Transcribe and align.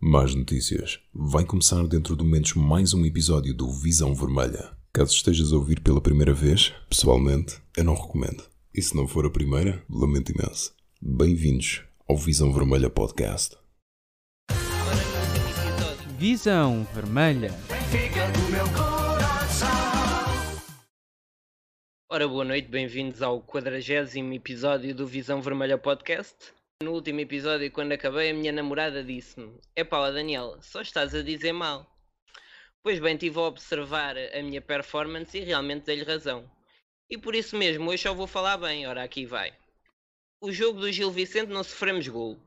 Más 0.00 0.32
notícias. 0.32 1.00
Vai 1.12 1.44
começar 1.44 1.84
dentro 1.88 2.16
de 2.16 2.22
momentos 2.22 2.54
mais 2.54 2.94
um 2.94 3.04
episódio 3.04 3.52
do 3.52 3.68
Visão 3.68 4.14
Vermelha. 4.14 4.70
Caso 4.92 5.12
estejas 5.12 5.52
a 5.52 5.56
ouvir 5.56 5.80
pela 5.80 6.00
primeira 6.00 6.32
vez, 6.32 6.72
pessoalmente, 6.88 7.60
eu 7.76 7.82
não 7.82 7.94
recomendo. 7.94 8.44
E 8.72 8.80
se 8.80 8.94
não 8.94 9.08
for 9.08 9.26
a 9.26 9.30
primeira, 9.30 9.84
lamento 9.90 10.30
imenso. 10.30 10.72
Bem-vindos 11.02 11.82
ao 12.08 12.16
Visão 12.16 12.52
Vermelha 12.52 12.88
Podcast. 12.88 13.56
Visão 16.16 16.86
Vermelha. 16.94 17.52
Ora, 22.08 22.28
boa 22.28 22.44
noite, 22.44 22.68
bem-vindos 22.68 23.20
ao 23.20 23.40
40 23.40 24.16
episódio 24.32 24.94
do 24.94 25.08
Visão 25.08 25.42
Vermelha 25.42 25.76
Podcast. 25.76 26.56
No 26.80 26.92
último 26.92 27.18
episódio, 27.18 27.72
quando 27.72 27.90
acabei, 27.90 28.30
a 28.30 28.34
minha 28.34 28.52
namorada 28.52 29.02
disse-me: 29.02 29.60
É 29.74 29.82
pá, 29.82 30.12
Daniel, 30.12 30.62
só 30.62 30.80
estás 30.80 31.12
a 31.12 31.24
dizer 31.24 31.52
mal. 31.52 31.92
Pois 32.84 33.00
bem, 33.00 33.14
estive 33.14 33.36
a 33.40 33.42
observar 33.42 34.16
a 34.16 34.40
minha 34.44 34.62
performance 34.62 35.36
e 35.36 35.42
realmente 35.42 35.86
dei-lhe 35.86 36.04
razão. 36.04 36.48
E 37.10 37.18
por 37.18 37.34
isso 37.34 37.56
mesmo, 37.56 37.90
hoje 37.90 38.04
só 38.04 38.14
vou 38.14 38.28
falar 38.28 38.58
bem, 38.58 38.86
ora 38.86 39.02
aqui 39.02 39.26
vai. 39.26 39.52
O 40.40 40.52
jogo 40.52 40.78
do 40.78 40.92
Gil 40.92 41.10
Vicente 41.10 41.50
não 41.50 41.64
sofremos 41.64 42.06
gol. 42.06 42.38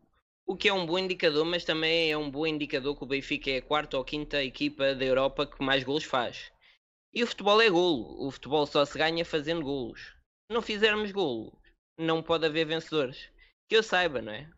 O 0.45 0.55
que 0.55 0.69
é 0.69 0.73
um 0.73 0.85
bom 0.85 0.97
indicador, 0.97 1.43
mas 1.43 1.65
também 1.65 2.09
é 2.09 2.17
um 2.17 2.31
bom 2.31 2.47
indicador 2.47 2.95
que 2.95 3.03
o 3.03 3.07
Benfica 3.07 3.51
é 3.51 3.57
a 3.57 3.61
quarta 3.61 3.97
ou 3.97 4.05
quinta 4.05 4.41
equipa 4.41 4.95
da 4.95 5.03
Europa 5.03 5.45
que 5.45 5.61
mais 5.61 5.83
golos 5.83 6.05
faz. 6.05 6.53
E 7.13 7.21
o 7.21 7.27
futebol 7.27 7.61
é 7.61 7.69
golo. 7.69 8.25
O 8.25 8.31
futebol 8.31 8.65
só 8.65 8.85
se 8.85 8.97
ganha 8.97 9.25
fazendo 9.25 9.61
golos. 9.61 9.99
Se 10.47 10.53
não 10.53 10.61
fizermos 10.61 11.11
golo, 11.11 11.51
não 11.97 12.23
pode 12.23 12.45
haver 12.45 12.65
vencedores. 12.65 13.29
Que 13.71 13.77
eu 13.77 13.83
saiba, 13.83 14.21
não 14.21 14.33
é? 14.33 14.49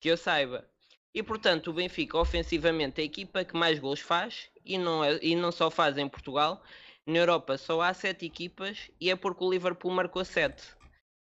Que 0.00 0.08
eu 0.08 0.16
saiba. 0.16 0.64
E 1.12 1.24
portanto, 1.24 1.70
o 1.70 1.72
Benfica 1.72 2.16
ofensivamente 2.16 3.00
é 3.00 3.02
a 3.02 3.04
equipa 3.04 3.44
que 3.44 3.56
mais 3.56 3.80
gols 3.80 3.98
faz 3.98 4.48
e 4.64 4.78
não, 4.78 5.02
é, 5.02 5.18
e 5.20 5.34
não 5.34 5.50
só 5.50 5.72
faz 5.72 5.98
em 5.98 6.08
Portugal. 6.08 6.62
Na 7.04 7.18
Europa 7.18 7.58
só 7.58 7.80
há 7.80 7.92
sete 7.92 8.24
equipas 8.24 8.92
e 9.00 9.10
é 9.10 9.16
porque 9.16 9.42
o 9.42 9.50
Liverpool 9.50 9.90
marcou 9.90 10.24
sete. 10.24 10.62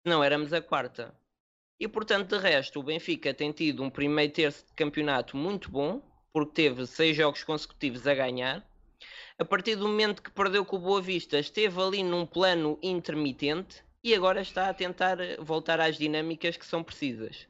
Não 0.05 0.23
éramos 0.23 0.53
a 0.53 0.61
quarta. 0.61 1.11
E 1.79 1.87
portanto, 1.87 2.29
de 2.29 2.37
resto, 2.37 2.79
o 2.79 2.83
Benfica 2.83 3.33
tem 3.33 3.51
tido 3.51 3.81
um 3.81 3.89
primeiro 3.89 4.31
terço 4.31 4.67
de 4.67 4.73
campeonato 4.73 5.35
muito 5.35 5.71
bom, 5.71 6.03
porque 6.31 6.53
teve 6.53 6.85
seis 6.85 7.17
jogos 7.17 7.43
consecutivos 7.43 8.05
a 8.05 8.13
ganhar. 8.13 8.63
A 9.39 9.43
partir 9.43 9.75
do 9.75 9.87
momento 9.87 10.21
que 10.21 10.29
perdeu 10.29 10.63
com 10.63 10.75
o 10.75 10.79
Boa 10.79 11.01
Vista, 11.01 11.39
esteve 11.39 11.81
ali 11.81 12.03
num 12.03 12.27
plano 12.27 12.77
intermitente 12.83 13.83
e 14.03 14.13
agora 14.13 14.41
está 14.41 14.69
a 14.69 14.73
tentar 14.73 15.17
voltar 15.39 15.79
às 15.79 15.97
dinâmicas 15.97 16.57
que 16.57 16.65
são 16.65 16.83
precisas. 16.83 17.47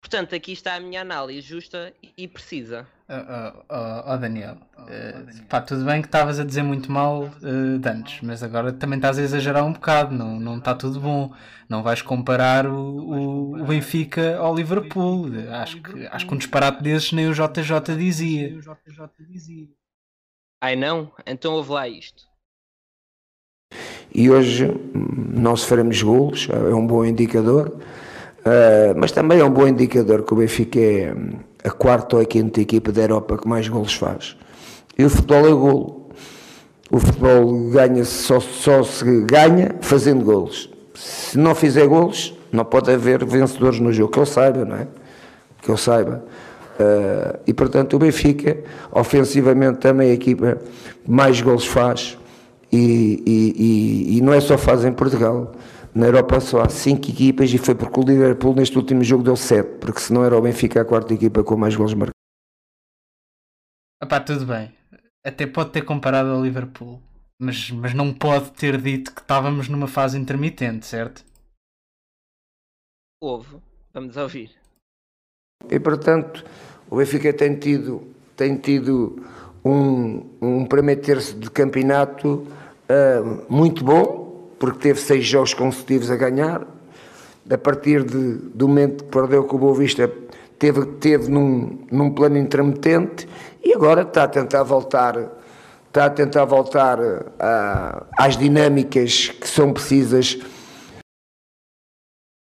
Portanto, 0.00 0.34
aqui 0.34 0.52
está 0.52 0.74
a 0.74 0.80
minha 0.80 1.00
análise 1.00 1.40
justa 1.40 1.94
e 2.14 2.28
precisa. 2.28 2.86
Oh, 3.08 3.14
oh, 3.14 3.64
oh, 3.70 4.12
oh 4.12 4.16
Daniel, 4.18 4.58
uh, 4.78 5.44
pá, 5.48 5.62
tudo 5.62 5.82
bem 5.84 6.02
que 6.02 6.08
estavas 6.08 6.38
a 6.38 6.44
dizer 6.44 6.62
muito 6.62 6.92
mal 6.92 7.22
uh, 7.22 7.78
de 7.78 7.88
antes, 7.88 8.20
mas 8.20 8.42
agora 8.42 8.70
também 8.70 8.98
estás 8.98 9.18
a 9.18 9.22
exagerar 9.22 9.64
um 9.64 9.72
bocado, 9.72 10.14
não, 10.14 10.38
não 10.38 10.58
está 10.58 10.74
tudo 10.74 11.00
bom. 11.00 11.34
Não 11.70 11.82
vais 11.82 12.02
comparar 12.02 12.66
o, 12.66 12.76
o, 12.76 13.62
o 13.62 13.64
Benfica 13.64 14.36
ao 14.36 14.54
Liverpool. 14.54 15.28
Acho 15.50 15.80
que, 15.80 16.06
acho 16.06 16.26
que 16.26 16.34
um 16.34 16.38
disparate 16.38 16.82
desses 16.82 17.12
nem 17.12 17.26
o 17.26 17.32
JJ 17.32 17.96
dizia. 17.96 18.54
Ai 20.60 20.76
não? 20.76 21.10
Então 21.26 21.54
ouve 21.54 21.72
lá 21.72 21.88
isto 21.88 22.33
e 24.14 24.30
hoje 24.30 24.74
não 24.94 25.56
sofremos 25.56 26.00
golos, 26.02 26.48
é 26.50 26.74
um 26.74 26.86
bom 26.86 27.04
indicador, 27.04 27.68
uh, 27.68 28.94
mas 28.96 29.12
também 29.12 29.40
é 29.40 29.44
um 29.44 29.50
bom 29.50 29.66
indicador 29.66 30.22
que 30.22 30.32
o 30.32 30.36
Benfica 30.36 30.78
é 30.78 31.14
a 31.64 31.70
quarta 31.70 32.16
ou 32.16 32.22
a 32.22 32.24
quinta 32.24 32.60
equipa 32.60 32.92
da 32.92 33.02
Europa 33.02 33.38
que 33.38 33.48
mais 33.48 33.66
golos 33.68 33.94
faz. 33.94 34.36
E 34.96 35.04
o 35.04 35.10
futebol 35.10 35.46
é 35.46 35.50
golo. 35.50 36.10
O 36.90 37.00
futebol 37.00 37.70
ganha 37.70 38.04
só, 38.04 38.38
só 38.38 38.84
se 38.84 39.04
ganha 39.22 39.74
fazendo 39.80 40.24
golos. 40.24 40.70
Se 40.94 41.38
não 41.38 41.54
fizer 41.54 41.88
golos, 41.88 42.38
não 42.52 42.64
pode 42.64 42.92
haver 42.92 43.24
vencedores 43.24 43.80
no 43.80 43.92
jogo, 43.92 44.12
que 44.12 44.18
eu 44.18 44.26
saiba, 44.26 44.64
não 44.64 44.76
é? 44.76 44.86
Que 45.60 45.70
eu 45.70 45.76
saiba. 45.76 46.22
Uh, 46.78 47.38
e 47.46 47.54
portanto 47.54 47.94
o 47.94 47.98
Benfica, 47.98 48.58
ofensivamente 48.92 49.78
também 49.78 50.08
é 50.08 50.10
a 50.10 50.14
equipa 50.14 50.58
mais 51.06 51.40
golos 51.40 51.66
faz, 51.66 52.18
e, 52.72 53.22
e, 53.26 54.18
e, 54.18 54.20
não 54.20 54.32
é 54.32 54.40
só 54.40 54.58
fase 54.58 54.88
em 54.88 54.92
Portugal. 54.92 55.54
Na 55.94 56.06
Europa 56.06 56.40
só 56.40 56.62
há 56.62 56.68
5 56.68 57.08
equipas 57.08 57.52
e 57.52 57.58
foi 57.58 57.74
porque 57.74 58.00
o 58.00 58.02
Liverpool 58.02 58.54
neste 58.54 58.76
último 58.76 59.04
jogo 59.04 59.22
deu 59.22 59.36
7, 59.36 59.78
porque 59.78 60.00
se 60.00 60.12
não 60.12 60.24
era 60.24 60.36
o 60.36 60.42
Benfica 60.42 60.80
a 60.80 60.84
quarta 60.84 61.14
equipa 61.14 61.44
com 61.44 61.56
mais 61.56 61.76
gols 61.76 61.94
marcados. 61.94 62.14
Epá, 64.02 64.20
tudo 64.20 64.44
bem. 64.44 64.72
Até 65.24 65.46
pode 65.46 65.70
ter 65.70 65.82
comparado 65.82 66.30
ao 66.30 66.42
Liverpool, 66.42 67.00
mas, 67.40 67.70
mas 67.70 67.94
não 67.94 68.12
pode 68.12 68.50
ter 68.52 68.80
dito 68.80 69.14
que 69.14 69.20
estávamos 69.20 69.68
numa 69.68 69.86
fase 69.86 70.18
intermitente, 70.18 70.84
certo? 70.84 71.24
Houve. 73.22 73.58
Vamos 73.92 74.16
ouvir. 74.16 74.50
E 75.70 75.78
portanto, 75.78 76.44
o 76.90 76.96
Benfica 76.96 77.32
tem 77.32 77.56
tido, 77.56 78.12
tem 78.36 78.58
tido 78.58 79.24
um, 79.64 80.22
um 80.40 80.66
primeiro 80.66 81.00
terço 81.00 81.34
de 81.36 81.50
campeonato 81.50 82.46
uh, 82.88 83.44
muito 83.48 83.82
bom, 83.84 84.50
porque 84.58 84.78
teve 84.78 85.00
seis 85.00 85.24
jogos 85.24 85.54
consecutivos 85.54 86.10
a 86.10 86.16
ganhar. 86.16 86.66
A 87.50 87.58
partir 87.58 88.04
de, 88.04 88.34
do 88.54 88.68
momento 88.68 89.04
que 89.04 89.10
perdeu 89.10 89.44
com 89.44 89.56
o 89.56 89.58
Boa 89.58 89.74
Vista, 89.74 90.10
teve, 90.58 90.86
teve 90.98 91.30
num, 91.30 91.78
num 91.90 92.10
plano 92.10 92.38
intermitente 92.38 93.28
e 93.62 93.72
agora 93.74 94.02
está 94.02 94.24
a 94.24 94.28
tentar 94.28 94.62
voltar 94.62 95.16
está 95.94 96.06
a 96.06 96.10
tentar 96.10 96.44
voltar 96.44 96.98
uh, 96.98 98.06
às 98.18 98.36
dinâmicas 98.36 99.28
que 99.28 99.46
são 99.46 99.72
precisas. 99.72 100.36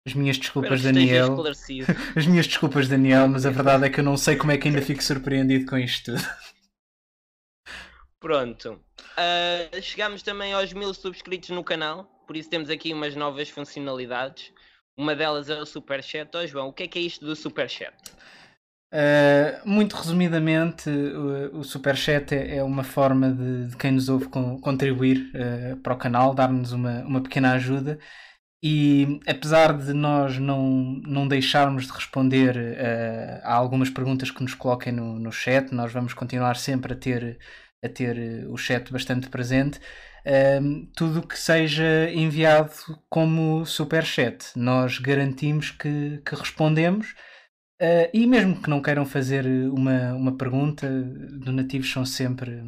As 0.08 0.14
minhas 0.14 0.38
desculpas, 0.38 0.82
Daniel. 0.82 1.44
As 2.16 2.26
minhas 2.26 2.48
desculpas, 2.48 2.88
Daniel, 2.88 3.28
mas 3.28 3.46
a 3.46 3.50
verdade 3.52 3.86
é 3.86 3.90
que 3.90 4.00
eu 4.00 4.06
não 4.06 4.16
sei 4.16 4.38
como 4.38 4.54
é 4.54 4.58
que 4.58 4.70
ainda 4.70 4.82
fico 4.82 5.04
surpreendido 5.04 5.66
com 5.66 5.78
isto 5.78 6.14
tudo. 6.14 6.24
Pronto. 8.26 8.80
Uh, 9.20 9.80
chegamos 9.84 10.24
também 10.24 10.52
aos 10.52 10.74
mil 10.74 10.92
subscritos 10.96 11.50
no 11.52 11.64
canal, 11.64 12.06
por 12.26 12.36
isso 12.36 12.50
temos 12.50 12.72
aqui 12.72 12.92
umas 12.92 13.16
novas 13.16 13.50
funcionalidades. 13.50 14.52
Uma 14.98 15.16
delas 15.16 15.48
é 15.48 15.62
o 15.62 15.64
Superchat. 15.64 16.36
Oh, 16.36 16.48
João, 16.48 16.70
o 16.70 16.74
que 16.74 16.82
é 16.82 16.88
que 16.88 16.98
é 16.98 17.04
isto 17.04 17.24
do 17.24 17.36
Superchat? 17.36 17.94
Uh, 18.92 19.70
muito 19.70 19.96
resumidamente, 19.96 20.90
o, 20.90 21.60
o 21.60 21.64
Superchat 21.64 22.34
é, 22.34 22.56
é 22.56 22.64
uma 22.64 22.84
forma 22.84 23.30
de, 23.30 23.68
de, 23.68 23.78
quem 23.78 23.92
nos 23.92 24.10
ouve 24.10 24.28
con 24.28 24.60
contribuir 24.60 25.30
uh, 25.36 25.78
para 25.78 25.94
o 25.94 25.98
canal, 25.98 26.34
dar-nos 26.34 26.72
uma, 26.72 27.04
uma 27.04 27.22
pequena 27.22 27.52
ajuda. 27.52 28.00
E 28.64 29.20
apesar 29.28 29.78
de 29.78 29.94
nós 29.94 30.40
não, 30.40 31.00
não 31.06 31.28
deixarmos 31.28 31.86
de 31.86 31.92
responder 31.92 32.58
uh, 32.58 33.42
a 33.44 33.54
algumas 33.54 33.92
perguntas 33.92 34.32
que 34.32 34.42
nos 34.42 34.56
coloquem 34.56 34.92
no, 34.92 35.20
no 35.20 35.32
chat, 35.32 35.72
nós 35.72 35.94
vamos 35.94 36.16
continuar 36.16 36.56
sempre 36.56 36.94
a 36.94 36.96
ter 36.96 37.38
a 37.86 37.90
ter 37.90 38.18
eh, 38.18 38.46
o 38.48 38.58
chat 38.58 38.92
bastante 38.92 39.30
presente. 39.30 39.80
Um, 40.62 40.88
tudo 40.96 41.26
que 41.26 41.38
seja 41.38 42.10
enviado 42.12 42.72
como 43.10 43.64
super 43.66 44.04
chat, 44.04 44.44
nós 44.56 44.98
garantimos 44.98 45.70
que, 45.72 46.22
que 46.26 46.36
respondemos. 46.36 47.12
Uh, 47.82 48.10
e 48.14 48.26
mesmo 48.26 48.62
que 48.62 48.70
não 48.70 48.82
queiram 48.82 49.06
fazer 49.06 49.46
uma, 49.46 50.14
uma 50.14 50.38
pergunta, 50.38 50.90
donativos 51.40 51.92
são 51.92 52.06
sempre, 52.06 52.64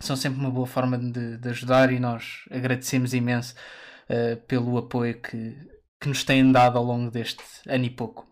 são 0.00 0.16
sempre 0.16 0.40
uma 0.40 0.50
boa 0.50 0.66
forma 0.66 0.98
de, 0.98 1.36
de 1.38 1.48
ajudar 1.50 1.92
e 1.92 2.00
nós 2.00 2.44
agradecemos 2.50 3.14
imenso 3.14 3.54
uh, 4.08 4.36
pelo 4.46 4.78
apoio 4.78 5.20
que, 5.20 5.54
que 6.00 6.08
nos 6.08 6.24
têm 6.24 6.50
dado 6.50 6.78
ao 6.78 6.84
longo 6.84 7.10
deste 7.10 7.44
ano 7.68 7.84
e 7.84 7.90
pouco. 7.90 8.31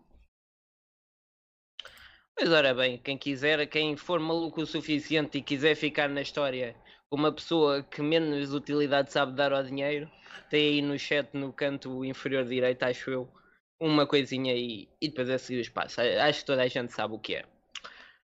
Pois 2.41 2.51
ora 2.51 2.73
bem, 2.73 2.97
quem 2.97 3.19
quiser, 3.19 3.67
quem 3.67 3.95
for 3.95 4.19
maluco 4.19 4.61
o 4.61 4.65
suficiente 4.65 5.37
e 5.37 5.43
quiser 5.43 5.75
ficar 5.75 6.09
na 6.09 6.23
história 6.23 6.75
uma 7.11 7.31
pessoa 7.31 7.83
que 7.83 8.01
menos 8.01 8.51
utilidade 8.51 9.11
sabe 9.11 9.33
dar 9.33 9.53
ao 9.53 9.63
dinheiro, 9.63 10.09
tem 10.49 10.69
aí 10.69 10.81
no 10.81 10.97
chat 10.97 11.29
no 11.37 11.53
canto 11.53 12.03
inferior 12.03 12.43
direito, 12.43 12.81
acho 12.81 13.11
eu, 13.11 13.31
uma 13.79 14.07
coisinha 14.07 14.53
aí 14.53 14.89
e 14.99 15.07
depois 15.07 15.29
é 15.29 15.37
seguir 15.37 15.59
o 15.59 15.61
espaço. 15.61 16.01
Acho 16.01 16.39
que 16.39 16.45
toda 16.47 16.63
a 16.63 16.67
gente 16.67 16.91
sabe 16.91 17.13
o 17.13 17.19
que 17.19 17.35
é. 17.35 17.45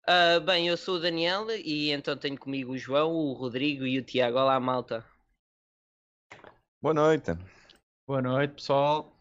Uh, 0.05 0.41
bem, 0.41 0.67
eu 0.67 0.75
sou 0.75 0.95
o 0.95 0.99
Daniel 0.99 1.49
e 1.51 1.89
então 1.91 2.17
tenho 2.17 2.37
comigo 2.37 2.73
o 2.73 2.77
João, 2.77 3.09
o 3.09 3.31
Rodrigo 3.31 3.85
e 3.85 3.99
o 3.99 4.03
Tiago. 4.03 4.37
Olá, 4.37 4.59
malta. 4.59 5.05
Boa 6.81 6.93
noite. 6.93 7.31
Boa 8.05 8.21
noite, 8.21 8.55
pessoal. 8.55 9.12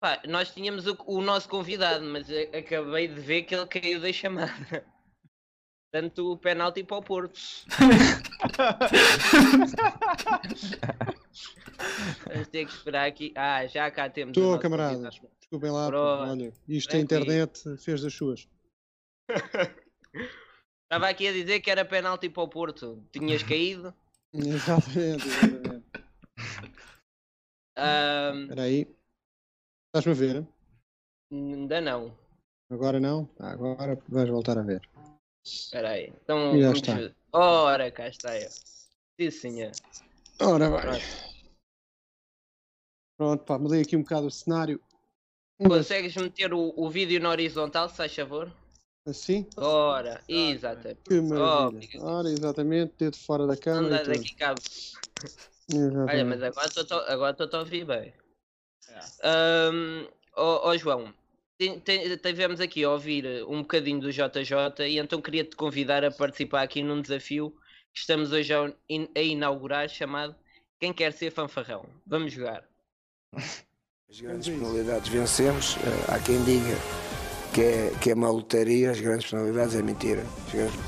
Pá, 0.00 0.22
nós 0.28 0.50
tínhamos 0.52 0.86
o, 0.86 0.96
o, 1.06 1.20
nosso 1.20 1.48
convidado, 1.48 2.04
mas 2.04 2.28
acabei 2.56 3.08
de 3.08 3.20
ver 3.20 3.42
que 3.42 3.54
ele 3.54 3.66
caiu 3.66 4.00
da 4.00 4.12
chamada. 4.12 4.84
Tanto 5.90 6.32
o 6.32 6.36
penalti 6.36 6.84
para 6.84 6.98
o 6.98 7.02
Porto. 7.02 7.40
Vamos 12.26 12.48
ter 12.48 12.66
que 12.66 12.72
esperar 12.72 13.08
aqui. 13.08 13.32
Ah, 13.34 13.66
já 13.66 13.90
cá 13.90 14.08
temos. 14.08 14.36
Estou, 14.36 14.58
camarada. 14.58 15.10
Desculpem 15.38 15.70
lá, 15.70 15.88
olha, 15.88 16.52
isto 16.68 16.94
a 16.94 16.98
internet 17.00 17.58
fez 17.78 18.02
das 18.02 18.12
suas. 18.12 18.46
Estava 20.84 21.08
aqui 21.08 21.26
a 21.26 21.32
dizer 21.32 21.60
que 21.60 21.70
era 21.70 21.84
penalti 21.84 22.28
para 22.28 22.42
o 22.42 22.48
Porto. 22.48 23.02
Tinhas 23.10 23.42
caído. 23.42 23.94
Exatamente, 24.32 25.26
exatamente. 25.26 25.84
Ahm, 27.76 28.42
Espera 28.42 28.62
aí. 28.62 28.97
Estás-me 29.88 30.12
a 30.12 30.14
ver? 30.14 30.46
ainda 31.32 31.80
não. 31.80 32.14
Agora 32.70 33.00
não? 33.00 33.28
Ah, 33.38 33.52
agora 33.52 33.98
vais 34.08 34.28
voltar 34.28 34.58
a 34.58 34.62
ver. 34.62 34.82
Espera 35.42 35.90
aí. 35.90 36.12
Então, 36.22 36.60
Já 36.60 36.72
vamos 36.72 36.88
está. 36.88 37.14
Ora, 37.32 37.90
cá 37.90 38.08
está 38.08 38.38
eu. 38.38 38.50
Sim, 39.18 39.30
senhor. 39.30 39.72
Ora 40.40 40.70
bem. 40.70 40.80
Pronto. 40.80 41.04
Pronto, 43.16 43.44
pá, 43.44 43.58
mudei 43.58 43.80
aqui 43.82 43.96
um 43.96 44.02
bocado 44.02 44.26
o 44.26 44.30
cenário. 44.30 44.78
Mas 45.58 45.68
Consegues 45.72 46.14
meter 46.16 46.52
o, 46.52 46.72
o 46.76 46.90
vídeo 46.90 47.18
na 47.20 47.30
horizontal, 47.30 47.88
se 47.88 47.96
faz 47.96 48.14
favor? 48.14 48.52
assim? 49.06 49.46
Ora, 49.56 50.22
exatamente. 50.28 51.00
Que 51.08 51.20
maravilha. 51.22 51.88
Oh, 52.00 52.04
Ora, 52.04 52.28
exatamente, 52.28 52.94
dedo 52.98 53.16
fora 53.16 53.46
da 53.46 53.56
câmera 53.56 53.86
Anda 53.86 53.96
e 53.96 54.04
tudo. 54.04 54.16
daqui 54.18 54.34
cabo. 54.36 54.60
Olha, 56.06 56.24
mas 56.26 56.42
agora 56.42 56.66
estou 56.66 56.98
agora 57.00 57.32
estou 57.32 57.58
a 57.58 57.62
ouvir 57.62 57.86
bem. 57.86 58.12
Ahm, 59.22 60.06
Ó 60.36 60.70
ó, 60.70 60.76
João, 60.76 61.12
tem- 61.58 61.80
tem- 61.80 62.16
tivemos 62.16 62.60
aqui 62.60 62.84
a 62.84 62.90
ouvir 62.90 63.26
um 63.48 63.62
bocadinho 63.62 63.98
do 64.00 64.12
JJ 64.12 64.86
e 64.88 64.98
então 64.98 65.20
queria-te 65.20 65.56
convidar 65.56 66.04
a 66.04 66.10
participar 66.12 66.62
aqui 66.62 66.80
num 66.82 67.00
desafio 67.02 67.50
que 67.92 68.00
estamos 68.00 68.30
hoje 68.30 68.54
a, 68.54 68.72
in- 68.88 69.08
a 69.16 69.20
inaugurar 69.20 69.88
chamado 69.88 70.36
Quem 70.78 70.92
Quer 70.92 71.12
Ser 71.12 71.32
Fanfarrão? 71.32 71.84
Vamos 72.06 72.32
jogar. 72.32 72.62
As 74.10 74.20
grandes 74.20 74.48
penalidades 74.48 75.08
vencemos. 75.08 75.76
Eh, 75.76 76.14
há 76.14 76.18
quem 76.20 76.42
diga 76.44 76.74
que 77.54 77.60
é, 77.60 77.90
que 78.00 78.10
é 78.10 78.14
uma 78.14 78.30
lotaria, 78.30 78.90
as 78.90 78.98
grandes 79.00 79.28
penalidades 79.28 79.74
é 79.74 79.82
mentira. 79.82 80.24
Grandes- 80.52 80.80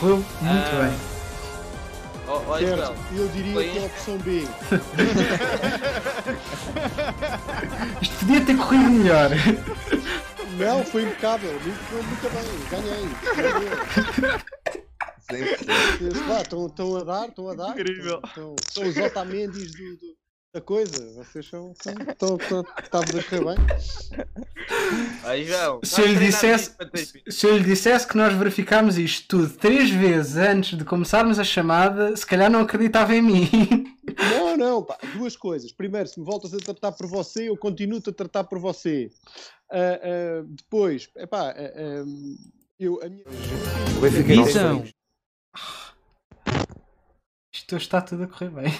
Correu 0.00 0.16
muito 0.16 0.26
Ah, 0.44 0.88
bem. 0.88 1.17
Ó 2.28 2.42
ó, 2.46 2.58
Certo, 2.58 2.94
eu 3.16 3.28
diria 3.28 3.54
Foi- 3.54 3.68
que 3.70 3.78
é 3.78 3.82
a 3.82 3.86
opção 3.86 4.18
B. 4.18 4.40
Isto 8.02 8.16
podia 8.18 8.44
ter 8.44 8.56
corrido 8.56 8.90
melhor. 8.90 9.30
Não, 10.58 10.84
foi 10.84 11.04
impecável, 11.04 11.52
muito, 11.52 11.78
foi 11.84 12.02
muito 12.02 12.28
bem, 12.30 12.44
ganhei. 12.70 13.08
Pá, 16.26 16.40
Estão 16.42 16.96
a 16.96 17.04
dar, 17.04 17.28
estão 17.28 17.48
a 17.48 17.54
dar. 17.54 17.70
Incrível. 17.70 18.20
Estão, 18.24 18.56
estão 18.60 18.88
os 18.88 18.96
Otamendi's 18.96 19.72
do, 19.72 19.96
do- 19.96 20.17
da 20.52 20.60
coisa. 20.60 21.12
Vocês 21.14 21.46
são. 21.46 21.72
estamos 21.72 23.14
a 23.14 23.22
correr 23.22 23.44
bem. 23.44 23.56
ó, 25.24 25.36
João. 25.44 25.80
Se 25.82 26.00
eu, 26.00 26.06
lhe 26.06 26.18
dissesse, 26.18 26.74
se 27.28 27.46
eu 27.46 27.56
lhe 27.58 27.64
dissesse 27.64 28.06
que 28.06 28.16
nós 28.16 28.32
verificámos 28.34 28.98
isto 28.98 29.28
tudo 29.28 29.52
três 29.54 29.90
vezes 29.90 30.36
antes 30.36 30.76
de 30.76 30.84
começarmos 30.84 31.38
a 31.38 31.44
chamada, 31.44 32.16
se 32.16 32.26
calhar 32.26 32.50
não 32.50 32.60
acreditava 32.60 33.14
em 33.14 33.22
mim. 33.22 33.48
Não, 34.18 34.56
não, 34.56 34.82
pá, 34.82 34.96
duas 35.14 35.36
coisas. 35.36 35.70
Primeiro, 35.70 36.08
se 36.08 36.18
me 36.18 36.24
voltas 36.24 36.52
a 36.54 36.56
tratar 36.56 36.92
por 36.92 37.06
você, 37.06 37.50
eu 37.50 37.56
continuo-te 37.56 38.08
a 38.08 38.12
tratar 38.12 38.42
por 38.42 38.58
você. 38.58 39.10
Ah, 39.70 40.00
ah, 40.02 40.44
depois, 40.48 41.10
epá, 41.14 41.50
ah, 41.50 41.54
ah, 41.54 42.04
eu, 42.80 43.00
a 43.02 43.08
minha. 43.08 43.22
O 43.96 44.00
Benfica 44.00 44.34
não 44.34 44.48
Então. 44.48 44.84
Isto 47.52 47.76
hoje 47.76 47.84
está 47.84 48.00
tudo 48.00 48.24
a 48.24 48.26
correr 48.26 48.50
bem. 48.50 48.72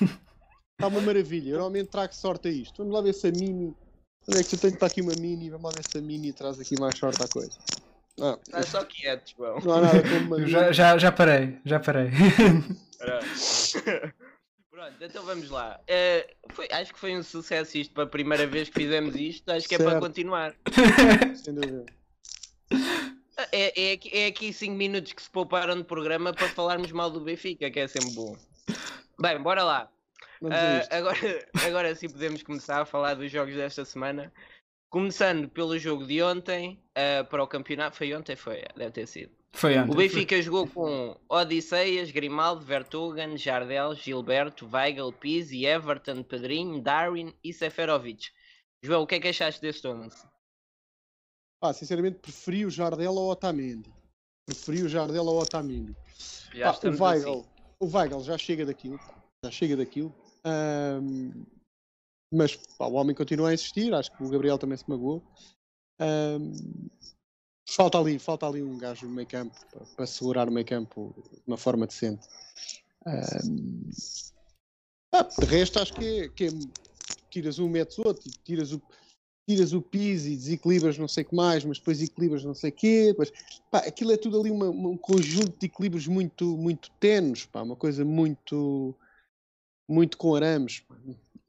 Está 0.81 0.87
uma 0.87 1.01
maravilha. 1.01 1.49
Eu 1.51 1.55
normalmente 1.55 1.89
trago 1.89 2.15
sorte 2.15 2.47
a 2.47 2.51
isto. 2.53 2.77
Vamos 2.79 2.95
lá 2.95 3.01
ver 3.01 3.13
se 3.13 3.27
a 3.27 3.33
Mini. 3.33 3.75
Onde 4.29 4.39
é 4.41 4.45
que 4.45 4.55
eu 4.55 4.59
tenho 4.61 4.77
para 4.79 4.87
aqui 4.87 5.03
uma 5.03 5.13
Mini? 5.19 5.51
Vamos 5.51 5.65
lá 5.65 5.73
ver 5.77 5.83
se 5.91 5.99
a 5.99 6.01
Mini 6.01 6.33
traz 6.33 6.61
aqui 6.61 6.79
mais 6.79 6.97
sorte 6.97 7.21
à 7.21 7.27
coisa. 7.27 7.59
Não, 8.17 8.35
Estás 8.35 8.69
só 8.69 8.85
quieto, 8.85 9.35
João. 9.37 9.59
não 9.65 9.73
há 9.75 9.81
nada 9.81 10.03
como 10.03 10.37
uma 10.37 10.41
já, 10.47 10.71
já, 10.71 10.97
já 10.97 11.11
parei, 11.11 11.59
já 11.65 11.81
parei. 11.81 12.11
Pronto. 14.71 14.95
Então 15.01 15.25
vamos 15.25 15.51
lá. 15.51 15.81
Eh, 15.89 16.33
foi- 16.51 16.69
acho 16.71 16.95
que 16.95 17.01
foi 17.01 17.17
um 17.19 17.25
sucesso 17.25 17.77
isto 17.77 17.93
para 17.93 18.05
a 18.05 18.09
primeira 18.09 18.47
vez 18.47 18.69
que 18.69 18.81
fizemos 18.81 19.17
isto. 19.17 19.49
Acho 19.51 19.69
que 19.69 19.75
é 19.75 19.79
para 19.79 19.91
Certo. 19.91 20.01
continuar. 20.05 20.55
Sem 21.35 21.55
dúvida. 21.55 21.87
É, 23.51 23.91
é, 23.91 23.93
aqui- 23.95 24.11
é 24.17 24.27
aqui 24.29 24.53
5 24.53 24.75
minutos 24.77 25.13
que 25.13 25.23
se 25.23 25.31
pouparam 25.31 25.77
de 25.77 25.83
programa 25.85 26.33
para 26.33 26.49
falarmos 26.51 26.93
mal 26.93 27.11
do 27.11 27.21
Benfica, 27.21 27.69
que 27.69 27.81
é 27.81 27.89
sempre 27.89 28.11
bom. 28.13 28.37
Bem, 29.21 29.43
bora 29.43 29.65
lá. 29.65 29.91
Ah, 30.51 30.79
isto. 30.79 30.93
agora, 30.93 31.19
agora 31.67 31.95
sim 31.95 32.09
podemos 32.09 32.43
começar 32.43 32.81
a 32.81 32.85
falar 32.85 33.15
dos 33.15 33.31
jogos 33.31 33.55
desta 33.55 33.85
semana. 33.85 34.33
Começando 34.91 35.49
pelo 35.49 35.79
jogo 35.79 36.07
de 36.07 36.23
ontem 36.23 36.83
ah, 36.95 37.25
para 37.25 37.43
o 37.43 37.49
campeonato. 37.49 37.97
Foi 37.97 38.15
ontem? 38.15 38.37
Foi, 38.37 38.63
deve 38.77 38.93
ter 38.93 39.07
sido. 39.07 39.39
Foi 39.53 39.77
O 39.77 39.81
antes. 39.81 39.97
Benfica 39.97 40.41
jogou 40.43 40.69
com 40.69 41.19
Odisseias, 41.29 42.11
Grimaldo, 42.11 42.65
Vertogen, 42.65 43.37
Jardel, 43.37 43.95
Gilberto, 43.95 44.69
Weigl, 44.73 45.13
Pizzi, 45.13 45.65
Everton, 45.65 46.23
Pedrinho, 46.23 46.81
Darwin 46.81 47.35
e 47.43 47.53
Seferovic. 47.53 48.29
João, 48.83 49.03
o 49.03 49.07
que 49.07 49.17
é 49.17 49.21
que 49.21 49.29
achaste 49.29 49.61
deste 49.61 49.87
11? 49.89 50.17
Ah, 51.61 51.73
sinceramente, 51.73 52.19
preferi 52.19 52.65
o 52.65 52.71
Jardel 52.71 53.19
ao 53.19 53.29
Otamendi. 53.29 53.93
Preferi 54.47 54.83
o 54.83 54.89
Jardel 54.89 55.29
ao 55.29 55.39
Otamendi. 55.39 55.97
Já 56.55 56.73
Pá, 56.73 56.89
o 56.89 57.03
Weigl, 57.03 57.31
assim. 57.41 57.45
o 57.81 57.87
Weigl 57.87 58.21
já 58.23 58.39
chega 58.39 58.65
daquilo. 58.65 59.01
Já 59.45 59.51
chega 59.51 59.77
daquilo. 59.77 60.15
Ahm, 60.45 61.31
mas 62.33 62.57
pá, 62.79 62.87
o 62.87 62.95
homem 62.95 63.15
continua 63.15 63.51
a 63.51 63.55
insistir. 63.55 63.93
Acho 63.95 64.11
que 64.15 64.23
o 64.23 64.29
Gabriel 64.29 64.59
também 64.59 64.77
se 64.77 64.89
magoou. 64.89 65.23
Ahm, 65.99 66.53
falta, 67.69 67.99
ali, 67.99 68.19
falta 68.19 68.47
ali 68.47 68.63
um 68.63 68.77
gajo 68.79 69.07
no 69.09 69.15
meio 69.15 69.29
campo 69.29 69.55
para, 69.71 69.85
para 69.97 70.07
segurar 70.07 70.49
o 70.49 70.53
meio 70.53 70.67
campo 70.67 71.15
de 71.33 71.43
uma 71.47 71.57
forma 71.57 71.87
decente. 71.87 72.27
Ahm, 73.07 73.91
pá, 75.11 75.23
de 75.23 75.47
resto, 75.47 75.79
acho 75.79 75.93
que 75.95 76.05
é, 76.05 76.29
que 76.29 76.45
é- 76.47 76.53
tiras 77.31 77.59
um, 77.59 77.69
metes 77.69 77.99
outro, 77.99 78.33
tiras 78.45 78.73
o, 78.73 78.81
tiras 79.47 79.73
o 79.73 79.83
piso 79.83 80.29
e 80.29 80.37
desequilibras 80.37 80.97
não 80.99 81.07
sei 81.09 81.25
o 81.25 81.29
que 81.29 81.35
mais, 81.37 81.65
mas 81.65 81.79
depois 81.79 82.03
equilibras 82.03 82.45
não 82.45 82.55
sei 82.55 82.71
o 82.71 82.73
quê. 82.75 83.17
Pá, 83.71 83.79
aquilo 83.79 84.13
é 84.13 84.17
tudo 84.17 84.41
ali 84.41 84.51
uma- 84.51 84.71
um 84.71 84.97
conjunto 84.97 85.59
de 85.59 85.67
equilíbrios 85.67 86.07
muito, 86.07 86.57
muito 86.57 86.91
tenos, 87.01 87.45
pá, 87.47 87.63
uma 87.63 87.77
coisa 87.77 88.05
muito, 88.05 88.95
muito 89.89 90.19
com 90.19 90.35
arames. 90.35 90.85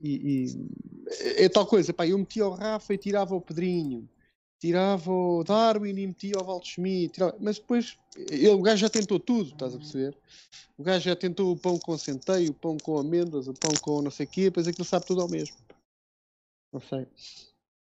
E, 0.02 0.46
e- 0.46 1.44
é 1.44 1.50
tal 1.50 1.66
coisa, 1.66 1.94
pá, 1.94 2.08
eu 2.08 2.18
metia 2.18 2.48
o 2.48 2.54
Rafa 2.54 2.94
e 2.94 2.98
tirava 2.98 3.36
o 3.36 3.42
Pedrinho, 3.42 4.08
tirava 4.60 5.12
o 5.12 5.44
Darwin 5.44 5.90
e 5.98 6.08
metia 6.08 6.38
o 6.40 6.46
Waldschmidt, 6.46 7.14
tirava- 7.14 7.36
mas 7.40 7.60
depois 7.60 7.98
ele, 8.16 8.50
o 8.50 8.62
gajo 8.62 8.78
já 8.82 8.90
tentou 8.90 9.20
tudo, 9.20 9.50
estás 9.50 9.76
a 9.76 9.78
perceber? 9.78 10.18
O 10.78 10.84
gajo 10.84 11.04
já 11.04 11.16
tentou 11.16 11.52
o 11.52 11.58
pão 11.60 11.78
com 11.78 11.98
centeio, 11.98 12.52
o 12.52 12.54
pão 12.54 12.78
com 12.78 12.98
amêndoas, 12.98 13.48
o 13.48 13.54
pão 13.54 13.72
com 13.82 14.02
não 14.02 14.12
sei 14.12 14.26
o 14.26 14.30
quê, 14.30 14.44
depois 14.46 14.68
aquilo 14.68 14.86
sabe 14.86 15.06
tudo 15.06 15.22
ao 15.22 15.30
mesmo. 15.30 15.58
Não 16.72 16.80
sei. 16.80 17.06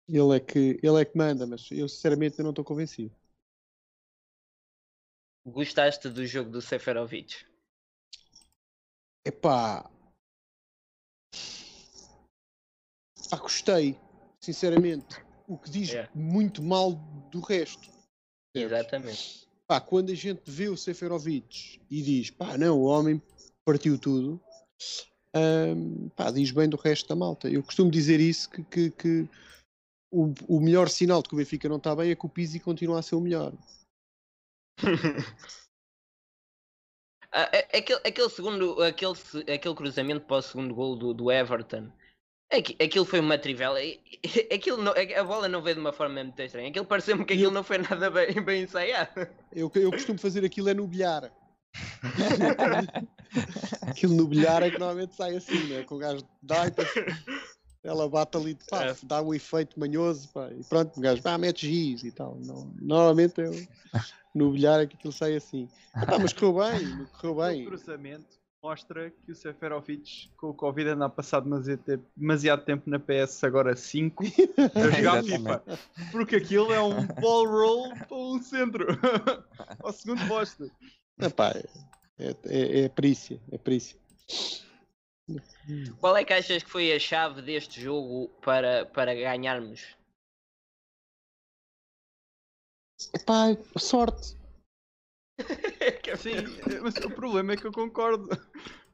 Ele 0.08 0.36
é 0.36 0.40
que, 0.40 0.80
ele 0.82 1.02
é 1.02 1.06
que 1.06 1.18
manda, 1.18 1.46
mas 1.46 1.70
eu 1.70 1.88
sinceramente 1.90 2.40
eu 2.40 2.44
não 2.44 2.52
estou 2.52 2.64
convencido. 2.66 3.14
Gostaste 5.46 6.10
do 6.10 6.26
jogo 6.26 6.50
do 6.50 6.62
Seferovic? 6.62 7.46
Epá. 9.26 9.90
Pá, 13.30 13.38
gostei, 13.38 14.00
sinceramente. 14.40 15.22
O 15.48 15.58
que 15.58 15.70
diz 15.70 15.94
É. 15.94 16.10
muito 16.14 16.62
mal 16.62 16.94
do 17.32 17.40
resto. 17.40 17.90
Exatamente. 18.56 19.48
Pá, 19.68 19.82
quando 19.82 20.12
a 20.12 20.16
gente 20.16 20.42
vê 20.50 20.70
o 20.70 20.78
Seferovic 20.78 21.82
e 21.90 22.02
diz, 22.02 22.30
pá, 22.30 22.58
não, 22.58 22.80
o 22.80 22.86
homem 22.86 23.22
partiu 23.66 23.98
tudo, 24.00 24.42
hum, 25.36 26.10
pá, 26.16 26.32
diz 26.32 26.52
bem 26.52 26.70
do 26.70 26.78
resto 26.78 27.08
da 27.10 27.16
malta. 27.16 27.50
Eu 27.50 27.62
costumo 27.64 27.92
dizer 27.92 28.20
isso, 28.20 28.50
que, 28.50 28.64
que, 28.64 28.92
que 28.92 29.30
o, 30.12 30.34
o 30.48 30.60
melhor 30.62 30.90
sinal 30.90 31.22
de 31.22 31.30
que 31.30 31.36
o 31.36 31.38
Benfica 31.38 31.68
não 31.68 31.78
está 31.78 31.96
bem 31.96 32.12
é 32.12 32.16
que 32.16 32.26
o 32.26 32.30
Pizzi 32.30 32.60
continua 32.60 33.00
a 33.00 33.02
ser 33.02 33.16
o 33.16 33.22
melhor. 33.22 33.54
Ah, 37.40 37.44
a- 37.54 37.78
aquele, 37.78 38.00
aquele 38.04 38.30
segundo, 38.30 38.82
aquele, 38.82 39.14
aquele 39.54 39.76
cruzamento 39.76 40.22
para 40.26 40.38
o 40.38 40.42
segundo 40.42 40.74
gol 40.74 40.96
do, 40.96 41.14
do 41.14 41.32
Everton, 41.32 41.88
aqui- 42.52 42.76
aquilo 42.82 43.06
foi 43.06 43.20
uma 43.20 43.38
trivela. 43.38 43.78
Aquilo 44.52 44.82
não- 44.82 44.92
a 44.94 45.24
bola 45.24 45.48
não 45.48 45.62
veio 45.62 45.76
de 45.76 45.82
uma 45.82 45.94
forma 45.94 46.24
muito 46.24 46.40
estranha. 46.42 46.70
Aquilo 46.70 46.86
pareceu-me 46.86 47.24
que 47.24 47.34
aquilo 47.36 47.52
não 47.52 47.64
foi 47.64 47.78
nada 47.78 48.10
bem, 48.10 48.42
bem 48.44 48.64
ensaiado. 48.64 49.12
Eu, 49.54 49.72
eu 49.76 49.92
costumo 49.92 50.18
fazer 50.18 50.44
aquilo 50.44 50.70
é 50.70 50.74
no 50.74 50.88
bilhar. 50.88 51.32
aquilo 53.88 54.16
no 54.16 54.28
bilhar 54.28 54.64
é 54.64 54.72
que 54.72 54.80
normalmente 54.80 55.14
sai 55.16 55.36
assim, 55.36 55.60
né? 55.68 55.84
Com 55.84 55.96
o 55.96 56.00
gajo 56.00 56.24
dá 56.42 56.66
e 56.66 56.72
depois 56.72 56.90
ela 57.84 58.10
bate 58.10 58.36
ali, 58.36 58.58
pá, 58.68 58.86
É. 58.86 58.96
dá 59.04 59.22
um 59.22 59.32
efeito 59.34 59.80
manhoso, 59.80 60.28
pá, 60.30 60.50
e 60.52 60.64
pronto, 60.64 60.98
o 60.98 61.02
gajo, 61.02 61.22
pá, 61.22 61.38
mete 61.38 61.68
giz 61.68 62.04
e 62.04 62.12
tal. 62.12 62.36
Não, 62.40 62.74
normalmente 62.82 63.40
eu, 63.40 63.52
no 64.38 64.52
bilhar 64.52 64.80
é 64.82 64.88
que 64.88 64.96
aquilo 64.96 65.14
sai 65.14 65.36
assim. 65.36 65.68
Epá, 65.96 66.20
mas 66.20 66.34
correu 66.34 66.64
bem, 66.72 67.06
correu 67.20 67.38
O 67.38 67.42
bem. 67.48 67.66
cruzamento 67.66 68.38
mostra 68.64 69.12
que 69.26 69.32
o 69.32 69.36
Seferovic 69.36 70.30
com 70.36 70.50
o 70.50 70.54
Covid 70.54 70.90
anda 70.90 71.06
a 71.06 71.10
passar 71.10 71.40
demasiado 71.42 71.84
tempo, 71.84 72.06
demasiado 72.16 72.66
tempo 72.66 72.90
na 72.90 73.00
PS 73.00 73.44
agora 73.44 73.76
5 73.76 74.24
a 74.76 74.90
jogar 74.90 75.24
FIFA. 75.24 75.64
Porque 76.12 76.36
aquilo 76.38 76.74
é 76.74 76.82
um 76.82 77.06
ball 77.06 77.48
roll 77.48 77.90
para 77.96 78.18
um 78.18 78.42
centro. 78.42 78.88
Ao 79.80 79.94
segundo 79.94 80.28
posto. 80.28 80.70
Epá, 81.20 81.54
é, 82.20 82.36
é, 82.46 82.82
é 82.82 82.90
perícia, 82.90 83.40
é 83.52 83.58
perícia. 83.58 83.98
Qual 86.00 86.16
é 86.16 86.24
que 86.24 86.34
achas 86.34 86.64
que 86.64 86.70
foi 86.70 86.94
a 86.94 87.00
chave 87.00 87.42
deste 87.42 87.82
jogo 87.82 88.30
para, 88.42 88.86
para 88.86 89.14
ganharmos? 89.14 89.96
Epá, 93.14 93.56
sorte. 93.78 94.36
Sim, 96.18 96.46
mas 96.82 96.98
o 97.00 97.10
problema 97.12 97.54
é 97.54 97.58
que 97.58 97.66
eu 97.66 97.72
concordo. 97.72 98.28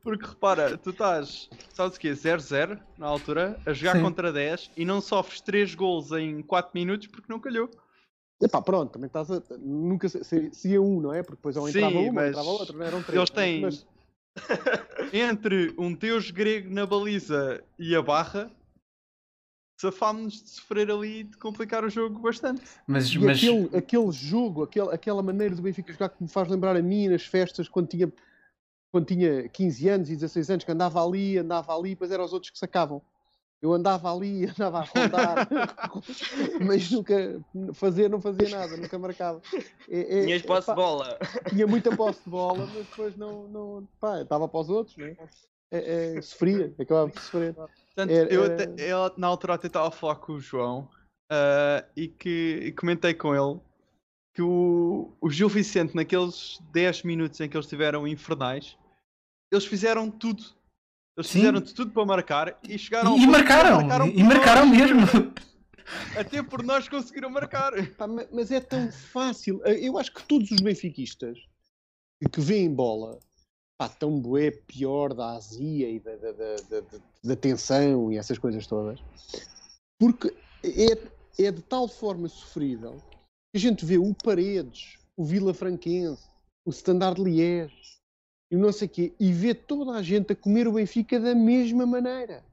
Porque 0.04 0.26
repara, 0.26 0.78
tu 0.78 0.90
estás, 0.90 1.50
sabes 1.74 1.96
o 1.96 2.00
quê? 2.00 2.14
0-0 2.14 2.78
na 2.98 3.08
altura, 3.08 3.62
a 3.66 3.72
jogar 3.72 3.96
Sim. 3.96 4.02
contra 4.02 4.34
10 4.34 4.70
e 4.76 4.84
não 4.84 5.00
sofres 5.00 5.40
3 5.40 5.74
gols 5.74 6.12
em 6.12 6.42
4 6.42 6.72
minutos 6.74 7.08
porque 7.08 7.32
não 7.32 7.40
calhou. 7.40 7.70
Epá, 8.42 8.62
pronto, 8.62 8.92
também 8.92 9.08
estás 9.08 9.32
a. 9.32 9.42
Nunca 9.58 10.10
se- 10.10 10.22
se- 10.26 10.54
seria 10.54 10.82
um, 10.82 11.00
não 11.00 11.14
é? 11.14 11.24
Porque 11.24 11.38
depois 11.38 11.56
ou 11.56 11.66
Sim, 11.70 11.78
entrava 11.78 12.00
uma, 12.00 12.08
ou 12.08 12.14
mas 12.14 12.30
entrava 12.30 12.50
outra, 12.50 12.78
não 12.78 12.86
eram 12.86 13.02
três. 13.02 13.18
eles 13.20 13.32
não 13.32 13.42
é? 13.42 13.46
têm- 13.46 13.62
Mas, 13.62 13.88
Entre 15.14 15.74
um 15.78 15.94
deus 15.94 16.32
grego 16.32 16.70
na 16.74 16.86
baliza 16.86 17.64
e 17.80 17.96
a 17.96 18.02
barra, 18.02 18.52
safámos-nos 19.84 20.44
de 20.44 20.50
sofrer 20.50 20.90
ali 20.90 21.20
e 21.20 21.24
de 21.24 21.38
complicar 21.38 21.84
o 21.84 21.90
jogo 21.90 22.20
bastante. 22.20 22.62
Mas, 22.88 23.10
e 23.10 23.20
mas 23.20 23.38
aquele, 23.38 23.76
aquele 23.76 24.12
jogo, 24.12 24.64
aquele, 24.64 24.90
aquela 24.92 25.22
maneira 25.22 25.56
do 25.56 25.62
Benfica 25.62 25.92
jogar 25.92 26.10
que 26.10 26.24
me 26.24 26.30
faz 26.30 26.48
lembrar 26.48 26.76
a 26.76 26.82
mim 26.82 27.10
nas 27.10 27.26
festas 27.26 27.68
quando 27.68 27.88
tinha, 27.88 28.12
quando 28.92 29.06
tinha 29.06 29.48
15 29.50 29.90
anos 29.90 30.10
e 30.10 30.16
16 30.16 30.50
anos, 30.50 30.64
que 30.64 30.72
andava 30.72 31.04
ali, 31.06 31.38
andava 31.38 31.76
ali, 31.78 31.90
depois 31.90 32.12
eram 32.12 32.24
os 32.24 32.32
outros 32.34 32.52
que 32.52 32.58
sacavam. 32.58 33.02
Eu 33.62 33.74
andava 33.74 34.14
ali, 34.14 34.46
andava 34.58 34.80
a 34.80 34.84
rondar, 34.84 35.48
mas 36.66 36.90
nunca 36.92 37.42
fazer, 37.74 38.10
não 38.10 38.22
fazia 38.22 38.50
nada, 38.50 38.78
nunca 38.78 38.98
marcava. 38.98 39.42
É- 39.90 40.20
é- 40.20 40.26
Tinhas 40.26 40.42
posse 40.42 40.68
pá, 40.68 40.74
de 40.74 40.82
bola. 40.82 41.20
tinha 41.50 41.68
muita 41.68 41.96
posse 41.96 42.24
de 42.24 42.30
bola, 42.30 42.66
mas 42.68 42.86
depois 42.88 43.16
não, 43.18 43.48
não 43.48 43.88
pá, 44.00 44.22
estava 44.22 44.48
para 44.48 44.60
os 44.60 44.70
outros, 44.70 44.96
né? 44.98 45.16
É, 45.72 46.18
é, 46.18 46.22
sofria, 46.22 46.74
acabava 46.80 47.10
por 47.10 47.20
sofrer. 47.22 47.56
Portanto, 47.96 48.12
Era- 48.16 48.34
eu, 48.34 48.44
até- 48.44 48.74
eu, 48.78 49.14
na 49.18 49.28
altura 49.28 49.54
até 49.56 49.68
estava 49.68 49.88
a 49.88 49.92
falar 49.92 50.16
com 50.16 50.34
o 50.34 50.40
João 50.40 50.90
ah, 51.32 51.86
e 51.96 52.08
que 52.08 52.60
e 52.66 52.72
comentei 52.72 53.14
com 53.14 53.34
ele 53.36 53.60
que 54.36 54.42
o, 54.42 55.14
o 55.22 55.30
Gil 55.30 55.48
Vicente, 55.48 55.96
naqueles 55.96 56.60
10 56.72 57.04
minutos 57.04 57.40
em 57.40 57.48
que 57.48 57.56
eles 57.56 57.66
estiveram 57.68 58.08
infernais, 58.08 58.76
eles 59.52 59.66
fizeram 59.66 60.10
tudo. 60.10 60.44
Eles 61.16 61.30
Sim. 61.30 61.40
fizeram 61.42 61.62
de 61.62 61.72
tudo 61.72 61.92
para 61.92 62.04
marcar 62.06 62.60
e 62.68 62.76
chegaram 62.80 63.16
e, 63.16 63.22
e 63.24 63.28
marcaram, 63.28 64.08
e 64.08 64.14
por 64.14 64.24
marcaram 64.24 64.66
nós. 64.66 64.78
mesmo. 64.78 64.98
Até 66.18 66.42
por 66.42 66.64
nós 66.64 66.90
conseguiram 66.90 67.30
marcar. 67.30 67.72
Pá, 67.96 68.08
ma- 68.08 68.26
mas 68.32 68.50
é 68.52 68.60
tão 68.60 68.92
fácil. 68.92 69.62
Eu 69.66 70.00
acho 70.00 70.12
que 70.12 70.24
todos 70.24 70.50
os 70.50 70.60
benfiquistas 70.62 71.38
que- 72.20 72.30
que 72.30 72.42
veem 72.42 72.74
bola 72.74 73.20
pá, 73.78 73.90
tão 73.90 74.20
bué 74.20 74.52
pior 74.52 75.14
da 75.14 75.36
azia 75.36 75.90
e 75.90 76.00
da, 76.00 76.16
da, 76.16 76.32
da, 76.32 76.56
da, 76.56 77.00
da- 77.24 77.36
tensão 77.36 78.12
e 78.12 78.18
essas 78.18 78.38
coisas 78.38 78.68
todas, 78.68 79.00
porque 80.00 80.36
é, 80.64 81.46
é 81.46 81.52
de 81.52 81.62
tal 81.62 81.88
forma 81.88 82.28
sofrível 82.28 82.98
que 83.52 83.58
a 83.58 83.60
gente 83.60 83.86
vê 83.86 83.98
o 83.98 84.14
Paredes, 84.14 84.98
o 85.18 85.24
Vila 85.24 85.54
Franquense, 85.54 86.30
o 86.66 86.70
Standard 86.70 87.22
Liège 87.22 87.74
e 88.52 88.56
o 88.56 88.60
não 88.60 88.72
sei 88.72 88.88
quê, 88.88 89.14
e 89.20 89.32
vê 89.32 89.54
toda 89.54 89.92
a 89.94 90.02
gente 90.02 90.34
a 90.34 90.36
comer 90.36 90.68
o 90.68 90.74
Benfica 90.74 91.20
da 91.20 91.34
mesma 91.34 91.86
maneira. 91.86 92.44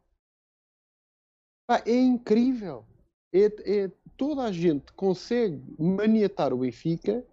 Pá, 1.66 1.82
é 1.86 1.94
incrível. 1.94 2.84
É, 3.32 3.44
é- 3.84 3.90
toda 4.16 4.42
a 4.42 4.52
gente 4.52 4.92
consegue 4.92 5.62
maniatar 5.78 6.52
o 6.52 6.58
Benfica 6.58 7.24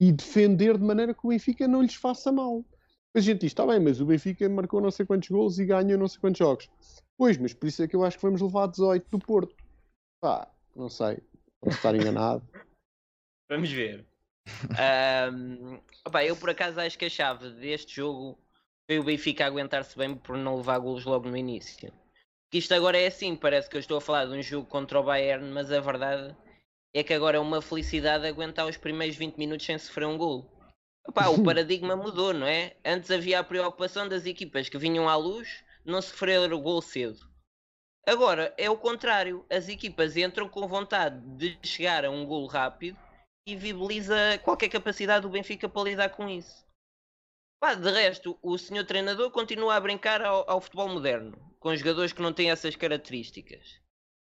e 0.00 0.12
defender 0.12 0.76
de 0.76 0.84
maneira 0.84 1.14
que 1.14 1.24
o 1.24 1.30
Benfica 1.30 1.66
não 1.66 1.80
lhes 1.80 1.94
faça 1.94 2.30
mal. 2.30 2.64
A 3.14 3.20
gente 3.20 3.40
diz, 3.40 3.52
está 3.52 3.66
bem, 3.66 3.78
mas 3.78 4.00
o 4.00 4.06
Benfica 4.06 4.48
marcou 4.48 4.80
não 4.80 4.90
sei 4.90 5.04
quantos 5.04 5.28
gols 5.28 5.58
e 5.58 5.66
ganhou 5.66 5.98
não 5.98 6.08
sei 6.08 6.18
quantos 6.20 6.38
jogos. 6.38 6.70
Pois, 7.16 7.36
mas 7.36 7.52
por 7.52 7.66
isso 7.66 7.82
é 7.82 7.88
que 7.88 7.94
eu 7.94 8.04
acho 8.04 8.16
que 8.16 8.22
vamos 8.22 8.40
levar 8.40 8.68
18 8.68 9.06
do 9.10 9.18
Porto. 9.18 9.54
Pá, 10.20 10.50
não 10.74 10.88
sei. 10.88 11.18
Posso 11.60 11.76
estar 11.76 11.94
enganado. 11.94 12.46
Vamos 13.50 13.70
ver. 13.70 14.06
Ahm, 14.78 15.78
opá, 16.06 16.24
eu 16.24 16.34
por 16.34 16.48
acaso 16.50 16.80
acho 16.80 16.98
que 16.98 17.04
a 17.04 17.10
chave 17.10 17.50
deste 17.50 17.96
jogo 17.96 18.38
foi 18.86 18.98
o 18.98 19.04
Benfica 19.04 19.44
aguentar-se 19.44 19.96
bem 19.96 20.16
por 20.16 20.38
não 20.38 20.56
levar 20.56 20.78
golos 20.78 21.04
logo 21.04 21.28
no 21.28 21.36
início. 21.36 21.92
Que 22.50 22.58
isto 22.58 22.72
agora 22.72 22.98
é 22.98 23.06
assim, 23.06 23.36
parece 23.36 23.68
que 23.68 23.76
eu 23.76 23.80
estou 23.80 23.98
a 23.98 24.00
falar 24.00 24.26
de 24.26 24.32
um 24.32 24.42
jogo 24.42 24.66
contra 24.66 24.98
o 24.98 25.04
Bayern, 25.04 25.50
mas 25.50 25.70
a 25.70 25.80
verdade 25.80 26.34
é 26.94 27.02
que 27.02 27.14
agora 27.14 27.36
é 27.36 27.40
uma 27.40 27.62
felicidade 27.62 28.26
aguentar 28.26 28.66
os 28.66 28.76
primeiros 28.76 29.16
20 29.16 29.36
minutos 29.36 29.64
sem 29.64 29.78
sofrer 29.78 30.06
um 30.06 30.18
golo. 30.18 30.50
Opá, 31.06 31.28
o 31.28 31.42
paradigma 31.44 31.96
mudou, 31.96 32.32
não 32.32 32.46
é? 32.46 32.76
Antes 32.84 33.10
havia 33.10 33.40
a 33.40 33.44
preocupação 33.44 34.08
das 34.08 34.26
equipas 34.26 34.68
que 34.68 34.78
vinham 34.78 35.08
à 35.08 35.16
luz 35.16 35.64
não 35.84 36.00
sofrer 36.00 36.52
o 36.52 36.60
gol 36.60 36.80
cedo. 36.80 37.30
Agora 38.06 38.52
é 38.58 38.68
o 38.68 38.76
contrário, 38.76 39.46
as 39.48 39.68
equipas 39.68 40.16
entram 40.16 40.48
com 40.48 40.66
vontade 40.66 41.20
de 41.36 41.58
chegar 41.62 42.04
a 42.04 42.10
um 42.10 42.26
golo 42.26 42.46
rápido 42.46 42.98
e 43.46 43.54
viabiliza 43.54 44.38
qualquer 44.42 44.68
capacidade 44.68 45.22
do 45.22 45.30
Benfica 45.30 45.68
para 45.68 45.82
lidar 45.82 46.08
com 46.10 46.28
isso. 46.28 46.64
Pá, 47.60 47.74
de 47.74 47.90
resto, 47.90 48.36
o 48.42 48.58
senhor 48.58 48.84
treinador 48.84 49.30
continua 49.30 49.76
a 49.76 49.80
brincar 49.80 50.20
ao, 50.20 50.48
ao 50.50 50.60
futebol 50.60 50.88
moderno, 50.88 51.38
com 51.60 51.74
jogadores 51.76 52.12
que 52.12 52.22
não 52.22 52.32
têm 52.32 52.50
essas 52.50 52.74
características. 52.74 53.80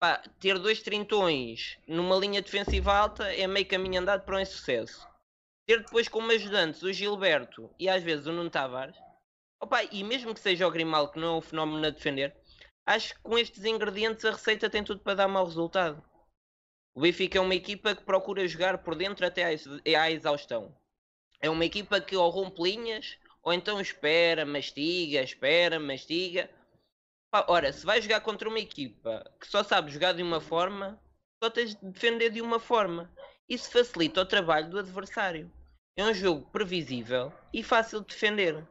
Pá, 0.02 0.22
ter 0.40 0.60
dois 0.60 0.82
trintões 0.82 1.78
numa 1.88 2.18
linha 2.18 2.42
defensiva 2.42 2.94
alta 2.94 3.34
é 3.34 3.48
meio 3.48 3.66
caminho 3.66 4.02
andado 4.02 4.26
para 4.26 4.36
um 4.36 4.42
insucesso. 4.42 5.08
Ter 5.72 5.84
depois 5.84 6.10
como 6.10 6.30
ajudantes 6.30 6.84
o 6.84 6.92
Gilberto 6.92 7.74
e 7.80 7.88
às 7.88 8.04
vezes 8.04 8.28
o 8.28 8.34
Nuno 8.34 8.50
Tavares, 8.50 8.98
opa, 9.58 9.82
e 9.86 10.04
mesmo 10.04 10.34
que 10.34 10.42
seja 10.42 10.68
o 10.68 10.70
Grimaldo 10.70 11.14
que 11.14 11.20
não 11.20 11.36
é 11.36 11.38
um 11.38 11.42
fenómeno 11.42 11.88
a 11.88 11.90
defender, 11.90 12.36
acho 12.86 13.16
que 13.16 13.22
com 13.22 13.38
estes 13.38 13.64
ingredientes 13.64 14.26
a 14.26 14.32
receita 14.32 14.70
tem 14.70 14.84
tudo 14.84 15.00
para 15.00 15.14
dar 15.16 15.30
mau 15.30 15.46
resultado. 15.46 16.04
O 16.94 17.00
Benfica 17.00 17.38
é 17.38 17.42
uma 17.42 17.56
equipa 17.56 17.96
que 17.96 18.04
procura 18.04 18.46
jogar 18.50 18.80
por 18.80 18.96
dentro 18.96 19.26
até 19.26 19.46
à 19.46 19.54
ex- 19.54 19.82
à 19.98 20.12
exaustão. 20.12 20.76
É 21.40 21.50
uma 21.50 21.64
equipa 21.64 22.02
que 22.02 22.18
ou 22.18 22.30
rompe 22.30 22.62
linhas, 22.64 23.18
ou 23.42 23.54
então 23.54 23.80
espera, 23.80 24.46
mastiga, 24.46 25.22
espera, 25.22 25.80
mastiga. 25.80 26.50
Ora, 27.48 27.72
se 27.72 27.86
vai 27.86 28.02
jogar 28.02 28.20
contra 28.20 28.50
uma 28.50 28.60
equipa 28.60 29.24
que 29.40 29.48
só 29.48 29.64
sabe 29.64 29.90
jogar 29.90 30.12
de 30.12 30.22
uma 30.22 30.42
forma, 30.42 31.02
só 31.42 31.50
tens 31.50 31.76
de 31.76 31.86
defender 31.86 32.30
de 32.30 32.42
uma 32.42 32.60
forma. 32.60 33.10
Isso 33.48 33.72
facilita 33.72 34.20
o 34.20 34.26
trabalho 34.26 34.70
do 34.70 34.78
adversário. 34.78 35.50
É 35.98 36.06
um 36.06 36.14
jogo 36.14 36.50
previsível 36.52 37.32
e 37.54 37.62
fácil 37.64 38.02
de 38.02 38.08
defender. 38.08 38.68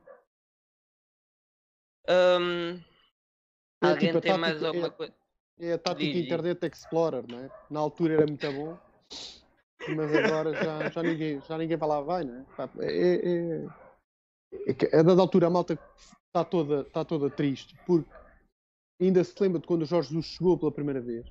Hum, 2.09 2.83
É 3.83 3.87
alguém 3.87 4.09
tipo 4.09 4.21
tem 4.21 4.39
mais 4.39 4.55
tática- 4.55 4.67
alguma 4.69 4.87
é- 4.87 4.91
coisa? 4.91 5.15
É 5.59 5.73
a 5.75 5.79
tática 5.79 6.13
diz. 6.13 6.25
Internet 6.25 6.67
Explorer, 6.67 7.25
não 7.31 7.39
é? 7.39 7.51
Na 7.71 7.81
altura 7.81 8.15
era 8.15 8.27
muito 8.27 8.51
bom, 8.53 8.79
mas 9.95 10.15
agora 10.15 10.55
já, 10.55 10.89
já, 10.91 11.03
ninguém, 11.03 11.41
já 11.43 11.59
ninguém 11.59 11.77
para 11.79 11.87
lá 11.87 12.01
vai, 12.01 12.25
não 12.25 12.41
é? 12.41 12.47
É, 12.81 13.67
é, 14.73 14.99
é 14.99 15.03
dada 15.03 15.21
altura 15.21 15.49
a 15.49 15.51
malta 15.51 15.75
está 16.29 16.45
toda, 16.45 16.81
está 16.81 17.05
toda 17.05 17.29
triste, 17.31 17.77
porque 17.87 18.09
ainda 19.01 19.23
se 19.23 19.35
lembra 19.43 19.61
de 19.61 19.67
quando 19.67 19.83
o 19.83 19.87
Jorge 19.87 20.09
Jesus 20.09 20.27
chegou 20.27 20.59
pela 20.59 20.73
primeira 20.73 21.01
vez 21.01 21.27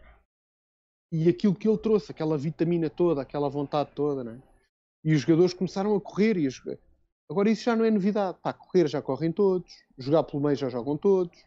e 1.11 1.27
aquilo 1.27 1.55
que 1.55 1.67
ele 1.67 1.77
trouxe, 1.79 2.11
aquela 2.11 2.37
vitamina 2.37 2.87
toda, 2.89 3.23
aquela 3.23 3.49
vontade 3.49 3.91
toda, 3.95 4.23
não 4.23 4.33
é? 4.33 4.48
E 5.03 5.13
os 5.13 5.21
jogadores 5.21 5.53
começaram 5.53 5.95
a 5.95 6.01
correr 6.01 6.37
e 6.37 6.47
a 6.47 6.49
jogar. 6.49 6.77
Agora 7.29 7.49
isso 7.49 7.63
já 7.63 7.75
não 7.75 7.85
é 7.85 7.91
novidade. 7.91 8.37
Pá, 8.41 8.51
correr 8.53 8.87
já 8.87 9.01
correm 9.01 9.31
todos, 9.31 9.71
jogar 9.97 10.23
pelo 10.23 10.41
meio 10.43 10.55
já 10.55 10.67
jogam 10.69 10.97
todos. 10.97 11.43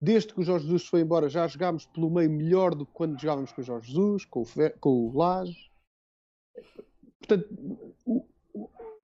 Desde 0.00 0.34
que 0.34 0.40
o 0.40 0.42
Jorge 0.42 0.64
Jesus 0.64 0.86
foi 0.86 1.00
embora, 1.02 1.28
já 1.28 1.46
jogámos 1.46 1.86
pelo 1.86 2.10
meio 2.10 2.28
melhor 2.30 2.74
do 2.74 2.84
que 2.84 2.92
quando 2.92 3.20
jogávamos 3.20 3.52
com 3.52 3.60
o 3.60 3.64
Jorge 3.64 3.88
Jesus, 3.92 4.24
com 4.24 4.40
o, 4.40 4.44
Fe... 4.44 4.70
com 4.80 4.88
o 4.90 5.16
Lage. 5.16 5.70
Portanto, 7.18 7.48
o- 8.04 8.26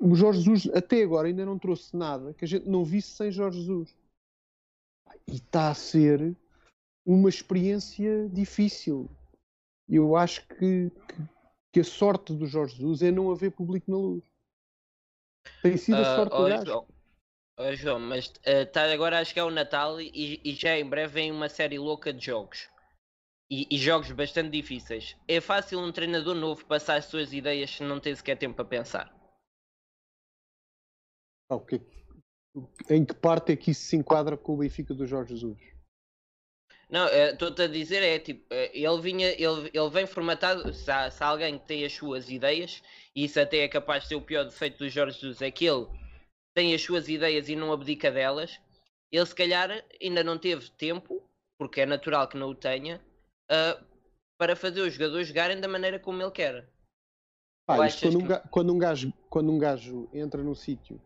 o 0.01 0.15
Jorge 0.15 0.41
Jesus 0.41 0.75
até 0.75 1.03
agora 1.03 1.29
ainda 1.29 1.47
não 1.47 1.59
trouxe 1.59 1.97
nada 1.97 2.35
que 2.35 2.45
a 2.45 2.49
gente 2.49 2.69
não 2.69 2.85
visse 2.85 3.11
sem 3.11 3.31
Jorge 3.31 3.61
Jesus. 3.61 3.97
E 5.29 5.37
está 5.37 5.71
a 5.71 5.75
ser 5.75 6.37
uma 7.07 7.29
experiência 7.29 8.29
difícil. 8.31 9.09
Eu 9.89 10.17
acho 10.17 10.47
que, 10.49 10.91
que, 10.91 11.29
que 11.73 11.81
a 11.81 11.85
sorte 11.85 12.35
do 12.35 12.47
Jorge 12.47 12.77
Jesus 12.77 13.03
é 13.03 13.11
não 13.11 13.31
haver 13.31 13.51
público 13.51 13.91
na 13.91 13.97
luz. 13.97 14.25
Tem 15.63 15.77
sido 15.77 15.97
a 15.97 16.01
Ah, 16.01 16.17
sorte 16.17 16.31
do 16.31 16.43
ó, 16.43 16.49
gajo. 16.49 16.65
João, 16.67 16.89
ó, 17.59 17.73
João, 17.73 18.01
mas 18.01 18.33
está 18.45 18.91
agora 18.93 19.19
a 19.19 19.25
chegar 19.25 19.47
o 19.47 19.51
Natal 19.51 20.01
e, 20.01 20.41
e 20.45 20.55
já 20.55 20.79
em 20.79 20.89
breve 20.89 21.15
vem 21.15 21.33
uma 21.33 21.49
série 21.49 21.79
louca 21.79 22.13
de 22.13 22.25
jogos. 22.27 22.69
E, 23.51 23.67
e 23.71 23.79
jogos 23.79 24.11
bastante 24.13 24.51
difíceis. 24.51 25.17
É 25.27 25.41
fácil 25.41 25.81
um 25.81 25.91
treinador 25.91 26.35
novo 26.35 26.67
passar 26.67 26.97
as 26.97 27.07
suas 27.07 27.33
ideias 27.33 27.71
se 27.71 27.83
não 27.83 27.99
tem 27.99 28.15
sequer 28.15 28.37
tempo 28.37 28.57
para 28.57 28.65
pensar. 28.65 29.15
Ah, 31.51 31.57
é 32.91 32.95
Em 32.95 33.07
que 33.07 33.15
parte 33.15 33.53
é 33.53 33.57
que 33.57 33.71
isso 33.71 33.83
se 33.83 33.97
enquadra 33.97 34.37
com 34.37 34.53
o 34.53 34.59
Benfica 34.59 34.93
do 34.93 35.07
Jorge 35.07 35.35
Jesus? 35.35 35.78
Não, 36.91 37.07
estou-te 37.07 37.63
a 37.63 37.67
dizer, 37.67 38.03
é 38.03 38.19
tipo, 38.19 38.47
eh, 38.51 38.71
ele 38.73 39.01
vinha, 39.01 39.29
ele, 39.29 39.71
ele 39.75 39.91
vem 39.91 40.07
formatado, 40.07 40.73
se 40.73 40.91
há, 40.91 41.11
se 41.11 41.23
há 41.23 41.27
alguém 41.27 41.59
que 41.59 41.67
tem 41.67 41.85
as 41.85 41.93
suas 41.93 42.31
ideias, 42.31 42.83
e 43.15 43.25
isso 43.25 43.39
até 43.39 43.59
é 43.59 43.69
capaz 43.69 44.05
de 44.05 44.09
ser 44.09 44.15
o 44.15 44.23
pior 44.23 44.45
defeito 44.45 44.79
do 44.79 44.89
Jorge 44.89 45.21
Jesus, 45.21 45.43
é 45.43 45.51
que 45.51 45.67
ele 45.67 45.87
tem 46.55 46.75
as 46.75 46.81
suas 46.81 47.09
ideias 47.09 47.49
e 47.51 47.57
não 47.57 47.73
abdica 47.73 48.11
delas, 48.11 48.59
ele 49.13 49.27
se 49.27 49.35
calhar 49.35 49.85
ainda 50.01 50.25
não 50.25 50.39
teve 50.39 50.71
tempo, 50.71 51.23
porque 51.59 51.83
é 51.83 51.87
natural 51.87 52.27
que 52.27 52.39
não 52.39 52.51
o 52.51 52.55
tenha, 52.55 53.01
uh, 53.51 53.85
para 54.39 54.57
fazer 54.57 54.81
os 54.81 54.95
jogadores 54.95 55.29
jogarem 55.29 55.61
da 55.61 55.69
maneira 55.69 55.99
como 55.99 56.23
ele 56.23 56.31
quer. 56.31 56.69
Pá, 57.67 57.87
isto 57.87 58.01
quando, 58.01 58.19
um 58.19 58.27
gajo, 58.27 58.49
quando, 58.51 58.73
um 58.73 58.79
gajo, 58.79 59.13
quando 59.29 59.53
um 59.53 59.59
gajo 59.59 60.09
entra 60.15 60.43
num 60.43 60.55
sítio 60.55 60.99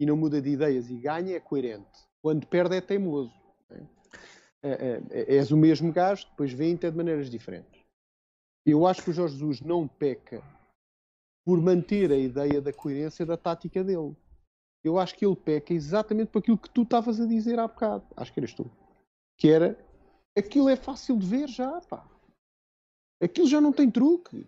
e 0.00 0.06
não 0.06 0.16
muda 0.16 0.40
de 0.40 0.50
ideias 0.50 0.88
e 0.88 0.96
ganha, 0.96 1.36
é 1.36 1.40
coerente. 1.40 2.08
Quando 2.22 2.46
perde, 2.46 2.76
é 2.76 2.80
teimoso. 2.80 3.34
Né? 3.68 3.86
É, 4.62 4.70
é, 4.70 5.02
é, 5.10 5.36
és 5.36 5.50
o 5.50 5.56
mesmo 5.56 5.92
gajo, 5.92 6.26
depois 6.30 6.52
vem 6.52 6.74
até 6.74 6.90
de 6.90 6.96
maneiras 6.96 7.30
diferentes. 7.30 7.84
Eu 8.66 8.86
acho 8.86 9.02
que 9.02 9.10
o 9.10 9.12
Jorge 9.12 9.34
Jesus 9.34 9.60
não 9.60 9.86
peca 9.86 10.42
por 11.44 11.60
manter 11.60 12.12
a 12.12 12.16
ideia 12.16 12.60
da 12.60 12.72
coerência 12.72 13.24
da 13.24 13.36
tática 13.36 13.82
dele. 13.82 14.14
Eu 14.84 14.98
acho 14.98 15.16
que 15.16 15.24
ele 15.24 15.36
peca 15.36 15.72
exatamente 15.72 16.30
por 16.30 16.40
aquilo 16.40 16.58
que 16.58 16.70
tu 16.70 16.82
estavas 16.82 17.20
a 17.20 17.26
dizer 17.26 17.58
há 17.58 17.66
bocado. 17.66 18.04
Acho 18.16 18.32
que 18.32 18.40
eras 18.40 18.52
tu. 18.52 18.70
Que 19.36 19.48
era 19.48 19.78
aquilo 20.36 20.68
é 20.68 20.76
fácil 20.76 21.16
de 21.16 21.26
ver 21.26 21.48
já, 21.48 21.80
pá. 21.82 22.06
Aquilo 23.22 23.46
já 23.46 23.60
não 23.60 23.72
tem 23.72 23.90
truque. 23.90 24.46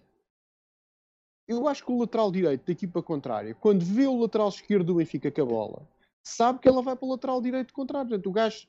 Eu 1.49 1.67
acho 1.67 1.85
que 1.85 1.91
o 1.91 1.99
lateral 1.99 2.31
direito 2.31 2.65
da 2.65 2.73
equipa 2.73 3.03
contrária, 3.03 3.55
quando 3.55 3.85
vê 3.85 4.07
o 4.07 4.21
lateral 4.21 4.49
esquerdo 4.49 4.87
do 4.87 4.95
Benfica 4.95 5.33
com 5.33 5.43
a 5.43 5.47
bola, 5.47 5.89
sabe 6.23 6.61
que 6.61 6.69
ela 6.69 6.83
vai 6.83 6.95
para 6.95 7.07
o 7.07 7.11
lateral 7.11 7.41
direito 7.41 7.75
contrário. 7.75 8.09
Portanto, 8.09 8.29
o 8.29 8.33
gajo 8.33 8.69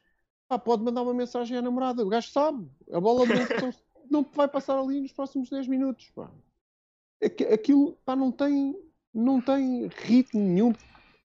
pá, 0.51 0.59
pode 0.59 0.83
mandar 0.83 1.01
uma 1.03 1.13
mensagem 1.13 1.57
à 1.57 1.61
namorada. 1.61 2.03
O 2.03 2.09
gajo 2.09 2.29
sabe. 2.29 2.69
A 2.91 2.99
bola 2.99 3.25
não, 3.25 3.35
não 4.23 4.29
vai 4.33 4.47
passar 4.47 4.77
ali 4.77 4.99
nos 4.99 5.13
próximos 5.13 5.49
10 5.49 5.67
minutos. 5.67 6.09
Pá. 6.13 6.29
Aquilo 7.53 7.93
pá, 8.03 8.15
não, 8.15 8.31
tem, 8.31 8.75
não 9.13 9.39
tem 9.39 9.87
ritmo 9.87 10.41
nenhum. 10.41 10.73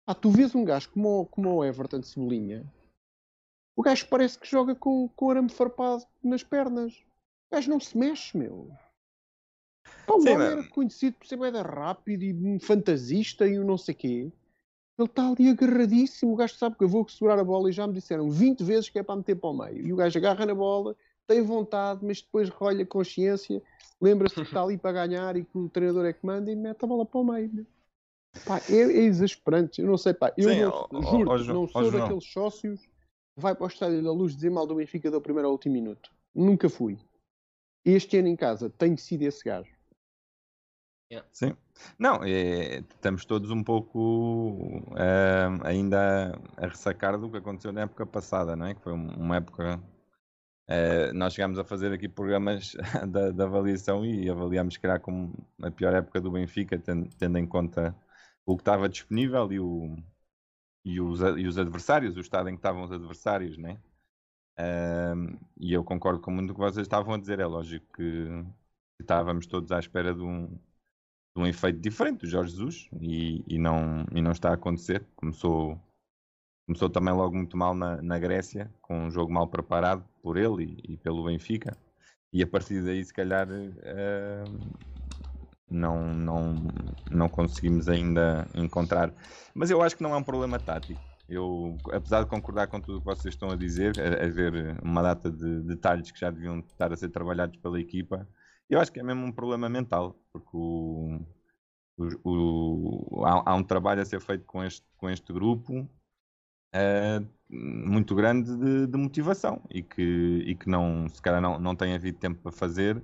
Pá, 0.05 0.15
tu 0.15 0.31
vês 0.31 0.55
um 0.55 0.65
gajo 0.65 0.91
como, 0.91 1.27
como 1.27 1.57
o 1.57 1.65
Everton 1.65 1.99
de 1.99 2.07
Cebolinha, 2.07 2.65
o 3.75 3.83
gajo 3.83 4.07
parece 4.09 4.39
que 4.39 4.49
joga 4.49 4.75
com, 4.75 5.09
com 5.09 5.31
arame 5.31 5.51
farpado 5.51 6.05
nas 6.23 6.45
pernas. 6.45 6.95
O 7.51 7.55
gajo 7.57 7.71
não 7.71 7.81
se 7.81 7.99
mexe, 7.99 8.37
meu. 8.37 8.71
Pá, 10.07 10.15
o 10.15 10.21
homem 10.21 10.47
era 10.47 10.69
conhecido 10.69 11.17
por 11.17 11.27
ser 11.27 11.37
bem 11.37 11.51
rápido 11.51 12.23
e 12.23 12.33
um 12.33 12.61
fantasista 12.61 13.47
e 13.47 13.59
um 13.59 13.65
não 13.65 13.77
sei 13.77 13.95
quê. 13.95 14.33
Ele 14.99 15.09
está 15.09 15.29
ali 15.29 15.49
agarradíssimo. 15.49 16.33
O 16.33 16.37
gajo 16.37 16.55
sabe 16.55 16.77
que 16.77 16.85
eu 16.85 16.89
vou 16.89 17.07
segurar 17.09 17.39
a 17.39 17.45
bola 17.45 17.69
e 17.69 17.73
já 17.73 17.87
me 17.87 17.93
disseram 17.93 18.31
20 18.31 18.65
vezes 18.65 18.89
que 18.89 18.99
é 18.99 19.03
para 19.03 19.17
meter 19.17 19.37
para 19.37 19.51
o 19.51 19.57
meio. 19.57 19.87
E 19.87 19.93
o 19.93 19.97
gajo 19.97 20.19
agarra 20.19 20.47
na 20.47 20.55
bola, 20.55 20.97
tem 21.27 21.43
vontade, 21.43 22.05
mas 22.05 22.23
depois 22.23 22.49
rolha 22.49 22.83
a 22.83 22.87
consciência, 22.87 23.63
lembra-se 24.01 24.37
que 24.37 24.43
está 24.43 24.63
ali 24.63 24.79
para 24.79 25.07
ganhar 25.07 25.37
e 25.37 25.45
que 25.45 25.59
o 25.59 25.69
treinador 25.69 26.07
é 26.07 26.13
que 26.13 26.25
manda 26.25 26.51
e 26.51 26.57
mete 26.57 26.83
a 26.83 26.87
bola 26.87 27.05
para 27.05 27.21
o 27.21 27.25
meio. 27.25 27.67
Pá, 28.45 28.61
é, 28.71 28.75
é 28.75 29.03
exasperante. 29.05 29.81
Eu 29.81 29.87
não 29.87 29.99
sei, 29.99 30.15
pá. 30.15 30.33
Eu 30.37 30.49
Sim, 30.49 30.61
não, 30.63 30.89
ó, 30.91 31.03
juro, 31.03 31.31
ó, 31.31 31.39
não 31.39 31.69
sou 31.69 31.91
daqueles 31.91 32.25
sócios 32.25 32.81
que 32.81 32.91
vai 33.41 33.55
para 33.55 33.65
o 33.65 33.69
estádio 33.69 34.03
da 34.03 34.13
luz 34.13 34.35
dizer 34.35 34.51
mal 34.51 34.67
do 34.67 34.75
Benfica 34.75 35.11
do 35.11 35.21
primeiro 35.21 35.49
ao 35.49 35.53
último 35.53 35.75
minuto. 35.75 36.11
Nunca 36.35 36.69
fui. 36.69 36.99
Este 37.85 38.19
ano 38.19 38.29
em 38.29 38.37
casa 38.37 38.69
tenho 38.71 38.99
sido 38.99 39.23
esse 39.23 39.45
gajo. 39.45 39.76
Yeah. 41.11 41.29
Sim. 41.33 41.57
Não, 41.99 42.25
é, 42.25 42.79
estamos 42.79 43.25
todos 43.25 43.51
um 43.51 43.63
pouco 43.63 44.81
uh, 44.91 45.65
ainda 45.65 46.37
a 46.57 46.67
ressacar 46.67 47.19
do 47.19 47.31
que 47.31 47.37
aconteceu 47.37 47.73
na 47.73 47.83
época 47.83 48.05
passada, 48.05 48.57
não 48.57 48.67
é? 48.67 48.75
Que 48.75 48.83
foi 48.83 48.93
uma 48.93 49.37
época. 49.37 49.81
Uh, 50.69 51.15
nós 51.15 51.33
chegámos 51.33 51.61
a 51.61 51.65
fazer 51.65 51.93
aqui 51.93 52.09
programas 52.09 52.73
da, 53.09 53.31
da, 53.31 53.45
avaliação 53.45 54.05
e 54.05 54.29
avaliámos, 54.29 54.77
que 54.77 54.85
era 54.85 54.99
como 54.99 55.33
a 55.63 55.71
pior 55.71 55.95
época 55.95 56.21
do 56.21 56.33
Benfica, 56.33 56.77
tendo, 56.77 57.09
tendo 57.17 57.39
em 57.39 57.47
conta 57.47 57.95
o 58.45 58.57
que 58.57 58.63
estava 58.63 58.89
disponível 58.89 59.53
e, 59.53 59.61
o, 59.61 59.97
e, 60.85 61.01
os, 61.01 61.21
e 61.21 61.47
os 61.47 61.57
adversários, 61.57 62.17
o 62.17 62.21
estado 62.21 62.49
em 62.49 62.55
que 62.55 62.59
estavam 62.59 62.83
os 62.83 62.91
adversários, 62.91 63.57
né? 63.57 63.79
Uh, 64.59 65.39
e 65.61 65.73
eu 65.73 65.85
concordo 65.85 66.21
com 66.21 66.33
muito 66.33 66.51
o 66.51 66.55
que 66.55 66.61
vocês 66.61 66.85
estavam 66.85 67.15
a 67.15 67.19
dizer. 67.19 67.39
É 67.39 67.47
lógico 67.47 67.87
que 67.95 68.45
estávamos 69.01 69.47
todos 69.47 69.71
à 69.71 69.79
espera 69.79 70.13
de 70.13 70.23
um, 70.23 70.59
de 71.37 71.43
um 71.43 71.47
efeito 71.47 71.79
diferente 71.79 72.21
do 72.21 72.27
Jorge 72.27 72.53
Jesus 72.53 72.89
e, 72.99 73.45
e, 73.47 73.59
não, 73.59 74.07
e 74.11 74.23
não 74.23 74.33
está 74.33 74.51
a 74.51 74.55
acontecer. 74.55 75.07
Começou, 75.15 75.79
começou 76.67 76.89
também 76.89 77.13
logo 77.13 77.37
muito 77.37 77.59
mal 77.59 77.75
na, 77.75 78.01
na 78.01 78.19
Grécia, 78.19 78.73
com 78.81 79.05
um 79.05 79.11
jogo 79.11 79.31
mal 79.31 79.47
preparado 79.47 80.03
por 80.23 80.39
ele 80.39 80.81
e, 80.89 80.95
e 80.95 80.97
pelo 80.97 81.27
Benfica. 81.27 81.77
E 82.33 82.43
a 82.43 82.47
partir 82.47 82.83
daí, 82.83 83.05
se 83.05 83.13
calhar, 83.13 83.47
uh, 83.49 84.45
não, 85.71 86.15
não, 86.15 86.55
não 87.11 87.29
conseguimos 87.29 87.87
ainda 87.87 88.49
encontrar. 88.55 89.13
Mas 89.55 89.71
eu 89.71 89.83
acho 89.83 89.95
que 89.95 90.03
não 90.03 90.15
é 90.15 90.17
um 90.17 90.25
problema 90.25 90.59
tático. 90.59 91.01
Eu, 91.29 91.77
apesar 91.93 92.23
de 92.23 92.31
concordar 92.31 92.69
com 92.69 92.81
tudo 92.81 92.97
o 92.97 93.01
que 93.01 93.07
vocês 93.07 93.35
estão 93.35 93.51
a 93.51 93.57
dizer, 93.57 93.93
a, 94.01 94.25
a 94.25 94.29
ver 94.29 94.79
uma 94.83 95.03
data 95.03 95.31
de 95.31 95.61
detalhes 95.65 96.11
que 96.11 96.19
já 96.19 96.31
deviam 96.31 96.61
estar 96.61 96.93
a 96.93 96.97
ser 96.97 97.11
trabalhados 97.11 97.59
pela 97.59 97.79
equipa, 97.79 98.27
eu 98.69 98.81
acho 98.81 98.93
que 98.93 99.01
é 99.01 99.03
mesmo 99.03 99.25
um 99.25 99.33
problema 99.33 99.69
mental, 99.69 100.19
porque 100.33 100.51
o, 100.53 101.21
o, 101.99 103.21
o 103.21 103.25
há, 103.25 103.51
há, 103.51 103.55
um 103.55 103.63
trabalho 103.63 104.03
a 104.03 104.05
ser 104.05 104.21
feito 104.21 104.45
com 104.45 104.63
este, 104.63 104.85
com 104.97 105.09
este 105.09 105.33
grupo 105.33 105.89
é, 106.75 107.23
muito 107.49 108.15
grande 108.15 108.57
de, 108.57 108.87
de, 108.87 108.99
motivação 108.99 109.63
e 109.71 109.83
que, 109.83 110.03
e 110.47 110.55
que 110.55 110.69
não, 110.69 111.09
se 111.09 111.23
calhar 111.23 111.41
não, 111.41 111.59
não 111.59 111.77
tem 111.77 111.95
havido 111.95 112.19
tempo 112.19 112.43
para 112.43 112.53
fazer, 112.53 113.03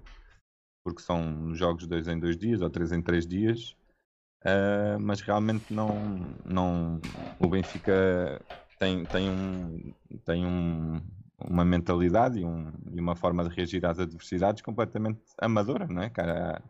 porque 0.84 1.00
são 1.00 1.54
jogos 1.54 1.86
dois 1.86 2.08
em 2.08 2.18
dois 2.18 2.36
dias 2.36 2.60
ou 2.60 2.68
três 2.68 2.92
em 2.92 3.00
três 3.00 3.26
dias. 3.26 3.76
Uh, 4.44 4.98
mas 5.00 5.20
realmente 5.20 5.72
não, 5.72 5.94
não 6.44 7.00
o 7.38 7.46
Benfica 7.46 8.44
tem, 8.76 9.04
tem, 9.04 9.30
um, 9.30 9.94
tem 10.24 10.44
um, 10.44 11.00
uma 11.48 11.64
mentalidade 11.64 12.38
e, 12.38 12.44
um, 12.44 12.72
e, 12.92 13.00
uma 13.00 13.16
forma 13.16 13.48
de 13.48 13.54
reagir 13.54 13.84
às 13.86 13.98
adversidades 13.98 14.62
completamente 14.62 15.20
amadora, 15.38 15.86
não 15.86 16.02
é, 16.02 16.10
cara? 16.10 16.62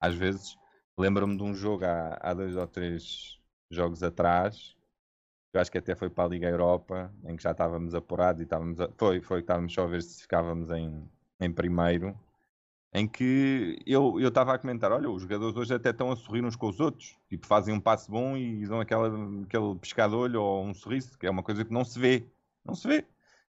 Às 0.00 0.14
vezes 0.14 0.56
lembro-me 0.98 1.36
de 1.36 1.42
um 1.42 1.54
jogo 1.54 1.84
há, 1.84 2.18
há 2.20 2.34
dois 2.34 2.56
ou 2.56 2.66
três 2.66 3.38
jogos 3.70 4.02
atrás, 4.02 4.76
eu 5.52 5.60
acho 5.60 5.70
que 5.70 5.78
até 5.78 5.94
foi 5.94 6.10
para 6.10 6.24
a 6.24 6.28
Liga 6.28 6.48
Europa, 6.48 7.12
em 7.24 7.36
que 7.36 7.42
já 7.42 7.52
estávamos 7.52 7.94
apurados 7.94 8.40
e 8.40 8.44
estávamos 8.44 8.80
a, 8.80 8.88
foi, 8.96 9.20
foi 9.20 9.40
estávamos 9.40 9.72
só 9.72 9.84
a 9.84 9.86
ver 9.86 10.02
se 10.02 10.22
ficávamos 10.22 10.70
em, 10.70 11.08
em 11.40 11.52
primeiro, 11.52 12.18
em 12.92 13.08
que 13.08 13.78
eu 13.86 14.18
estava 14.20 14.54
a 14.54 14.58
comentar, 14.58 14.92
olha, 14.92 15.10
os 15.10 15.22
jogadores 15.22 15.56
hoje 15.56 15.74
até 15.74 15.90
estão 15.90 16.12
a 16.12 16.16
sorrir 16.16 16.44
uns 16.44 16.56
com 16.56 16.68
os 16.68 16.78
outros, 16.80 17.16
tipo, 17.28 17.46
fazem 17.46 17.74
um 17.74 17.80
passo 17.80 18.10
bom 18.10 18.36
e 18.36 18.66
dão 18.66 18.80
aquela, 18.80 19.08
aquele 19.42 19.74
pescado-olho 19.80 20.40
ou 20.40 20.64
um 20.64 20.72
sorriso, 20.74 21.18
que 21.18 21.26
é 21.26 21.30
uma 21.30 21.42
coisa 21.42 21.64
que 21.64 21.72
não 21.72 21.84
se 21.84 21.98
vê, 21.98 22.24
não 22.64 22.74
se 22.74 22.86
vê. 22.86 23.04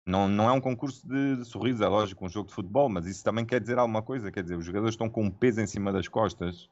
Não, 0.04 0.28
não 0.28 0.48
é 0.48 0.52
um 0.52 0.60
concurso 0.60 1.06
de, 1.06 1.36
de 1.36 1.44
sorriso, 1.44 1.82
é 1.84 1.88
lógico, 1.88 2.24
um 2.24 2.28
jogo 2.28 2.48
de 2.48 2.54
futebol, 2.54 2.88
mas 2.88 3.06
isso 3.06 3.22
também 3.22 3.44
quer 3.46 3.60
dizer 3.60 3.78
alguma 3.78 4.02
coisa. 4.02 4.32
Quer 4.32 4.42
dizer, 4.42 4.56
os 4.56 4.64
jogadores 4.64 4.94
estão 4.94 5.08
com 5.08 5.22
um 5.24 5.30
peso 5.30 5.60
em 5.60 5.66
cima 5.66 5.92
das 5.92 6.08
costas, 6.08 6.68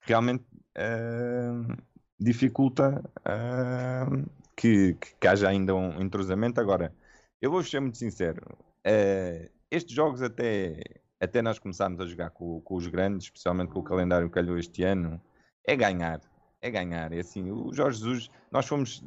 realmente 0.00 0.44
uh, 0.76 1.76
dificulta 2.18 3.00
uh, 3.20 4.30
que, 4.56 4.94
que, 4.94 5.14
que, 5.14 5.28
haja 5.28 5.48
ainda 5.48 5.74
um 5.74 6.00
entrosamento. 6.00 6.60
Agora, 6.60 6.92
eu 7.40 7.50
vou 7.52 7.62
ser 7.62 7.80
muito 7.80 7.98
sincero: 7.98 8.42
uh, 8.86 9.48
estes 9.70 9.94
jogos, 9.94 10.20
até, 10.20 10.82
até 11.20 11.40
nós 11.40 11.60
começarmos 11.60 12.00
a 12.00 12.06
jogar 12.06 12.30
com, 12.30 12.60
com, 12.62 12.74
os 12.74 12.88
grandes, 12.88 13.26
especialmente 13.26 13.72
com 13.72 13.78
o 13.78 13.84
calendário 13.84 14.28
que 14.28 14.34
calhou 14.34 14.58
este 14.58 14.82
ano, 14.82 15.20
é 15.64 15.76
ganhar. 15.76 16.20
É 16.60 16.68
ganhar. 16.68 17.12
É 17.12 17.20
assim, 17.20 17.48
o 17.50 17.72
Jorge 17.72 17.98
Jesus, 17.98 18.30
nós 18.50 18.66
fomos 18.66 19.04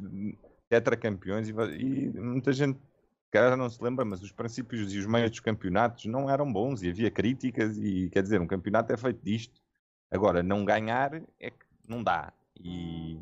tetracampeões 0.68 1.48
e, 1.48 1.52
e 1.52 2.20
muita 2.20 2.52
gente 2.52 2.78
cara 3.36 3.50
já 3.50 3.56
não 3.56 3.68
se 3.68 3.82
lembra, 3.82 4.04
mas 4.04 4.22
os 4.22 4.32
princípios 4.32 4.92
e 4.92 4.98
os 4.98 5.06
meios 5.06 5.30
dos 5.30 5.40
campeonatos 5.40 6.06
não 6.06 6.30
eram 6.30 6.50
bons 6.50 6.82
e 6.82 6.88
havia 6.88 7.10
críticas 7.10 7.76
e 7.76 8.08
quer 8.10 8.22
dizer, 8.22 8.40
um 8.40 8.46
campeonato 8.46 8.92
é 8.92 8.96
feito 8.96 9.22
disto. 9.22 9.60
Agora, 10.10 10.42
não 10.42 10.64
ganhar 10.64 11.22
é 11.38 11.50
que 11.50 11.66
não 11.86 12.02
dá. 12.02 12.32
E, 12.58 13.18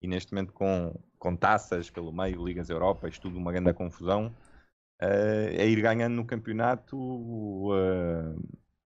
e 0.00 0.06
neste 0.06 0.32
momento 0.32 0.52
com, 0.52 0.94
com 1.18 1.36
taças 1.36 1.90
pelo 1.90 2.12
meio, 2.12 2.44
Ligas 2.44 2.70
Europa, 2.70 3.08
isto 3.08 3.22
tudo 3.22 3.38
uma 3.38 3.50
grande 3.50 3.72
confusão, 3.72 4.26
uh, 5.02 5.48
é 5.50 5.66
ir 5.66 5.80
ganhando 5.80 6.14
no 6.14 6.24
campeonato, 6.24 6.96
uh, 6.96 8.40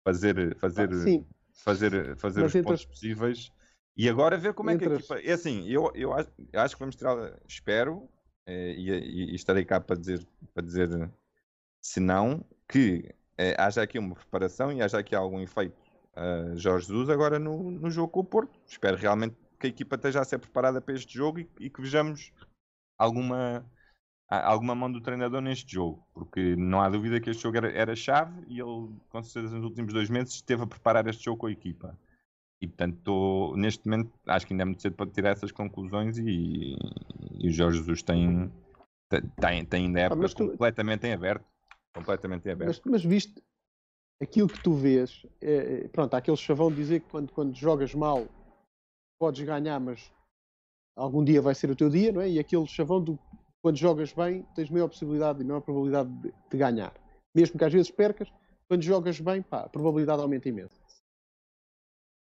fazer, 0.04 0.56
fazer, 0.58 0.90
ah, 0.92 1.24
fazer, 1.52 2.16
fazer 2.16 2.44
os 2.44 2.52
pontos 2.52 2.84
possíveis. 2.84 3.52
E 3.96 4.08
agora 4.08 4.36
ver 4.36 4.52
como 4.52 4.70
é 4.70 4.76
que 4.76 4.84
a 4.84 4.94
equipa. 4.94 5.18
É 5.20 5.32
assim, 5.32 5.66
eu, 5.68 5.90
eu, 5.94 6.12
acho, 6.12 6.30
eu 6.52 6.60
acho 6.60 6.76
que 6.76 6.80
vamos 6.80 6.94
tirar. 6.94 7.36
Espero 7.48 8.08
eh, 8.48 8.74
e, 8.78 8.90
e, 9.32 9.34
estarei 9.34 9.62
cá 9.62 9.78
para 9.78 9.94
dizer, 9.94 10.26
para 10.54 10.64
dizer 10.64 11.10
se 11.82 12.00
não, 12.00 12.42
que 12.66 13.14
é, 13.36 13.54
haja 13.60 13.82
aqui 13.82 13.98
uma 13.98 14.14
preparação 14.14 14.72
e 14.72 14.80
haja 14.80 14.98
aqui 14.98 15.14
algum 15.14 15.38
efeito 15.38 15.76
uh, 16.16 16.56
Jorge 16.56 16.86
Jesus 16.86 17.10
agora 17.10 17.38
no, 17.38 17.70
no 17.70 17.90
jogo 17.90 18.08
com 18.08 18.20
o 18.20 18.24
Porto. 18.24 18.58
Espero 18.66 18.96
realmente 18.96 19.36
que 19.60 19.66
a 19.66 19.70
equipa 19.70 19.96
esteja 19.96 20.20
a 20.20 20.24
ser 20.24 20.38
preparada 20.38 20.80
para 20.80 20.94
este 20.94 21.12
jogo 21.12 21.40
e, 21.40 21.48
e 21.60 21.68
que 21.68 21.82
vejamos 21.82 22.32
alguma, 22.96 23.70
alguma 24.28 24.74
mão 24.74 24.90
do 24.90 25.02
treinador 25.02 25.42
neste 25.42 25.70
jogo, 25.70 26.02
porque 26.14 26.56
não 26.56 26.80
há 26.80 26.88
dúvida 26.88 27.20
que 27.20 27.28
este 27.28 27.42
jogo 27.42 27.58
era, 27.58 27.70
era 27.70 27.94
chave 27.94 28.44
e 28.48 28.60
ele, 28.60 28.88
com 29.10 29.22
certeza, 29.22 29.56
nos 29.56 29.64
últimos 29.64 29.92
dois 29.92 30.08
meses 30.08 30.34
esteve 30.34 30.62
a 30.62 30.66
preparar 30.66 31.06
este 31.06 31.24
jogo 31.24 31.36
com 31.36 31.46
a 31.48 31.52
equipa. 31.52 31.98
E 32.60 32.66
portanto, 32.66 32.98
tô, 33.04 33.54
neste 33.56 33.86
momento, 33.88 34.12
acho 34.26 34.46
que 34.46 34.52
ainda 34.52 34.62
é 34.62 34.64
muito 34.64 34.82
cedo 34.82 34.96
para 34.96 35.10
tirar 35.10 35.30
essas 35.30 35.52
conclusões 35.52 36.18
e, 36.18 36.76
e 37.38 37.48
o 37.48 37.52
Jorge 37.52 37.78
Jesus 37.78 38.02
tem, 38.02 38.52
tem, 39.40 39.64
tem 39.64 39.86
ainda 39.86 40.00
época 40.00 40.26
ah, 40.26 40.28
tu... 40.28 40.48
completamente 40.48 41.06
em 41.06 41.12
aberto. 41.12 41.44
Completamente 41.94 42.48
em 42.48 42.52
aberto. 42.52 42.68
Mas, 42.68 42.80
mas 42.84 43.04
viste 43.04 43.42
aquilo 44.20 44.48
que 44.48 44.60
tu 44.60 44.74
vês, 44.74 45.24
é, 45.40 45.84
é, 45.84 45.88
pronto, 45.88 46.14
há 46.14 46.18
aquele 46.18 46.36
chavão 46.36 46.70
de 46.70 46.76
dizer 46.76 47.00
que 47.00 47.08
quando, 47.08 47.32
quando 47.32 47.54
jogas 47.54 47.94
mal 47.94 48.26
podes 49.20 49.44
ganhar, 49.44 49.78
mas 49.78 50.12
algum 50.96 51.24
dia 51.24 51.40
vai 51.40 51.54
ser 51.54 51.70
o 51.70 51.76
teu 51.76 51.88
dia, 51.88 52.10
não 52.10 52.20
é? 52.20 52.28
E 52.28 52.38
aquele 52.38 52.66
chavão 52.66 53.02
do 53.02 53.18
quando 53.62 53.76
jogas 53.76 54.12
bem 54.12 54.44
tens 54.54 54.70
maior 54.70 54.88
possibilidade 54.88 55.40
e 55.40 55.44
maior 55.44 55.60
probabilidade 55.60 56.10
de, 56.10 56.32
de 56.50 56.56
ganhar. 56.56 56.92
Mesmo 57.34 57.58
que 57.58 57.64
às 57.64 57.72
vezes 57.72 57.90
percas, 57.90 58.32
quando 58.68 58.82
jogas 58.82 59.20
bem, 59.20 59.42
pá, 59.42 59.60
a 59.60 59.68
probabilidade 59.68 60.22
aumenta 60.22 60.48
imenso. 60.48 60.80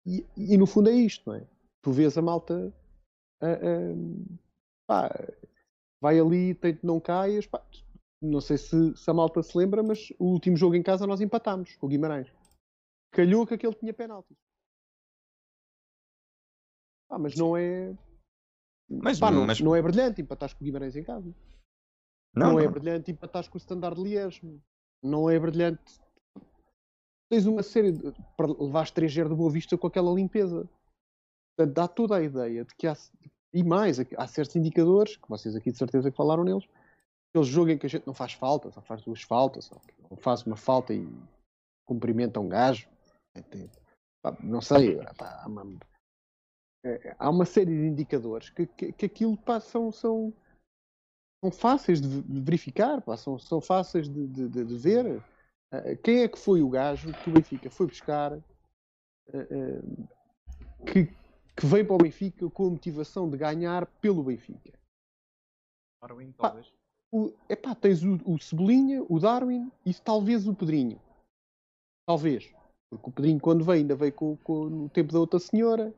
E, 0.09 0.25
e, 0.35 0.57
no 0.57 0.65
fundo 0.65 0.89
é 0.89 0.93
isto, 0.93 1.29
não 1.29 1.35
é? 1.35 1.45
Tu 1.83 1.91
vês 1.91 2.17
a 2.17 2.21
malta 2.21 2.73
pá, 4.87 5.09
vai 6.01 6.19
ali, 6.19 6.55
tente 6.55 6.85
não 6.85 6.99
caias, 6.99 7.45
pá, 7.45 7.63
não 8.21 8.41
sei 8.41 8.57
se, 8.57 8.95
se, 8.97 9.09
a 9.09 9.13
malta 9.13 9.41
se 9.41 9.57
lembra, 9.57 9.81
mas 9.81 10.11
o 10.19 10.25
último 10.25 10.57
jogo 10.57 10.75
em 10.75 10.83
casa 10.83 11.07
nós 11.07 11.21
empatámos 11.21 11.75
com 11.77 11.85
o 11.85 11.89
Guimarães. 11.89 12.31
Calhou 13.11 13.45
que 13.45 13.53
aquele 13.53 13.73
tinha 13.75 13.93
penalti. 13.93 14.35
Ah, 17.09 17.17
mas 17.17 17.35
não 17.35 17.57
é. 17.57 17.95
Mas, 18.87 19.19
Pá, 19.19 19.31
não, 19.31 19.45
mas... 19.45 19.59
não 19.59 19.75
é 19.75 19.81
brilhante 19.81 20.21
empatar 20.21 20.55
com 20.55 20.63
o 20.63 20.65
Guimarães 20.65 20.95
em 20.95 21.03
casa. 21.03 21.33
Não, 22.35 22.53
não, 22.53 22.59
é 22.59 22.67
brilhante 22.67 23.11
empatar 23.11 23.49
com 23.49 23.57
o 23.57 23.61
Standard 23.61 23.99
Liège. 23.99 24.41
Não 25.01 25.29
é 25.29 25.39
brilhante. 25.39 25.99
Tens 27.29 27.45
uma 27.45 27.63
série 27.63 27.91
de. 27.91 28.13
levares 28.59 28.91
3-0 28.91 29.29
de 29.29 29.35
boa 29.35 29.51
vista 29.51 29.77
com 29.77 29.87
aquela 29.87 30.11
limpeza. 30.11 30.67
Dá 31.73 31.87
toda 31.87 32.17
a 32.17 32.23
ideia 32.23 32.65
de 32.65 32.73
que 32.75 32.87
há. 32.87 32.95
E 33.53 33.63
mais, 33.63 33.99
há 33.99 34.27
certos 34.27 34.55
indicadores, 34.55 35.17
que 35.17 35.27
vocês 35.27 35.55
aqui 35.55 35.71
de 35.71 35.77
certeza 35.77 36.11
que 36.11 36.17
falaram 36.17 36.43
neles, 36.43 36.67
aquele 37.29 37.45
jogo 37.45 37.71
em 37.71 37.77
que 37.77 37.87
a 37.87 37.89
gente 37.89 38.05
não 38.05 38.13
faz 38.13 38.33
falta, 38.33 38.69
só 38.71 38.81
faz 38.81 39.01
duas 39.01 39.23
faltas, 39.23 39.71
ou 40.09 40.15
faz 40.17 40.43
uma 40.43 40.55
falta 40.55 40.93
e 40.93 41.07
cumprimenta 41.85 42.39
um 42.39 42.47
gajo. 42.47 42.87
Não 44.43 44.61
sei, 44.61 44.97
pá, 45.17 45.47
é, 46.85 47.15
há 47.17 47.29
uma 47.29 47.45
série 47.45 47.75
de 47.75 47.87
indicadores 47.87 48.49
que, 48.49 48.65
que, 48.67 48.91
que 48.93 49.05
aquilo 49.05 49.35
pá, 49.35 49.59
são, 49.59 49.91
são, 49.91 50.33
são 51.43 51.51
fáceis 51.51 51.99
de 51.99 52.41
verificar, 52.41 53.01
pá, 53.01 53.17
são, 53.17 53.37
são 53.37 53.59
fáceis 53.59 54.07
de, 54.07 54.27
de, 54.27 54.47
de, 54.47 54.77
ver. 54.77 55.23
Uh, 55.71 55.95
quem 56.03 56.23
é 56.23 56.27
que 56.27 56.39
foi 56.39 56.61
o 56.61 56.69
gajo 56.69 57.13
que 57.13 57.29
o 57.29 57.33
Benfica 57.33 57.69
foi 57.69 57.85
buscar 57.85 58.33
uh, 58.33 58.41
uh, 58.41 60.07
que, 60.91 61.05
que 61.55 61.65
veio 61.65 61.85
para 61.85 61.95
o 61.95 61.99
Benfica 61.99 62.49
com 62.49 62.67
a 62.67 62.69
motivação 62.71 63.29
de 63.29 63.37
ganhar 63.37 63.85
pelo 64.01 64.23
Benfica? 64.23 64.73
Darwin, 66.01 66.31
talvez. 66.31 66.69
Pá, 66.69 66.75
o, 67.11 67.33
epá, 67.47 67.75
tens 67.75 68.03
o, 68.03 68.19
o 68.25 68.39
Cebolinha, 68.39 69.05
o 69.07 69.19
Darwin 69.19 69.71
e 69.85 69.93
talvez 69.93 70.47
o 70.47 70.55
Pedrinho. 70.55 70.99
Talvez. 72.07 72.51
Porque 72.89 73.09
o 73.09 73.13
Pedrinho, 73.13 73.39
quando 73.39 73.63
veio, 73.63 73.81
ainda 73.81 73.95
veio 73.95 74.13
com, 74.13 74.37
com, 74.37 74.69
no 74.69 74.89
tempo 74.89 75.13
da 75.13 75.19
outra 75.19 75.39
senhora 75.39 75.93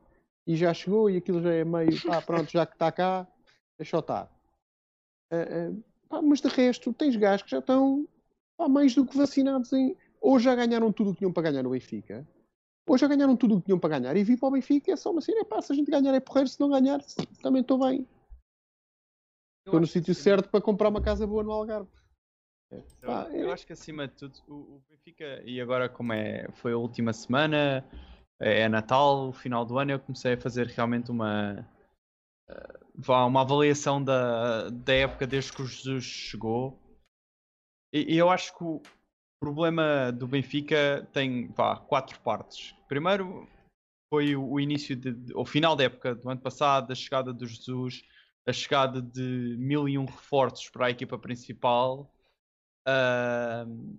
e 0.46 0.56
já 0.56 0.74
chegou 0.74 1.08
e 1.08 1.16
aquilo 1.16 1.40
já 1.40 1.52
é 1.52 1.64
meio, 1.64 2.02
pá, 2.02 2.20
pronto, 2.20 2.50
já 2.50 2.66
que 2.66 2.74
está 2.74 2.92
cá, 2.92 3.26
deixa 3.78 3.96
eu 3.96 4.00
estar. 4.00 4.30
Uh, 5.32 5.72
uh, 5.72 5.84
pá, 6.08 6.20
mas 6.20 6.40
de 6.40 6.48
resto, 6.48 6.92
tens 6.92 7.16
gajos 7.16 7.44
que 7.44 7.50
já 7.50 7.58
estão 7.58 8.06
pá, 8.56 8.68
mais 8.68 8.94
do 8.94 9.06
que 9.06 9.16
vacinados 9.16 9.72
em. 9.72 9.96
Ou 10.20 10.38
já 10.38 10.54
ganharam 10.54 10.92
tudo 10.92 11.10
o 11.10 11.12
que 11.12 11.18
tinham 11.18 11.32
para 11.32 11.50
ganhar 11.50 11.62
no 11.62 11.70
Benfica, 11.70 12.26
ou 12.86 12.98
já 12.98 13.06
ganharam 13.06 13.36
tudo 13.36 13.56
o 13.56 13.60
que 13.60 13.66
tinham 13.66 13.78
para 13.78 13.98
ganhar 13.98 14.16
e 14.16 14.24
vir 14.24 14.38
para 14.38 14.48
o 14.48 14.52
Benfica 14.52 14.92
é 14.92 14.96
só 14.96 15.10
uma 15.10 15.20
cena, 15.20 15.44
pá, 15.44 15.60
se 15.60 15.72
a 15.72 15.76
gente 15.76 15.90
ganhar 15.90 16.14
é 16.14 16.20
porreiro, 16.20 16.48
se 16.48 16.60
não 16.60 16.70
ganhar, 16.70 17.00
também 17.42 17.62
estou 17.62 17.78
bem. 17.78 18.06
Estou 19.66 19.80
no 19.80 19.86
sítio 19.86 20.14
certo 20.14 20.48
para 20.48 20.60
comprar 20.60 20.88
uma 20.88 21.00
casa 21.00 21.26
boa 21.26 21.42
no 21.42 21.52
Algarve. 21.52 21.88
É. 22.72 22.80
Pá, 23.00 23.28
eu, 23.32 23.50
é... 23.50 23.52
acho 23.52 23.66
que 23.66 23.72
acima 23.72 24.08
de 24.08 24.14
tudo 24.14 24.34
o, 24.48 24.54
o 24.54 24.82
Benfica, 24.90 25.42
e 25.44 25.60
agora 25.60 25.88
como 25.88 26.12
é, 26.12 26.48
foi 26.52 26.72
a 26.72 26.78
última 26.78 27.12
semana, 27.12 27.84
é, 28.40 28.62
é 28.62 28.68
Natal, 28.68 29.28
o 29.28 29.32
final 29.32 29.64
do 29.64 29.78
ano, 29.78 29.92
eu 29.92 30.00
comecei 30.00 30.34
a 30.34 30.40
fazer 30.40 30.66
realmente 30.66 31.10
uma, 31.10 31.68
eh, 32.48 32.78
uma 33.06 33.42
avaliação 33.42 34.02
da, 34.02 34.68
da 34.70 34.92
época 34.92 35.26
desde 35.26 35.52
que 35.52 35.62
o 35.62 35.66
Jesus 35.66 36.04
chegou. 36.04 36.76
Eu 37.92 38.30
acho 38.30 38.56
que 38.56 38.64
o 38.64 38.80
problema 39.38 40.10
do 40.10 40.26
Benfica 40.26 41.06
tem 41.12 41.48
quatro 41.88 42.18
partes. 42.20 42.74
Primeiro 42.88 43.48
foi 44.08 44.34
o, 44.34 44.52
o 44.52 44.60
início, 44.60 44.96
de, 44.96 45.14
o 45.34 45.44
final 45.44 45.76
da 45.76 45.84
época 45.84 46.14
do 46.14 46.28
ano 46.30 46.40
passado, 46.40 46.90
a 46.92 46.94
chegada 46.94 47.32
do 47.32 47.46
Jesus, 47.46 48.02
a 48.46 48.52
chegada 48.52 49.02
de 49.02 49.56
mil 49.58 49.88
e 49.88 49.98
um 49.98 50.04
reforços 50.04 50.70
para 50.70 50.86
a 50.86 50.90
equipa 50.90 51.18
principal. 51.18 52.10
Uh, 52.88 53.98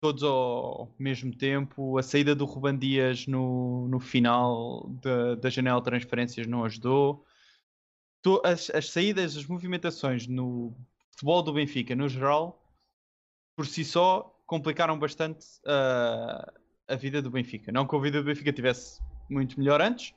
todos 0.00 0.22
ao 0.22 0.94
mesmo 0.98 1.34
tempo. 1.34 1.98
A 1.98 2.02
saída 2.02 2.34
do 2.34 2.44
Ruban 2.44 2.78
Dias 2.78 3.26
no, 3.26 3.88
no 3.88 4.00
final 4.00 4.88
da, 5.02 5.34
da 5.34 5.50
janela 5.50 5.80
de 5.80 5.84
transferências 5.84 6.46
não 6.46 6.64
ajudou. 6.64 7.24
As, 8.44 8.70
as 8.70 8.90
saídas, 8.90 9.36
as 9.36 9.46
movimentações 9.46 10.26
no 10.26 10.74
futebol 11.10 11.42
do 11.42 11.52
Benfica, 11.52 11.96
no 11.96 12.08
geral, 12.08 12.62
por 13.58 13.66
si 13.66 13.84
só, 13.84 14.40
complicaram 14.46 14.96
bastante 14.96 15.44
uh, 15.66 16.48
a 16.86 16.94
vida 16.94 17.20
do 17.20 17.28
Benfica. 17.28 17.72
Não 17.72 17.88
que 17.88 17.96
a 17.96 17.98
vida 17.98 18.22
do 18.22 18.24
Benfica 18.24 18.52
tivesse 18.52 19.02
muito 19.28 19.58
melhor 19.58 19.80
antes, 19.82 20.14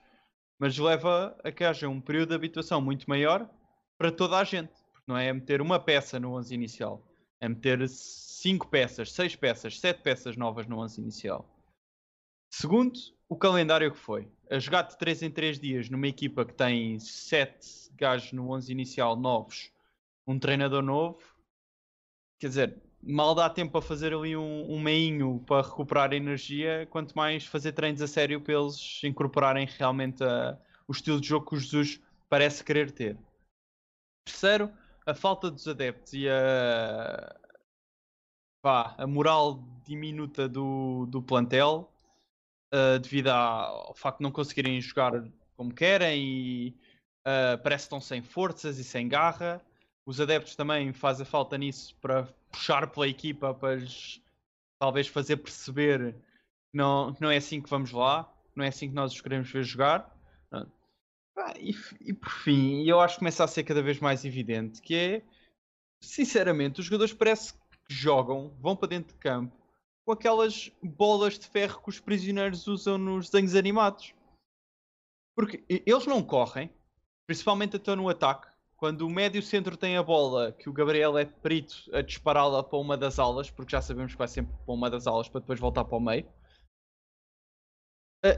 mas 0.59 0.77
leva 0.77 1.35
a 1.43 1.51
que 1.51 1.63
haja 1.63 1.89
um 1.89 1.99
período 1.99 2.29
de 2.29 2.35
habituação 2.35 2.79
muito 2.79 3.09
maior 3.09 3.49
para 3.97 4.11
toda 4.11 4.37
a 4.37 4.43
gente. 4.43 4.71
Porque 4.93 5.05
não 5.07 5.17
é 5.17 5.33
meter 5.33 5.59
uma 5.59 5.79
peça 5.79 6.19
no 6.19 6.35
11 6.35 6.53
inicial, 6.53 7.03
é 7.39 7.49
meter 7.49 7.89
5 7.89 8.67
peças, 8.67 9.11
6 9.11 9.35
peças, 9.37 9.79
7 9.79 10.03
peças 10.03 10.37
novas 10.37 10.67
no 10.67 10.77
11 10.77 11.01
inicial. 11.01 11.49
Segundo, 12.53 12.99
o 13.27 13.35
calendário 13.35 13.91
que 13.91 13.97
foi. 13.97 14.31
A 14.51 14.59
jogar 14.59 14.83
de 14.83 14.99
3 14.99 15.23
em 15.23 15.31
3 15.31 15.59
dias 15.59 15.89
numa 15.89 16.07
equipa 16.07 16.45
que 16.45 16.53
tem 16.53 16.99
7 16.99 17.89
gajos 17.95 18.33
no 18.33 18.51
11 18.51 18.71
inicial 18.71 19.15
novos, 19.15 19.71
um 20.27 20.37
treinador 20.37 20.83
novo, 20.83 21.23
quer 22.39 22.47
dizer, 22.47 22.90
mal 23.03 23.33
dá 23.33 23.49
tempo 23.49 23.71
para 23.71 23.81
fazer 23.81 24.13
ali 24.13 24.35
um, 24.35 24.71
um 24.71 24.79
meinho 24.79 25.43
para 25.45 25.67
recuperar 25.67 26.13
energia, 26.13 26.87
quanto 26.89 27.15
mais 27.15 27.45
fazer 27.45 27.71
treinos 27.73 28.01
a 28.01 28.07
sério 28.07 28.41
para 28.41 28.53
eles 28.53 29.01
incorporarem 29.03 29.65
realmente 29.65 30.23
a, 30.23 30.57
o 30.87 30.91
estilo 30.91 31.19
de 31.19 31.27
jogo 31.27 31.47
que 31.47 31.55
o 31.55 31.59
Jesus 31.59 32.01
parece 32.29 32.63
querer 32.63 32.91
ter. 32.91 33.17
Terceiro, 34.25 34.71
a 35.05 35.13
falta 35.13 35.49
dos 35.49 35.67
adeptos 35.67 36.13
e 36.13 36.29
a, 36.29 37.35
vá, 38.63 38.95
a 38.97 39.07
moral 39.07 39.63
diminuta 39.83 40.47
do, 40.47 41.05
do 41.07 41.21
plantel 41.21 41.91
uh, 42.73 42.99
devido 42.99 43.29
ao 43.29 43.93
facto 43.95 44.19
de 44.19 44.23
não 44.23 44.31
conseguirem 44.31 44.79
jogar 44.79 45.23
como 45.57 45.73
querem 45.73 46.23
e 46.23 46.69
uh, 47.27 47.61
parece 47.61 47.83
que 47.83 47.87
estão 47.87 48.01
sem 48.01 48.21
forças 48.21 48.77
e 48.77 48.83
sem 48.83 49.07
garra. 49.07 49.61
Os 50.11 50.19
adeptos 50.19 50.57
também 50.57 50.91
fazem 50.91 51.25
falta 51.25 51.57
nisso 51.57 51.95
para 52.01 52.23
puxar 52.51 52.85
pela 52.87 53.07
equipa 53.07 53.53
para 53.53 53.75
lhes, 53.75 54.21
talvez 54.77 55.07
fazer 55.07 55.37
perceber 55.37 56.13
que 56.13 56.77
não, 56.77 57.15
não 57.17 57.31
é 57.31 57.37
assim 57.37 57.61
que 57.61 57.69
vamos 57.69 57.93
lá, 57.93 58.29
não 58.53 58.65
é 58.65 58.67
assim 58.67 58.89
que 58.89 58.93
nós 58.93 59.13
os 59.13 59.21
queremos 59.21 59.49
ver 59.49 59.63
jogar. 59.63 60.13
Ah, 60.51 60.67
e, 61.57 61.73
e, 62.01 62.11
por 62.11 62.29
fim, 62.29 62.83
eu 62.83 62.99
acho 62.99 63.13
que 63.13 63.19
começa 63.19 63.41
a 63.41 63.47
ser 63.47 63.63
cada 63.63 63.81
vez 63.81 64.01
mais 64.01 64.25
evidente 64.25 64.81
que 64.81 64.93
é, 64.93 65.23
sinceramente, 66.03 66.81
os 66.81 66.87
jogadores 66.87 67.13
parece 67.13 67.53
jogam, 67.87 68.49
vão 68.59 68.75
para 68.75 68.89
dentro 68.89 69.13
de 69.13 69.17
campo 69.19 69.55
com 70.05 70.11
aquelas 70.11 70.69
bolas 70.83 71.39
de 71.39 71.47
ferro 71.47 71.81
que 71.81 71.87
os 71.89 72.01
prisioneiros 72.01 72.67
usam 72.67 72.97
nos 72.97 73.29
desenhos 73.29 73.55
animados. 73.55 74.13
Porque 75.37 75.63
eles 75.69 76.05
não 76.05 76.21
correm, 76.21 76.69
principalmente 77.25 77.77
até 77.77 77.95
no 77.95 78.09
ataque. 78.09 78.50
Quando 78.81 79.03
o 79.03 79.11
médio 79.11 79.43
centro 79.43 79.77
tem 79.77 79.95
a 79.95 80.01
bola, 80.01 80.51
que 80.51 80.67
o 80.67 80.73
Gabriel 80.73 81.15
é 81.15 81.23
perito 81.23 81.75
a 81.93 82.01
dispará-la 82.01 82.63
para 82.63 82.79
uma 82.79 82.97
das 82.97 83.19
alas, 83.19 83.47
porque 83.47 83.73
já 83.73 83.79
sabemos 83.79 84.13
que 84.13 84.17
vai 84.17 84.27
sempre 84.27 84.55
para 84.65 84.73
uma 84.73 84.89
das 84.89 85.05
alas 85.05 85.29
para 85.29 85.39
depois 85.39 85.59
voltar 85.59 85.85
para 85.85 85.95
o 85.95 86.01
meio. 86.01 86.27
A, 88.25 88.29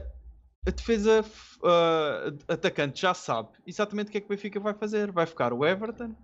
a 0.68 0.70
defesa 0.70 1.22
uh, 1.22 2.52
atacante 2.52 3.00
já 3.00 3.14
sabe 3.14 3.56
exatamente 3.66 4.08
o 4.08 4.10
que 4.12 4.18
é 4.18 4.20
que 4.20 4.26
o 4.26 4.28
Benfica 4.28 4.60
vai 4.60 4.74
fazer. 4.74 5.10
Vai 5.10 5.24
ficar 5.24 5.50
o 5.54 5.64
Everton, 5.64 6.14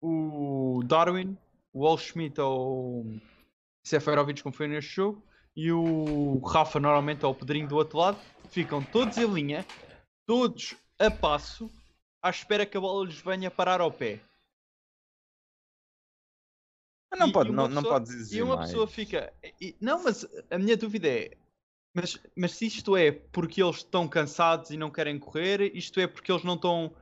o 0.00 0.82
Darwin, 0.84 1.36
o 1.72 1.80
Wall 1.80 1.98
Schmidt 1.98 2.40
ou 2.40 3.06
o 3.06 3.20
Seferovic, 3.84 4.40
como 4.40 4.54
foi 4.54 4.68
neste 4.68 4.94
jogo, 4.94 5.20
e 5.56 5.72
o 5.72 6.38
Rafa, 6.46 6.78
normalmente, 6.78 7.26
ou 7.26 7.32
o 7.32 7.34
Pedrinho 7.34 7.66
do 7.66 7.74
outro 7.74 7.98
lado, 7.98 8.18
ficam 8.50 8.84
todos 8.84 9.18
em 9.18 9.26
linha, 9.26 9.66
todos 10.28 10.76
a 10.96 11.10
passo, 11.10 11.68
à 12.26 12.30
espera 12.30 12.66
que 12.66 12.76
a 12.76 12.80
bola 12.80 13.06
lhes 13.06 13.20
venha 13.20 13.50
parar 13.50 13.80
ao 13.80 13.90
pé. 13.92 14.20
Não, 17.16 17.28
E- 17.28 17.32
pode, 17.32 17.48
e 17.48 17.52
não, 17.52 17.68
não 17.68 17.82
pessoa- 17.82 17.94
podes 17.94 18.12
exigir 18.12 18.38
E 18.38 18.42
uma 18.42 18.56
mais. 18.56 18.68
pessoa 18.68 18.86
fica. 18.86 19.32
e- 19.60 19.74
não, 19.80 20.02
mas 20.02 20.26
a 20.50 20.58
minha 20.58 20.76
dúvida 20.76 21.08
é. 21.08 21.30
Mas, 21.94 22.20
mas 22.36 22.52
se 22.52 22.66
isto 22.66 22.94
é 22.94 23.10
porque 23.10 23.62
eles 23.62 23.76
estão 23.76 24.06
cansados 24.06 24.70
e 24.70 24.76
não 24.76 24.90
querem 24.90 25.18
correr, 25.18 25.74
isto 25.74 25.98
é 25.98 26.06
porque 26.06 26.30
eles 26.30 26.44
não 26.44 26.54
estão 26.54 26.94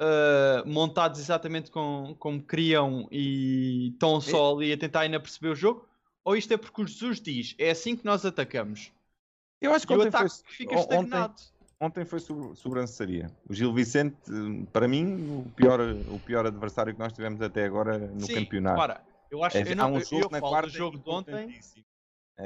ah, 0.00 0.62
montados 0.64 1.20
exatamente 1.20 1.70
com, 1.70 2.16
como 2.18 2.42
queriam 2.42 3.06
e 3.10 3.88
estão 3.92 4.20
só 4.22 4.54
ali 4.56 4.72
a 4.72 4.78
tentar 4.78 5.00
ainda 5.00 5.20
perceber 5.20 5.48
o 5.50 5.54
jogo? 5.56 5.86
Ou 6.24 6.34
isto 6.36 6.52
é 6.52 6.56
porque 6.56 6.80
o 6.80 6.86
Jesus 6.86 7.20
diz 7.20 7.54
é 7.58 7.70
assim 7.70 7.94
que 7.94 8.06
nós 8.06 8.24
atacamos? 8.24 8.90
Eu 9.60 9.74
acho 9.74 9.86
que 9.86 9.92
E 9.92 9.96
o 9.96 10.00
ontem 10.00 10.10
foi, 10.12 10.26
ataque 10.26 10.42
fica 10.56 10.74
estagnado. 10.76 11.32
ontem 11.34 11.44
foi 12.06 12.18
sobre- 12.20 12.56
sobranceria. 12.56 13.30
O 13.48 13.54
Gil 13.54 13.72
Vicente, 13.72 14.16
para 14.72 14.88
mim, 14.88 15.28
o 15.30 15.50
pior, 15.54 15.80
o 16.08 16.18
pior 16.18 16.44
adversário 16.46 16.92
que 16.92 16.98
nós 16.98 17.12
tivemos 17.12 17.40
até 17.40 17.64
agora 17.64 17.98
no 17.98 18.20
Sim, 18.26 18.34
campeonato. 18.34 18.76
Para, 18.76 19.04
eu 19.30 19.44
acho 19.44 19.56
É, 19.58 19.62
eu 19.62 19.72
há 19.72 19.74
não, 19.76 19.92
um 19.92 19.98
eu- 19.98 20.04
jogo 20.04 20.22
eu 20.24 20.30
na 20.30 20.40
falo 20.40 20.62
do 20.62 20.68
jogo 20.68 20.98
de 20.98 21.08
ontem. 21.08 21.60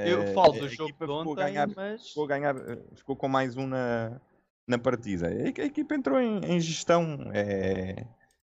Eu 0.05 0.23
Eh, 0.23 0.33
falo 0.35 0.53
do 0.53 0.68
jogo 0.68 0.92
de 0.92 1.11
ontem, 1.12 1.35
ganhar, 1.35 1.68
mas 1.75 2.09
ficou 2.09 2.27
ganhar, 2.27 2.55
ficou 2.95 3.14
com 3.16 3.29
mais 3.29 3.57
um 3.57 3.66
na, 3.66 4.21
na 4.66 4.79
partida. 4.79 5.29
A, 5.29 5.49
equipa 5.49 5.95
entrou 5.95 6.18
em, 6.21 6.38
em 6.45 6.61
gestão. 6.61 7.31
É, 7.33 8.07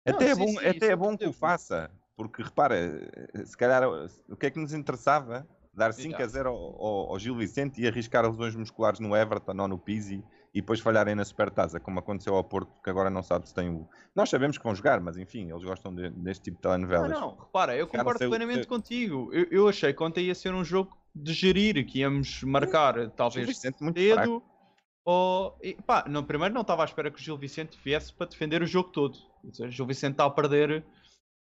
Não, 0.07 0.15
até 0.15 0.31
é 0.31 0.35
sim, 0.35 0.41
bom, 0.41 0.61
sim, 0.61 0.67
até 0.67 0.87
é 0.89 0.93
eu 0.93 0.97
bom 0.97 1.17
que 1.17 1.27
o 1.27 1.33
faça, 1.33 1.91
porque 2.17 2.43
repara, 2.43 2.77
se 3.45 3.57
calhar 3.57 3.83
o 4.29 4.37
que 4.37 4.47
é 4.47 4.51
que 4.51 4.59
nos 4.59 4.73
interessava? 4.73 5.47
Dar 5.75 5.93
5 5.93 6.15
a 6.15 6.21
Exato. 6.21 6.33
0 6.33 6.49
ao, 6.49 6.57
ao- 6.57 7.11
ao 7.11 7.19
Gil 7.19 7.37
Vicente 7.37 7.83
e 7.83 7.87
arriscar 7.87 8.25
lesões 8.27 8.55
musculares 8.57 8.99
no 8.99 9.15
Everton 9.15 9.61
ou 9.61 9.69
no 9.69 9.79
Pizzi 9.79 10.25
e 10.57 10.61
depois 10.63 10.81
falharem 10.81 11.15
na 11.15 11.23
Supertaça, 11.23 11.79
como 11.79 11.99
aconteceu 11.99 12.35
ao 12.35 12.43
Porto, 12.43 12.81
que 12.83 12.89
agora 12.89 13.11
não 13.11 13.23
sabe 13.23 13.47
se 13.47 13.55
tem 13.55 13.69
o. 13.69 13.87
Nós 14.15 14.31
sabemos 14.31 14.57
que 14.57 14.65
vão 14.65 14.75
jogar, 14.75 15.01
mas 15.03 15.19
enfim, 15.19 15.51
eles 15.51 15.63
gostam 15.63 15.95
de- 15.95 16.09
deste 16.09 16.45
tipo 16.45 16.57
de 16.57 16.63
telenovelas. 16.63 17.11
Não, 17.11 17.21
não, 17.21 17.37
repara, 17.37 17.77
eu 17.77 17.87
concordo 17.87 18.19
plenamente 18.31 18.67
contigo. 18.67 19.29
Eu, 19.35 19.47
eu 19.51 19.69
achei 19.69 19.93
que 19.93 20.03
ontem 20.03 20.25
ia 20.25 20.35
ser 20.35 20.55
um 20.55 20.65
jogo 20.65 20.97
de 21.15 21.35
gerir, 21.35 21.85
que 21.87 21.99
íamos 21.99 22.43
marcar 22.43 23.11
talvez 23.11 23.47
Vicente 23.47 23.83
muito 23.83 24.01
fraco. 24.15 24.43
Ou, 25.05 25.59
e, 25.63 25.75
pá, 25.75 26.05
no 26.09 26.25
primeiro 26.25 26.55
não 26.55 26.63
estava 26.63 26.83
à 26.83 26.85
espera 26.87 27.11
que 27.11 27.21
o 27.21 27.23
Gil 27.23 27.37
Vicente 27.37 27.79
viesse 27.85 28.11
para 28.13 28.27
defender 28.27 28.63
o 28.63 28.67
jogo 28.67 28.89
todo. 28.89 29.17
O 29.45 29.71
Gil 29.71 29.87
Vicente 29.87 30.13
está 30.13 30.25
a 30.25 30.31
perder 30.31 30.83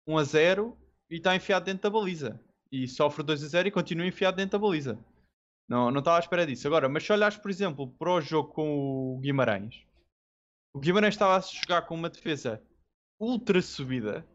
1 0.06 0.18
a 0.18 0.24
0 0.24 0.78
e 1.10 1.16
está 1.16 1.34
enfiado 1.34 1.64
dentro 1.64 1.84
da 1.84 1.90
baliza. 1.90 2.40
E 2.72 2.88
sofre 2.90 3.24
2 3.24 3.42
a 3.44 3.48
0 3.48 3.70
e 3.70 3.72
continua 3.72 4.06
enfiado 4.06 4.36
dentro 4.36 4.60
da 4.60 4.66
baliza. 4.68 5.00
Não, 5.68 5.92
não 5.92 6.00
estava 6.00 6.18
à 6.18 6.20
espera 6.20 6.46
disso. 6.46 6.68
Agora, 6.68 6.88
mas 6.88 7.04
se 7.04 7.12
olhares, 7.12 7.38
por 7.38 7.52
exemplo, 7.52 7.88
para 8.00 8.12
o 8.12 8.22
jogo 8.22 8.54
com 8.54 9.16
o 9.16 9.20
Guimarães, 9.20 9.86
o 10.74 10.80
Guimarães 10.80 11.16
estava 11.16 11.36
a 11.36 11.42
jogar 11.42 11.82
com 11.84 11.96
uma 11.96 12.10
defesa 12.10 12.64
ultra 13.20 13.62
subida 13.62 14.28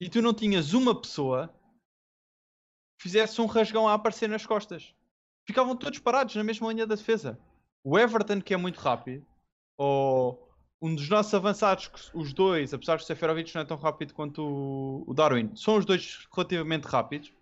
e 0.00 0.08
tu 0.08 0.20
não 0.20 0.34
tinhas 0.34 0.72
uma 0.72 0.98
pessoa 1.00 1.48
que 2.98 3.04
fizesse 3.04 3.40
um 3.40 3.46
rasgão 3.46 3.88
a 3.88 3.94
aparecer 3.94 4.28
nas 4.28 4.46
costas. 4.46 4.94
Ficavam 5.46 5.76
todos 5.76 5.98
parados 5.98 6.34
na 6.34 6.44
mesma 6.44 6.72
linha 6.72 6.86
da 6.86 6.94
defesa. 6.94 7.38
O 7.82 7.98
Everton, 7.98 8.40
que 8.40 8.52
é 8.52 8.56
muito 8.56 8.78
rápido, 8.78 9.24
ou 9.78 10.46
um 10.80 10.94
dos 10.94 11.08
nossos 11.08 11.32
avançados, 11.32 12.10
os 12.12 12.32
dois, 12.32 12.74
apesar 12.74 12.96
de 12.96 13.04
o 13.04 13.06
Seferovic 13.06 13.54
não 13.54 13.62
é 13.62 13.64
tão 13.64 13.76
rápido 13.76 14.12
quanto 14.12 15.04
o 15.06 15.14
Darwin, 15.14 15.54
são 15.56 15.76
os 15.76 15.84
dois 15.84 16.26
relativamente 16.34 16.84
rápidos. 16.84 17.32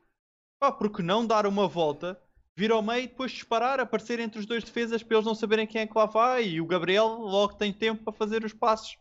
Pá, 0.60 0.70
porque 0.70 1.02
não 1.02 1.26
dar 1.26 1.46
uma 1.46 1.66
volta, 1.66 2.20
vir 2.56 2.70
ao 2.70 2.82
meio 2.82 3.04
e 3.04 3.08
depois 3.08 3.32
disparar, 3.32 3.80
aparecer 3.80 4.20
entre 4.20 4.38
os 4.38 4.46
dois 4.46 4.62
defesas 4.62 5.02
para 5.02 5.16
eles 5.16 5.26
não 5.26 5.34
saberem 5.34 5.66
quem 5.66 5.80
é 5.80 5.86
que 5.86 5.96
lá 5.96 6.06
vai. 6.06 6.44
E 6.48 6.60
o 6.60 6.66
Gabriel 6.66 7.06
logo 7.06 7.54
tem 7.54 7.72
tempo 7.72 8.04
para 8.04 8.12
fazer 8.12 8.44
os 8.44 8.52
passos 8.52 8.96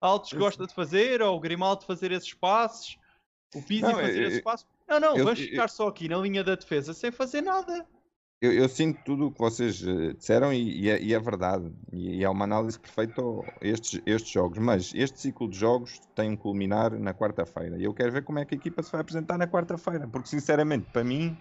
altos 0.00 0.30
que 0.30 0.36
gosta 0.36 0.66
de 0.66 0.74
fazer, 0.74 1.22
ou 1.22 1.36
o 1.36 1.40
Grimaldo 1.40 1.84
fazer 1.84 2.12
esses 2.12 2.34
passos, 2.34 2.98
o 3.54 3.62
Pizzi 3.62 3.82
Não, 3.82 3.94
fazer 3.94 4.22
eu- 4.22 4.28
esse 4.28 4.42
passo. 4.42 4.66
Não, 4.88 5.00
não, 5.00 5.16
eu- 5.16 5.24
vamos 5.24 5.40
eu- 5.40 5.46
ficar 5.46 5.68
só 5.68 5.88
aqui 5.88 6.08
na 6.08 6.18
linha 6.18 6.44
da 6.44 6.54
defesa 6.54 6.92
sem 6.92 7.10
fazer 7.10 7.40
nada. 7.40 7.86
Eu, 8.38 8.52
eu 8.52 8.68
sinto 8.68 9.00
tudo 9.02 9.28
o 9.28 9.32
que 9.32 9.38
vocês 9.38 9.82
eh, 9.82 10.12
disseram 10.12 10.52
e, 10.52 10.82
e 10.82 10.90
é, 10.90 11.02
e 11.02 11.14
é 11.14 11.18
verdade. 11.18 11.72
E, 11.90 12.16
e 12.18 12.24
é 12.24 12.28
uma 12.28 12.44
análise 12.44 12.78
perfeita 12.78 13.22
a 13.22 13.66
estes, 13.66 14.00
estes 14.04 14.30
jogos. 14.30 14.58
Mas 14.58 14.92
este 14.94 15.18
ciclo 15.18 15.48
de 15.48 15.56
jogos 15.58 15.98
tem 16.14 16.30
um 16.30 16.36
culminar 16.36 16.90
na 16.98 17.14
quarta-feira. 17.14 17.78
E 17.78 17.84
eu 17.84 17.94
quero 17.94 18.12
ver 18.12 18.22
como 18.24 18.38
é 18.38 18.44
que 18.44 18.54
a 18.54 18.58
equipa 18.58 18.82
se 18.82 18.92
vai 18.92 19.00
apresentar 19.00 19.38
na 19.38 19.46
quarta-feira. 19.46 20.06
Porque, 20.06 20.28
sinceramente, 20.28 20.86
para 20.92 21.02
mim, 21.02 21.34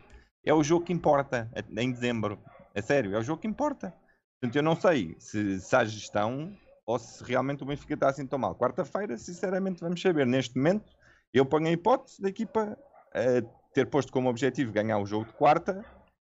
é 0.45 0.53
o 0.53 0.63
jogo 0.63 0.85
que 0.85 0.93
importa 0.93 1.49
a- 1.55 1.81
em 1.81 1.91
dezembro. 1.91 2.39
É 2.73 2.81
sério, 2.81 3.15
é 3.15 3.19
o 3.19 3.23
jogo 3.23 3.41
que 3.41 3.47
importa. 3.47 3.93
Portanto, 4.39 4.55
eu 4.55 4.63
não 4.63 4.75
sei 4.75 5.15
se, 5.19 5.59
se 5.59 5.75
há 5.75 5.83
gestão 5.83 6.55
ou 6.85 6.99
se 6.99 7.23
realmente 7.23 7.63
o 7.63 7.65
Benfica 7.65 7.95
está 7.95 8.09
assim 8.09 8.27
tão 8.27 8.37
mal. 8.37 8.53
Quarta-feira, 8.55 9.17
sinceramente, 9.17 9.81
vamos 9.81 10.01
saber. 10.01 10.25
Neste 10.25 10.55
momento, 10.55 10.93
eu 11.33 11.45
ponho 11.45 11.67
a 11.67 11.71
hipótese 11.71 12.21
da 12.21 12.29
equipa 12.29 12.77
eh, 13.13 13.41
ter 13.73 13.87
posto 13.87 14.11
como 14.11 14.29
objetivo 14.29 14.71
ganhar 14.71 14.99
o 14.99 15.05
jogo 15.05 15.25
de 15.25 15.33
quarta 15.33 15.83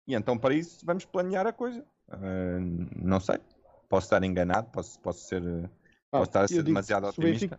e 0.07 0.15
então, 0.15 0.39
para 0.39 0.55
isso, 0.55 0.85
vamos 0.85 1.05
planear 1.05 1.47
a 1.47 1.53
coisa. 1.53 1.85
Ah, 2.11 2.59
não 2.97 3.19
sei. 3.19 3.39
Posso 3.89 4.07
estar 4.07 4.23
enganado, 4.23 4.71
posso, 4.71 5.01
posso, 5.01 5.27
ser, 5.27 5.43
eh, 5.43 5.63
Pá, 6.11 6.19
posso 6.19 6.31
estar 6.31 6.45
a 6.45 6.49
ser 6.49 6.63
demasiado 6.63 7.07
otimista. 7.07 7.59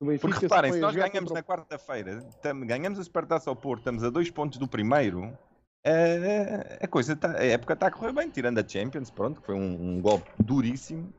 Benfica 0.00 0.18
Porque 0.20 0.38
reparem, 0.40 0.72
se 0.72 0.80
nós 0.80 0.94
ganhamos 0.94 1.32
na 1.32 1.42
quarta-feira, 1.42 2.22
ganhamos 2.66 2.98
a 2.98 3.04
Supertaça 3.04 3.48
ao 3.48 3.56
Porto, 3.56 3.80
estamos 3.80 4.04
a 4.04 4.10
dois 4.10 4.30
pontos 4.30 4.58
do 4.58 4.68
primeiro, 4.68 5.36
a, 6.80 6.88
coisa 6.88 7.14
tá, 7.14 7.38
a 7.38 7.44
época 7.44 7.74
está 7.74 7.86
a 7.86 7.90
correr 7.90 8.12
bem, 8.12 8.28
tirando 8.28 8.58
a 8.58 8.66
Champions, 8.66 9.10
pronto, 9.10 9.40
que 9.40 9.46
foi 9.46 9.54
um, 9.54 9.96
um 9.96 10.00
golpe 10.00 10.30
duríssimo, 10.42 11.12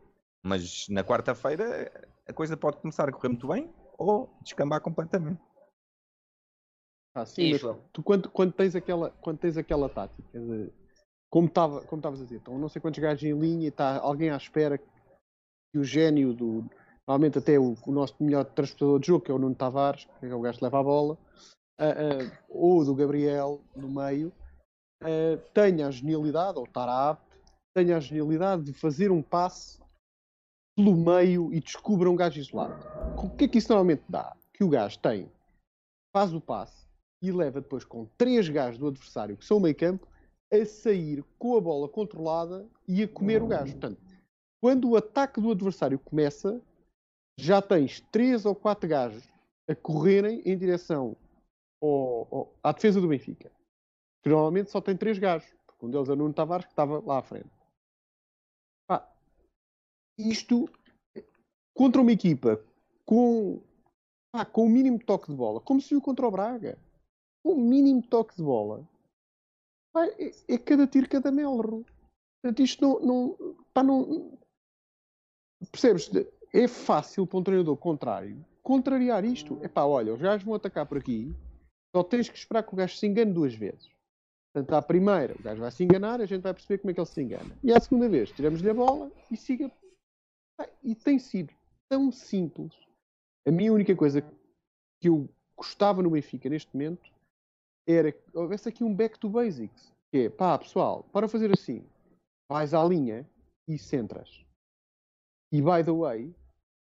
mas 0.44 0.88
na 0.90 1.04
quarta-feira 1.04 1.92
a 2.28 2.34
coisa 2.34 2.58
pode 2.58 2.78
começar 2.78 3.08
a 3.08 3.12
correr 3.12 3.30
muito 3.30 3.48
bem 3.48 3.74
ou 3.98 4.30
descambar 4.42 4.82
completamente. 4.82 5.42
Ah, 7.16 7.26
sim, 7.26 7.52
mas 7.52 7.62
tu 7.92 8.04
quando, 8.04 8.30
quando, 8.30 8.54
tens 8.54 8.76
aquela, 8.76 9.10
quando 9.22 9.40
tens 9.40 9.58
aquela 9.58 9.90
tática 9.90 10.40
de 10.40 10.72
como 11.30 11.48
estava 11.48 11.82
como 11.82 12.00
estavas 12.00 12.22
a 12.22 12.24
dizer, 12.24 12.38
estão 12.38 12.60
não 12.60 12.70
sei 12.70 12.82
quantos 12.82 13.00
gajos 13.00 13.24
em 13.24 13.38
linha 13.38 13.66
e 13.66 13.70
está 13.70 13.98
alguém 14.00 14.30
à 14.30 14.38
espera 14.38 14.78
que 14.78 15.78
o 15.78 15.84
gênio 15.84 16.34
do 16.34 16.64
normalmente 17.08 17.40
até 17.40 17.58
o, 17.58 17.76
o 17.86 17.92
nosso 17.92 18.16
melhor 18.20 18.46
transportador 18.46 19.00
de 19.00 19.08
jogo, 19.08 19.26
que 19.26 19.32
é 19.32 19.34
o 19.34 19.40
Nuno 19.40 19.56
Tavares, 19.56 20.08
que 20.20 20.26
é 20.26 20.36
o 20.36 20.42
gajo 20.42 20.60
que 20.60 20.64
leva 20.64 20.80
a 20.80 20.84
bola, 20.84 21.18
ah, 21.80 21.86
ah, 21.86 22.44
ou 22.50 22.84
do 22.84 22.94
Gabriel 22.94 23.62
no 23.76 23.90
meio, 23.90 24.32
ah, 25.02 25.38
tenha 25.54 25.88
a 25.88 25.92
genialidade, 25.92 26.58
ou 26.58 26.68
apto, 26.76 27.38
tenha 27.74 27.98
a 27.98 28.00
genialidade 28.00 28.64
de 28.64 28.74
fazer 28.74 29.12
um 29.12 29.22
passe 29.22 29.80
pelo 30.76 30.96
meio 30.96 31.54
e 31.54 31.60
descubra 31.60 32.10
um 32.10 32.16
gajo 32.16 32.40
isolado. 32.40 32.76
O 33.18 33.30
que 33.30 33.46
é 33.46 33.48
que 33.48 33.58
isso 33.58 33.70
normalmente 33.70 34.04
dá? 34.08 34.36
Que 34.54 34.64
o 34.64 34.70
gajo 34.70 35.00
tem, 35.00 35.32
faz 36.16 36.34
o 36.34 36.42
passe 36.42 36.86
e 37.22 37.32
leva 37.32 37.62
depois 37.62 37.84
com 37.84 38.06
três 38.18 38.48
gajos 38.48 38.78
do 38.80 38.88
adversário, 38.88 39.38
que 39.38 39.46
são 39.46 39.60
meio 39.60 39.76
campo, 39.76 40.08
a 40.52 40.66
sair 40.66 41.24
com 41.38 41.58
a 41.58 41.62
bola 41.62 41.90
controlada 41.90 42.68
e 42.88 43.04
a 43.04 43.08
comer 43.08 43.42
o 43.42 43.48
gajo. 43.48 43.74
Portanto, 43.74 44.02
quando 44.62 44.90
o 44.90 44.96
ataque 44.96 45.42
do 45.42 45.52
adversário 45.52 46.00
começa, 46.00 46.62
já 47.40 47.62
tens 47.62 48.02
três 48.12 48.46
ou 48.46 48.56
quatro 48.56 48.88
gajos 48.88 49.28
a 49.70 49.76
correrem 49.76 50.42
em 50.46 50.58
direção 50.58 51.16
ao- 51.82 52.28
ao- 52.32 52.54
à 52.64 52.72
defesa 52.72 53.02
do 53.02 53.08
Benfica. 53.08 53.52
Que 54.28 54.32
normalmente 54.32 54.70
só 54.70 54.82
tem 54.82 54.98
três 54.98 55.18
gajos, 55.18 55.50
porque 55.66 55.86
um 55.86 55.90
deles 55.90 56.10
é 56.10 56.12
o 56.12 56.16
Nuno 56.18 56.34
Tavares, 56.34 56.66
que 56.66 56.74
estava 56.74 57.00
lá 57.00 57.20
à 57.20 57.24
frente. 57.24 57.50
Pá, 58.86 59.10
isto 60.18 60.70
contra 61.74 62.02
uma 62.02 62.12
equipa 62.12 62.62
com, 63.06 63.62
pá, 64.30 64.44
com 64.44 64.66
o 64.66 64.70
mínimo 64.70 65.00
toque 65.00 65.32
de 65.32 65.38
bola, 65.38 65.62
como 65.62 65.80
se 65.80 65.92
viu 65.92 66.02
contra 66.02 66.28
o 66.28 66.32
Braga, 66.32 66.78
com 67.42 67.54
o 67.54 67.58
mínimo 67.58 68.06
toque 68.06 68.36
de 68.36 68.44
bola, 68.44 68.86
pá, 69.94 70.06
é, 70.06 70.32
é 70.50 70.58
cada 70.58 70.86
tiro, 70.86 71.08
cada 71.08 71.32
melro. 71.32 71.86
Portanto, 72.42 72.62
isto 72.62 72.82
não. 72.82 73.00
não, 73.00 73.56
pá, 73.74 73.82
não 73.82 74.38
percebes? 75.72 76.12
É 76.54 76.68
fácil 76.68 77.26
para 77.26 77.40
um 77.40 77.44
treinador 77.44 77.78
contrário 77.78 78.46
contrariar 78.62 79.24
isto. 79.24 79.58
É 79.64 79.70
pá, 79.70 79.86
olha, 79.86 80.14
os 80.14 80.20
gajos 80.20 80.44
vão 80.44 80.56
atacar 80.56 80.86
por 80.86 80.98
aqui, 80.98 81.34
só 81.96 82.04
tens 82.04 82.28
que 82.28 82.38
esperar 82.38 82.64
que 82.64 82.74
o 82.74 82.76
gajo 82.76 82.98
se 82.98 83.08
engane 83.08 83.32
duas 83.32 83.56
vezes. 83.56 83.96
Portanto, 84.58 84.74
à 84.74 84.82
primeira, 84.82 85.36
o 85.36 85.44
gajo 85.44 85.62
vai 85.62 85.70
se 85.70 85.84
enganar, 85.84 86.20
a 86.20 86.26
gente 86.26 86.42
vai 86.42 86.52
perceber 86.52 86.80
como 86.80 86.90
é 86.90 86.94
que 86.96 87.00
ele 87.00 87.08
se 87.08 87.22
engana. 87.22 87.56
E 87.64 87.72
à 87.72 87.80
segunda 87.80 88.10
vez, 88.10 88.32
tiramos-lhe 88.32 88.68
a 88.68 88.74
bola 88.74 89.12
e 89.30 89.38
siga. 89.38 89.72
E 90.84 90.96
tem 90.96 91.20
sido 91.20 91.54
tão 91.88 92.12
simples. 92.12 92.74
A 93.48 93.52
minha 93.52 93.72
única 93.72 93.96
coisa 93.96 94.20
que 95.00 95.10
eu 95.10 95.30
gostava 95.56 96.02
no 96.02 96.10
Benfica 96.10 96.50
neste 96.50 96.76
momento 96.76 97.12
era 97.88 98.12
que 98.12 98.20
houvesse 98.34 98.68
aqui 98.68 98.84
um 98.84 98.92
back 98.92 99.20
to 99.20 99.30
basics. 99.30 99.94
Que 100.12 100.26
é, 100.26 100.30
pá, 100.30 100.58
pessoal, 100.58 101.04
para 101.14 101.28
fazer 101.28 101.52
assim, 101.52 101.86
vais 102.50 102.74
à 102.74 102.84
linha 102.84 103.30
e 103.68 103.78
centras. 103.78 104.44
E 105.52 105.62
by 105.62 105.84
the 105.86 105.92
way, 105.92 106.34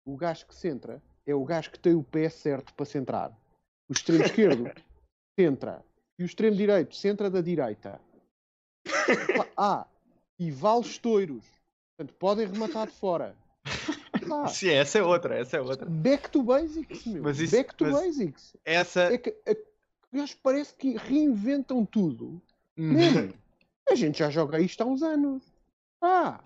o 0.05 0.17
gajo 0.17 0.45
que 0.49 0.57
centra 0.57 1.01
é 1.25 1.33
o 1.33 1.45
gajo 1.45 1.71
que 1.71 1.79
tem 1.79 1.95
o 1.95 2.03
pé 2.03 2.29
certo 2.29 2.75
para 2.75 2.85
centrar. 2.85 3.31
O 3.89 3.93
extremo 3.93 4.25
esquerdo 4.25 4.65
centra. 5.39 5.85
E 6.21 6.23
o 6.23 6.27
extremo 6.27 6.55
direito 6.55 6.95
centra 6.95 7.31
da 7.31 7.41
direita. 7.41 7.99
Ah, 9.57 9.87
e 10.39 10.51
vale 10.51 10.83
estoiros. 10.83 11.45
Portanto, 11.97 12.17
podem 12.19 12.47
rematar 12.47 12.87
de 12.87 12.93
fora. 12.95 13.35
Pá, 14.29 14.49
Sim, 14.49 14.69
essa 14.71 14.99
é 14.99 15.03
outra, 15.03 15.39
essa 15.39 15.57
é 15.57 15.61
outra. 15.61 15.87
back 15.89 16.31
to 16.31 16.43
basics, 16.43 17.05
meu. 17.07 17.23
Mas 17.23 17.39
isso- 17.41 17.57
back 17.57 17.75
to 17.75 17.91
basics. 17.91 18.55
Essa, 18.65 19.13
É 19.13 19.19
que, 19.19 19.35
é- 19.47 19.57
Os 20.13 20.35
parece 20.35 20.75
que 20.75 20.97
reinventam 20.97 21.85
tudo. 21.87 22.41
Uhum. 22.79 22.93
Man, 22.95 23.33
a 23.91 23.95
gente 23.95 24.19
já 24.19 24.29
joga 24.31 24.61
isto 24.61 24.81
há 24.83 24.87
uns 24.87 25.03
anos. 25.03 25.43
Ah, 26.03 26.41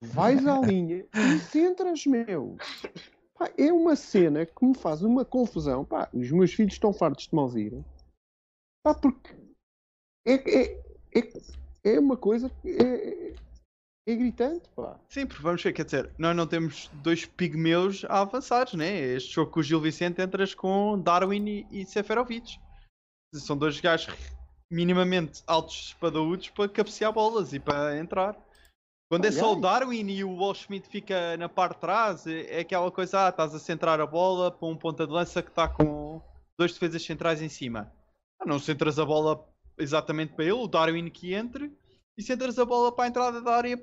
vais 0.00 0.44
à 0.46 0.58
linha 0.62 1.04
e 1.14 1.38
centras, 1.40 2.04
meu. 2.06 2.56
Pá, 3.36 3.50
é 3.58 3.72
uma 3.72 3.94
cena 3.96 4.46
que 4.46 4.64
me 4.64 4.74
faz 4.76 5.02
uma 5.02 5.24
confusão. 5.24 5.84
Pá, 5.84 6.08
os 6.12 6.30
meus 6.30 6.52
filhos 6.52 6.74
estão 6.74 6.92
fartos 6.92 7.26
de 7.28 7.34
me 7.34 7.40
ouvir. 7.40 7.84
Pá, 8.84 8.94
porque 8.94 9.34
é, 10.26 10.34
é, 10.34 10.82
é, 11.14 11.94
é 11.94 11.98
uma 11.98 12.18
coisa 12.18 12.50
que 12.50 12.68
é, 12.68 13.34
é 14.06 14.14
gritante, 14.14 14.68
pá. 14.76 15.00
Sim, 15.08 15.26
porque 15.26 15.42
vamos 15.42 15.62
ver, 15.62 15.72
quer 15.72 15.86
dizer, 15.86 16.12
nós 16.18 16.36
não 16.36 16.46
temos 16.46 16.88
dois 17.02 17.24
pigmeus 17.24 18.04
avançados, 18.10 18.74
né? 18.74 18.94
Este 18.94 19.32
jogo 19.32 19.50
com 19.50 19.60
o 19.60 19.62
Gil 19.62 19.80
Vicente 19.80 20.20
entras 20.20 20.54
com 20.54 21.00
Darwin 21.00 21.46
e, 21.46 21.66
e 21.70 21.86
Seferovic. 21.86 22.60
São 23.34 23.56
dois 23.56 23.80
gajos 23.80 24.14
minimamente 24.70 25.42
altos 25.46 25.88
espadaúdos 25.88 26.50
para 26.50 26.68
cabecear 26.68 27.10
bolas 27.10 27.54
e 27.54 27.58
para 27.58 27.98
entrar. 27.98 28.36
Quando 29.10 29.24
é 29.24 29.32
só 29.32 29.54
o 29.54 29.60
Darwin 29.60 30.10
e 30.10 30.24
o 30.24 30.36
Wall 30.36 30.54
Schmidt 30.54 30.88
fica 30.88 31.36
na 31.38 31.48
parte 31.48 31.76
de 31.76 31.80
trás, 31.80 32.26
é, 32.26 32.58
é 32.58 32.60
aquela 32.60 32.90
coisa, 32.90 33.26
ah, 33.26 33.28
estás 33.30 33.54
a 33.54 33.58
centrar 33.58 33.98
a 33.98 34.06
bola 34.06 34.50
para 34.50 34.68
um 34.68 34.76
ponta 34.76 35.06
de 35.06 35.12
lança 35.12 35.42
que 35.42 35.48
está 35.48 35.68
com 35.68 36.20
dois 36.58 36.72
defesas 36.74 37.02
centrais 37.02 37.40
em 37.40 37.48
cima. 37.48 37.90
Ah, 38.44 38.46
não 38.46 38.58
centras 38.58 38.98
a 38.98 39.04
bola 39.04 39.48
exatamente 39.78 40.34
para 40.34 40.44
ele, 40.44 40.52
o 40.52 40.68
Darwin 40.68 41.08
que 41.10 41.32
entre, 41.32 41.72
e 42.16 42.22
centras 42.22 42.58
a 42.58 42.64
bola 42.64 42.94
para 42.94 43.04
a 43.04 43.08
entrada 43.08 43.40
da 43.40 43.56
área 43.56 43.82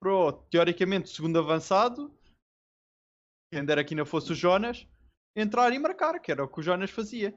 para 0.00 0.12
o, 0.12 0.32
teoricamente, 0.32 1.10
segundo 1.10 1.38
avançado, 1.38 2.14
quem 3.52 3.64
der 3.64 3.78
aqui 3.78 3.94
não 3.94 4.06
fosse 4.06 4.32
o 4.32 4.34
Jonas, 4.34 4.86
entrar 5.34 5.72
e 5.72 5.78
marcar, 5.78 6.18
que 6.20 6.30
era 6.30 6.44
o 6.44 6.48
que 6.48 6.60
o 6.60 6.62
Jonas 6.62 6.90
fazia. 6.90 7.34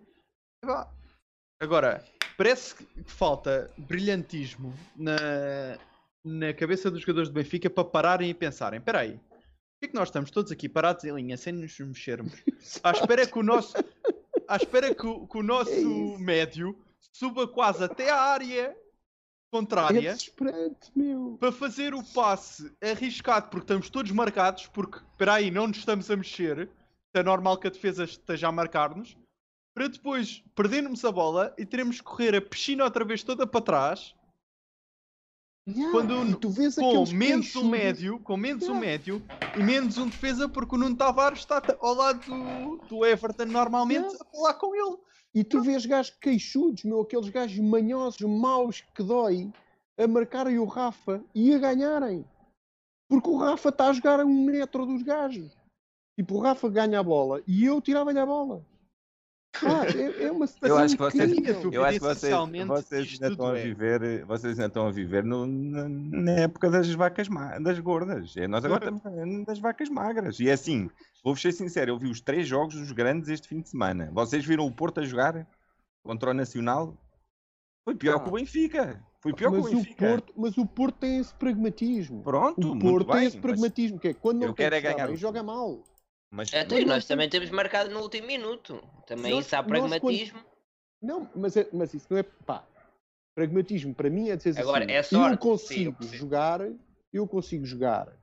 Agora, 1.62 2.06
parece 2.38 2.76
que 2.76 3.04
falta 3.06 3.72
brilhantismo 3.78 4.74
na, 4.96 5.78
na 6.24 6.54
cabeça 6.54 6.92
dos 6.92 7.02
jogadores 7.02 7.30
do 7.30 7.34
Benfica 7.34 7.70
para 7.70 7.84
pararem 7.84 8.30
e 8.30 8.34
pensarem: 8.34 8.80
espera 8.80 9.00
aí, 9.00 9.18
por 9.18 9.80
que 9.80 9.86
é 9.86 9.88
que 9.88 9.96
nós 9.96 10.10
estamos 10.10 10.32
todos 10.32 10.52
aqui 10.52 10.70
parados 10.70 11.04
em 11.04 11.14
linha 11.14 11.38
sem 11.38 11.54
nos 11.54 11.78
mexermos? 11.80 12.34
À 12.84 12.92
espera 12.92 13.26
que 13.26 13.40
o 13.40 13.44
nosso, 13.44 13.74
à 14.50 14.56
espera 14.58 14.94
que 14.96 15.06
o, 15.06 15.28
que 15.28 15.38
o 15.38 15.44
nosso 15.44 15.72
é 15.72 16.18
médio 16.18 16.76
suba 17.14 17.48
quase 17.48 17.84
até 17.84 18.10
a 18.10 18.20
área 18.20 18.76
contrária 19.52 20.12
é 20.12 21.38
para 21.40 21.52
fazer 21.52 21.94
o 21.94 22.04
passe 22.04 22.72
arriscado, 22.82 23.50
porque 23.50 23.64
estamos 23.64 23.90
todos 23.90 24.12
marcados, 24.12 24.68
porque 24.68 24.98
espera 24.98 25.36
aí, 25.36 25.52
não 25.52 25.68
nos 25.68 25.78
estamos 25.78 26.10
a 26.10 26.18
mexer, 26.18 26.70
é 27.14 27.24
normal 27.24 27.58
que 27.58 27.68
a 27.68 27.72
defesa 27.72 28.04
esteja 28.04 28.48
a 28.48 28.52
marcar-nos, 28.52 29.16
para 29.76 29.88
depois 29.88 30.44
perdermos 30.56 31.06
a 31.06 31.12
bola 31.12 31.54
e 31.58 31.66
teremos 31.66 31.98
que 31.98 32.04
correr 32.04 32.36
a 32.36 32.42
piscina 32.42 32.84
outra 32.84 33.06
vez 33.06 33.24
toda 33.24 33.46
para 33.46 33.62
trás. 33.62 34.16
Yeah, 35.76 35.92
quando 35.92 36.36
tu 36.38 36.50
vês 36.50 36.76
com 36.76 37.06
menos 37.14 37.56
um 37.56 37.70
médio, 37.70 38.20
com 38.20 38.36
menos 38.36 38.64
yeah. 38.64 38.78
um 38.78 38.82
médio 38.82 39.22
e 39.56 39.64
menos 39.64 39.98
um 39.98 40.08
defesa, 40.08 40.50
porque 40.50 40.76
o 40.76 40.78
Nuno 40.78 40.96
Tavares 40.96 41.40
está 41.40 41.62
ao 41.80 41.94
lado 41.94 42.22
do, 42.26 42.78
do 42.88 43.06
Everton 43.06 43.46
normalmente 43.46 44.06
yeah. 44.06 44.20
a 44.22 44.36
falar 44.36 44.54
com 44.56 44.76
ele. 44.76 44.98
E 45.34 45.44
tu 45.44 45.62
vês 45.62 45.86
gajos 45.86 46.16
queixudos, 46.20 46.84
meu, 46.84 47.02
aqueles 47.02 47.30
gajos 47.30 47.60
manhosos, 47.60 48.22
maus, 48.22 48.84
que 48.96 49.04
dói, 49.04 49.52
a 49.98 50.08
marcarem 50.08 50.58
o 50.58 50.66
Rafa 50.66 51.24
e 51.36 51.54
a 51.54 51.60
ganharem. 51.60 52.26
Porque 53.08 53.30
o 53.30 53.38
Rafa 53.38 53.70
está 53.70 53.90
a 53.90 53.94
jogar 53.94 54.20
a 54.20 54.26
um 54.26 54.46
metro 54.46 54.86
dos 54.86 55.04
gajos. 55.04 55.52
Tipo, 56.16 56.36
o 56.36 56.40
Rafa 56.40 56.70
ganha 56.70 57.00
a 57.00 57.04
bola 57.04 57.42
e 57.48 57.66
eu 57.66 57.80
tirava-lhe 57.80 58.20
a 58.20 58.26
bola. 58.26 58.66
Ah, 59.64 59.86
é, 59.86 60.26
é, 60.26 60.32
uma 60.32 60.46
situação 60.48 60.78
eu 60.78 60.84
acho 60.84 60.96
que 60.96 61.02
vocês, 61.02 61.32
eu 61.72 61.84
acho 61.84 62.00
que 62.00 62.06
vocês, 62.06 62.68
vocês 62.68 63.14
ainda 63.14 63.28
estão 63.30 63.48
a 63.48 63.58
é. 63.58 63.64
viver, 63.64 64.26
vocês 64.26 64.54
ainda 64.54 64.68
estão 64.68 64.88
a 64.88 64.92
viver 64.92 65.24
no, 65.24 65.46
na, 65.46 65.90
na, 65.90 66.32
época 66.32 66.70
das 66.70 66.90
vacas 66.92 67.28
das 67.62 67.80
gordas. 67.80 68.38
É, 68.38 68.48
nós 68.48 68.64
agora 68.64 68.90
estamos 68.96 69.46
das 69.46 69.60
vacas 69.60 69.90
magras. 69.90 70.40
E 70.40 70.50
é 70.50 70.54
assim, 70.54 70.90
vou-vos 71.24 71.42
ser 71.42 71.52
sincero, 71.52 71.92
eu 71.92 72.00
vi 72.00 72.08
os 72.08 72.22
três 72.22 72.48
jogos 72.48 72.76
dos 72.76 72.92
grandes 72.92 73.30
este 73.30 73.48
fim 73.48 73.62
de 73.62 73.70
semana. 73.70 74.10
Vocês 74.14 74.46
viram 74.46 74.66
o 74.66 74.72
Porto 74.72 75.00
a 75.00 75.04
jogar 75.04 75.48
contra 76.04 76.32
o 76.32 76.34
Nacional? 76.34 76.96
Foi 77.84 77.96
pior 77.96 78.18
ah. 78.18 78.20
que 78.20 78.30
o 78.30 78.34
Benfica. 78.34 79.04
Foi 79.20 79.34
pior 79.34 79.52
mas 79.52 79.68
que 79.68 79.76
o 79.76 79.78
Benfica. 79.78 80.06
O 80.06 80.10
Porto, 80.10 80.34
mas 80.38 80.58
o 80.58 80.66
Porto 80.66 80.96
tem 81.00 81.18
esse 81.18 81.34
pragmatismo. 81.34 82.24
Pronto, 82.24 82.72
o 82.72 82.80
Porto 82.80 83.08
tem 83.08 83.18
bem, 83.18 83.28
esse 83.28 83.38
pragmatismo, 83.38 84.00
que 84.00 84.10
é 84.10 84.14
quando 84.14 84.46
não 84.46 84.54
quer 84.54 84.72
é 84.72 84.80
ganhar, 84.80 85.14
joga 85.16 85.44
mal. 85.44 85.84
Mas, 86.32 86.54
Até 86.54 86.76
mas 86.76 86.86
nós 86.86 87.06
também 87.06 87.30
temos 87.30 87.50
marcado 87.50 87.90
no 87.90 88.02
último 88.02 88.28
minuto. 88.28 88.84
Também 89.08 89.34
nós, 89.34 89.46
isso 89.46 89.56
há 89.56 89.64
pragmatismo. 89.64 90.40
Quando... 90.40 90.50
Não, 91.02 91.30
mas, 91.36 91.58
é, 91.58 91.68
mas 91.74 91.94
isso 91.94 92.08
não 92.10 92.18
é. 92.18 92.24
Pá, 92.24 92.68
pragmatismo 93.36 93.96
para 93.96 94.10
mim 94.10 94.30
é 94.30 94.36
dizer 94.36 94.60
Agora, 94.60 94.84
assim, 94.84 94.94
é 94.94 95.04
sorte, 95.04 95.32
eu 95.32 95.38
consigo 95.38 96.04
sim, 96.04 96.18
jogar, 96.18 96.62
eu 97.12 97.28
consigo 97.28 97.66
jogar 97.66 98.14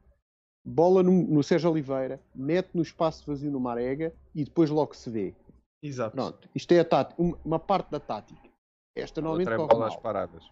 bola 0.67 1.03
no, 1.03 1.13
no 1.13 1.43
Sérgio 1.43 1.71
Oliveira, 1.71 2.21
mete 2.35 2.71
no 2.75 2.83
espaço 2.83 3.25
vazio 3.27 3.51
no 3.51 3.61
Marega 3.61 4.13
e 4.35 4.45
depois 4.45 4.69
logo 4.69 4.95
se 4.95 5.09
vê. 5.09 5.35
Exato. 5.83 6.17
Pronto, 6.17 6.49
isto 6.55 6.73
é 6.73 6.81
a 6.81 6.85
tática, 6.85 7.23
uma 7.23 7.59
parte 7.59 7.91
da 7.91 8.01
tática. 8.01 8.49
Esta 8.97 9.21
normalmente 9.21 9.49
outra 9.51 9.65
é 9.65 9.69
bolas 9.69 9.93
mal. 9.93 10.03
paradas. 10.03 10.51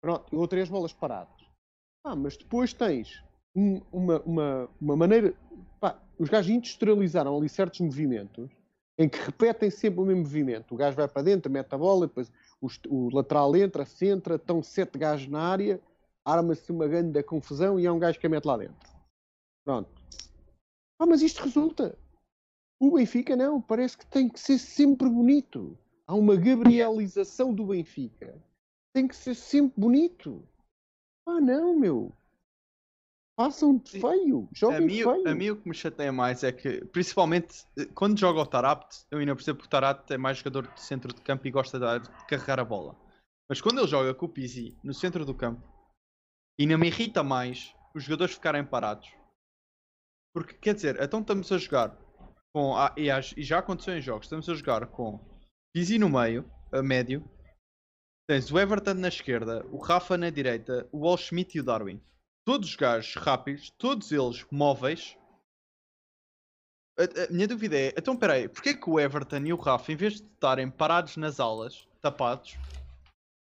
Pronto, 0.00 0.36
outra 0.36 0.58
é 0.58 0.62
as 0.62 0.68
bolas 0.70 0.92
paradas. 0.92 1.44
Ah, 2.04 2.16
mas 2.16 2.36
depois 2.36 2.72
tens 2.72 3.22
um, 3.54 3.82
uma, 3.92 4.20
uma, 4.20 4.68
uma 4.80 4.96
maneira. 4.96 5.34
Pá, 5.78 6.00
os 6.20 6.28
gajos 6.28 6.50
industrializaram 6.50 7.34
ali 7.34 7.48
certos 7.48 7.80
movimentos 7.80 8.50
em 8.98 9.08
que 9.08 9.16
repetem 9.18 9.70
sempre 9.70 10.00
o 10.00 10.04
mesmo 10.04 10.20
movimento. 10.20 10.74
O 10.74 10.76
gajo 10.76 10.94
vai 10.94 11.08
para 11.08 11.22
dentro, 11.22 11.50
mete 11.50 11.72
a 11.72 11.78
bola, 11.78 12.06
depois 12.06 12.30
o, 12.60 12.68
o 12.88 13.08
lateral 13.08 13.56
entra, 13.56 13.86
centra, 13.86 14.34
estão 14.34 14.62
sete 14.62 14.98
gajos 14.98 15.28
na 15.28 15.40
área, 15.40 15.80
arma-se 16.22 16.70
uma 16.70 16.86
grande 16.86 17.22
confusão 17.22 17.80
e 17.80 17.86
há 17.86 17.92
um 17.92 17.98
gajo 17.98 18.20
que 18.20 18.26
a 18.26 18.28
mete 18.28 18.44
lá 18.44 18.58
dentro. 18.58 18.90
Pronto. 19.64 19.88
Ah, 20.98 21.06
mas 21.06 21.22
isto 21.22 21.42
resulta. 21.42 21.98
O 22.78 22.90
Benfica 22.90 23.34
não, 23.34 23.58
parece 23.58 23.96
que 23.96 24.04
tem 24.04 24.28
que 24.28 24.38
ser 24.38 24.58
sempre 24.58 25.08
bonito. 25.08 25.78
Há 26.06 26.14
uma 26.14 26.36
gabrielização 26.36 27.54
do 27.54 27.64
Benfica. 27.64 28.36
Tem 28.92 29.08
que 29.08 29.16
ser 29.16 29.34
sempre 29.34 29.80
bonito. 29.80 30.46
Ah, 31.26 31.40
não, 31.40 31.78
meu 31.78 32.12
façam 33.36 33.78
de 33.78 34.00
feio, 34.00 34.48
joguem 34.52 34.76
a 34.76 34.80
mim, 34.80 35.02
feio. 35.02 35.28
A 35.28 35.34
mim 35.34 35.50
o 35.50 35.56
que 35.56 35.68
me 35.68 35.74
chateia 35.74 36.12
mais 36.12 36.44
é 36.44 36.52
que, 36.52 36.84
principalmente, 36.86 37.64
eh, 37.78 37.86
quando 37.94 38.18
joga 38.18 38.40
o 38.40 38.46
Tarapt, 38.46 39.06
eu 39.10 39.18
ainda 39.18 39.34
percebo 39.34 39.60
que 39.60 39.66
o 39.66 39.70
Tarapt 39.70 40.12
é 40.12 40.18
mais 40.18 40.38
jogador 40.38 40.66
de 40.66 40.80
centro 40.80 41.14
de 41.14 41.20
campo 41.22 41.46
e 41.46 41.50
gosta 41.50 41.78
de, 41.78 42.08
carregar 42.28 42.60
a 42.60 42.64
bola. 42.64 42.96
Mas 43.48 43.60
quando 43.60 43.78
ele 43.78 43.88
joga 43.88 44.14
com 44.14 44.26
o 44.26 44.28
Pizzi 44.28 44.76
no 44.84 44.92
centro 44.92 45.24
do 45.24 45.34
campo, 45.34 45.66
ainda 46.60 46.76
me 46.76 46.88
irrita 46.88 47.22
mais 47.22 47.74
os 47.94 48.04
jogadores 48.04 48.34
ficarem 48.34 48.64
parados. 48.64 49.10
Porque, 50.34 50.54
quer 50.54 50.74
dizer, 50.74 51.00
então 51.02 51.20
estamos 51.20 51.50
a 51.50 51.58
jogar 51.58 51.98
com. 52.54 52.76
Ah, 52.76 52.94
e, 52.96 53.08
e, 53.08 53.42
já 53.42 53.58
aconteceu 53.58 53.96
em 53.96 54.02
jogos, 54.02 54.26
estamos 54.26 54.48
a 54.48 54.54
jogar 54.54 54.86
com 54.86 55.18
Pizzi 55.74 55.98
no 55.98 56.08
meio, 56.08 56.48
a 56.72 56.82
médio. 56.82 57.24
Tens 58.28 58.52
o 58.52 58.58
Everton 58.58 58.94
na 58.94 59.08
esquerda, 59.08 59.66
o 59.72 59.78
Rafa 59.78 60.16
na 60.16 60.30
direita, 60.30 60.88
o 60.92 61.00
Wall 61.00 61.16
Schmidt 61.16 61.56
e 61.56 61.60
o 61.60 61.64
Darwin 61.64 62.00
todos 62.44 62.68
os 62.68 62.76
gajos 62.76 63.14
rápidos, 63.14 63.70
todos 63.78 64.10
eles 64.12 64.44
móveis. 64.50 65.16
A, 66.98 67.04
a, 67.04 67.32
minha 67.32 67.48
dúvida 67.48 67.76
é, 67.76 67.94
então 67.96 68.16
peraí, 68.16 68.48
porquê 68.48 68.74
que 68.74 68.90
o 68.90 68.98
Everton 68.98 69.38
e 69.44 69.52
o 69.52 69.56
Rafa, 69.56 69.92
em 69.92 69.96
vez 69.96 70.14
de 70.14 70.22
estarem 70.22 70.70
parados 70.70 71.16
nas 71.16 71.40
alas, 71.40 71.86
tapados, 72.00 72.56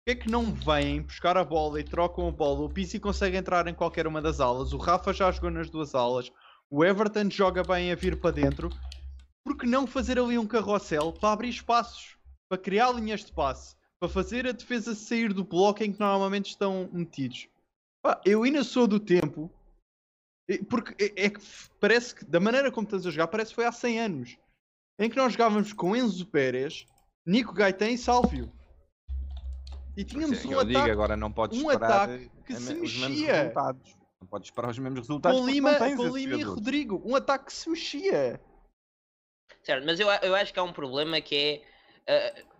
porquê 0.05 0.21
que 0.21 0.31
não 0.31 0.53
vêm 0.53 1.01
buscar 1.01 1.37
a 1.37 1.43
bola 1.43 1.79
e 1.79 1.83
trocam 1.83 2.27
a 2.27 2.31
bola? 2.31 2.61
O 2.61 2.69
Pizzi 2.69 2.99
consegue 2.99 3.37
entrar 3.37 3.67
em 3.67 3.73
qualquer 3.73 4.07
uma 4.07 4.21
das 4.21 4.39
alas, 4.39 4.73
o 4.73 4.77
Rafa 4.77 5.13
já 5.13 5.31
jogou 5.31 5.51
nas 5.51 5.69
duas 5.69 5.93
alas, 5.93 6.31
o 6.69 6.83
Everton 6.83 7.29
joga 7.29 7.63
bem 7.63 7.91
a 7.91 7.95
vir 7.95 8.19
para 8.19 8.31
dentro. 8.31 8.69
Por 9.43 9.57
que 9.57 9.67
não 9.67 9.85
fazer 9.85 10.17
ali 10.17 10.37
um 10.37 10.47
carrossel 10.47 11.11
para 11.11 11.33
abrir 11.33 11.49
espaços, 11.49 12.17
para 12.49 12.57
criar 12.57 12.91
linhas 12.91 13.25
de 13.25 13.31
passe, 13.31 13.75
para 13.99 14.09
fazer 14.09 14.47
a 14.47 14.51
defesa 14.51 14.95
sair 14.95 15.33
do 15.33 15.43
bloco 15.43 15.83
em 15.83 15.91
que 15.91 15.99
normalmente 15.99 16.49
estão 16.49 16.89
metidos? 16.91 17.47
Eu 18.25 18.43
ainda 18.43 18.63
sou 18.63 18.87
do 18.87 18.99
tempo. 18.99 19.51
Porque 20.69 21.03
é, 21.03 21.25
é, 21.25 21.29
que 21.29 21.39
parece 21.79 22.13
que, 22.13 22.25
da 22.25 22.39
maneira 22.39 22.71
como 22.71 22.85
estás 22.85 23.05
a 23.07 23.11
jogar, 23.11 23.27
parece 23.27 23.51
que 23.51 23.55
foi 23.55 23.65
há 23.65 23.71
100 23.71 23.99
anos. 23.99 24.37
Em 24.99 25.09
que 25.09 25.15
nós 25.15 25.33
jogávamos 25.33 25.71
com 25.73 25.95
Enzo 25.95 26.25
Pérez, 26.27 26.85
Nico 27.25 27.53
Gaetan 27.53 27.89
e 27.89 27.97
Sálvio. 27.97 28.51
E 29.95 30.03
tínhamos 30.03 30.43
é 30.43 30.47
um, 30.47 30.59
ataque, 30.59 30.91
agora 30.91 31.15
não 31.15 31.31
podes 31.31 31.61
um 31.61 31.69
ataque 31.69 32.29
que 32.45 32.55
se 32.55 32.73
mexia. 32.73 33.53
Não 34.19 34.27
podes 34.27 34.49
esperar 34.49 34.71
os 34.71 34.79
mesmos 34.79 35.01
resultados. 35.01 35.39
Com 35.39 35.45
Lima, 35.45 35.75
com 35.75 36.07
Lima 36.07 36.35
e 36.35 36.43
Rodrigo. 36.43 37.01
Um 37.05 37.15
ataque 37.15 37.45
que 37.45 37.53
se 37.53 37.69
mexia. 37.69 38.41
Certo, 39.63 39.85
mas 39.85 39.99
eu, 39.99 40.07
eu 40.07 40.35
acho 40.35 40.51
que 40.51 40.59
há 40.59 40.63
um 40.63 40.73
problema 40.73 41.21
que 41.21 41.63
é. 42.05 42.41
Uh, 42.41 42.53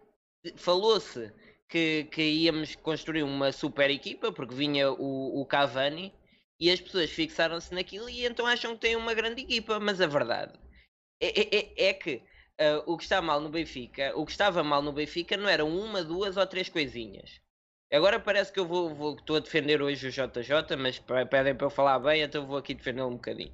Falou-se 0.58 1.32
que, 1.74 2.04
que 2.12 2.22
íamos 2.22 2.76
construir 2.76 3.24
uma 3.24 3.52
super 3.52 3.90
equipa, 3.90 4.32
porque 4.32 4.54
vinha 4.54 4.92
o, 4.92 5.42
o 5.42 5.44
Cavani, 5.44 6.14
e 6.60 6.70
as 6.70 6.80
pessoas 6.80 7.10
fixaram-se 7.10 7.74
naquilo 7.74 8.08
e 8.08 8.28
então 8.28 8.46
acham 8.46 8.76
que 8.76 8.82
têm 8.82 8.96
uma 8.96 9.16
grande 9.16 9.42
equipa, 9.42 9.80
mas 9.80 10.00
a 10.00 10.06
verdade 10.06 10.54
é, 11.20 11.42
é, 11.42 11.56
é, 11.58 11.90
é 11.90 11.94
que 11.94 12.18
uh, 12.62 12.84
o 12.86 12.96
que 12.96 13.04
está 13.04 13.20
mal 13.24 13.42
no 13.42 13.50
Benfica, 13.50 14.14
o 14.16 14.24
que 14.24 14.32
estava 14.32 14.64
mal 14.64 14.84
no 14.84 14.94
Benfica 14.94 15.36
não 15.36 15.50
eram 15.50 15.76
uma, 15.76 16.04
duas 16.04 16.38
ou 16.38 16.46
três 16.46 16.70
coisinhas. 16.70 17.42
Agora 17.92 18.20
parece 18.20 18.54
que 18.54 18.60
eu 18.60 18.68
vou, 18.68 18.94
vou 18.94 19.16
estou 19.16 19.38
a 19.38 19.40
defender 19.40 19.82
hoje 19.82 20.08
o 20.08 20.12
JJ, 20.12 20.78
mas 20.78 21.00
pedem 21.00 21.56
para 21.56 21.66
eu 21.66 21.72
falar 21.72 21.98
bem, 21.98 22.22
então 22.22 22.46
vou 22.46 22.58
aqui 22.58 22.76
defender 22.76 23.02
um 23.02 23.14
bocadinho. 23.14 23.54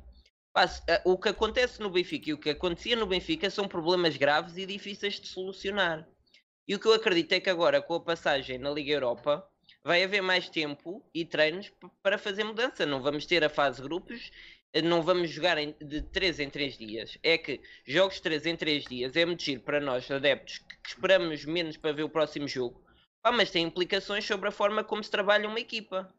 O 1.06 1.18
que 1.18 1.30
acontece 1.30 1.80
no 1.80 1.90
Benfica 1.90 2.32
e 2.32 2.34
o 2.34 2.38
que 2.38 2.50
acontecia 2.50 2.98
no 2.98 3.08
Benfica 3.08 3.50
são 3.50 3.66
problemas 3.66 4.18
graves 4.18 4.58
e 4.58 4.66
difíceis 4.66 5.22
de 5.22 5.28
solucionar. 5.28 6.06
E 6.70 6.76
o 6.76 6.80
que 6.80 6.88
eu 6.88 6.94
acredito 6.94 7.34
é 7.34 7.40
que 7.40 7.50
agora, 7.50 7.82
com 7.82 7.96
a 7.96 8.00
passagem 8.00 8.60
na 8.60 8.70
Liga 8.70 8.92
Europa, 8.92 9.44
vai 9.84 10.04
haver 10.04 10.22
mais 10.22 10.50
tempo 10.50 11.04
e 11.12 11.26
treinos 11.26 11.72
para 12.04 12.16
fazer 12.16 12.44
mudança. 12.44 12.86
Não 12.86 13.02
vamos 13.02 13.26
ter 13.26 13.44
a 13.44 13.50
fase 13.50 13.82
grupos, 13.82 14.30
não 14.84 15.02
vamos 15.02 15.32
jogar 15.32 15.56
de 15.56 16.02
3 16.04 16.42
em 16.42 16.48
3 16.48 16.78
dias. 16.78 17.18
É 17.24 17.40
que 17.40 17.60
jogos 17.88 18.18
de 18.18 18.22
3 18.22 18.46
em 18.46 18.56
3 18.56 18.86
dias 18.86 19.16
é 19.16 19.26
muito 19.26 19.42
giro 19.42 19.62
para 19.62 19.80
nós, 19.80 20.12
adeptos, 20.12 20.60
que 20.60 20.90
esperamos 20.90 21.44
menos 21.44 21.76
para 21.76 21.92
ver 21.92 22.04
o 22.04 22.10
próximo 22.10 22.48
jogo. 22.48 22.80
mas 23.34 23.50
tem 23.50 23.66
implicações 23.66 24.24
sobre 24.24 24.50
a 24.50 24.52
forma 24.52 24.84
como 24.84 25.04
se 25.04 25.10
trabalha 25.10 25.50
uma 25.50 25.60
equipa. 25.60 26.14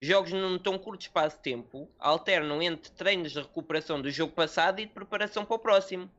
Jogos 0.00 0.32
num 0.32 0.58
tão 0.58 0.78
curto 0.78 1.02
espaço 1.02 1.36
de 1.36 1.42
tempo 1.42 1.94
alternam 1.98 2.62
entre 2.62 2.90
treinos 2.92 3.32
de 3.32 3.40
recuperação 3.42 4.00
do 4.00 4.10
jogo 4.10 4.32
passado 4.32 4.80
e 4.80 4.86
de 4.86 4.94
preparação 4.94 5.44
para 5.44 5.56
o 5.56 5.58
próximo. 5.58 6.10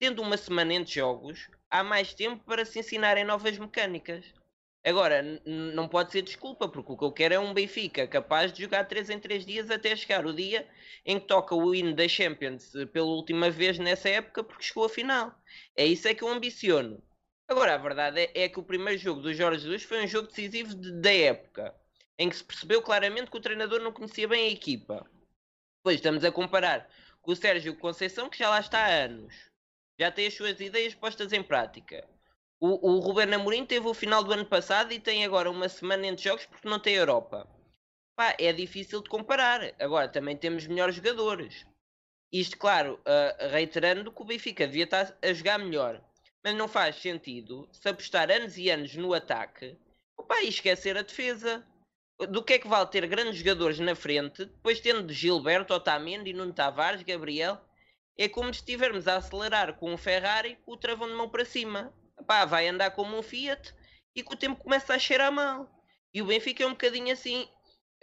Tendo 0.00 0.20
uma 0.20 0.36
semana 0.36 0.74
entre 0.74 0.94
jogos, 0.94 1.48
há 1.74 1.82
mais 1.82 2.14
tempo 2.14 2.44
para 2.44 2.64
se 2.64 2.78
ensinarem 2.78 3.24
novas 3.24 3.58
mecânicas. 3.58 4.24
Agora, 4.84 5.22
não 5.44 5.88
pode 5.88 6.12
ser 6.12 6.22
desculpa, 6.22 6.68
porque 6.68 6.92
o 6.92 6.96
que 6.96 7.04
eu 7.04 7.10
quero 7.10 7.34
é 7.34 7.38
um 7.38 7.52
Benfica 7.52 8.06
capaz 8.06 8.52
de 8.52 8.62
jogar 8.62 8.84
3 8.84 9.10
em 9.10 9.18
3 9.18 9.44
dias 9.44 9.70
até 9.70 9.96
chegar 9.96 10.24
o 10.24 10.32
dia 10.32 10.68
em 11.04 11.18
que 11.18 11.26
toca 11.26 11.52
o 11.52 11.74
hino 11.74 11.92
da 11.92 12.06
Champions 12.06 12.72
eh, 12.76 12.86
pela 12.86 13.06
última 13.06 13.50
vez 13.50 13.76
nessa 13.78 14.08
época, 14.08 14.44
porque 14.44 14.62
chegou 14.62 14.84
a 14.84 14.88
final. 14.88 15.34
É 15.74 15.84
isso 15.84 16.06
é 16.06 16.14
que 16.14 16.22
eu 16.22 16.28
ambiciono. 16.28 17.02
Agora, 17.48 17.74
a 17.74 17.78
verdade 17.78 18.20
é, 18.20 18.44
é 18.44 18.48
que 18.48 18.60
o 18.60 18.62
primeiro 18.62 19.00
jogo 19.00 19.20
do 19.20 19.34
Jorge 19.34 19.62
Jesus 19.62 19.82
foi 19.82 20.04
um 20.04 20.06
jogo 20.06 20.28
decisivo 20.28 20.76
de, 20.76 20.92
da 21.00 21.12
época 21.12 21.74
em 22.16 22.28
que 22.28 22.36
se 22.36 22.44
percebeu 22.44 22.80
claramente 22.82 23.30
que 23.30 23.36
o 23.36 23.40
treinador 23.40 23.80
não 23.80 23.92
conhecia 23.92 24.28
bem 24.28 24.48
a 24.48 24.52
equipa. 24.52 25.10
Depois 25.78 25.96
estamos 25.96 26.24
a 26.24 26.30
comparar 26.30 26.88
com 27.20 27.32
o 27.32 27.36
Sérgio 27.36 27.76
Conceição, 27.76 28.30
que 28.30 28.38
já 28.38 28.48
lá 28.48 28.60
está 28.60 28.78
há 28.78 29.04
anos. 29.06 29.53
Já 29.98 30.10
tem 30.10 30.26
as 30.26 30.34
suas 30.34 30.60
ideias 30.60 30.94
postas 30.94 31.32
em 31.32 31.42
prática. 31.42 32.06
O, 32.60 32.92
o 32.92 32.98
Ruben 32.98 33.34
Amorim 33.34 33.66
teve 33.66 33.86
o 33.86 33.94
final 33.94 34.22
do 34.24 34.32
ano 34.32 34.46
passado 34.46 34.92
e 34.92 35.00
tem 35.00 35.24
agora 35.24 35.50
uma 35.50 35.68
semana 35.68 36.06
entre 36.06 36.24
jogos 36.24 36.46
porque 36.46 36.68
não 36.68 36.80
tem 36.80 36.94
Europa. 36.94 37.48
Pá, 38.16 38.34
é 38.38 38.52
difícil 38.52 39.02
de 39.02 39.08
comparar. 39.08 39.74
Agora, 39.78 40.08
também 40.08 40.36
temos 40.36 40.66
melhores 40.66 40.94
jogadores. 40.94 41.66
Isto, 42.32 42.56
claro, 42.58 43.00
uh, 43.00 43.48
reiterando 43.50 44.10
que 44.10 44.22
o 44.22 44.24
Benfica 44.24 44.66
devia 44.66 44.84
estar 44.84 45.16
a 45.22 45.32
jogar 45.32 45.58
melhor. 45.58 46.02
Mas 46.44 46.54
não 46.54 46.68
faz 46.68 46.96
sentido 46.96 47.68
se 47.72 47.88
apostar 47.88 48.30
anos 48.30 48.56
e 48.58 48.70
anos 48.70 48.94
no 48.94 49.14
ataque 49.14 49.76
opa, 50.16 50.42
e 50.42 50.48
esquecer 50.48 50.96
a 50.96 51.02
defesa 51.02 51.64
do 52.28 52.42
que 52.42 52.54
é 52.54 52.58
que 52.58 52.68
vale 52.68 52.86
ter 52.88 53.06
grandes 53.06 53.36
jogadores 53.36 53.78
na 53.78 53.94
frente, 53.94 54.44
depois 54.44 54.80
tendo 54.80 55.12
Gilberto, 55.12 55.74
Otamendi, 55.74 56.32
Nuno 56.32 56.52
Tavares, 56.52 57.02
Gabriel, 57.02 57.60
é 58.16 58.28
como 58.28 58.52
se 58.52 58.60
estivermos 58.60 59.08
a 59.08 59.16
acelerar 59.16 59.74
com 59.74 59.92
um 59.92 59.96
Ferrari 59.96 60.56
com 60.64 60.72
o 60.72 60.76
travão 60.76 61.08
de 61.08 61.14
mão 61.14 61.28
para 61.28 61.44
cima. 61.44 61.92
Pá, 62.26 62.44
vai 62.44 62.68
andar 62.68 62.90
como 62.92 63.18
um 63.18 63.22
Fiat 63.22 63.74
e 64.14 64.22
com 64.22 64.34
o 64.34 64.36
tempo 64.36 64.62
começa 64.62 64.94
a 64.94 64.98
cheirar 64.98 65.32
mal. 65.32 65.68
E 66.12 66.22
o 66.22 66.26
Benfica 66.26 66.62
é 66.62 66.66
um 66.66 66.70
bocadinho 66.70 67.12
assim. 67.12 67.48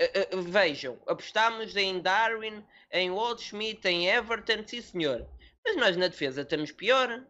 Uh, 0.02 0.38
uh, 0.38 0.42
vejam, 0.42 1.00
apostámos 1.08 1.76
em 1.76 2.02
Darwin, 2.02 2.66
em 2.92 3.12
Waldschmidt, 3.12 3.88
em 3.88 4.08
Everton, 4.08 4.68
sim 4.68 4.82
senhor. 4.82 5.28
Mas 5.64 5.78
nós 5.78 5.96
na 5.96 6.08
defesa 6.08 6.42
estamos 6.42 6.72
pior 6.72 7.24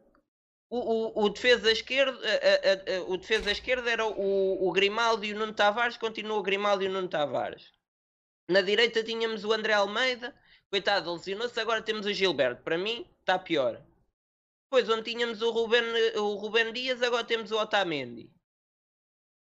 o, 0.71 0.79
o, 0.79 1.25
o, 1.25 1.29
defesa 1.29 1.69
a, 1.69 1.73
a, 1.73 3.03
o 3.03 3.17
defesa 3.17 3.51
esquerda 3.51 3.91
era 3.91 4.05
o, 4.05 4.69
o 4.69 4.77
e 4.77 5.33
o 5.33 5.37
Nuno 5.37 5.53
Tavares, 5.53 5.97
continua 5.97 6.37
o 6.37 6.41
Grimaldo 6.41 6.81
e 6.81 6.87
o 6.87 6.91
Nuno 6.91 7.09
Tavares. 7.09 7.73
Na 8.49 8.61
direita 8.61 9.03
tínhamos 9.03 9.43
o 9.43 9.51
André 9.51 9.73
Almeida, 9.73 10.33
coitado, 10.71 11.13
lesionou-se, 11.13 11.59
agora 11.59 11.81
temos 11.81 12.05
o 12.05 12.13
Gilberto. 12.13 12.63
Para 12.63 12.77
mim, 12.77 13.05
está 13.19 13.37
pior. 13.37 13.79
Depois, 14.65 14.89
onde 14.89 15.11
tínhamos 15.11 15.41
o 15.41 15.51
Ruben, 15.51 15.83
o 16.15 16.35
Ruben 16.35 16.71
Dias, 16.71 17.03
agora 17.03 17.25
temos 17.25 17.51
o 17.51 17.59
Otamendi. 17.59 18.31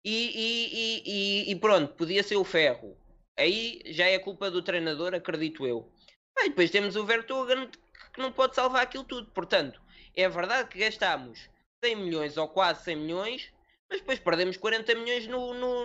E, 0.04 0.14
e, 0.14 1.02
e, 1.04 1.50
e, 1.50 1.56
pronto, 1.56 1.94
podia 1.94 2.22
ser 2.22 2.36
o 2.36 2.44
Ferro. 2.44 2.96
Aí 3.36 3.82
já 3.86 4.06
é 4.06 4.20
culpa 4.20 4.48
do 4.50 4.62
treinador, 4.62 5.14
acredito 5.14 5.66
eu. 5.66 5.92
Aí 6.38 6.48
depois 6.48 6.70
temos 6.70 6.94
o 6.94 7.04
Vertogen, 7.04 7.68
que 8.14 8.20
não 8.20 8.30
pode 8.30 8.54
salvar 8.54 8.84
aquilo 8.84 9.02
tudo. 9.02 9.28
Portanto, 9.32 9.82
é 10.14 10.28
verdade 10.28 10.68
que 10.68 10.78
gastámos 10.78 11.50
100 11.84 11.96
milhões 11.96 12.36
ou 12.36 12.48
quase 12.48 12.84
100 12.84 12.96
milhões, 12.96 13.52
mas 13.90 13.98
depois 13.98 14.20
perdemos 14.20 14.56
40 14.56 14.94
milhões 14.94 15.26
no, 15.26 15.52
no, 15.54 15.84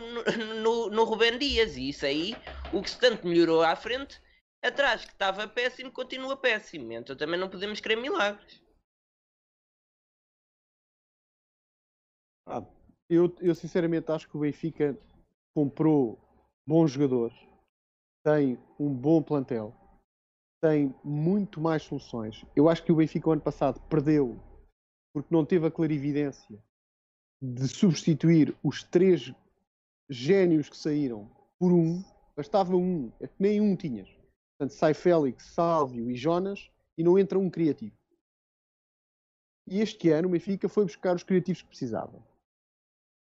no, 0.62 0.90
no, 0.92 1.04
Rubem 1.04 1.40
Dias. 1.40 1.76
E 1.76 1.90
isso 1.90 2.06
aí, 2.06 2.36
o 2.72 2.82
que 2.84 2.92
se 2.92 3.00
tanto 3.00 3.28
melhorou 3.28 3.64
à 3.64 3.76
frente, 3.76 4.22
atrás 4.62 5.06
que 5.06 5.12
estava 5.12 5.48
péssimo, 5.48 5.92
continua 5.92 6.38
péssimo. 6.38 6.92
Então 6.94 7.16
também 7.16 7.40
não 7.40 7.50
podemos 7.50 7.80
querer 7.80 7.96
milagres. 7.96 8.62
Ah, 12.48 12.66
eu, 13.10 13.36
eu 13.40 13.56
sinceramente 13.56 14.12
acho 14.12 14.28
que 14.28 14.38
o 14.38 14.42
Benfica 14.42 14.98
comprou 15.54 16.20
bons 16.66 16.92
jogadores, 16.92 17.38
tem 18.24 18.58
um 18.80 18.94
bom 18.94 19.22
plantel 19.22 19.76
tem 20.62 20.94
muito 21.04 21.60
mais 21.60 21.82
soluções. 21.82 22.46
Eu 22.56 22.70
acho 22.70 22.84
que 22.84 22.92
o 22.92 22.96
Benfica 22.96 23.28
o 23.28 23.32
ano 23.32 23.42
passado 23.42 23.82
perdeu 23.90 24.40
porque 25.12 25.34
não 25.34 25.44
teve 25.44 25.66
a 25.66 25.72
clarividência 25.72 26.58
de 27.42 27.68
substituir 27.68 28.56
os 28.64 28.84
três 28.84 29.34
génios 30.08 30.70
que 30.70 30.78
saíram 30.78 31.30
por 31.60 31.74
um. 31.74 32.04
Bastava 32.38 32.76
um, 32.76 33.12
é 33.20 33.28
nem 33.40 33.60
um 33.60 33.76
tinhas. 33.76 34.08
Portanto, 34.62 34.78
sai 34.78 34.94
Félix, 34.94 35.46
Sálvio 35.46 36.12
e 36.12 36.16
Jonas 36.16 36.70
e 36.96 37.04
não 37.04 37.18
entra 37.18 37.40
um 37.40 37.50
criativo. 37.50 37.96
E 39.68 39.82
este 39.82 40.12
ano 40.12 40.28
o 40.28 40.32
Benfica 40.32 40.70
foi 40.70 40.84
buscar 40.84 41.16
os 41.16 41.24
criativos 41.24 41.64
que 41.64 41.68
precisava. 41.68 42.24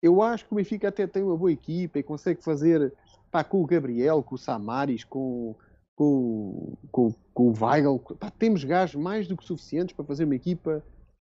Eu 0.01 0.22
acho 0.22 0.47
que 0.47 0.53
o 0.53 0.55
Benfica 0.55 0.87
até 0.87 1.05
tem 1.05 1.24
uma 1.24 1.37
boa 1.37 1.51
equipa 1.51 1.99
e 1.99 2.03
consegue 2.05 2.45
fazer 2.45 2.95
pá, 3.29 3.43
com 3.43 3.61
o 3.61 3.66
Gabriel, 3.66 4.22
com 4.22 4.37
o 4.37 4.39
Samaris, 4.39 5.03
com 5.03 5.57
com, 5.97 6.77
com, 6.93 7.12
com 7.35 7.49
o 7.49 7.55
Weigl. 7.61 7.99
Pá, 7.99 8.31
temos 8.31 8.62
gajos 8.62 8.95
mais 8.95 9.27
do 9.27 9.37
que 9.37 9.45
suficientes 9.45 9.97
para 9.97 10.05
fazer 10.05 10.27
uma 10.27 10.37
equipa 10.37 10.81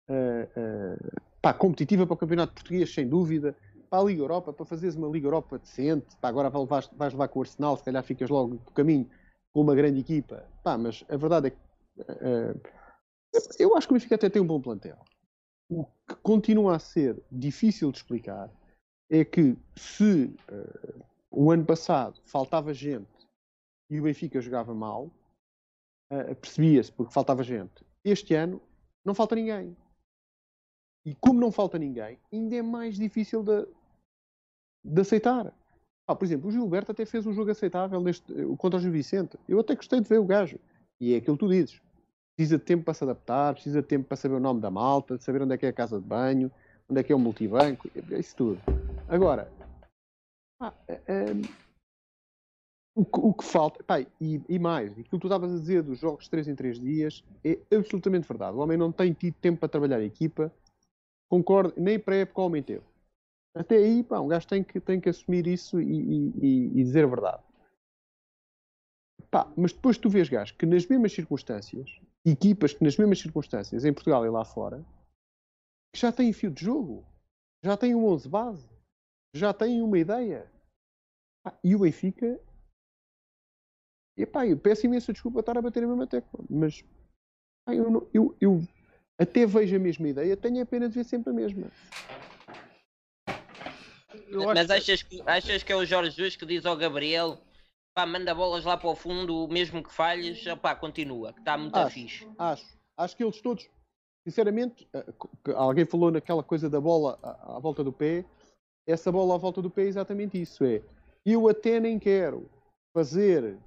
uh, 0.10 0.14
uh, 0.14 1.22
pá, 1.42 1.54
competitiva 1.54 2.06
para 2.06 2.16
o 2.16 2.18
Campeonato 2.18 2.54
Português, 2.54 2.94
sem 2.94 3.08
dúvida. 3.08 3.56
Para 3.90 4.00
a 4.00 4.04
Liga 4.04 4.24
Europa, 4.24 4.52
para 4.52 4.66
fazeres 4.66 4.98
uma 4.98 5.08
Liga 5.08 5.28
Europa 5.28 5.58
decente. 5.58 6.18
Pá, 6.18 6.28
agora 6.28 6.50
vais, 6.50 6.90
vais 6.98 7.14
levar 7.14 7.30
com 7.30 7.40
o 7.40 7.44
Arsenal, 7.44 7.78
se 7.78 7.84
calhar 7.84 8.04
ficas 8.04 8.30
logo 8.30 8.56
do 8.56 8.72
caminho 8.72 9.10
com 9.56 9.62
uma 9.62 9.74
grande 9.74 10.02
equipa. 10.02 10.46
Pá, 10.62 10.78
mas 10.78 11.06
a 11.08 11.16
verdade 11.16 11.48
é 11.48 11.52
que 11.52 11.58
uh, 12.02 12.62
eu 13.58 13.78
acho 13.78 13.88
que 13.88 13.94
o 13.94 13.96
Benfica 13.96 14.16
até 14.16 14.30
tem 14.30 14.42
um 14.42 14.48
bom 14.48 14.62
plantel. 14.62 15.00
O 15.70 15.86
que 15.86 16.16
continua 16.22 16.76
a 16.76 16.80
ser 16.80 17.24
difícil 17.32 17.90
de 17.90 18.00
explicar 18.00 18.52
é 19.10 19.24
que 19.24 19.58
se 19.78 20.36
o 21.32 21.50
ano 21.50 21.66
passado 21.66 22.22
faltava 22.26 22.74
gente 22.74 23.08
e 23.90 23.98
o 23.98 24.04
Benfica 24.04 24.42
jogava 24.42 24.74
mal, 24.74 25.06
uh, 26.12 26.36
percebia-se 26.36 26.92
porque 26.92 27.14
faltava 27.14 27.42
gente. 27.42 27.86
Este 28.04 28.34
ano 28.34 28.62
não 29.06 29.16
falta 29.16 29.36
ninguém. 29.36 29.74
E 31.06 31.16
como 31.16 31.40
não 31.40 31.52
falta 31.52 31.80
ninguém, 31.80 32.20
ainda 32.30 32.58
é 32.58 32.62
mais 32.62 32.96
difícil 32.96 33.42
de, 33.42 33.66
de 34.84 35.02
aceitar. 35.02 35.54
Ah, 36.08 36.16
por 36.16 36.26
exemplo, 36.26 36.50
o 36.50 36.52
Gilberto 36.52 36.92
até 36.92 37.06
fez 37.06 37.26
um 37.26 37.34
jogo 37.34 37.52
aceitável 37.52 38.00
neste, 38.00 38.32
contra 38.58 38.78
o 38.78 38.82
Gil 38.82 38.92
Vicente. 38.92 39.38
Eu 39.48 39.60
até 39.60 39.76
gostei 39.76 40.00
de 40.00 40.08
ver 40.08 40.20
o 40.20 40.26
gajo. 40.26 40.60
E 41.00 41.14
é 41.14 41.18
aquilo 41.18 41.36
que 41.38 41.46
tu 41.46 41.50
dizes. 41.50 41.82
Precisa 42.36 42.58
de 42.58 42.64
tempo 42.64 42.84
para 42.84 42.94
se 42.94 43.04
adaptar, 43.04 43.54
precisa 43.54 43.82
de 43.82 43.88
tempo 43.88 44.08
para 44.08 44.18
saber 44.18 44.36
o 44.36 44.40
nome 44.40 44.62
da 44.62 44.70
malta, 44.70 45.18
saber 45.18 45.42
onde 45.42 45.54
é 45.54 45.58
que 45.58 45.66
é 45.66 45.70
a 45.70 45.74
casa 45.74 46.00
de 46.00 46.06
banho, 46.06 46.52
onde 46.90 47.00
é 47.00 47.04
que 47.04 47.12
é 47.12 47.16
o 47.16 47.20
multibanco, 47.20 47.90
isso 48.12 48.36
tudo. 48.36 48.62
Agora, 49.08 49.50
ah, 50.60 50.74
é, 50.88 51.26
o 52.96 53.04
que, 53.04 53.20
o 53.20 53.34
que 53.34 53.44
falta, 53.44 53.84
pá, 53.84 54.00
e, 54.00 54.42
e, 54.48 54.60
mais, 54.60 54.92
aquilo 54.92 55.04
que 55.06 55.20
tu 55.20 55.28
estavas 55.28 55.52
a 55.52 55.58
dizer 55.58 55.84
dos 55.84 56.00
jogos 56.00 56.28
3 56.28 56.48
em 56.48 56.56
3 56.56 56.80
dias 56.80 57.24
é 57.44 57.58
absolutamente 57.76 58.28
verdade. 58.28 58.56
O 58.56 58.62
homem 58.62 58.78
não 58.78 58.92
tem 58.92 59.12
tido 59.14 59.36
tempo 59.36 59.60
para 59.60 59.70
trabalhar 59.70 59.98
a 59.98 60.04
equipa, 60.04 60.52
concordo, 61.30 61.74
nem 61.78 62.00
para 62.00 62.16
a 62.16 62.18
época 62.20 62.42
o 62.42 62.46
homem 62.46 62.64
teve. 62.64 62.84
Até 63.56 63.78
aí, 63.78 64.04
pá, 64.04 64.20
um 64.20 64.28
gajo 64.28 64.46
tem 64.48 64.62
que, 64.62 64.82
tem 64.82 65.00
que 65.00 65.08
assumir 65.08 65.48
isso 65.48 65.82
e, 65.82 66.32
e, 66.42 66.80
e 66.80 66.84
dizer 66.84 67.06
a 67.06 67.08
verdade. 67.08 67.44
Pá, 69.32 69.52
mas 69.56 69.72
depois 69.72 69.98
tu 69.98 70.10
vês 70.10 70.28
gajos 70.28 70.56
que 70.58 70.66
nas 70.66 70.86
mesmas 70.86 71.14
circunstâncias, 71.14 72.02
equipas 72.26 72.74
que 72.74 72.84
nas 72.84 72.98
mesmas 72.98 73.20
circunstâncias, 73.20 73.86
em 73.86 73.94
Portugal 73.94 74.26
e 74.26 74.30
lá 74.30 74.44
fora, 74.44 74.86
que 75.94 76.00
já 76.02 76.12
têm 76.12 76.34
fio 76.34 76.52
de 76.52 76.66
jogo, 76.66 77.06
já 77.64 77.78
têm 77.78 77.96
um 77.96 78.06
11 78.06 78.28
base, 78.28 78.70
já 79.34 79.54
têm 79.54 79.82
uma 79.82 79.98
ideia. 79.98 80.52
e 81.64 81.76
o 81.76 81.80
Benfica 81.80 82.40
e 84.18 84.26
pá, 84.26 84.46
eu 84.46 84.58
peço 84.58 84.86
imensa 84.86 85.14
desculpa 85.14 85.40
estar 85.40 85.58
a 85.58 85.62
bater 85.62 85.84
a 85.84 85.88
mesma 85.88 86.08
tecla, 86.08 86.44
mas 86.50 86.82
pá, 87.66 87.74
eu, 87.74 88.10
eu, 88.14 88.36
eu, 88.40 88.62
até 89.18 89.46
vejo 89.46 89.76
a 89.76 89.80
mesma 89.80 90.10
ideia, 90.10 90.36
tenho 90.36 90.62
a 90.62 90.66
pena 90.66 90.90
de 90.90 90.96
ver 90.96 91.06
sempre 91.06 91.32
a 91.32 91.34
mesma. 91.34 91.72
Mas 94.54 94.70
achas 94.70 95.04
que, 95.04 95.22
achas 95.26 95.64
que 95.64 95.72
é 95.72 95.76
o 95.76 95.86
Jorge 95.86 96.12
Jesus 96.12 96.36
que 96.36 96.46
diz 96.46 96.66
ao 96.66 96.76
Gabriel 96.76 97.40
pá, 97.96 98.06
manda 98.06 98.36
bolas 98.36 98.66
lá 98.66 98.76
para 98.76 98.90
o 98.90 98.96
fundo, 98.96 99.48
mesmo 99.48 99.82
que 99.82 99.92
falhes, 99.92 100.44
pá, 100.62 100.76
continua, 100.76 101.32
que 101.32 101.40
está 101.40 101.58
muito 101.58 101.78
acho, 101.78 101.94
fixe. 101.94 102.28
Acho, 102.38 102.78
acho 102.98 103.16
que 103.16 103.24
eles 103.24 103.42
todos, 103.42 103.70
sinceramente, 104.28 104.88
eh, 104.94 105.06
alguém 105.56 105.86
falou 105.86 106.12
naquela 106.12 106.44
coisa 106.44 106.70
da 106.70 106.82
bola 106.82 107.18
à, 107.24 107.56
à 107.56 107.60
volta 107.60 107.84
do 107.84 107.94
pé, 107.94 108.26
essa 108.86 109.12
bola 109.12 109.36
à 109.36 109.38
volta 109.38 109.62
do 109.62 109.70
pé 109.70 109.84
é 109.84 109.88
exatamente 109.88 110.40
isso, 110.40 110.64
é, 110.66 110.82
eu 111.26 111.48
até 111.48 111.80
nem 111.80 111.98
quero 111.98 112.50
fazer 112.94 113.58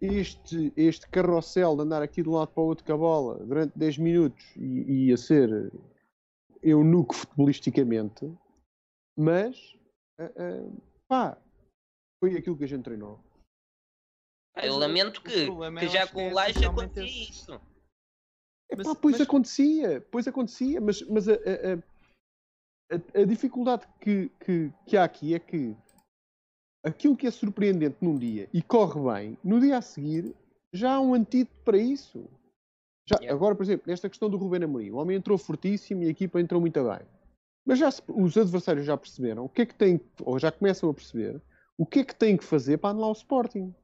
este, 0.00 0.72
este 0.76 1.08
carrossel 1.08 1.76
de 1.76 1.82
andar 1.82 2.02
aqui 2.02 2.22
de 2.22 2.28
um 2.28 2.32
lado 2.32 2.48
para 2.48 2.62
o 2.62 2.66
outro 2.66 2.84
com 2.84 2.92
a 2.92 2.96
bola 2.96 3.38
durante 3.38 3.78
10 3.78 3.98
minutos 3.98 4.44
e, 4.56 5.06
e 5.06 5.12
a 5.12 5.16
ser 5.16 5.72
eunuco 6.62 7.14
futebolisticamente, 7.14 8.30
mas 9.16 9.56
uh, 10.18 10.24
uh, 10.24 10.82
pá, 11.08 11.38
foi 12.22 12.36
aquilo 12.36 12.56
que 12.56 12.64
a 12.64 12.68
gente 12.68 12.84
treinou. 12.84 13.20
Eu 14.62 14.76
lamento 14.76 15.20
que, 15.20 15.46
que 15.46 15.88
já 15.88 16.06
com 16.06 16.28
o 16.28 16.32
Laje 16.32 16.64
acontecia 16.64 17.04
esse. 17.04 17.30
isso. 17.30 17.60
É 18.70 18.76
pá, 18.76 18.94
pois 18.94 19.18
mas... 19.18 19.20
acontecia, 19.20 20.00
pois 20.10 20.28
acontecia, 20.28 20.80
mas, 20.80 21.02
mas 21.02 21.28
a, 21.28 21.32
a, 21.32 21.74
a, 22.94 23.20
a 23.22 23.24
dificuldade 23.24 23.86
que, 24.00 24.28
que, 24.44 24.72
que 24.86 24.96
há 24.96 25.04
aqui 25.04 25.34
é 25.34 25.38
que 25.38 25.76
aquilo 26.84 27.16
que 27.16 27.26
é 27.26 27.30
surpreendente 27.30 27.96
num 28.00 28.18
dia 28.18 28.48
e 28.52 28.62
corre 28.62 29.00
bem, 29.00 29.38
no 29.42 29.58
dia 29.60 29.78
a 29.78 29.82
seguir 29.82 30.34
já 30.72 30.94
há 30.94 31.00
um 31.00 31.14
antídoto 31.14 31.56
para 31.64 31.78
isso. 31.78 32.28
Já, 33.08 33.16
yeah. 33.16 33.34
Agora, 33.34 33.54
por 33.54 33.62
exemplo, 33.62 33.84
nesta 33.86 34.08
questão 34.08 34.28
do 34.28 34.36
Rubén 34.36 34.64
Amorim, 34.64 34.90
o 34.90 34.96
homem 34.96 35.16
entrou 35.16 35.38
fortíssimo 35.38 36.02
e 36.02 36.06
a 36.06 36.10
equipa 36.10 36.40
entrou 36.40 36.60
muito 36.60 36.82
bem. 36.82 37.06
Mas 37.64 37.78
já 37.78 37.90
se, 37.90 38.02
os 38.08 38.36
adversários 38.36 38.84
já 38.84 38.96
perceberam 38.96 39.44
o 39.44 39.48
que 39.48 39.62
é 39.62 39.66
que 39.66 39.74
tem, 39.74 40.00
ou 40.22 40.38
já 40.38 40.52
começam 40.52 40.90
a 40.90 40.94
perceber, 40.94 41.40
o 41.78 41.86
que 41.86 42.00
é 42.00 42.04
que 42.04 42.14
têm 42.14 42.36
que 42.36 42.44
fazer 42.44 42.78
para 42.78 42.90
anular 42.90 43.10
o 43.10 43.14
Sporting. 43.14 43.74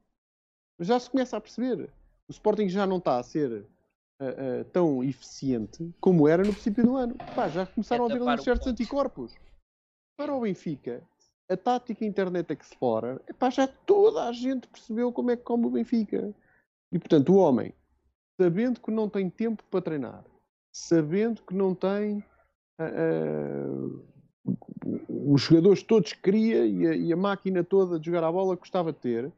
Já 0.79 0.99
se 1.01 1.11
começa 1.11 1.37
a 1.37 1.41
perceber. 1.41 1.91
O 2.29 2.33
Sporting 2.33 2.69
já 2.69 2.87
não 2.87 2.99
está 2.99 3.19
a 3.19 3.23
ser 3.23 3.51
uh, 4.21 4.61
uh, 4.61 4.65
tão 4.73 5.03
eficiente 5.03 5.93
como 6.01 6.29
era 6.29 6.45
no 6.45 6.53
princípio 6.53 6.85
do 6.85 6.97
ano. 6.97 7.17
Pá, 7.35 7.49
já 7.49 7.67
começaram 7.67 8.07
é 8.07 8.13
a 8.13 8.15
haver 8.15 8.29
ali 8.29 8.43
certos 8.43 8.67
anticorpos. 8.67 9.35
Para 10.17 10.35
o 10.35 10.41
Benfica, 10.41 11.03
a 11.49 11.57
tática 11.57 12.05
Internet 12.05 12.53
Explorer, 12.53 13.21
epá, 13.29 13.51
já 13.51 13.67
toda 13.67 14.25
a 14.25 14.33
gente 14.33 14.69
percebeu 14.69 15.13
como 15.13 15.31
é 15.31 15.37
que 15.37 15.43
come 15.43 15.67
o 15.67 15.71
Benfica. 15.71 16.33
E 16.93 16.99
portanto, 16.99 17.33
o 17.33 17.37
homem, 17.37 17.75
sabendo 18.41 18.81
que 18.81 18.91
não 18.91 19.09
tem 19.09 19.29
tempo 19.29 19.65
para 19.71 19.83
treinar, 19.83 20.25
sabendo 20.73 21.43
que 21.43 21.55
não 21.55 21.75
tem 21.75 22.25
uh, 22.81 23.87
uh, 24.47 25.35
os 25.35 25.43
jogadores 25.43 25.83
todos 25.83 26.13
que 26.13 26.23
queria 26.23 26.67
e 26.67 26.87
a, 26.87 26.97
e 26.97 27.13
a, 27.13 27.17
máquina 27.17 27.63
toda 27.63 27.99
de 27.99 28.07
jogar 28.07 28.25
a 28.25 28.33
bola 28.33 28.57
gostava 28.57 28.93
de 28.93 28.99
ter, 28.99 29.33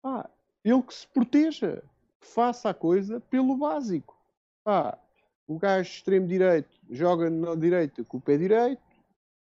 pá, 0.00 0.28
ele 0.64 0.82
que 0.82 0.94
se 0.94 1.06
proteja, 1.08 1.82
que 2.20 2.26
faça 2.26 2.70
a 2.70 2.74
coisa 2.74 3.20
pelo 3.20 3.56
básico. 3.56 4.16
Pá, 4.64 4.98
o 5.46 5.58
gajo 5.58 5.90
extremo 5.90 6.26
direito 6.26 6.70
joga 6.90 7.28
na 7.28 7.54
direita 7.54 8.04
com 8.04 8.16
o 8.16 8.20
pé 8.20 8.36
direito, 8.36 8.82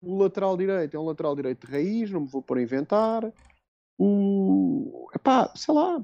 o 0.02 0.18
lateral 0.18 0.56
direito 0.56 0.96
é 0.96 1.00
um 1.00 1.06
lateral 1.06 1.36
direito 1.36 1.68
de 1.68 1.74
raiz, 1.74 2.10
não 2.12 2.22
me 2.22 2.28
vou 2.28 2.42
pôr 2.42 2.58
a 2.58 2.62
inventar. 2.62 3.34
O. 3.98 5.10
Epá, 5.14 5.52
sei 5.56 5.74
lá. 5.74 6.04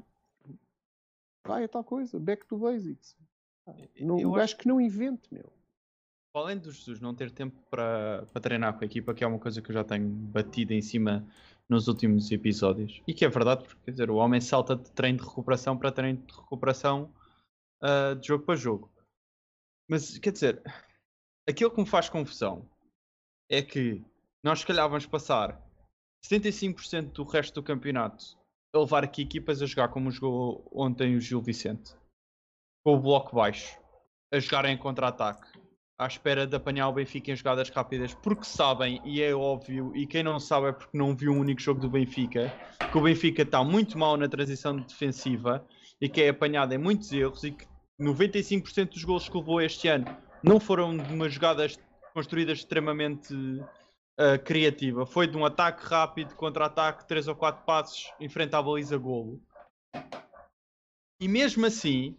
Vai, 1.46 1.64
é 1.64 1.68
tal 1.68 1.82
coisa. 1.82 2.18
Back 2.18 2.46
to 2.46 2.58
basics. 2.58 3.16
Não, 3.98 4.18
eu 4.20 4.36
acho 4.36 4.56
que 4.56 4.68
não 4.68 4.80
invente, 4.80 5.32
meu. 5.32 5.50
Além 6.36 6.58
do 6.58 6.70
Jesus 6.70 7.00
não 7.00 7.14
ter 7.14 7.30
tempo 7.30 7.58
para, 7.70 8.26
treinar 8.42 8.76
com 8.76 8.84
a 8.84 8.86
equipa, 8.86 9.14
que 9.14 9.24
é 9.24 9.26
uma 9.26 9.38
coisa 9.38 9.62
que 9.62 9.70
eu 9.70 9.74
já 9.74 9.82
tenho 9.82 10.06
batido 10.06 10.74
em 10.74 10.82
cima 10.82 11.26
nos 11.66 11.88
últimos 11.88 12.30
episódios, 12.30 13.00
e 13.08 13.14
que 13.14 13.24
é 13.24 13.28
verdade, 13.28 13.64
porque 13.64 13.80
quer 13.86 13.90
dizer, 13.92 14.10
o 14.10 14.16
homem 14.16 14.38
salta 14.38 14.76
de 14.76 14.90
treino 14.90 15.18
de 15.18 15.24
recuperação 15.24 15.78
para 15.78 15.90
treino 15.90 16.18
de 16.18 16.34
recuperação 16.34 17.10
uh, 17.82 18.14
de 18.14 18.26
jogo 18.26 18.44
para 18.44 18.54
jogo. 18.54 18.92
Mas 19.88 20.18
quer 20.18 20.30
dizer, 20.30 20.62
aquilo 21.48 21.70
que 21.70 21.80
me 21.80 21.86
faz 21.86 22.10
confusão 22.10 22.68
é 23.50 23.62
que 23.62 24.04
nós 24.44 24.60
se 24.60 24.66
calhar 24.66 24.86
vamos 24.90 25.06
passar 25.06 25.58
75% 26.22 27.12
do 27.12 27.24
resto 27.24 27.54
do 27.54 27.62
campeonato 27.62 28.36
a 28.74 28.78
levar 28.78 29.04
aqui 29.04 29.22
equipas 29.22 29.62
a 29.62 29.66
jogar 29.66 29.88
como 29.88 30.10
jogou 30.10 30.68
ontem 30.70 31.16
o 31.16 31.20
Gil 31.20 31.40
Vicente. 31.40 31.96
Com 32.84 32.96
o 32.96 33.00
bloco 33.00 33.34
baixo. 33.34 33.80
A 34.30 34.38
jogarem 34.38 34.74
em 34.74 34.78
contra-ataque. 34.78 35.55
À 35.98 36.06
espera 36.06 36.46
de 36.46 36.54
apanhar 36.54 36.88
o 36.88 36.92
Benfica 36.92 37.30
em 37.30 37.36
jogadas 37.36 37.70
rápidas. 37.70 38.12
Porque 38.14 38.44
sabem, 38.44 39.00
e 39.04 39.22
é 39.22 39.34
óbvio, 39.34 39.92
e 39.96 40.06
quem 40.06 40.22
não 40.22 40.38
sabe 40.38 40.68
é 40.68 40.72
porque 40.72 40.96
não 40.96 41.16
viu 41.16 41.32
um 41.32 41.40
único 41.40 41.60
jogo 41.60 41.80
do 41.80 41.88
Benfica, 41.88 42.52
que 42.90 42.98
o 42.98 43.00
Benfica 43.00 43.42
está 43.42 43.64
muito 43.64 43.96
mal 43.96 44.16
na 44.16 44.28
transição 44.28 44.76
defensiva 44.76 45.66
e 46.00 46.08
que 46.08 46.22
é 46.22 46.28
apanhado 46.28 46.74
em 46.74 46.78
muitos 46.78 47.10
erros 47.12 47.42
e 47.44 47.52
que 47.52 47.66
95% 48.00 48.90
dos 48.90 49.04
gols 49.04 49.28
que 49.28 49.38
levou 49.38 49.60
este 49.60 49.88
ano 49.88 50.04
não 50.42 50.60
foram 50.60 50.96
de 50.96 51.14
umas 51.14 51.32
jogadas 51.32 51.78
construída 52.12 52.52
extremamente 52.52 53.34
uh, 53.34 54.38
criativa. 54.44 55.06
Foi 55.06 55.26
de 55.26 55.36
um 55.36 55.44
ataque 55.44 55.84
rápido, 55.84 56.34
contra-ataque, 56.34 57.06
3 57.06 57.28
ou 57.28 57.36
4 57.36 57.64
passos 57.64 58.12
em 58.20 58.28
frente 58.28 58.54
à 58.54 58.62
baliza 58.62 58.96
golo. 58.96 59.40
E 61.20 61.28
mesmo 61.28 61.64
assim, 61.64 62.18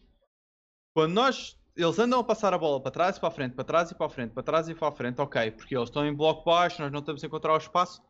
quando 0.96 1.14
nós 1.14 1.57
eles 1.78 2.00
andam 2.00 2.20
a 2.20 2.24
passar 2.24 2.54
a 2.54 2.58
bola 2.58 2.82
para 2.82 2.92
trás 2.92 3.18
e 3.18 3.20
para 3.20 3.30
a 3.30 3.32
frente, 3.32 3.54
para 3.54 3.64
trás 3.64 3.92
e 3.92 3.96
para 3.96 4.08
a 4.08 4.10
frente, 4.10 4.34
para 4.34 4.44
trás 4.44 4.68
e 4.68 4.76
para 4.76 4.88
a 4.88 4.92
frente, 4.92 5.22
ok, 5.22 5.52
porque 5.52 5.78
eles 5.78 5.90
estão 5.90 6.06
em 6.06 6.14
bloco 6.14 6.44
baixo, 6.44 6.82
nós 6.82 6.92
não 6.92 7.00
estamos 7.00 7.24
a 7.24 7.28
encontrar 7.28 7.54
o 7.54 7.58
espaço. 7.58 8.02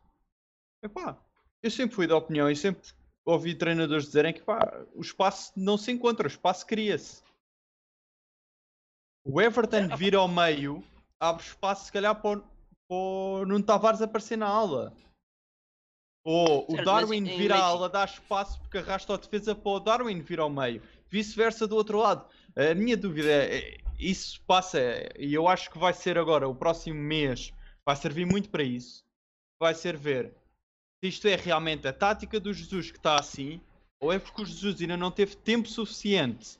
Epá, 0.82 1.18
eu 1.62 1.70
sempre 1.70 1.94
fui 1.94 2.06
da 2.06 2.16
opinião 2.16 2.50
e 2.50 2.56
sempre 2.56 2.88
ouvi 3.26 3.54
treinadores 3.54 4.06
dizerem 4.06 4.32
que 4.32 4.40
pá, 4.40 4.58
o 4.94 5.02
espaço 5.02 5.52
não 5.54 5.76
se 5.76 5.92
encontra, 5.92 6.26
o 6.26 6.30
espaço 6.30 6.66
cria-se. 6.66 7.22
O 9.24 9.40
Everton 9.40 9.94
vir 9.96 10.14
ao 10.16 10.26
meio 10.26 10.82
abre 11.20 11.42
espaço, 11.42 11.86
se 11.86 11.92
calhar, 11.92 12.20
para, 12.22 12.42
o 12.88 13.44
Nuno 13.44 13.62
Tavares 13.62 14.00
aparecer 14.00 14.38
na 14.38 14.46
aula. 14.46 14.94
Ou 16.24 16.66
o 16.68 16.84
Darwin 16.84 17.24
vir 17.24 17.52
à 17.52 17.58
aula, 17.58 17.88
dá 17.88 18.04
espaço 18.04 18.58
porque 18.60 18.78
arrasta 18.78 19.14
a 19.14 19.16
defesa 19.16 19.54
para 19.54 19.70
o 19.70 19.80
Darwin 19.80 20.20
vir 20.20 20.40
ao 20.40 20.50
meio. 20.50 20.82
Vice-versa 21.08 21.66
do 21.66 21.76
outro 21.76 21.98
lado. 21.98 22.26
A 22.56 22.74
minha 22.74 22.96
dúvida 22.96 23.28
é, 23.28 23.58
é 23.58 23.78
isso 23.98 24.40
passa, 24.42 24.78
e 25.18 25.34
eu 25.34 25.48
acho 25.48 25.70
que 25.70 25.78
vai 25.78 25.92
ser 25.92 26.18
agora, 26.18 26.48
o 26.48 26.54
próximo 26.54 27.00
mês, 27.00 27.52
vai 27.84 27.96
servir 27.96 28.26
muito 28.26 28.48
para 28.48 28.62
isso. 28.62 29.04
Vai 29.60 29.74
ser 29.74 29.96
ver 29.96 30.32
se 31.00 31.08
isto 31.08 31.26
é 31.26 31.36
realmente 31.36 31.86
a 31.86 31.92
tática 31.92 32.38
do 32.38 32.52
Jesus 32.52 32.90
que 32.90 32.98
está 32.98 33.18
assim, 33.18 33.60
ou 34.00 34.12
é 34.12 34.18
porque 34.18 34.42
o 34.42 34.46
Jesus 34.46 34.80
ainda 34.80 34.96
não 34.96 35.10
teve 35.10 35.36
tempo 35.36 35.68
suficiente 35.68 36.58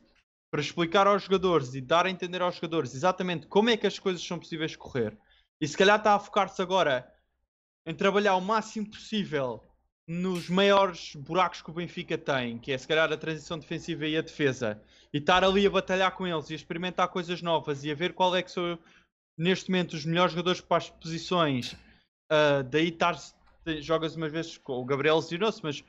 para 0.50 0.60
explicar 0.60 1.06
aos 1.06 1.22
jogadores 1.24 1.74
e 1.74 1.80
dar 1.80 2.06
a 2.06 2.10
entender 2.10 2.42
aos 2.42 2.54
jogadores 2.56 2.94
exatamente 2.94 3.46
como 3.46 3.70
é 3.70 3.76
que 3.76 3.86
as 3.86 3.98
coisas 3.98 4.22
são 4.22 4.38
possíveis 4.38 4.74
correr. 4.74 5.16
E 5.60 5.68
se 5.68 5.76
calhar 5.76 5.98
está 5.98 6.14
a 6.14 6.18
focar-se 6.20 6.60
agora 6.62 7.12
em 7.86 7.94
trabalhar 7.94 8.36
o 8.36 8.40
máximo 8.40 8.90
possível 8.90 9.62
nos 10.08 10.48
maiores 10.48 11.14
buracos 11.14 11.60
que 11.60 11.68
o 11.68 11.74
Benfica 11.74 12.16
tem, 12.16 12.58
que 12.58 12.72
é 12.72 12.78
se 12.78 12.88
calhar 12.88 13.12
a 13.12 13.16
transição 13.16 13.58
defensiva 13.58 14.06
e 14.06 14.16
a 14.16 14.22
defesa, 14.22 14.82
e 15.12 15.18
estar 15.18 15.44
ali 15.44 15.66
a 15.66 15.70
batalhar 15.70 16.12
com 16.12 16.26
eles 16.26 16.48
e 16.48 16.54
a 16.54 16.56
experimentar 16.56 17.08
coisas 17.08 17.42
novas 17.42 17.84
e 17.84 17.90
a 17.90 17.94
ver 17.94 18.14
qual 18.14 18.34
é 18.34 18.42
que 18.42 18.50
são 18.50 18.78
neste 19.38 19.70
momento 19.70 19.92
os 19.92 20.06
melhores 20.06 20.32
jogadores 20.32 20.62
para 20.62 20.78
as 20.78 20.88
posições. 20.88 21.74
Uh, 22.32 22.62
daí 22.70 22.88
estar 22.88 23.16
jogas 23.80 24.16
umas 24.16 24.32
vezes 24.32 24.56
com 24.56 24.80
o 24.80 24.84
Gabriel 24.84 25.16
lesionou-se, 25.16 25.62
mas 25.62 25.84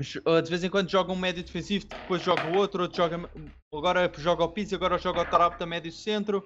de 0.00 0.50
vez 0.50 0.62
em 0.62 0.70
quando 0.70 0.88
joga 0.88 1.12
um 1.12 1.16
médio 1.16 1.42
defensivo, 1.42 1.86
depois 1.86 2.22
joga 2.22 2.46
o 2.46 2.56
outro, 2.56 2.82
outro 2.82 2.96
joga, 2.96 3.28
agora 3.74 4.10
joga 4.16 4.44
o 4.44 4.48
Pizzi, 4.48 4.74
agora 4.74 4.96
joga 4.96 5.22
o 5.22 5.24
Tarapta 5.24 5.66
médio 5.66 5.90
centro, 5.90 6.44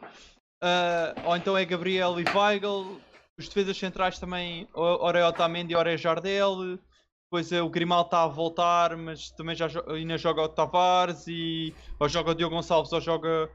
uh, 0.62 1.20
ou 1.26 1.36
então 1.36 1.56
é 1.56 1.64
Gabriel 1.64 2.18
e 2.18 2.24
Weigl, 2.24 2.98
os 3.38 3.48
defesas 3.48 3.76
centrais 3.76 4.18
também, 4.18 4.68
ora 4.74 5.18
é 5.18 5.26
Otamendi, 5.26 5.74
ora 5.74 5.92
é 5.92 5.96
Jardel, 5.96 6.78
depois 7.24 7.52
é, 7.52 7.60
o 7.60 7.68
Grimal 7.68 8.02
está 8.02 8.22
a 8.22 8.28
voltar, 8.28 8.96
mas 8.96 9.30
também 9.30 9.54
já 9.54 9.66
ainda 9.88 10.16
joga 10.16 10.42
o 10.42 10.48
Tavares, 10.48 11.26
e, 11.26 11.74
ou 11.98 12.08
joga 12.08 12.30
o 12.30 12.34
Diogo 12.34 12.54
Gonçalves, 12.54 12.92
ou 12.92 13.00
joga 13.00 13.50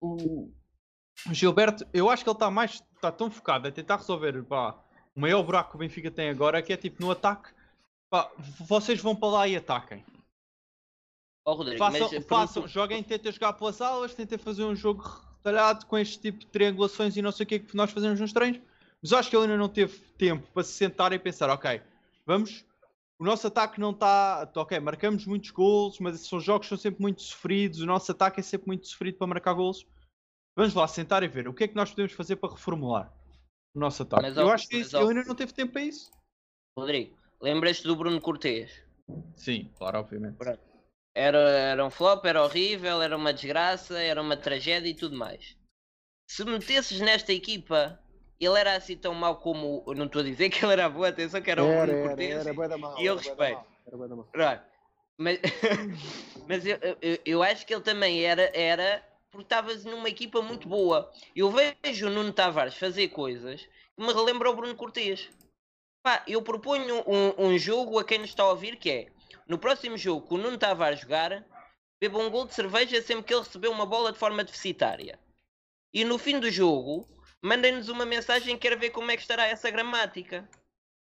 o 0.00 0.50
Gilberto, 1.32 1.86
eu 1.92 2.10
acho 2.10 2.22
que 2.22 2.30
ele 2.30 2.36
está 2.36 2.50
mais, 2.50 2.82
está 2.94 3.10
tão 3.10 3.30
focado 3.30 3.66
a 3.66 3.72
tentar 3.72 3.96
resolver 3.96 4.42
pá, 4.44 4.76
o 5.16 5.20
maior 5.20 5.42
buraco 5.42 5.70
que 5.70 5.76
o 5.76 5.78
Benfica 5.78 6.10
tem 6.10 6.28
agora, 6.28 6.62
que 6.62 6.72
é 6.72 6.76
tipo 6.76 7.02
no 7.02 7.10
ataque, 7.10 7.50
Pá, 8.14 8.30
vocês 8.60 9.00
vão 9.00 9.16
para 9.16 9.28
lá 9.28 9.48
e 9.48 9.56
ataquem. 9.56 10.04
Oh, 11.44 11.54
Rodrigo, 11.54 11.78
façam, 11.78 12.08
mas, 12.12 12.24
façam 12.24 12.68
joguem, 12.68 13.02
tentem 13.02 13.32
jogar 13.32 13.54
pelas 13.54 13.80
aulas, 13.80 14.14
tentem 14.14 14.38
fazer 14.38 14.62
um 14.62 14.76
jogo 14.76 15.02
retalhado 15.36 15.84
com 15.86 15.98
este 15.98 16.20
tipo 16.20 16.38
de 16.38 16.46
triangulações 16.46 17.16
e 17.16 17.22
não 17.22 17.32
sei 17.32 17.42
o 17.42 17.46
que 17.48 17.54
é 17.56 17.58
que 17.58 17.76
nós 17.76 17.90
fazemos 17.90 18.20
nos 18.20 18.32
treinos. 18.32 18.60
Mas 19.04 19.12
acho 19.12 19.28
que 19.28 19.36
ele 19.36 19.44
ainda 19.44 19.58
não 19.58 19.68
teve 19.68 19.98
tempo 20.16 20.50
para 20.54 20.64
se 20.64 20.72
sentar 20.72 21.12
e 21.12 21.18
pensar, 21.18 21.50
ok, 21.50 21.82
vamos. 22.24 22.64
O 23.18 23.24
nosso 23.24 23.46
ataque 23.46 23.78
não 23.78 23.90
está. 23.90 24.50
Ok, 24.56 24.80
marcamos 24.80 25.26
muitos 25.26 25.50
gols, 25.50 25.98
mas 26.00 26.14
esses 26.14 26.42
jogos 26.42 26.66
são 26.66 26.78
sempre 26.78 27.02
muito 27.02 27.20
sofridos. 27.20 27.80
O 27.80 27.86
nosso 27.86 28.10
ataque 28.10 28.40
é 28.40 28.42
sempre 28.42 28.66
muito 28.66 28.88
sofrido 28.88 29.18
para 29.18 29.26
marcar 29.26 29.52
gols. 29.52 29.86
Vamos 30.56 30.72
lá 30.72 30.88
sentar 30.88 31.22
e 31.22 31.28
ver 31.28 31.46
o 31.46 31.52
que 31.52 31.64
é 31.64 31.68
que 31.68 31.76
nós 31.76 31.90
podemos 31.90 32.12
fazer 32.12 32.36
para 32.36 32.54
reformular 32.54 33.12
o 33.76 33.78
nosso 33.78 34.04
ataque. 34.04 34.22
Mas, 34.22 34.38
eu 34.38 34.50
acho 34.50 34.66
que 34.66 34.78
isso, 34.78 34.96
ele 34.96 35.08
ainda 35.08 35.24
não 35.24 35.34
teve 35.34 35.52
tempo 35.52 35.74
para 35.74 35.82
isso. 35.82 36.10
Rodrigo, 36.78 37.14
lembras-te 37.42 37.84
do 37.84 37.94
Bruno 37.94 38.18
Cortês? 38.22 38.82
Sim, 39.36 39.70
claro, 39.76 39.98
obviamente. 39.98 40.38
Era, 41.14 41.38
era 41.38 41.84
um 41.84 41.90
flop, 41.90 42.24
era 42.24 42.42
horrível, 42.42 43.02
era 43.02 43.14
uma 43.14 43.34
desgraça, 43.34 43.98
era 44.00 44.20
uma 44.22 44.36
tragédia 44.36 44.88
e 44.88 44.94
tudo 44.94 45.14
mais. 45.14 45.58
Se 46.26 46.42
metesses 46.44 47.00
nesta 47.00 47.34
equipa, 47.34 48.00
ele 48.44 48.58
era 48.58 48.76
assim 48.76 48.96
tão 48.96 49.14
mau 49.14 49.36
como. 49.36 49.82
Eu 49.86 49.94
não 49.94 50.06
estou 50.06 50.20
a 50.20 50.24
dizer 50.24 50.50
que 50.50 50.64
ele 50.64 50.72
era 50.72 50.88
bom, 50.88 51.04
atenção 51.04 51.40
que 51.40 51.50
era 51.50 51.62
um 51.62 51.86
Bruno 51.86 52.08
Cortês. 52.08 52.46
Era, 52.46 52.64
era, 52.64 52.78
mal, 52.78 52.98
e 52.98 53.06
eu 53.06 53.16
respeito. 53.16 53.60
Era 54.34 54.64
mas, 55.16 55.38
mas 56.48 56.66
eu, 56.66 56.78
eu, 57.00 57.18
eu, 57.24 57.42
acho 57.42 57.64
que 57.64 57.72
ele 57.72 57.82
também 57.82 58.24
era, 58.24 58.50
era 58.52 59.06
porque 59.30 59.44
estavas 59.44 59.84
numa 59.84 60.08
equipa 60.08 60.42
muito 60.42 60.68
boa. 60.68 61.10
Eu 61.34 61.50
vejo 61.50 62.06
o 62.06 62.10
Nuno 62.10 62.32
Tavares 62.32 62.76
fazer 62.76 63.08
coisas 63.08 63.62
que 63.96 64.04
me 64.04 64.12
relembram 64.12 64.52
o 64.52 64.56
Bruno 64.56 64.74
Cortês. 64.74 65.28
Pá, 66.02 66.22
eu 66.26 66.42
proponho 66.42 67.02
um, 67.06 67.46
um 67.46 67.58
jogo 67.58 67.98
a 67.98 68.04
quem 68.04 68.18
nos 68.18 68.30
está 68.30 68.42
a 68.42 68.50
ouvir 68.50 68.76
que 68.76 68.90
é 68.90 69.14
no 69.46 69.58
próximo 69.58 69.96
jogo 69.96 70.26
que 70.26 70.34
o 70.34 70.38
Nuno 70.38 70.58
Tavares 70.58 71.00
jogar, 71.00 71.44
beba 72.00 72.18
um 72.18 72.30
gol 72.30 72.46
de 72.46 72.54
cerveja 72.54 73.00
sempre 73.02 73.24
que 73.24 73.34
ele 73.34 73.42
receber 73.42 73.68
uma 73.68 73.86
bola 73.86 74.12
de 74.12 74.18
forma 74.18 74.44
deficitária. 74.44 75.18
E 75.92 76.04
no 76.04 76.18
fim 76.18 76.40
do 76.40 76.50
jogo, 76.50 77.08
mandem-nos 77.44 77.90
uma 77.90 78.06
mensagem 78.06 78.56
quer 78.56 78.74
ver 78.78 78.88
como 78.88 79.10
é 79.10 79.16
que 79.16 79.22
estará 79.22 79.46
essa 79.46 79.70
gramática. 79.70 80.48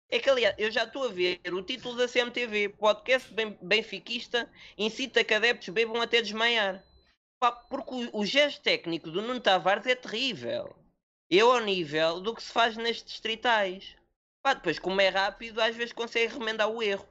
É 0.10 0.20
que 0.20 0.30
aliás, 0.30 0.56
eu 0.58 0.72
já 0.72 0.86
estou 0.86 1.04
a 1.04 1.10
ver 1.10 1.42
o 1.52 1.62
título 1.62 1.98
da 1.98 2.08
CMTV, 2.08 2.70
podcast 2.70 3.30
benfiquista, 3.62 4.50
incita 4.78 5.22
que 5.22 5.34
adeptos 5.34 5.68
bebam 5.68 6.02
até 6.02 6.22
desmaiar. 6.22 6.82
Porque 7.70 7.94
o, 7.94 8.22
o 8.22 8.26
gesto 8.26 8.62
técnico 8.62 9.12
do 9.12 9.22
Nuno 9.22 9.42
Tavares 9.42 9.86
é 9.86 9.96
terrível. 9.96 10.74
É 11.30 11.42
ao 11.42 11.60
nível 11.60 12.22
do 12.22 12.34
que 12.34 12.42
se 12.42 12.54
faz 12.54 12.78
nestes 12.78 13.12
distritais. 13.12 13.98
Pá, 14.42 14.54
depois, 14.54 14.80
como 14.80 15.02
é 15.02 15.10
rápido, 15.10 15.60
às 15.60 15.76
vezes 15.76 15.92
consegue 15.92 16.34
remendar 16.34 16.70
o 16.70 16.82
erro. 16.82 17.06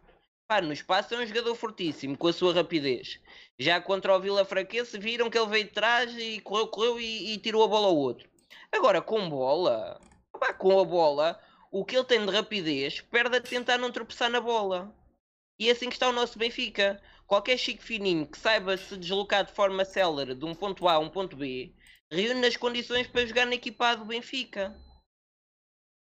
Pá, 0.49 0.63
no 0.63 0.73
espaço 0.73 1.15
é 1.15 1.19
um 1.19 1.27
jogador 1.27 1.55
fortíssimo, 1.55 2.17
com 2.17 2.29
a 2.29 2.33
sua 2.33 2.55
rapidez. 2.55 3.21
Já 3.59 3.79
contra 3.79 4.17
o 4.17 4.21
Vila 4.21 4.47
Fraquense, 4.47 4.99
viram 4.99 5.29
que 5.29 5.37
ele 5.37 5.51
veio 5.51 5.65
de 5.65 5.71
trás 5.71 6.17
e 6.17 6.41
correu, 6.41 6.67
correu 6.69 6.99
e, 6.99 7.35
e 7.35 7.39
tirou 7.39 7.63
a 7.63 7.69
bola 7.69 7.89
ao 7.89 7.97
outro. 7.97 8.27
Agora, 8.75 9.01
com 9.01 9.29
bola, 9.29 10.01
pá, 10.39 10.53
com 10.53 10.79
a 10.79 10.85
bola, 10.85 11.41
o 11.71 11.85
que 11.85 11.97
ele 11.97 12.05
tem 12.05 12.25
de 12.25 12.33
rapidez 12.33 13.01
perde 13.01 13.37
a 13.37 13.41
tentar 13.41 13.79
não 13.79 13.91
tropeçar 13.91 14.31
na 14.31 14.41
bola. 14.41 14.95
E 15.59 15.69
é 15.69 15.73
assim 15.73 15.89
que 15.89 15.97
está 15.97 16.09
o 16.09 16.13
nosso 16.13 16.39
Benfica. 16.39 17.03
Qualquer 17.27 17.59
chico 17.59 17.83
fininho 17.83 18.27
que 18.27 18.39
saiba 18.39 18.77
se 18.77 18.97
deslocar 18.97 19.45
de 19.45 19.53
forma 19.53 19.85
célere 19.85 20.35
de 20.35 20.45
um 20.45 20.55
ponto 20.55 20.89
A 20.89 20.95
a 20.95 20.99
um 20.99 21.11
ponto 21.11 21.37
B, 21.37 21.75
reúne 22.11 22.47
as 22.47 22.57
condições 22.57 23.07
para 23.07 23.27
jogar 23.27 23.45
na 23.45 23.55
equipa 23.55 23.95
do 23.97 24.05
Benfica. 24.05 24.75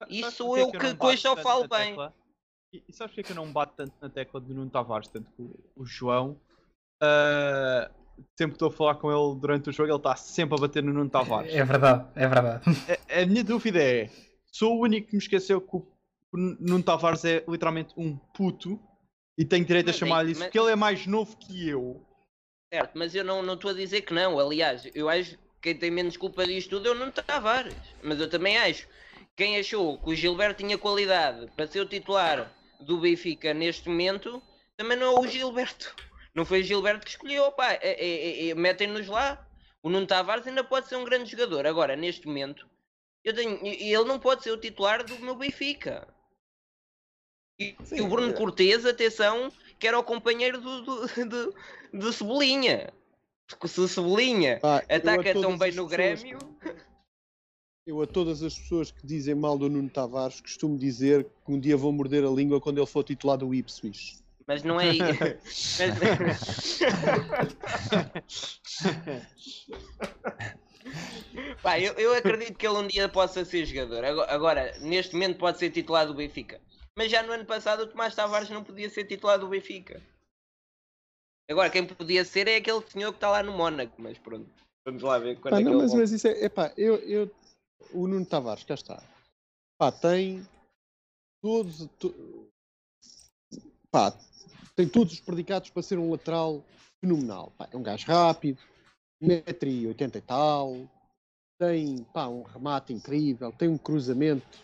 Isso 0.09 0.57
eu 0.57 0.71
que, 0.71 0.95
que 0.95 1.07
hoje 1.07 1.23
só 1.23 1.37
falo 1.37 1.67
bem. 1.67 1.97
E, 2.73 2.85
e 2.89 2.93
sabes 2.93 3.15
porque 3.15 3.21
é 3.21 3.25
que 3.25 3.33
eu 3.33 3.37
não 3.37 3.53
bato 3.53 3.75
tanto 3.77 3.95
na 4.01 4.11
tecla 4.11 4.41
de 4.41 4.53
Nuno 4.53 4.71
Tavares? 4.71 5.09
Tanto 5.09 5.31
que 5.33 5.41
o, 5.41 5.55
o 5.77 5.87
João, 5.87 6.39
uh, 7.03 8.04
sempre 8.37 8.53
que 8.53 8.57
estou 8.57 8.69
a 8.69 8.73
falar 8.73 8.95
com 8.97 9.11
ele 9.11 9.41
durante 9.41 9.71
o 9.71 9.73
jogo, 9.73 9.91
ele 9.91 9.97
está 9.97 10.17
sempre 10.17 10.57
a 10.57 10.61
bater 10.61 10.83
no 10.83 10.93
Nuno 10.93 11.11
Tavares. 11.11 11.53
É 11.53 11.65
verdade, 11.65 12.07
é 12.15 12.27
verdade. 12.27 12.63
A, 13.11 13.23
a 13.23 13.27
minha 13.27 13.45
dúvida 13.45 13.83
é: 13.83 14.11
sou 14.53 14.77
o 14.77 14.83
único 14.83 15.09
que 15.09 15.17
me 15.17 15.23
esqueceu 15.23 15.61
que 15.61 15.77
o 15.77 15.87
Nuno 16.33 16.83
Tavares 16.83 17.25
é 17.25 17.45
literalmente 17.49 17.95
um 17.97 18.17
puto 18.17 18.81
e 19.37 19.45
tenho 19.45 19.65
direito 19.65 19.87
mas, 19.87 19.97
a 19.97 19.99
chamar-lhe 19.99 20.33
isso 20.33 20.41
mas... 20.41 20.49
porque 20.49 20.59
ele 20.59 20.73
é 20.73 20.77
mais 20.77 21.07
novo 21.07 21.37
que 21.37 21.69
eu. 21.69 22.05
Certo, 22.73 22.93
mas 22.95 23.15
eu 23.15 23.25
não 23.25 23.55
estou 23.55 23.71
a 23.71 23.75
dizer 23.75 24.03
que 24.03 24.13
não. 24.13 24.39
Aliás, 24.39 24.89
eu 24.95 25.09
acho 25.09 25.37
que 25.37 25.39
quem 25.63 25.77
tem 25.77 25.91
menos 25.91 26.17
culpa 26.17 26.45
disto 26.45 26.71
tudo 26.71 26.89
é 26.89 26.91
o 26.91 26.95
Nuno 26.95 27.13
Tavares. 27.13 27.75
Mas 28.03 28.21
eu 28.21 28.29
também 28.29 28.59
acho 28.59 28.87
quem 29.37 29.59
achou 29.59 29.99
que 29.99 30.11
o 30.11 30.15
Gilberto 30.15 30.63
tinha 30.63 30.79
qualidade 30.79 31.49
para 31.57 31.67
ser 31.67 31.81
o 31.81 31.87
titular 31.87 32.53
do 32.81 32.99
Benfica 32.99 33.53
neste 33.53 33.89
momento, 33.89 34.43
também 34.77 34.97
não 34.97 35.17
é 35.17 35.21
o 35.21 35.27
Gilberto. 35.27 35.95
Não 36.35 36.45
foi 36.45 36.61
o 36.61 36.65
Gilberto 36.65 37.05
que 37.05 37.11
escolheu, 37.13 37.53
pá, 37.53 37.73
é, 37.75 37.79
é, 37.83 38.49
é, 38.49 38.55
metem-nos 38.55 39.07
lá. 39.07 39.47
O 39.83 39.89
Nuno 39.89 40.07
Tavares 40.07 40.47
ainda 40.47 40.65
pode 40.65 40.89
ser 40.89 40.97
um 40.97 41.05
grande 41.05 41.31
jogador. 41.31 41.67
Agora, 41.67 41.95
neste 41.95 42.27
momento, 42.27 42.69
eu 43.23 43.35
tenho, 43.35 43.65
ele 43.65 44.05
não 44.05 44.19
pode 44.19 44.43
ser 44.43 44.51
o 44.51 44.57
titular 44.57 45.05
do 45.05 45.19
meu 45.21 45.37
Benfica. 45.37 46.09
E, 47.59 47.77
Sim, 47.85 48.01
o 48.01 48.09
Bruno 48.09 48.31
é. 48.31 48.33
Cortez, 48.33 48.85
atenção, 48.85 49.53
que 49.79 49.87
era 49.87 49.99
o 49.99 50.03
companheiro 50.03 50.61
do, 50.61 50.83
do, 50.83 51.07
do, 51.29 51.55
do 51.93 52.13
Cebolinha. 52.13 52.93
Se 53.67 53.81
o 53.81 53.87
Cebolinha 53.87 54.57
ataca 54.89 55.35
tão 55.35 55.57
bem 55.57 55.73
no 55.73 55.87
Grêmio. 55.87 56.39
Que 57.85 57.93
eu 57.93 58.01
a 58.01 58.07
todas 58.07 58.43
as 58.43 58.59
pessoas 58.59 58.91
que 58.91 59.07
dizem 59.07 59.35
mal 59.35 59.59
do 59.59 59.69
Nuno 59.69 59.91
Tavares 59.91 60.41
costumo 60.41 60.79
dizer 60.79 61.25
que 61.45 61.53
um 61.53 61.61
dia 61.61 61.77
vou 61.77 61.93
morder 61.93 62.25
a 62.25 62.31
língua 62.31 62.61
quando 62.61 62.79
ele 62.79 62.87
for 62.87 63.05
titular 63.05 63.37
do 63.37 63.55
Ipswich. 63.55 64.24
Mas 64.47 64.63
não 64.63 64.81
é. 64.81 64.89
Pá, 71.63 71.81
eu, 71.81 71.95
eu 71.95 72.15
acredito 72.15 72.59
que 72.59 72.67
ele 72.67 72.77
um 72.77 72.87
dia 72.87 73.09
possa 73.09 73.45
ser 73.45 73.65
jogador. 73.65 74.05
Agora, 74.29 74.79
neste 74.81 75.15
momento, 75.15 75.39
pode 75.39 75.59
ser 75.59 75.71
titular 75.71 76.07
do 76.07 76.15
Benfica. 76.15 76.61
Mas 76.97 77.11
já 77.11 77.23
no 77.23 77.33
ano 77.33 77.45
passado, 77.47 77.85
o 77.85 77.87
Tomás 77.87 78.15
Tavares 78.15 78.51
não 78.51 78.63
podia 78.63 78.89
ser 78.91 79.05
titular 79.05 79.39
do 79.39 79.49
Benfica. 79.49 80.03
Agora, 81.51 81.71
quem 81.71 81.87
podia 81.87 82.25
ser 82.25 82.49
é 82.49 82.57
aquele 82.57 82.83
senhor 82.89 83.11
que 83.13 83.17
está 83.17 83.31
lá 83.31 83.43
no 83.43 83.53
Mónaco. 83.53 84.01
Mas 84.01 84.19
pronto, 84.19 84.49
vamos 84.87 85.03
lá 85.03 85.19
ver 85.19 85.41
quando 85.41 85.55
ah, 85.55 85.61
é 85.61 85.65
não, 85.65 85.73
que 85.73 85.79
mas, 85.79 85.95
mas 85.95 86.13
isso 86.13 86.29
é. 86.29 86.45
Epá, 86.45 86.73
eu, 86.77 86.97
eu 86.97 87.31
o 87.93 88.07
Nuno 88.07 88.27
Tavares, 88.27 88.65
cá 88.65 88.75
está. 88.75 89.03
Pá, 89.79 89.91
tem 89.91 90.47
todos. 91.43 91.89
To, 91.99 92.51
pá, 93.91 94.13
tem 94.77 94.89
todos 94.89 95.13
os 95.13 95.21
predicados 95.21 95.71
para 95.71 95.83
ser 95.83 95.99
um 95.99 96.11
lateral 96.11 96.65
fenomenal. 97.01 97.53
Pá, 97.57 97.69
é 97.71 97.77
um 97.77 97.83
gajo 97.83 98.07
rápido, 98.07 98.61
1,80m 99.23 100.17
e 100.17 100.21
tal, 100.21 100.89
tem 101.59 102.05
pá, 102.13 102.29
um 102.29 102.43
remate 102.43 102.93
incrível, 102.93 103.53
tem 103.53 103.69
um 103.69 103.79
cruzamento, 103.79 104.59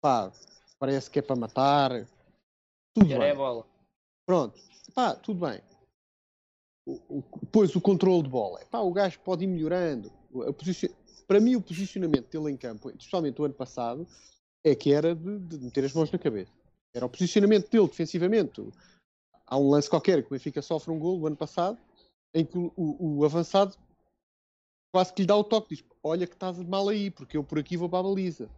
pá, 0.00 0.32
parece 0.78 1.10
que 1.10 1.18
é 1.18 1.22
para 1.22 1.36
matar. 1.36 2.06
Tudo 2.94 3.08
bem. 3.08 3.22
É 3.22 3.34
bola. 3.34 3.66
Pronto, 4.26 4.58
pá, 4.94 5.14
tudo 5.14 5.46
bem. 5.46 5.60
O, 6.86 7.18
o, 7.18 7.24
depois 7.40 7.74
o 7.74 7.80
controle 7.80 8.22
de 8.22 8.28
bola. 8.28 8.64
Pá, 8.66 8.80
o 8.80 8.92
gajo 8.92 9.18
pode 9.20 9.44
ir 9.44 9.48
melhorando. 9.48 10.12
A 10.46 10.52
posição, 10.52 10.90
para 11.26 11.40
mim, 11.40 11.56
o 11.56 11.62
posicionamento 11.62 12.30
dele 12.30 12.52
em 12.52 12.56
campo, 12.56 12.90
especialmente 12.90 13.40
o 13.40 13.44
ano 13.44 13.54
passado, 13.54 14.06
é 14.64 14.74
que 14.74 14.92
era 14.92 15.14
de, 15.14 15.38
de 15.38 15.58
meter 15.58 15.84
as 15.84 15.92
mãos 15.92 16.10
na 16.10 16.18
cabeça. 16.18 16.52
Era 16.94 17.06
o 17.06 17.08
posicionamento 17.08 17.70
dele 17.70 17.88
defensivamente. 17.88 18.62
Há 19.46 19.58
um 19.58 19.70
lance 19.70 19.88
qualquer 19.88 20.22
que 20.22 20.28
o 20.28 20.30
Benfica 20.30 20.62
sofre 20.62 20.90
um 20.90 20.98
gol 20.98 21.20
o 21.20 21.26
ano 21.26 21.36
passado, 21.36 21.78
em 22.32 22.44
que 22.44 22.58
o, 22.58 22.72
o, 22.76 23.24
avançado 23.24 23.76
quase 24.92 25.12
que 25.12 25.22
lhe 25.22 25.26
dá 25.26 25.36
o 25.36 25.44
toque, 25.44 25.74
diz: 25.74 25.84
Olha 26.02 26.26
que 26.26 26.34
estás 26.34 26.58
mal 26.58 26.88
aí, 26.88 27.10
porque 27.10 27.36
eu 27.36 27.44
por 27.44 27.58
aqui 27.58 27.76
vou 27.76 27.88
para 27.88 28.00
a 28.00 28.02
baliza. 28.02 28.48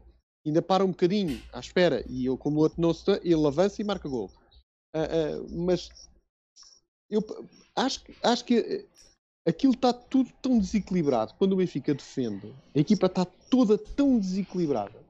Ainda 0.45 0.63
para 0.63 0.85
um 0.85 0.91
bocadinho 0.91 1.43
à 1.53 1.59
espera, 1.59 2.05
e 2.09 2.25
eu, 2.25 2.39
como 2.39 2.59
o 2.59 2.63
outro 2.63 2.81
não 2.81 2.95
se 2.95 3.11
ele 3.25 3.47
avança 3.47 3.83
e 3.83 3.85
marca 3.85 4.09
gol. 4.09 4.31
Uh, 4.95 5.43
uh, 5.43 5.65
mas 5.65 5.91
eu 7.11 7.21
acho, 7.75 8.01
acho 8.23 8.45
que 8.45 8.87
aquilo 9.45 9.75
está 9.75 9.93
tudo 9.93 10.31
tão 10.41 10.59
desequilibrado. 10.59 11.35
Quando 11.35 11.55
o 11.55 11.57
Benfica 11.57 11.93
defende, 11.93 12.55
a 12.75 12.79
equipa 12.79 13.07
está 13.07 13.25
toda 13.25 13.77
tão 13.77 14.19
desequilibrada 14.19 15.07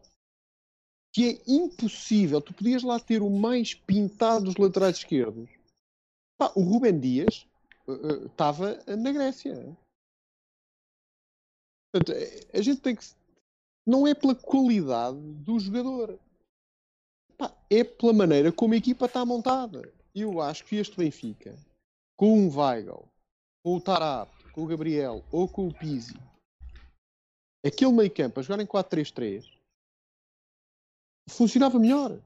que 1.16 1.30
é 1.30 1.50
impossível. 1.50 2.42
Tu 2.42 2.52
podias 2.52 2.82
lá 2.82 3.00
ter 3.00 3.22
o 3.22 3.30
mais 3.30 3.72
pintado 3.72 4.44
dos 4.44 4.56
laterais 4.56 4.98
esquerdos. 4.98 5.48
Pá, 6.39 6.53
o 6.55 6.61
Rubem 6.61 6.99
Dias 6.99 7.47
estava 8.26 8.72
uh, 8.72 8.93
uh, 8.93 8.97
na 8.97 9.12
Grécia. 9.12 9.55
Portanto, 11.93 12.12
a 12.53 12.62
gente 12.62 12.80
tem 12.80 12.95
que. 12.95 13.05
Não 13.87 14.07
é 14.07 14.14
pela 14.14 14.34
qualidade 14.34 15.18
do 15.18 15.59
jogador. 15.59 16.18
Pá, 17.39 17.57
é 17.70 17.84
pela 17.84 18.12
maneira 18.12 18.53
como 18.53 18.74
a 18.74 18.76
equipa 18.76 19.07
está 19.07 19.24
montada. 19.24 19.93
Eu 20.14 20.41
acho 20.41 20.64
que 20.64 20.76
este 20.76 20.97
Benfica, 20.97 21.57
com 22.16 22.39
um 22.39 22.55
Weigl, 22.55 23.09
com 23.64 23.76
o 23.76 23.80
Tarap, 23.80 24.30
com 24.53 24.62
o 24.62 24.66
Gabriel 24.66 25.22
ou 25.30 25.47
com 25.47 25.68
o 25.68 25.74
Pizzi, 25.74 26.18
aquele 27.64 27.93
meio 27.93 28.14
campo 28.14 28.41
a 28.41 28.43
jogar 28.43 28.62
em 28.62 28.66
4-3-3 28.66 29.57
funcionava 31.28 31.78
melhor. 31.78 32.20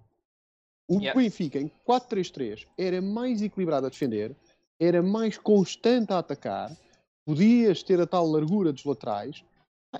O 0.90 0.98
yeah. 0.98 1.18
Benfica 1.18 1.60
em 1.60 1.70
4-3-3 1.86 2.66
era 2.76 3.00
mais 3.00 3.40
equilibrado 3.40 3.86
a 3.86 3.88
defender, 3.88 4.34
era 4.76 5.00
mais 5.00 5.38
constante 5.38 6.12
a 6.12 6.18
atacar, 6.18 6.76
podias 7.24 7.84
ter 7.84 8.00
a 8.00 8.06
tal 8.08 8.26
largura 8.26 8.72
dos 8.72 8.84
laterais 8.84 9.44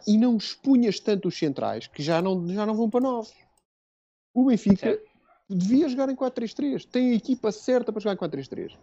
e 0.05 0.18
não 0.18 0.36
expunhas 0.36 0.99
tanto 0.99 1.28
os 1.28 1.38
centrais 1.38 1.86
que 1.86 2.03
já 2.03 2.20
não, 2.20 2.49
já 2.49 2.66
não 2.66 2.74
vão 2.74 2.91
para 2.91 3.03
nós. 3.03 3.32
O 4.34 4.47
Benfica 4.47 4.95
certo. 4.95 5.09
devia 5.49 5.88
jogar 5.88 6.09
em 6.09 6.16
4-3-3, 6.16 6.84
tem 6.86 7.12
a 7.12 7.14
equipa 7.14 7.53
certa 7.53 7.93
para 7.93 8.01
jogar 8.01 8.14
em 8.14 8.28
4-3-3. 8.28 8.76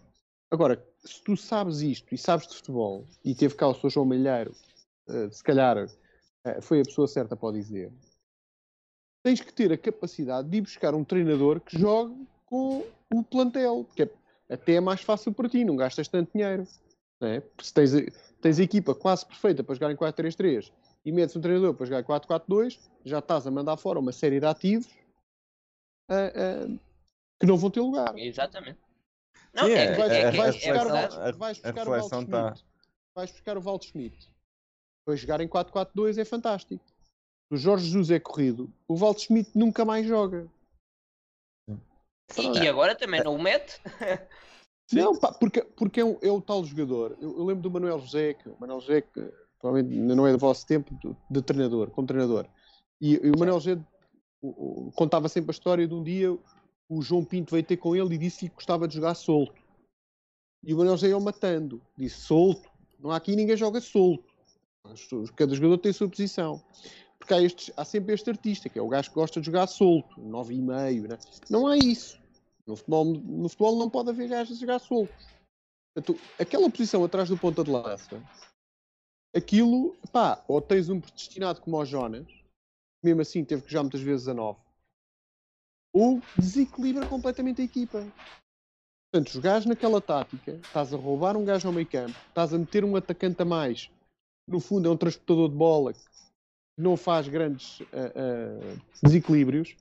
Agora, 0.49 0.81
se 1.03 1.21
tu 1.21 1.35
sabes 1.35 1.81
isto 1.81 2.15
e 2.15 2.17
sabes 2.17 2.47
de 2.47 2.55
futebol, 2.55 3.03
e 3.25 3.35
teve 3.35 3.53
cá 3.55 3.67
o 3.67 3.75
seu 3.75 3.89
João 3.89 4.05
Malheiro, 4.05 4.55
uh, 5.09 5.29
se 5.29 5.43
calhar 5.43 5.89
eh, 6.45 6.61
foi 6.61 6.79
a 6.79 6.85
pessoa 6.85 7.05
certa 7.05 7.35
para 7.35 7.49
o 7.49 7.51
dizer. 7.51 7.91
Tens 9.23 9.41
que 9.41 9.53
ter 9.53 9.71
a 9.71 9.77
capacidade 9.77 10.47
de 10.49 10.57
ir 10.57 10.61
buscar 10.61 10.93
um 10.95 11.03
treinador 11.03 11.59
que 11.59 11.77
jogue 11.77 12.27
com 12.45 12.85
o 13.13 13.23
plantel, 13.23 13.83
porque 13.83 14.03
é, 14.03 14.09
até 14.49 14.73
é 14.73 14.79
mais 14.79 15.01
fácil 15.01 15.33
para 15.33 15.49
ti, 15.49 15.65
não 15.65 15.75
gastas 15.75 16.07
tanto 16.07 16.31
dinheiro. 16.33 16.67
É? 17.21 17.41
Se 17.61 17.73
tens, 17.73 17.91
tens 18.41 18.59
a 18.59 18.63
equipa 18.63 18.93
quase 18.93 19.25
perfeita 19.25 19.63
para 19.63 19.75
jogar 19.75 19.91
em 19.91 19.95
4-3-3 19.95 20.71
e 21.03 21.11
metes 21.11 21.35
um 21.35 21.41
treinador 21.41 21.73
para 21.73 21.85
jogar 21.85 22.01
em 22.01 22.03
4-4-2, 22.03 22.79
já 23.05 23.19
estás 23.19 23.47
a 23.47 23.51
mandar 23.51 23.77
fora 23.77 23.99
uma 23.99 24.11
série 24.11 24.39
de 24.39 24.45
ativos 24.45 24.87
uh, 26.11 26.67
uh, 26.67 26.79
que 27.39 27.45
não 27.45 27.57
vão 27.57 27.71
ter 27.71 27.79
lugar. 27.79 28.17
Exatamente. 28.17 28.79
Não, 29.53 29.65
Sim, 29.65 29.71
é, 29.71 29.95
vais, 29.95 30.11
é, 30.11 30.31
vais, 30.31 30.55
buscar 30.55 30.85
o, 30.85 31.37
vais 31.37 31.59
buscar 31.59 31.87
o 31.87 31.91
Walt 31.91 32.29
tá... 32.29 32.53
Vais 33.15 33.31
buscar 33.31 33.57
o 33.57 33.61
Walt 33.61 33.85
Schmidt. 33.85 34.29
Para 35.05 35.15
jogar 35.15 35.41
em 35.41 35.47
4-4-2 35.47 36.17
é 36.19 36.25
fantástico. 36.25 36.83
O 37.49 37.57
Jorge 37.57 37.85
Jesus 37.85 38.11
é 38.11 38.19
corrido. 38.19 38.71
O 38.87 38.95
Walt 38.95 39.19
Schmidt 39.19 39.51
nunca 39.55 39.85
mais 39.85 40.05
joga. 40.05 40.47
E, 41.69 42.63
e 42.63 42.67
agora 42.67 42.95
também 42.95 43.23
não 43.23 43.35
o 43.35 43.41
mete? 43.41 43.81
Não, 44.89 45.19
pá, 45.19 45.33
porque, 45.33 45.61
porque 45.61 45.99
é, 45.99 46.05
um, 46.05 46.17
é, 46.21 46.31
o 46.31 46.39
tal 46.39 46.63
jogador. 46.63 47.17
Eu, 47.19 47.37
eu, 47.37 47.43
lembro 47.43 47.61
do 47.61 47.69
Manuel 47.69 47.99
José, 47.99 48.35
que 48.35 48.47
o 48.47 48.55
Manuel 48.57 48.79
José, 48.79 49.01
que 49.01 49.33
provavelmente 49.59 50.01
não 50.01 50.25
é 50.25 50.31
do 50.31 50.37
vosso 50.37 50.65
tempo, 50.65 50.95
de, 50.95 51.13
de 51.29 51.41
treinador, 51.41 51.91
como 51.91 52.07
treinador. 52.07 52.47
E, 53.01 53.15
e 53.15 53.29
o 53.29 53.37
Manuel 53.37 53.59
José 53.59 53.77
o, 54.41 54.87
o, 54.87 54.91
contava 54.93 55.27
sempre 55.27 55.51
a 55.51 55.51
história 55.51 55.85
de 55.85 55.93
um 55.93 56.01
dia 56.01 56.37
o 56.89 57.01
João 57.01 57.23
Pinto 57.23 57.51
veio 57.51 57.63
ter 57.63 57.77
com 57.77 57.95
ele 57.95 58.15
e 58.15 58.17
disse 58.17 58.47
que 58.47 58.55
gostava 58.55 58.87
de 58.87 58.95
jogar 58.95 59.15
solto. 59.15 59.61
E 60.63 60.73
o 60.73 60.77
Manuel 60.77 60.97
José 60.97 61.09
ia 61.09 61.19
matando. 61.19 61.81
Disse 61.97 62.21
solto. 62.21 62.69
Não 62.99 63.11
há 63.11 63.17
aqui 63.17 63.35
ninguém 63.35 63.57
joga 63.57 63.81
solto. 63.81 64.33
Cada 65.35 65.53
jogador 65.53 65.77
tem 65.77 65.91
a 65.91 65.93
sua 65.93 66.09
posição. 66.09 66.63
Porque 67.27 67.33
há, 67.33 67.41
estes, 67.41 67.73
há 67.75 67.83
sempre 67.83 68.13
este 68.13 68.29
artista, 68.29 68.69
que 68.69 68.79
é 68.79 68.81
o 68.81 68.87
gajo 68.87 69.09
que 69.09 69.15
gosta 69.15 69.41
de 69.41 69.45
jogar 69.45 69.67
solto, 69.67 70.21
9,5. 70.21 71.09
Né? 71.09 71.17
Não 71.49 71.67
há 71.67 71.75
isso. 71.75 72.17
No 72.65 72.77
futebol, 72.77 73.03
no 73.03 73.49
futebol 73.49 73.77
não 73.77 73.89
pode 73.89 74.09
haver 74.11 74.29
gajos 74.29 74.55
a 74.55 74.59
jogar 74.61 74.79
soltos. 74.79 75.27
Portanto, 75.93 76.17
aquela 76.39 76.69
posição 76.69 77.03
atrás 77.03 77.27
do 77.27 77.37
ponta 77.37 77.65
de 77.65 77.69
lança, 77.69 78.23
aquilo, 79.35 79.93
pá, 80.09 80.41
ou 80.47 80.61
tens 80.61 80.87
um 80.87 81.01
predestinado 81.01 81.59
como 81.59 81.75
o 81.75 81.85
Jonas, 81.85 82.25
mesmo 83.03 83.21
assim 83.21 83.43
teve 83.43 83.63
que 83.63 83.71
jogar 83.71 83.83
muitas 83.83 84.01
vezes 84.01 84.29
a 84.29 84.33
9, 84.33 84.57
ou 85.93 86.21
desequilibra 86.37 87.05
completamente 87.07 87.61
a 87.61 87.65
equipa. 87.65 88.07
Portanto, 89.11 89.41
gajos 89.41 89.65
naquela 89.65 89.99
tática, 89.99 90.53
estás 90.53 90.93
a 90.93 90.97
roubar 90.97 91.35
um 91.35 91.43
gajo 91.43 91.67
ao 91.67 91.73
meio 91.73 91.87
campo, 91.87 92.17
estás 92.29 92.53
a 92.53 92.57
meter 92.57 92.85
um 92.85 92.95
atacante 92.95 93.41
a 93.41 93.45
mais, 93.45 93.91
no 94.47 94.61
fundo 94.61 94.87
é 94.87 94.91
um 94.91 94.97
transportador 94.97 95.49
de 95.49 95.55
bola 95.55 95.93
não 96.77 96.95
faz 96.95 97.27
grandes 97.27 97.79
uh, 97.79 97.85
uh, 97.85 98.81
desequilíbrios, 99.01 99.75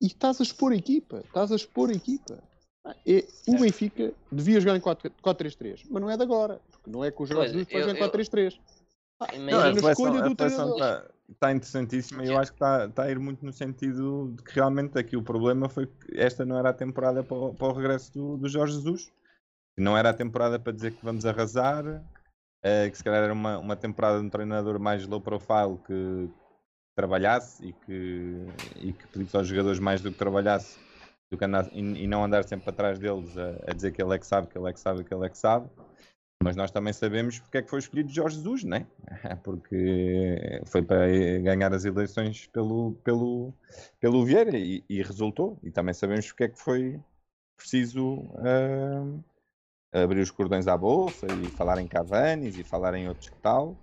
e 0.00 0.06
estás 0.06 0.40
a 0.40 0.44
expor 0.44 0.72
a 0.72 0.76
equipa. 0.76 1.22
Estás 1.24 1.52
a 1.52 1.56
expor 1.56 1.90
a 1.90 1.92
equipa. 1.92 2.38
É, 3.06 3.26
o 3.46 3.58
Benfica 3.58 4.14
devia 4.30 4.60
jogar 4.60 4.76
em 4.76 4.80
4-3-3, 4.80 5.86
mas 5.90 6.00
não 6.00 6.10
é 6.10 6.16
de 6.16 6.22
agora. 6.22 6.60
Porque 6.70 6.90
não 6.90 7.04
é 7.04 7.10
com 7.10 7.24
o 7.24 7.26
Jorge 7.26 7.48
Jesus 7.48 7.66
que 7.66 7.74
vai 7.74 7.82
jogar 7.82 7.98
em 7.98 8.10
4-3-3. 8.10 8.58
Não, 9.50 9.60
a 9.60 9.72
reflexão 9.72 10.32
está, 10.32 11.10
está 11.28 11.52
interessantíssima 11.52 12.24
e 12.24 12.28
eu 12.28 12.38
acho 12.38 12.52
que 12.52 12.56
está, 12.56 12.86
está 12.86 13.02
a 13.02 13.10
ir 13.10 13.18
muito 13.18 13.44
no 13.44 13.52
sentido 13.52 14.32
de 14.36 14.44
que 14.44 14.54
realmente 14.54 14.96
aqui 14.96 15.16
o 15.16 15.22
problema 15.22 15.68
foi 15.68 15.86
que 15.86 16.16
esta 16.16 16.46
não 16.46 16.56
era 16.56 16.70
a 16.70 16.74
temporada 16.74 17.24
para 17.24 17.36
o, 17.36 17.52
para 17.52 17.66
o 17.66 17.72
regresso 17.72 18.12
do, 18.12 18.36
do 18.36 18.48
Jorge 18.48 18.74
Jesus. 18.74 19.10
Não 19.76 19.98
era 19.98 20.10
a 20.10 20.14
temporada 20.14 20.58
para 20.58 20.72
dizer 20.72 20.92
que 20.92 21.04
vamos 21.04 21.26
arrasar, 21.26 21.84
uh, 22.64 22.90
que 22.90 22.96
se 22.96 23.04
calhar 23.04 23.24
era 23.24 23.32
uma, 23.32 23.58
uma 23.58 23.76
temporada 23.76 24.18
de 24.20 24.26
um 24.26 24.30
treinador 24.30 24.78
mais 24.78 25.06
low 25.06 25.20
profile 25.20 25.78
que, 25.86 26.30
trabalhasse 26.98 27.64
e 27.64 27.72
que, 27.72 28.46
e 28.74 28.92
que 28.92 29.06
pedisse 29.06 29.36
aos 29.36 29.46
jogadores 29.46 29.78
mais 29.78 30.00
do 30.00 30.10
que 30.10 30.18
trabalhasse 30.18 30.76
do 31.30 31.38
que 31.38 31.44
e, 31.44 31.78
e, 31.78 32.06
não 32.08 32.24
andar 32.24 32.42
sempre 32.42 32.70
atrás 32.70 32.98
deles 32.98 33.38
a, 33.38 33.70
a, 33.70 33.72
dizer 33.72 33.92
que 33.92 34.02
ele 34.02 34.14
é 34.14 34.18
que 34.18 34.26
sabe, 34.26 34.48
que 34.48 34.58
ele 34.58 34.68
é 34.68 34.72
que 34.72 34.80
sabe, 34.80 35.04
que 35.04 35.14
ele 35.14 35.24
é 35.24 35.28
que 35.28 35.38
sabe. 35.38 35.68
Mas 36.42 36.56
nós 36.56 36.72
também 36.72 36.92
sabemos 36.92 37.38
porque 37.38 37.58
é 37.58 37.62
que 37.62 37.70
foi 37.70 37.78
escolhido 37.78 38.10
Jorge 38.10 38.36
Jesus, 38.36 38.64
né? 38.64 38.86
Porque 39.42 40.62
foi 40.66 40.82
para 40.82 41.08
ganhar 41.42 41.72
as 41.74 41.84
eleições 41.84 42.46
pelo, 42.46 42.92
pelo, 43.02 43.52
pelo 43.98 44.24
Vieira 44.24 44.56
e, 44.56 44.84
e 44.88 45.02
resultou. 45.02 45.58
E 45.64 45.70
também 45.72 45.92
sabemos 45.92 46.28
porque 46.28 46.44
é 46.44 46.48
que 46.48 46.58
foi 46.58 47.00
preciso 47.56 48.20
uh, 48.36 49.24
abrir 49.92 50.20
os 50.20 50.30
cordões 50.30 50.66
à 50.66 50.76
bolsa 50.76 51.26
e 51.26 51.46
falar 51.50 51.78
em 51.78 51.86
Cavanis 51.86 52.58
e 52.58 52.64
falar 52.64 52.94
em 52.94 53.08
outros 53.08 53.30
que 53.30 53.38
tal. 53.38 53.76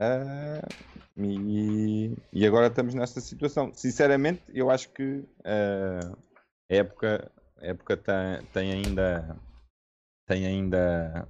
Uh, 0.00 0.66
e, 1.16 2.16
e 2.32 2.46
agora 2.46 2.66
estamos 2.66 2.94
nesta 2.94 3.20
situação. 3.20 3.72
Sinceramente, 3.72 4.42
eu 4.52 4.70
acho 4.70 4.90
que 4.90 5.02
uh, 5.02 6.16
a 6.70 6.74
época, 6.74 7.30
a 7.58 7.66
época 7.66 7.96
tem, 7.96 8.46
tem 8.52 8.72
ainda, 8.72 9.36
tem 10.26 10.46
ainda 10.46 11.28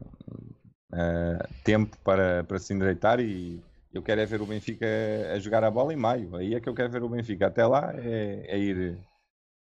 uh, 0.92 1.54
tempo 1.62 1.96
para, 1.98 2.44
para 2.44 2.58
se 2.58 2.72
endireitar 2.72 3.20
e 3.20 3.62
eu 3.92 4.02
quero 4.02 4.20
é 4.20 4.26
ver 4.26 4.42
o 4.42 4.46
Benfica 4.46 4.86
a 5.32 5.38
jogar 5.38 5.62
a 5.62 5.70
bola 5.70 5.92
em 5.92 5.96
maio. 5.96 6.34
Aí 6.34 6.54
é 6.54 6.60
que 6.60 6.68
eu 6.68 6.74
quero 6.74 6.90
ver 6.90 7.02
o 7.02 7.08
Benfica. 7.08 7.46
Até 7.46 7.64
lá 7.64 7.92
é, 7.94 8.44
é 8.48 8.58
ir 8.58 8.98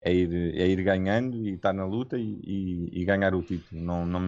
é 0.01 0.13
ir, 0.13 0.57
é 0.57 0.67
ir 0.67 0.83
ganhando 0.83 1.37
e 1.37 1.53
estar 1.53 1.73
na 1.73 1.85
luta 1.85 2.17
e, 2.17 2.39
e, 2.43 3.01
e 3.01 3.05
ganhar 3.05 3.35
o 3.35 3.43
título. 3.43 3.81
Não, 3.81 4.05
não, 4.05 4.21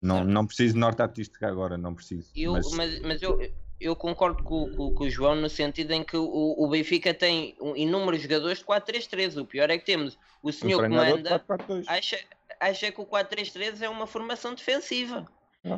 não, 0.00 0.24
não 0.24 0.46
preciso 0.46 0.74
de 0.74 0.80
norte 0.80 1.02
artística 1.02 1.46
agora, 1.46 1.76
não 1.76 1.94
preciso. 1.94 2.30
Eu, 2.34 2.52
mas... 2.52 2.72
Mas, 2.72 3.00
mas 3.00 3.22
eu, 3.22 3.38
eu 3.80 3.94
concordo 3.96 4.42
com, 4.42 4.70
com, 4.74 4.94
com, 4.94 5.04
o 5.04 5.10
João 5.10 5.34
no 5.34 5.48
sentido 5.48 5.92
em 5.92 6.04
que 6.04 6.16
o, 6.16 6.54
o 6.58 6.68
Benfica 6.68 7.14
tem 7.14 7.56
inúmeros 7.76 8.22
jogadores 8.22 8.58
de 8.58 8.64
4-3-3. 8.64 9.40
O 9.40 9.46
pior 9.46 9.70
é 9.70 9.78
que 9.78 9.84
temos 9.84 10.18
o 10.42 10.52
senhor 10.52 10.84
um 10.84 10.88
comanda 10.88 11.44
acha, 11.86 12.18
acha 12.58 12.92
que 12.92 13.00
o 13.00 13.06
4-3-3 13.06 13.82
é 13.82 13.88
uma 13.88 14.06
formação 14.06 14.54
defensiva. 14.54 15.26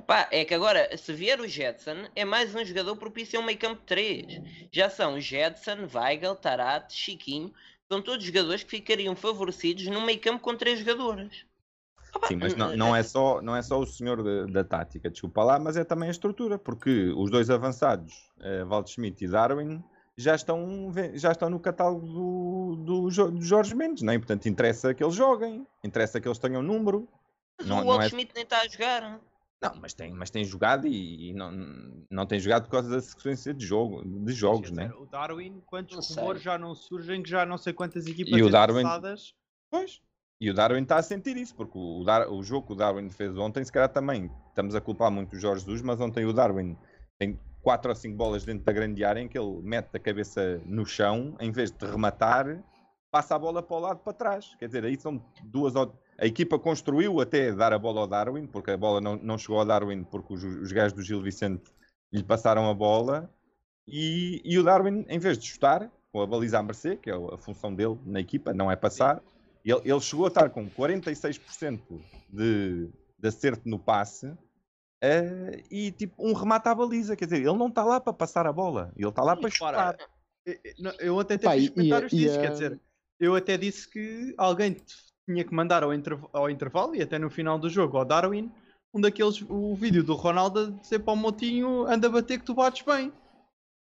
Pá, 0.07 0.28
é 0.30 0.44
que 0.44 0.55
agora, 0.55 0.96
se 0.96 1.12
vier 1.12 1.40
o 1.40 1.48
Jetson, 1.48 2.07
é 2.14 2.24
mais 2.24 2.55
um 2.55 2.64
jogador 2.64 2.94
propício 2.96 3.38
a 3.38 3.42
um 3.42 3.44
meio 3.44 3.59
campo 3.59 3.82
3. 3.84 4.40
Já 4.70 4.88
são 4.88 5.18
Jetson, 5.18 5.88
Weigel, 5.92 6.36
Tarat, 6.36 6.92
Chiquinho. 6.92 7.53
São 7.93 8.01
todos 8.01 8.24
jogadores 8.24 8.62
que 8.62 8.70
ficariam 8.70 9.14
favorecidos 9.14 9.86
num 9.86 10.01
meio 10.01 10.18
campo 10.18 10.43
com 10.43 10.57
três 10.57 10.78
jogadores. 10.78 11.45
Sim, 12.26 12.36
mas 12.36 12.57
não, 12.57 12.74
não, 12.74 12.97
é 12.97 13.03
só, 13.03 13.43
não 13.43 13.55
é 13.55 13.61
só 13.61 13.78
o 13.78 13.84
senhor 13.86 14.22
de, 14.22 14.51
da 14.51 14.64
tática, 14.64 15.11
desculpa 15.11 15.45
lá, 15.45 15.59
mas 15.59 15.76
é 15.76 15.84
também 15.84 16.09
a 16.09 16.11
estrutura, 16.11 16.59
porque 16.59 17.12
os 17.14 17.30
dois 17.30 17.51
avançados, 17.51 18.32
eh, 18.40 18.64
Waldschmidt 18.64 19.22
e 19.22 19.28
Darwin, 19.28 19.84
já 20.16 20.34
estão, 20.34 20.90
já 21.12 21.32
estão 21.32 21.51
no 21.51 21.61
catálogo 21.61 22.07
do, 22.07 22.76
do, 22.76 23.30
do 23.30 23.43
Jorge 23.43 23.74
Mendes, 23.74 24.03
não 24.03 24.14
é? 24.14 24.18
Portanto, 24.18 24.49
interessa 24.49 24.95
que 24.95 25.05
eles 25.05 25.14
joguem, 25.14 25.66
interessa 25.84 26.18
que 26.18 26.26
eles 26.26 26.38
tenham 26.38 26.62
número. 26.62 27.07
Mas 27.59 27.66
não, 27.66 27.82
o 27.82 27.88
Waldschmidt 27.88 28.30
é... 28.30 28.34
nem 28.36 28.45
está 28.45 28.62
a 28.62 28.68
jogar. 28.68 29.20
Não, 29.63 29.77
mas 29.81 29.95
tem, 29.95 30.13
mas 30.13 30.29
tem 30.29 30.45
jogado 30.45 30.89
e, 30.89 31.31
e, 31.31 31.33
não, 31.33 31.53
não 32.11 32.27
tem 32.27 32.41
jogado 32.41 32.65
por 32.65 32.71
causa 32.73 32.91
da 32.91 33.01
sequência 33.01 33.55
de, 33.55 33.65
jogo, 33.65 34.03
de 34.05 34.33
jogos, 34.33 34.73
né? 34.73 34.93
O 34.99 35.07
Darwin, 35.07 35.63
quantos 35.65 36.17
rumores 36.17 36.43
já 36.43 36.59
não 36.59 36.75
surgem 36.75 37.23
que 37.23 37.31
já 37.31 37.47
não 37.47 37.57
sei 37.57 37.73
quantas 37.73 38.07
equipas 38.07 38.37
e 38.37 38.43
o 38.43 38.51
Darwin, 38.51 38.83
Pois, 39.71 40.03
e 40.41 40.51
o 40.51 40.55
Darwin 40.55 40.83
está 40.83 40.97
a 40.97 41.03
sentir 41.03 41.37
isso, 41.37 41.55
porque 41.55 41.79
o, 41.79 42.03
Dar 42.03 42.29
o 42.29 42.43
jogo 42.43 42.67
que 42.67 42.73
o 42.73 42.77
Darwin 42.77 43.09
fez 43.09 43.39
ontem, 43.39 43.65
se 43.65 43.71
calhar 43.71 43.89
também 43.89 44.29
estamos 44.49 44.75
a 44.75 44.81
culpar 44.81 45.09
muito 45.09 45.37
o 45.37 45.39
Jorge 45.39 45.65
Jesus, 45.65 45.81
mas 45.83 46.01
ontem 46.01 46.27
o 46.27 46.33
Darwin 46.33 46.77
tem 47.17 47.39
quatro 47.63 47.89
ou 47.91 47.95
cinco 47.95 48.17
bolas 48.17 48.45
dentro 48.45 48.65
da 48.65 48.73
grande 48.73 49.05
área 49.05 49.21
em 49.21 49.29
que 49.29 49.39
ele 49.39 49.63
mete 49.63 49.91
a 49.95 50.01
cabeça 50.01 50.61
no 50.67 50.85
chão, 50.85 51.37
em 51.39 51.53
vez 51.53 51.71
de 51.71 51.87
rematar, 51.87 52.61
passa 53.13 53.37
a 53.37 53.39
bola 53.39 53.63
para 53.63 53.77
o 53.77 53.79
lado 53.79 54.01
para 54.01 54.13
trás. 54.13 54.57
Quer 54.59 54.67
dizer, 54.67 54.85
aí 54.85 54.99
são 54.99 55.25
duas. 55.45 55.75
A 56.23 56.27
equipa 56.27 56.57
construiu 56.57 57.20
até 57.20 57.53
dar 57.53 57.73
a 57.73 57.79
bola 57.79 58.03
ao 58.03 58.07
Darwin, 58.07 58.47
porque 58.47 58.70
a 58.70 58.77
bola 58.77 59.01
não, 59.01 59.16
não 59.16 59.37
chegou 59.37 59.59
ao 59.59 59.66
Darwin, 59.66 60.05
porque 60.05 60.33
os, 60.33 60.45
os 60.45 60.70
gajos 60.70 60.93
do 60.93 61.03
Gil 61.03 61.20
Vicente 61.20 61.64
lhe 62.12 62.23
passaram 62.23 62.70
a 62.70 62.75
bola. 62.75 63.29
E, 63.89 64.41
e 64.45 64.57
o 64.57 64.62
Darwin, 64.62 65.05
em 65.09 65.18
vez 65.18 65.37
de 65.37 65.49
chutar, 65.49 65.91
com 66.12 66.23
a 66.23 66.27
baliza 66.27 66.61
a 66.61 66.62
mercê, 66.62 66.95
que 66.95 67.11
é 67.11 67.12
a 67.12 67.37
função 67.39 67.75
dele 67.75 67.99
na 68.07 68.20
equipa, 68.20 68.55
não 68.55 68.70
é 68.70 68.77
passar, 68.77 69.20
ele, 69.64 69.81
ele 69.85 70.01
chegou 70.01 70.27
a 70.27 70.29
estar 70.29 70.49
com 70.51 70.70
46% 70.70 71.81
de, 72.29 72.89
de 73.18 73.29
acerto 73.29 73.68
no 73.68 73.81
passe 73.81 74.27
uh, 74.29 75.62
e 75.68 75.91
tipo 75.91 76.25
um 76.25 76.35
remate 76.35 76.68
à 76.68 76.75
baliza. 76.75 77.16
Quer 77.16 77.25
dizer, 77.25 77.39
ele 77.39 77.59
não 77.59 77.66
está 77.66 77.83
lá 77.83 78.01
para 78.01 78.12
passar 78.12 78.47
a 78.47 78.53
bola, 78.53 78.93
ele 78.97 79.09
está 79.09 79.25
lá 79.25 79.35
para 79.35 79.51
chutar. 79.51 79.97
Eu 81.01 81.18
até 81.18 81.35
até 81.35 81.51
fiz 81.51 81.70
comentários 81.70 82.12
disso, 82.12 82.41
quer 82.41 82.53
dizer, 82.53 82.81
eu 83.18 83.35
até 83.35 83.57
disse 83.57 83.91
que 83.91 84.33
alguém 84.39 84.77
tinha 85.27 85.45
que 85.45 85.55
mandar 85.55 85.83
ao, 85.83 85.95
interv 85.95 86.25
ao 86.33 86.51
intervalo 86.51 86.95
e 86.95 87.03
até 87.03 87.18
no 87.18 87.31
final 87.31 87.59
do 87.59 87.70
jogo 87.70 87.97
ao 87.97 88.05
Darwin 88.05 88.51
um 88.95 89.01
daqueles, 89.01 89.43
o 89.49 89.75
vídeo 89.75 90.03
do 90.03 90.14
Ronaldo 90.14 90.61
a 90.61 90.81
dizer 90.83 90.99
para 90.99 91.14
o 91.14 91.16
Motinho 91.16 91.87
anda 91.87 92.09
a 92.09 92.11
bater 92.11 92.39
que 92.39 92.45
tu 92.45 92.55
bates 92.55 92.85
bem. 92.85 93.11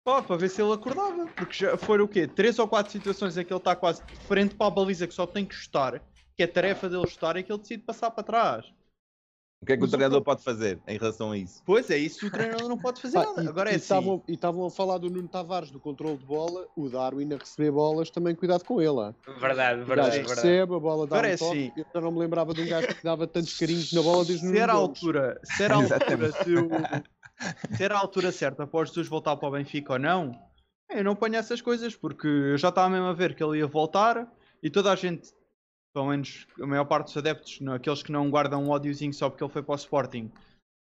Pá, 0.03 0.21
para 0.21 0.37
ver 0.37 0.49
se 0.49 0.61
ele 0.61 0.71
acordava. 0.71 1.25
Porque 1.35 1.53
já 1.53 1.77
foram 1.77 2.05
o 2.05 2.07
quê? 2.07 2.27
Três 2.27 2.59
ou 2.59 2.67
quatro 2.67 2.91
situações 2.91 3.37
em 3.37 3.43
que 3.43 3.51
ele 3.51 3.57
está 3.57 3.75
quase 3.75 4.03
de 4.05 4.15
frente 4.15 4.55
para 4.55 4.67
a 4.67 4.69
baliza 4.71 5.07
que 5.07 5.13
só 5.13 5.25
tem 5.25 5.45
que 5.45 5.55
chutar. 5.55 6.01
Que 6.35 6.43
é 6.43 6.47
tarefa 6.47 6.87
dele 6.87 7.07
chutar 7.07 7.35
e 7.37 7.43
que 7.43 7.51
ele 7.51 7.59
decide 7.59 7.83
passar 7.83 8.11
para 8.11 8.23
trás. 8.23 8.71
O 9.61 9.65
que 9.65 9.73
é 9.73 9.75
que 9.75 9.81
Mas 9.81 9.89
o 9.89 9.91
treinador 9.91 10.21
pode 10.23 10.41
fazer 10.41 10.79
em 10.87 10.97
relação 10.97 11.31
a 11.31 11.37
isso? 11.37 11.61
Pois 11.65 11.89
é, 11.89 11.97
isso 11.97 12.25
o 12.27 12.31
treinador 12.31 12.69
não 12.69 12.77
pode 12.77 13.01
fazer 13.01 13.17
nada. 13.17 13.43
e- 13.43 13.47
Agora 13.47 13.69
e 13.69 13.73
é 13.73 13.75
assim. 13.75 13.83
estavam- 13.83 14.23
E 14.25 14.33
estavam 14.33 14.65
a 14.65 14.71
falar 14.71 14.97
do 14.99 15.09
Nuno 15.09 15.27
Tavares, 15.27 15.69
do 15.69 15.81
controle 15.81 16.17
de 16.17 16.25
bola, 16.25 16.65
o 16.77 16.89
Darwin 16.89 17.33
a 17.33 17.37
receber 17.37 17.69
bolas, 17.71 18.09
também 18.09 18.33
cuidado 18.35 18.63
com 18.63 18.81
ele. 18.81 18.97
ah. 19.01 19.13
Verdade, 19.39 19.81
O 19.81 19.85
verdade, 19.85 20.09
gajo 20.11 20.27
verdade. 20.27 20.29
recebe, 20.47 20.75
a 20.75 20.79
bola 20.79 21.05
dá 21.05 21.15
Agora 21.17 21.27
um 21.27 21.31
é 21.31 21.37
toque. 21.37 21.57
assim. 21.59 21.71
Eu 21.75 21.85
já 21.93 22.01
não 22.01 22.11
me 22.11 22.19
lembrava 22.19 22.53
de 22.53 22.61
um 22.61 22.65
gajo 22.67 22.87
que 22.87 23.03
dava 23.03 23.27
tantos 23.27 23.53
carinhos 23.53 23.91
na 23.91 24.01
bola 24.01 24.23
desde 24.23 24.47
o 24.47 24.49
Se 24.49 24.57
era 24.57 24.71
a 24.71 24.75
altura, 24.75 25.41
se 25.43 25.63
era 25.63 25.75
a 25.75 25.77
altura 25.83 26.31
de 26.45 26.55
o- 26.57 26.69
se 27.75 27.83
era 27.83 27.95
a 27.95 27.99
altura 27.99 28.31
certa 28.31 28.65
para 28.65 28.79
o 28.79 28.85
Jesus 28.85 29.07
voltar 29.09 29.35
para 29.35 29.49
o 29.49 29.51
Benfica 29.51 29.93
ou 29.93 29.99
não, 29.99 30.31
eu 30.89 31.03
não 31.03 31.15
ponho 31.17 31.35
essas 31.35 31.59
coisas, 31.61 31.95
porque 31.97 32.27
eu 32.27 32.57
já 32.57 32.69
estava 32.69 32.89
mesmo 32.89 33.07
a 33.07 33.13
ver 33.13 33.35
que 33.35 33.43
ele 33.43 33.57
ia 33.57 33.67
voltar 33.67 34.31
e 34.63 34.69
toda 34.69 34.91
a 34.91 34.95
gente, 34.95 35.33
pelo 35.99 36.11
menos 36.11 36.47
a 36.61 36.65
maior 36.65 36.85
parte 36.85 37.07
dos 37.07 37.17
adeptos, 37.17 37.59
aqueles 37.67 38.01
que 38.01 38.11
não 38.11 38.29
guardam 38.29 38.63
um 38.63 38.69
ódiozinho 38.69 39.13
só 39.13 39.29
porque 39.29 39.43
ele 39.43 39.51
foi 39.51 39.61
para 39.61 39.73
o 39.73 39.75
Sporting, 39.75 40.31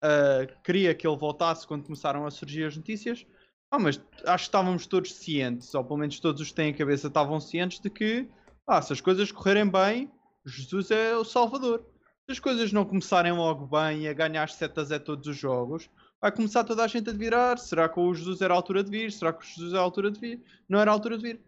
ah, 0.02 0.46
queria 0.64 0.94
que 0.94 1.06
ele 1.06 1.18
voltasse 1.18 1.66
quando 1.66 1.84
começaram 1.84 2.24
a 2.24 2.30
surgir 2.30 2.64
as 2.64 2.74
notícias. 2.74 3.26
Ah, 3.70 3.78
mas 3.78 4.00
acho 4.24 4.44
que 4.44 4.48
estávamos 4.48 4.86
todos 4.86 5.14
cientes, 5.14 5.74
ou 5.74 5.84
pelo 5.84 5.98
menos 5.98 6.18
todos 6.18 6.40
os 6.40 6.48
que 6.48 6.54
têm 6.54 6.70
a 6.72 6.76
cabeça 6.76 7.08
estavam 7.08 7.38
cientes 7.40 7.78
de 7.78 7.90
que 7.90 8.26
ah, 8.66 8.80
se 8.80 8.92
as 8.94 9.02
coisas 9.02 9.30
correrem 9.30 9.68
bem, 9.68 10.10
Jesus 10.46 10.90
é 10.90 11.14
o 11.14 11.24
Salvador. 11.24 11.84
Se 12.24 12.32
as 12.32 12.40
coisas 12.40 12.72
não 12.72 12.86
começarem 12.86 13.32
logo 13.32 13.66
bem 13.66 14.02
e 14.02 14.08
a 14.08 14.14
ganhar 14.14 14.48
7 14.48 14.80
a 14.80 14.84
0 14.84 15.04
todos 15.04 15.26
os 15.26 15.36
jogos, 15.36 15.90
vai 16.22 16.32
começar 16.32 16.64
toda 16.64 16.84
a 16.84 16.86
gente 16.86 17.10
a 17.10 17.12
virar. 17.12 17.58
Será 17.58 17.86
que 17.86 18.00
o 18.00 18.14
Jesus 18.14 18.40
era 18.40 18.54
a 18.54 18.56
altura 18.56 18.82
de 18.82 18.90
vir? 18.90 19.12
Será 19.12 19.30
que 19.30 19.44
o 19.44 19.46
Jesus 19.46 19.74
é 19.74 19.76
a 19.76 19.80
altura 19.80 20.10
de 20.10 20.18
vir? 20.18 20.42
Não 20.68 20.78
era 20.78 20.90
a 20.90 20.94
altura 20.94 21.18
de 21.18 21.22
vir. 21.22 21.40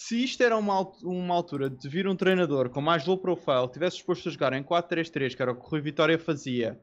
Se 0.00 0.22
isto 0.22 0.42
era 0.42 0.56
uma, 0.56 0.80
uma 1.02 1.34
altura 1.34 1.68
de 1.68 1.88
vir 1.88 2.06
um 2.06 2.14
treinador 2.14 2.70
com 2.70 2.80
mais 2.80 3.04
low 3.04 3.18
profile, 3.18 3.70
tivesse 3.72 3.96
disposto 3.96 4.28
a 4.28 4.32
jogar 4.32 4.52
em 4.52 4.62
4-3-3, 4.62 5.34
que 5.34 5.42
era 5.42 5.50
o 5.50 5.56
que 5.56 5.66
o 5.66 5.68
Rui 5.68 5.80
Vitória 5.80 6.16
fazia, 6.16 6.80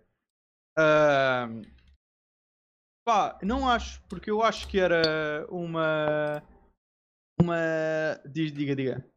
ahm, 0.78 1.62
pá, 3.08 3.40
não 3.42 3.70
acho, 3.70 4.04
porque 4.10 4.30
eu 4.30 4.44
acho 4.44 4.68
que 4.68 4.80
era 4.80 5.48
uma. 5.50 6.44
Uma. 7.42 7.56
Diz, 8.30 8.52
diga, 8.52 8.76
diga. 8.76 9.12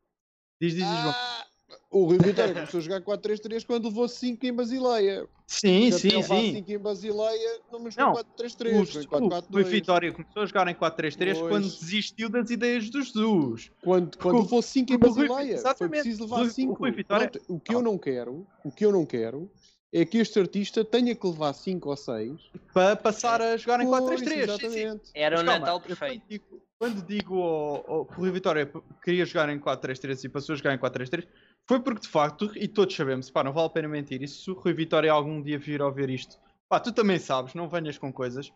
Diz, 0.60 0.74
diz, 0.74 0.86
diz. 0.86 1.14
Ah, 1.14 1.47
o 1.90 2.04
Rui 2.04 2.18
Vitória 2.18 2.52
começou 2.54 2.78
a 2.78 2.82
jogar 2.82 3.00
4-3-3 3.00 3.64
quando 3.64 3.84
levou 3.88 4.06
5 4.08 4.44
em 4.44 4.52
Basileia. 4.52 5.26
Sim, 5.46 5.90
Se 5.90 6.10
sim, 6.10 6.22
sim. 6.22 6.52
5 6.56 6.70
em 6.72 6.78
Basileia, 6.78 7.60
não 7.72 7.78
me 7.80 7.86
Não, 7.96 8.14
jogou 8.14 8.24
4-3-3, 8.38 8.82
O, 8.82 8.86
foi 8.86 9.20
o, 9.20 9.24
o 9.26 9.30
4-4-2. 9.30 9.64
Vitória 9.64 10.12
começou 10.12 10.42
a 10.42 10.46
jogar 10.46 10.68
em 10.68 10.74
4-3-3 10.74 11.48
quando 11.48 11.62
desistiu 11.64 12.28
das 12.28 12.50
ideias 12.50 12.90
do 12.90 13.00
Jesus. 13.02 13.70
Quando, 13.82 14.18
quando 14.18 14.36
o- 14.38 14.42
levou 14.42 14.60
5 14.60 14.92
em 14.92 14.96
o 14.96 14.98
Rui- 14.98 15.08
Basileia, 15.08 15.46
foi 15.46 15.54
exatamente. 15.54 16.02
preciso 16.02 16.22
O 16.22 16.24
levar 16.26 16.36
Rui- 16.38 16.46
o 16.46 16.50
5. 16.50 16.74
Rui 16.74 16.90
Vitória- 16.90 17.30
O 17.48 17.58
que 17.58 17.74
eu 17.74 17.80
não 17.82 17.96
quero, 17.96 18.46
o 18.64 18.70
que 18.70 18.84
eu 18.84 18.92
não 18.92 19.06
quero 19.06 19.50
é 19.90 20.04
que 20.04 20.18
este 20.18 20.38
artista 20.38 20.84
tenha 20.84 21.14
que 21.14 21.26
levar 21.26 21.54
5 21.54 21.88
ou 21.88 21.96
6. 21.96 22.38
Para 22.74 22.94
passar 22.96 23.40
a 23.40 23.56
jogar 23.56 23.80
em 23.80 23.86
4-3-3. 23.86 24.50
Sim, 24.50 24.58
sim. 24.58 24.66
Exatamente. 24.80 25.10
Era 25.14 25.40
o 25.40 25.42
Natal 25.42 25.80
perfeito. 25.80 26.20
Quando 26.20 26.28
digo, 26.28 26.62
quando 26.78 27.06
digo 27.06 27.42
ao, 27.42 27.90
ao, 27.90 28.04
que 28.04 28.12
o 28.12 28.16
Rui 28.18 28.30
Vitória 28.30 28.70
queria 29.02 29.24
jogar 29.24 29.48
em 29.48 29.58
4-3-3 29.58 30.22
e 30.24 30.28
passou 30.28 30.52
a 30.52 30.56
jogar 30.56 30.74
em 30.74 30.78
4-3-3, 30.78 31.26
foi 31.68 31.80
porque 31.80 32.00
de 32.00 32.08
facto, 32.08 32.50
e 32.56 32.66
todos 32.66 32.96
sabemos, 32.96 33.30
pá, 33.30 33.44
não 33.44 33.52
vale 33.52 33.66
a 33.66 33.70
pena 33.70 33.88
mentir, 33.88 34.22
e 34.22 34.26
se 34.26 34.50
o 34.50 34.54
Rui 34.54 34.72
Vitória 34.72 35.12
algum 35.12 35.42
dia 35.42 35.58
vir 35.58 35.82
a 35.82 35.86
ouvir 35.86 36.08
isto, 36.08 36.38
pá, 36.66 36.80
tu 36.80 36.90
também 36.90 37.18
sabes, 37.18 37.52
não 37.52 37.68
venhas 37.68 37.98
com 37.98 38.10
coisas, 38.10 38.50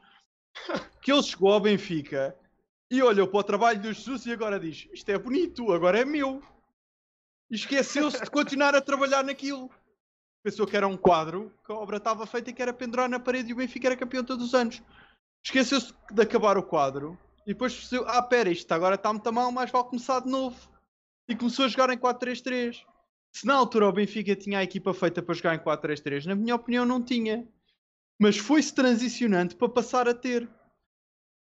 que 1.02 1.12
ele 1.12 1.22
chegou 1.22 1.52
ao 1.52 1.60
Benfica 1.60 2.34
e 2.90 3.02
olhou 3.02 3.26
para 3.26 3.40
o 3.40 3.44
trabalho 3.44 3.80
do 3.80 3.92
Jesus 3.92 4.26
e 4.26 4.32
agora 4.32 4.58
diz: 4.60 4.88
Isto 4.92 5.10
é 5.10 5.18
bonito, 5.18 5.72
agora 5.72 5.98
é 5.98 6.04
meu. 6.04 6.42
E 7.50 7.54
esqueceu-se 7.54 8.22
de 8.22 8.30
continuar 8.30 8.74
a 8.74 8.80
trabalhar 8.80 9.24
naquilo. 9.24 9.70
Pensou 10.42 10.66
que 10.66 10.76
era 10.76 10.86
um 10.86 10.96
quadro, 10.96 11.52
que 11.64 11.72
a 11.72 11.74
obra 11.74 11.96
estava 11.98 12.26
feita 12.26 12.50
e 12.50 12.52
que 12.52 12.60
era 12.60 12.72
pendurar 12.72 13.08
na 13.08 13.20
parede 13.20 13.50
e 13.50 13.52
o 13.52 13.56
Benfica 13.56 13.88
era 13.88 13.96
campeão 13.96 14.24
todos 14.24 14.46
os 14.46 14.54
anos. 14.54 14.82
Esqueceu-se 15.44 15.94
de 16.10 16.22
acabar 16.22 16.58
o 16.58 16.62
quadro 16.62 17.18
e 17.46 17.52
depois 17.52 17.74
percebeu: 17.74 18.06
Ah, 18.08 18.22
pera, 18.22 18.50
isto 18.50 18.70
agora 18.72 18.96
está 18.96 19.12
muito 19.12 19.32
mal, 19.32 19.50
mas 19.50 19.70
vale 19.70 19.84
começar 19.84 20.20
de 20.20 20.28
novo. 20.28 20.56
E 21.28 21.34
começou 21.34 21.64
a 21.64 21.68
jogar 21.68 21.90
em 21.90 21.98
4-3-3. 21.98 22.84
Se 23.33 23.47
na 23.47 23.55
altura 23.55 23.89
o 23.89 23.93
Benfica 23.93 24.37
tinha 24.37 24.59
a 24.59 24.62
equipa 24.62 24.93
feita 24.93 25.22
para 25.22 25.35
jogar 25.35 25.55
em 25.55 25.59
4-3-3, 25.59 26.26
na 26.26 26.35
minha 26.35 26.55
opinião 26.55 26.85
não 26.85 27.03
tinha. 27.03 27.49
Mas 28.20 28.37
foi-se 28.37 28.74
transicionando 28.74 29.57
para 29.57 29.68
passar 29.68 30.07
a 30.09 30.14
ter. 30.14 30.49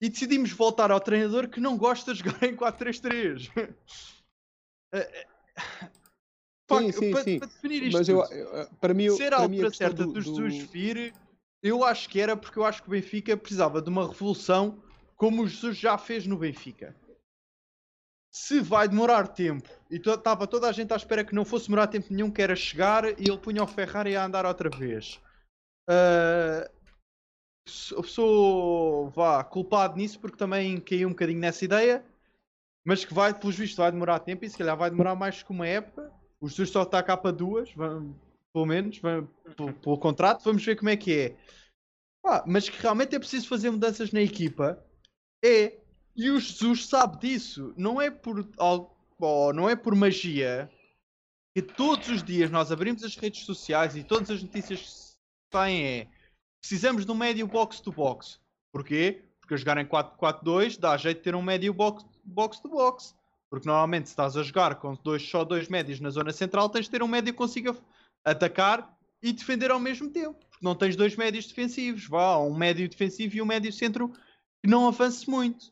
E 0.00 0.08
decidimos 0.08 0.50
voltar 0.52 0.90
ao 0.90 1.00
treinador 1.00 1.48
que 1.48 1.60
não 1.60 1.76
gosta 1.76 2.12
de 2.12 2.20
jogar 2.20 2.42
em 2.44 2.56
4-3-3. 2.56 3.50
Eh, 4.92 4.98
eh, 5.00 5.26
Sim, 6.70 6.92
sim, 6.92 7.10
para, 7.12 7.22
sim. 7.24 7.38
para 7.40 7.48
definir 7.48 7.82
isto 7.84 7.98
Mas 7.98 8.08
eu, 8.08 8.22
eu- 8.24 8.68
para 8.80 8.94
mim, 8.94 9.10
ser 9.10 9.32
a 9.32 9.38
altura 9.38 9.70
certa 9.72 10.04
do, 10.06 10.12
do- 10.12 10.20
Jesus 10.22 10.62
vir, 10.70 11.14
eu 11.62 11.82
acho 11.84 12.08
que 12.08 12.20
era 12.20 12.36
porque 12.36 12.58
eu 12.58 12.64
acho 12.64 12.82
que 12.82 12.88
o 12.88 12.92
Benfica 12.92 13.36
precisava 13.36 13.82
de 13.82 13.88
uma 13.90 14.06
revolução 14.06 14.82
como 15.16 15.42
o 15.42 15.48
Jesus 15.48 15.76
já 15.76 15.98
fez 15.98 16.24
no 16.26 16.36
Benfica. 16.38 16.94
Se 18.30 18.60
vai 18.60 18.88
demorar 18.88 19.28
tempo, 19.28 19.68
e 19.90 19.96
estava 19.96 20.46
toda 20.46 20.68
a 20.68 20.72
gente 20.72 20.92
à 20.92 20.96
espera 20.96 21.24
que 21.24 21.34
não 21.34 21.44
fosse 21.44 21.66
demorar 21.66 21.86
tempo 21.86 22.06
nenhum, 22.10 22.30
que 22.30 22.42
era 22.42 22.56
chegar 22.56 23.04
e 23.18 23.28
ele 23.28 23.38
punha 23.38 23.62
o 23.62 23.66
Ferrari 23.66 24.16
a 24.16 24.24
andar 24.24 24.44
outra 24.46 24.68
vez. 24.70 25.20
Ah, 25.88 26.68
sou, 27.68 29.10
vá, 29.10 29.42
culpado 29.44 29.96
nisso 29.96 30.20
porque 30.20 30.36
também 30.36 30.80
caí 30.80 31.04
um 31.04 31.10
bocadinho 31.10 31.40
nessa 31.40 31.64
ideia, 31.64 32.04
mas 32.84 33.04
que 33.04 33.12
vai, 33.12 33.38
pelos 33.38 33.56
vistos, 33.56 33.78
vai 33.78 33.90
demorar 33.90 34.20
tempo 34.20 34.44
e 34.44 34.50
se 34.50 34.56
calhar 34.56 34.76
vai 34.76 34.90
demorar 34.90 35.14
mais 35.14 35.42
que 35.42 35.50
uma 35.50 35.66
época. 35.66 36.12
O 36.40 36.48
Jesus 36.48 36.70
só 36.70 36.82
está 36.82 37.02
cá 37.02 37.16
para 37.16 37.32
duas, 37.32 37.72
vamos- 37.72 38.16
pelo 38.52 38.66
menos, 38.66 38.98
vamos- 38.98 39.30
pelo, 39.82 39.98
contrato, 39.98 40.44
vamos 40.44 40.64
ver 40.64 40.76
como 40.76 40.90
é 40.90 40.96
que 40.96 41.12
é. 41.18 41.36
Mas 42.46 42.68
que 42.68 42.80
realmente 42.80 43.14
é 43.14 43.18
preciso 43.18 43.48
fazer 43.48 43.70
mudanças 43.70 44.12
na 44.12 44.20
equipa, 44.20 44.82
é. 45.44 45.78
E 46.14 46.30
o 46.30 46.40
Jesus 46.40 46.86
sabe 46.86 47.18
disso. 47.18 47.74
Não 47.76 48.00
é 48.00 48.10
por 48.10 48.48
algo, 48.58 48.95
ou 49.18 49.52
não 49.52 49.68
é 49.68 49.74
por 49.74 49.94
magia 49.94 50.70
que 51.54 51.62
todos 51.62 52.08
os 52.08 52.22
dias 52.22 52.50
nós 52.50 52.70
abrimos 52.70 53.02
as 53.02 53.16
redes 53.16 53.44
sociais 53.44 53.96
e 53.96 54.04
todas 54.04 54.30
as 54.30 54.42
notícias 54.42 54.80
que 54.80 55.56
saem 55.56 55.84
é 55.86 56.08
precisamos 56.60 57.06
de 57.06 57.12
um 57.12 57.14
médio 57.14 57.46
box 57.46 57.80
to 57.80 57.92
box. 57.92 58.40
Porquê? 58.72 59.24
Porque 59.40 59.54
a 59.54 59.56
jogar 59.56 59.78
em 59.78 59.86
4-4-2 59.86 60.78
dá 60.78 60.96
jeito 60.96 61.18
de 61.18 61.22
ter 61.24 61.34
um 61.34 61.42
médio 61.42 61.72
box, 61.72 62.04
box 62.24 62.60
to 62.60 62.68
box. 62.68 63.14
Porque 63.48 63.68
normalmente 63.68 64.08
se 64.08 64.12
estás 64.12 64.36
a 64.36 64.42
jogar 64.42 64.74
com 64.74 64.94
dois, 64.96 65.22
só 65.22 65.44
dois 65.44 65.68
médios 65.68 66.00
na 66.00 66.10
zona 66.10 66.32
central, 66.32 66.68
tens 66.68 66.86
de 66.86 66.90
ter 66.90 67.02
um 67.02 67.08
médio 67.08 67.32
que 67.32 67.38
consiga 67.38 67.76
atacar 68.24 68.94
e 69.22 69.32
defender 69.32 69.70
ao 69.70 69.78
mesmo 69.78 70.10
tempo. 70.10 70.34
Porque 70.50 70.64
não 70.64 70.74
tens 70.74 70.96
dois 70.96 71.14
médios 71.14 71.46
defensivos. 71.46 72.06
Vá, 72.08 72.36
um 72.38 72.54
médio 72.54 72.88
defensivo 72.88 73.36
e 73.36 73.42
um 73.42 73.46
médio 73.46 73.72
centro 73.72 74.08
que 74.62 74.68
não 74.68 74.88
avance 74.88 75.30
muito. 75.30 75.70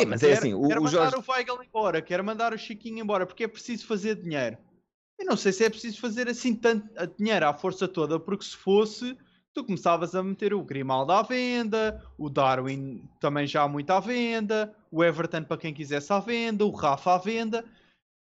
Sim, 0.00 0.06
mas 0.06 0.22
é 0.22 0.28
Quer- 0.28 0.38
assim, 0.38 0.54
o- 0.54 0.68
quer 0.68 0.78
o 0.78 0.82
mandar 0.82 1.10
Jorge- 1.10 1.16
o 1.16 1.32
Weigl 1.32 1.62
embora, 1.64 2.02
quer 2.02 2.22
mandar 2.22 2.52
o 2.52 2.58
Chiquinho 2.58 3.00
embora, 3.00 3.26
porque 3.26 3.44
é 3.44 3.48
preciso 3.48 3.86
fazer 3.86 4.16
dinheiro. 4.16 4.56
Eu 5.18 5.26
não 5.26 5.36
sei 5.36 5.52
se 5.52 5.64
é 5.64 5.70
preciso 5.70 6.00
fazer 6.00 6.28
assim 6.28 6.54
tanto 6.54 6.88
a 6.96 7.06
dinheiro 7.06 7.46
à 7.46 7.54
força 7.54 7.86
toda, 7.86 8.18
porque 8.18 8.44
se 8.44 8.56
fosse, 8.56 9.16
tu 9.52 9.64
começavas 9.64 10.14
a 10.14 10.22
meter 10.22 10.52
o 10.52 10.62
Grimaldo 10.64 11.12
à 11.12 11.22
venda, 11.22 12.02
o 12.18 12.28
Darwin 12.28 13.02
também 13.20 13.46
já 13.46 13.66
muito 13.68 13.90
à 13.90 14.00
venda, 14.00 14.74
o 14.90 15.04
Everton 15.04 15.44
para 15.44 15.56
quem 15.56 15.72
quisesse 15.72 16.12
à 16.12 16.18
venda, 16.18 16.64
o 16.64 16.70
Rafa 16.70 17.14
à 17.14 17.18
venda. 17.18 17.64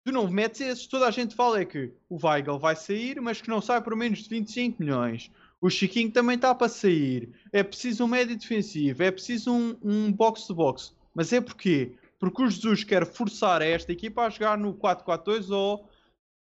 Tu 0.05 0.13
não 0.13 0.26
metes 0.30 0.61
esses, 0.61 0.88
toda 0.88 1.05
a 1.05 1.11
gente 1.11 1.36
fala 1.36 1.59
é 1.59 1.65
que 1.65 1.91
o 2.07 2.18
Weigl 2.26 2.57
vai 2.57 2.78
sair, 2.78 3.20
mas 3.20 3.41
que 3.41 3.49
não 3.49 3.59
sai 3.61 3.82
por 3.82 3.93
menos 3.93 4.20
de 4.20 4.30
25 4.30 4.82
milhões. 4.82 5.30
O 5.59 5.70
Chiquinho 5.70 6.09
também 6.11 6.36
está 6.38 6.55
para 6.55 6.70
sair. 6.70 7.30
É 7.51 7.61
preciso 7.63 8.05
um 8.05 8.07
médio 8.07 8.38
defensivo, 8.38 9.03
é 9.03 9.11
preciso 9.11 9.51
um, 9.51 9.76
um 9.84 10.13
box-to-box. 10.13 10.95
Mas 11.18 11.34
é? 11.34 11.41
Porque 11.41 11.97
o 12.22 12.47
Jesus 12.47 12.84
quer 12.84 13.03
forçar 13.03 13.63
esta 13.63 13.91
equipa 13.91 14.22
a 14.22 14.30
jogar 14.30 14.55
no 14.55 14.76
4-4-2 14.76 15.49
ou, 15.49 15.89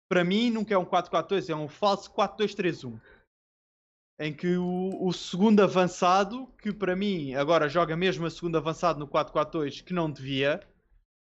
para 0.09 0.21
mim, 0.21 0.51
nunca 0.51 0.73
é 0.73 0.77
um 0.77 0.85
4-4-2, 0.85 1.49
é 1.49 1.55
um 1.55 1.69
falso 1.69 2.11
4-2-3-1. 2.13 2.99
Em 4.19 4.33
que 4.33 4.57
o, 4.57 4.97
o 5.01 5.13
segundo 5.13 5.61
avançado, 5.61 6.47
que 6.61 6.73
para 6.73 6.93
mim 6.93 7.35
agora 7.35 7.69
joga 7.69 7.95
mesmo 7.95 8.25
a 8.25 8.29
segundo 8.29 8.57
avançado 8.57 8.99
no 8.99 9.07
4-4-2, 9.07 9.81
que 9.81 9.93
não 9.93 10.11
devia, 10.11 10.59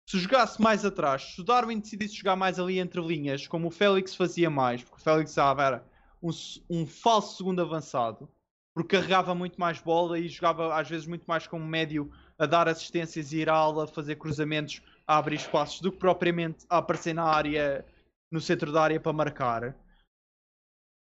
se 0.07 0.19
jogasse 0.19 0.61
mais 0.61 0.85
atrás, 0.85 1.33
se 1.33 1.41
o 1.41 1.43
Darwin 1.43 1.79
decidisse 1.79 2.17
jogar 2.17 2.35
mais 2.35 2.59
ali 2.59 2.77
entre 2.77 3.01
linhas, 3.01 3.47
como 3.47 3.69
o 3.69 3.71
Félix 3.71 4.13
fazia 4.13 4.49
mais, 4.49 4.83
porque 4.83 5.01
o 5.01 5.03
Félix 5.03 5.39
ah, 5.39 5.55
era 5.57 5.83
um, 6.21 6.29
um 6.69 6.85
falso 6.85 7.37
segundo 7.37 7.63
avançado, 7.63 8.29
porque 8.75 8.95
carregava 8.95 9.33
muito 9.33 9.59
mais 9.59 9.79
bola 9.79 10.19
e 10.19 10.27
jogava 10.27 10.79
às 10.79 10.87
vezes 10.87 11.07
muito 11.07 11.25
mais 11.25 11.47
como 11.47 11.65
médio 11.65 12.11
a 12.39 12.45
dar 12.45 12.67
assistências 12.69 13.31
e 13.33 13.39
ir 13.39 13.49
à 13.49 13.53
ala, 13.53 13.85
fazer 13.85 14.15
cruzamentos, 14.15 14.81
a 15.05 15.17
abrir 15.17 15.35
espaços, 15.35 15.81
do 15.81 15.91
que 15.91 15.97
propriamente 15.97 16.65
a 16.69 16.77
aparecer 16.77 17.13
na 17.13 17.25
área, 17.25 17.85
no 18.31 18.39
centro 18.39 18.71
da 18.71 18.81
área 18.81 18.99
para 18.99 19.11
marcar. 19.13 19.75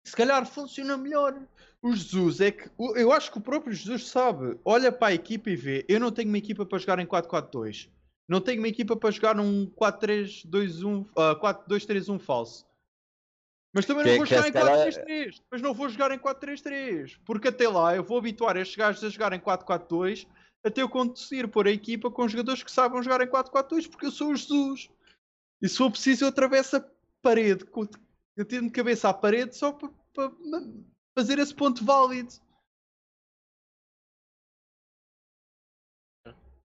Se 0.05 0.15
calhar 0.15 0.45
funciona 0.45 0.95
melhor. 0.95 1.41
O 1.81 1.93
Jesus 1.93 2.39
é 2.39 2.51
que. 2.51 2.69
Eu 2.95 3.11
acho 3.11 3.31
que 3.31 3.37
o 3.37 3.41
próprio 3.41 3.73
Jesus 3.73 4.07
sabe. 4.07 4.57
Olha 4.63 4.91
para 4.91 5.07
a 5.07 5.13
equipa 5.13 5.49
e 5.49 5.55
vê. 5.55 5.85
Eu 5.89 5.99
não 5.99 6.11
tenho 6.11 6.29
uma 6.29 6.37
equipa 6.37 6.65
para 6.65 6.77
jogar 6.77 6.99
em 6.99 7.05
4-4-2. 7.05 7.89
Não 8.27 8.39
tenho 8.39 8.59
uma 8.59 8.67
equipa 8.69 8.95
para 8.95 9.11
jogar 9.11 9.35
num 9.35 9.65
4-3-2-1. 9.71 11.05
ah, 11.17 11.35
4-2-3-1 11.35 12.19
falso. 12.19 12.65
Mas 13.75 13.85
também 13.85 14.03
Que 14.03 14.09
não 14.11 14.17
vou 14.17 14.25
jogar 14.25 14.41
em 14.41 14.45
se 14.45 14.51
calhar- 14.51 14.77
4-3-3. 14.77 15.41
Mas 15.51 15.61
não 15.61 15.73
vou 15.73 15.89
jogar 15.89 16.11
em 16.11 16.19
4-3-3. 16.19 17.17
Porque 17.25 17.47
até 17.47 17.67
lá 17.67 17.95
eu 17.95 18.03
vou 18.03 18.17
habituar 18.17 18.55
estes 18.55 18.75
gajos 18.77 19.03
a 19.03 19.09
jogar 19.09 19.33
em 19.33 19.39
4-4-2 19.39 20.27
até 20.63 20.81
eu 20.81 20.89
conseguir 20.89 21.47
pôr 21.47 21.67
a 21.67 21.71
equipa 21.71 22.09
com 22.09 22.27
jogadores 22.27 22.63
que 22.63 22.71
saibam 22.71 23.03
jogar 23.03 23.21
em 23.21 23.29
4-4-2 23.29 23.87
porque 23.89 24.05
eu 24.05 24.11
sou 24.11 24.29
o 24.31 24.35
Jesus. 24.35 24.89
E 25.61 25.67
se 25.67 25.77
for 25.77 25.91
preciso 25.91 26.25
eu 26.25 26.29
atravesso 26.29 26.77
a 26.77 26.91
parede, 27.21 27.65
eu 28.35 28.45
tendo 28.45 28.67
de 28.67 28.71
cabeça 28.71 29.09
à 29.09 29.13
parede 29.13 29.55
só 29.55 29.71
para, 29.71 29.89
para 30.13 30.31
fazer 31.17 31.39
esse 31.39 31.53
ponto 31.53 31.83
válido. 31.85 32.31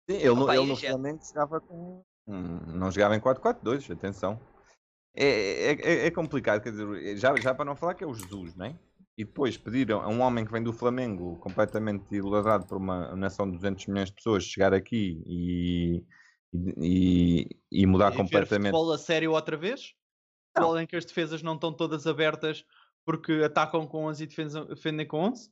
Sim, 0.09 0.16
ele, 0.16 0.28
Opa, 0.30 0.57
ele 0.57 0.66
no 0.66 0.76
Flamengo 0.76 1.20
jogava 1.22 1.61
com. 1.61 2.03
Não 2.26 2.91
jogava 2.91 3.16
em 3.16 3.20
4-4-2, 3.20 3.91
atenção. 3.93 4.41
É, 5.14 5.24
é, 5.24 5.72
é- 5.72 6.07
é 6.07 6.11
complicado, 6.11 6.62
quer 6.62 6.70
dizer, 6.70 7.16
já, 7.16 7.34
já 7.36 7.55
para 7.55 7.64
não 7.64 7.76
falar 7.76 7.95
que 7.95 8.05
é 8.05 8.07
o 8.07 8.14
Jesus, 8.14 8.55
não 8.55 8.66
é? 8.66 8.78
E 9.19 9.25
depois 9.25 9.57
pedir 9.59 9.91
a 9.91 10.07
um 10.07 10.21
homem 10.21 10.45
que 10.47 10.53
vem 10.53 10.62
do 10.62 10.73
Flamengo, 10.73 11.37
completamente 11.41 12.05
idolatrado 12.14 12.64
por 12.69 12.77
uma 12.79 13.16
nação 13.16 13.51
de 13.51 13.57
200 13.57 13.87
milhões 13.89 14.11
de 14.11 14.14
pessoas, 14.14 14.45
chegar 14.45 14.73
aqui 14.73 15.21
e, 15.27 16.05
e, 16.81 17.49
e 17.71 17.85
mudar 17.85 18.12
E 18.12 18.16
completamente. 18.16 18.71
futebol 18.73 18.93
a 18.93 18.97
sério 18.99 19.33
outra 19.33 19.57
vez? 19.57 19.93
Futebol 20.55 20.79
em 20.79 20.87
que 20.87 20.95
as 20.95 21.05
defesas 21.05 21.43
não 21.43 21.55
estão 21.55 21.73
todas 21.73 22.07
abertas 22.07 22.64
porque 23.05 23.33
atacam 23.45 23.89
com 23.89 24.05
11 24.05 24.23
e 24.23 24.27
defendem, 24.29 24.66
defendem 24.66 25.07
com 25.07 25.19
11? 25.19 25.51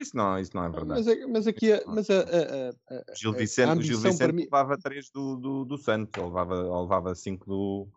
Isso 0.00 0.16
não, 0.16 0.38
isso 0.38 0.52
não 0.54 0.64
é 0.64 0.70
verdade. 0.70 1.04
Mas, 1.04 1.08
a- 1.08 1.28
mas 1.28 1.46
aqui, 1.46 1.72
a- 1.72 1.82
mas 1.86 2.08
a, 2.08 2.20
a, 2.20 2.20
a, 2.20 2.98
a, 2.98 3.12
O 3.12 3.14
Gil 3.14 3.30
a- 3.32 3.34
a 3.34 3.38
Vicente, 3.38 3.82
Gil 3.82 3.98
Vicente 4.00 4.32
mim. 4.32 4.42
levava 4.44 4.78
3 4.78 5.10
do, 5.10 5.36
do, 5.36 5.64
do 5.66 5.76
Santos, 5.76 6.18
ou 6.22 6.28
levava, 6.28 6.54
ou 6.64 6.82
levava 6.82 7.14
5 7.14 7.44
do, 7.46 7.88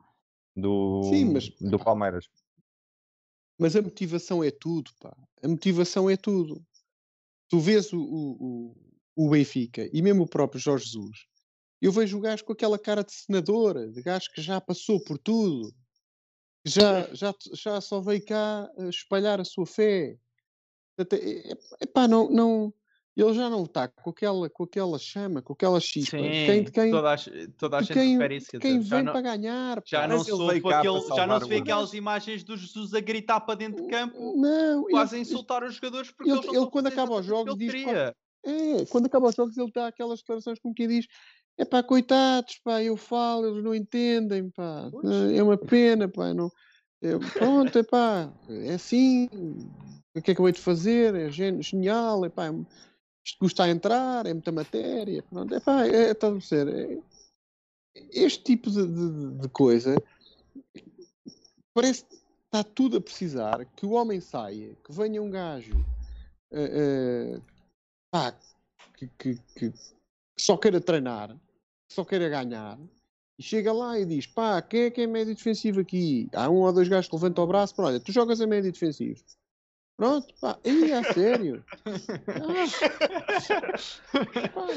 do, 0.57 1.03
Sim, 1.03 1.33
mas- 1.33 1.49
do 1.61 1.79
Palmeiras. 1.79 2.25
Mas 3.59 3.75
a 3.75 3.81
motivação 3.81 4.41
é 4.41 4.49
tudo, 4.49 4.89
pá. 5.01 5.15
A 5.43 5.47
motivação 5.47 6.09
é 6.09 6.15
tudo. 6.15 6.65
Tu 7.49 7.59
vês 7.59 7.91
o, 7.91 7.99
o, 7.99 8.75
o, 9.15 9.29
Benfica 9.29 9.89
e 9.91 10.01
mesmo 10.01 10.23
o 10.23 10.29
próprio 10.29 10.61
Jorge 10.61 10.85
Jesus. 10.85 11.25
Eu 11.81 11.91
vejo 11.91 12.17
o 12.17 12.21
gajo 12.21 12.45
com 12.45 12.53
aquela 12.53 12.79
cara 12.79 13.03
de 13.03 13.11
senador, 13.11 13.91
de 13.91 14.01
gajo 14.01 14.31
que 14.33 14.41
já 14.41 14.61
passou 14.61 15.03
por 15.03 15.17
tudo, 15.17 15.73
já, 16.65 17.13
já, 17.13 17.33
já 17.53 17.81
só 17.81 17.99
veio 17.99 18.23
cá 18.25 18.69
eh, 18.77 18.89
espalhar 18.89 19.41
a 19.41 19.45
sua 19.45 19.65
fé. 19.65 20.17
É, 20.97 21.15
é, 21.15 21.57
epá, 21.81 22.07
não, 22.07 22.29
não, 22.29 22.73
ele 23.17 23.33
já 23.33 23.49
não 23.49 23.63
está 23.63 23.87
com 23.87 24.09
aquela, 24.11 24.49
com 24.49 24.63
aquela 24.63 24.97
chama, 24.97 25.41
com 25.41 25.53
aquela 25.53 25.79
chispa. 25.79 26.17
de 26.17 26.23
quem, 26.23 26.63
de 26.63 26.71
quem, 26.71 26.91
toda 26.91 27.13
a, 27.13 27.17
toda 27.57 27.77
a 27.77 27.81
de 27.81 27.87
gente 27.87 27.97
quem, 27.97 28.11
refere 28.13 28.35
isso. 28.37 28.47
quem 28.59 28.77
dizer, 28.79 28.89
já 28.89 28.95
vem 28.97 29.05
não- 29.05 29.11
para 29.13 29.21
ganhar. 29.21 29.81
Já 29.85 30.07
não, 30.07 30.23
sou 30.23 30.49
aquele, 30.49 30.61
para 30.61 31.15
já 31.15 31.27
não 31.27 31.39
se 31.41 31.47
vê 31.49 31.55
aquelas 31.57 31.93
imagens 31.93 32.43
do 32.43 32.55
Jesus 32.55 32.93
a 32.93 32.99
gritar 32.99 33.41
para 33.41 33.55
dentro 33.55 33.83
de 33.83 33.89
campo, 33.89 34.35
Não, 34.37 34.83
quase 34.83 35.15
a 35.15 35.17
ele- 35.19 35.27
insultar 35.27 35.63
os 35.63 35.75
jogadores 35.75 36.11
porque 36.11 36.31
ele- 36.31 36.39
ele 36.47 36.57
a 36.63 36.67
quando 36.67 36.87
acaba 36.87 37.15
os 37.19 37.25
jogos 37.25 37.53
que 37.57 37.67
diz. 37.67 37.73
É, 38.45 38.85
quando 38.89 39.07
acaba 39.07 39.27
os 39.27 39.35
jogos 39.35 39.57
ele 39.57 39.71
dá 39.73 39.87
aquelas 39.87 40.19
declarações 40.19 40.57
como 40.59 40.73
quem 40.73 40.87
diz 40.87 41.05
é 41.57 41.65
pá, 41.65 41.83
coitados, 41.83 42.57
pá, 42.63 42.81
eu 42.81 42.95
falo, 42.95 43.47
eles 43.47 43.61
não 43.61 43.75
entendem, 43.75 44.49
pá, 44.49 44.87
Pois. 44.89 45.05
é 45.33 45.43
uma 45.43 45.57
pena, 45.57 46.07
pá, 46.07 46.33
não, 46.33 46.49
é, 47.01 47.17
pronto, 47.37 47.77
é 47.77 47.83
pá, 47.83 48.31
é 48.47 48.75
assim, 48.75 49.27
o 50.15 50.21
que 50.21 50.31
é 50.31 50.35
que 50.35 50.39
eu 50.39 50.47
hei 50.47 50.53
de 50.53 50.61
fazer, 50.61 51.13
é 51.15 51.29
gen- 51.29 51.61
genial, 51.61 52.23
é 52.23 52.29
pá, 52.29 52.45
é- 52.45 52.65
isto 53.29 53.39
custa 53.39 53.63
a 53.63 53.69
entrar, 53.69 54.25
é 54.25 54.33
muita 54.33 54.51
matéria, 54.51 55.21
pronto, 55.23 55.53
é 55.53 55.59
pá, 55.59 55.85
é, 55.85 56.11
a 56.11 56.41
ser, 56.41 56.67
é, 56.67 56.99
este 58.11 58.43
tipo 58.43 58.69
de, 58.71 58.87
de- 58.87 59.41
de 59.41 59.49
coisa 59.49 59.95
parece 61.73 62.05
que 62.05 62.15
está 62.45 62.63
tudo 62.63 62.97
a 62.97 63.01
precisar 63.01 63.65
que 63.75 63.85
o 63.85 63.91
homem 63.91 64.19
saia, 64.19 64.75
que 64.83 64.91
venha 64.91 65.21
um 65.21 65.29
gajo 65.29 65.73
eh, 66.51 67.35
eh, 67.37 67.41
pá, 68.11 68.35
que, 68.97 69.07
que, 69.17 69.35
que- 69.55 69.71
que 69.71 70.41
só 70.41 70.57
queira 70.57 70.81
treinar, 70.81 71.29
que 71.87 71.93
só 71.93 72.03
queira 72.03 72.27
ganhar, 72.29 72.79
e 73.37 73.43
chega 73.43 73.71
lá 73.71 73.99
e 73.99 74.05
diz: 74.05 74.25
pá, 74.25 74.61
quem 74.61 74.83
é 74.83 74.91
que 74.91 75.01
é 75.01 75.07
médio 75.07 75.35
defensivo 75.35 75.79
aqui? 75.79 76.27
Há 76.33 76.49
um 76.49 76.61
ou 76.61 76.73
dois 76.73 76.87
gajos 76.87 77.07
que 77.09 77.15
levantam 77.15 77.43
o 77.43 77.47
braço, 77.47 77.75
pá, 77.75 77.83
olha, 77.83 77.99
tu 77.99 78.11
jogas 78.11 78.41
a 78.41 78.47
médio 78.47 78.71
defensivo. 78.71 79.23
Pronto, 79.99 80.33
pá, 80.39 80.57
aí 80.65 80.91
é 80.93 81.03
sério. 81.03 81.61
Ah, 82.25 82.65
pá. 84.53 84.67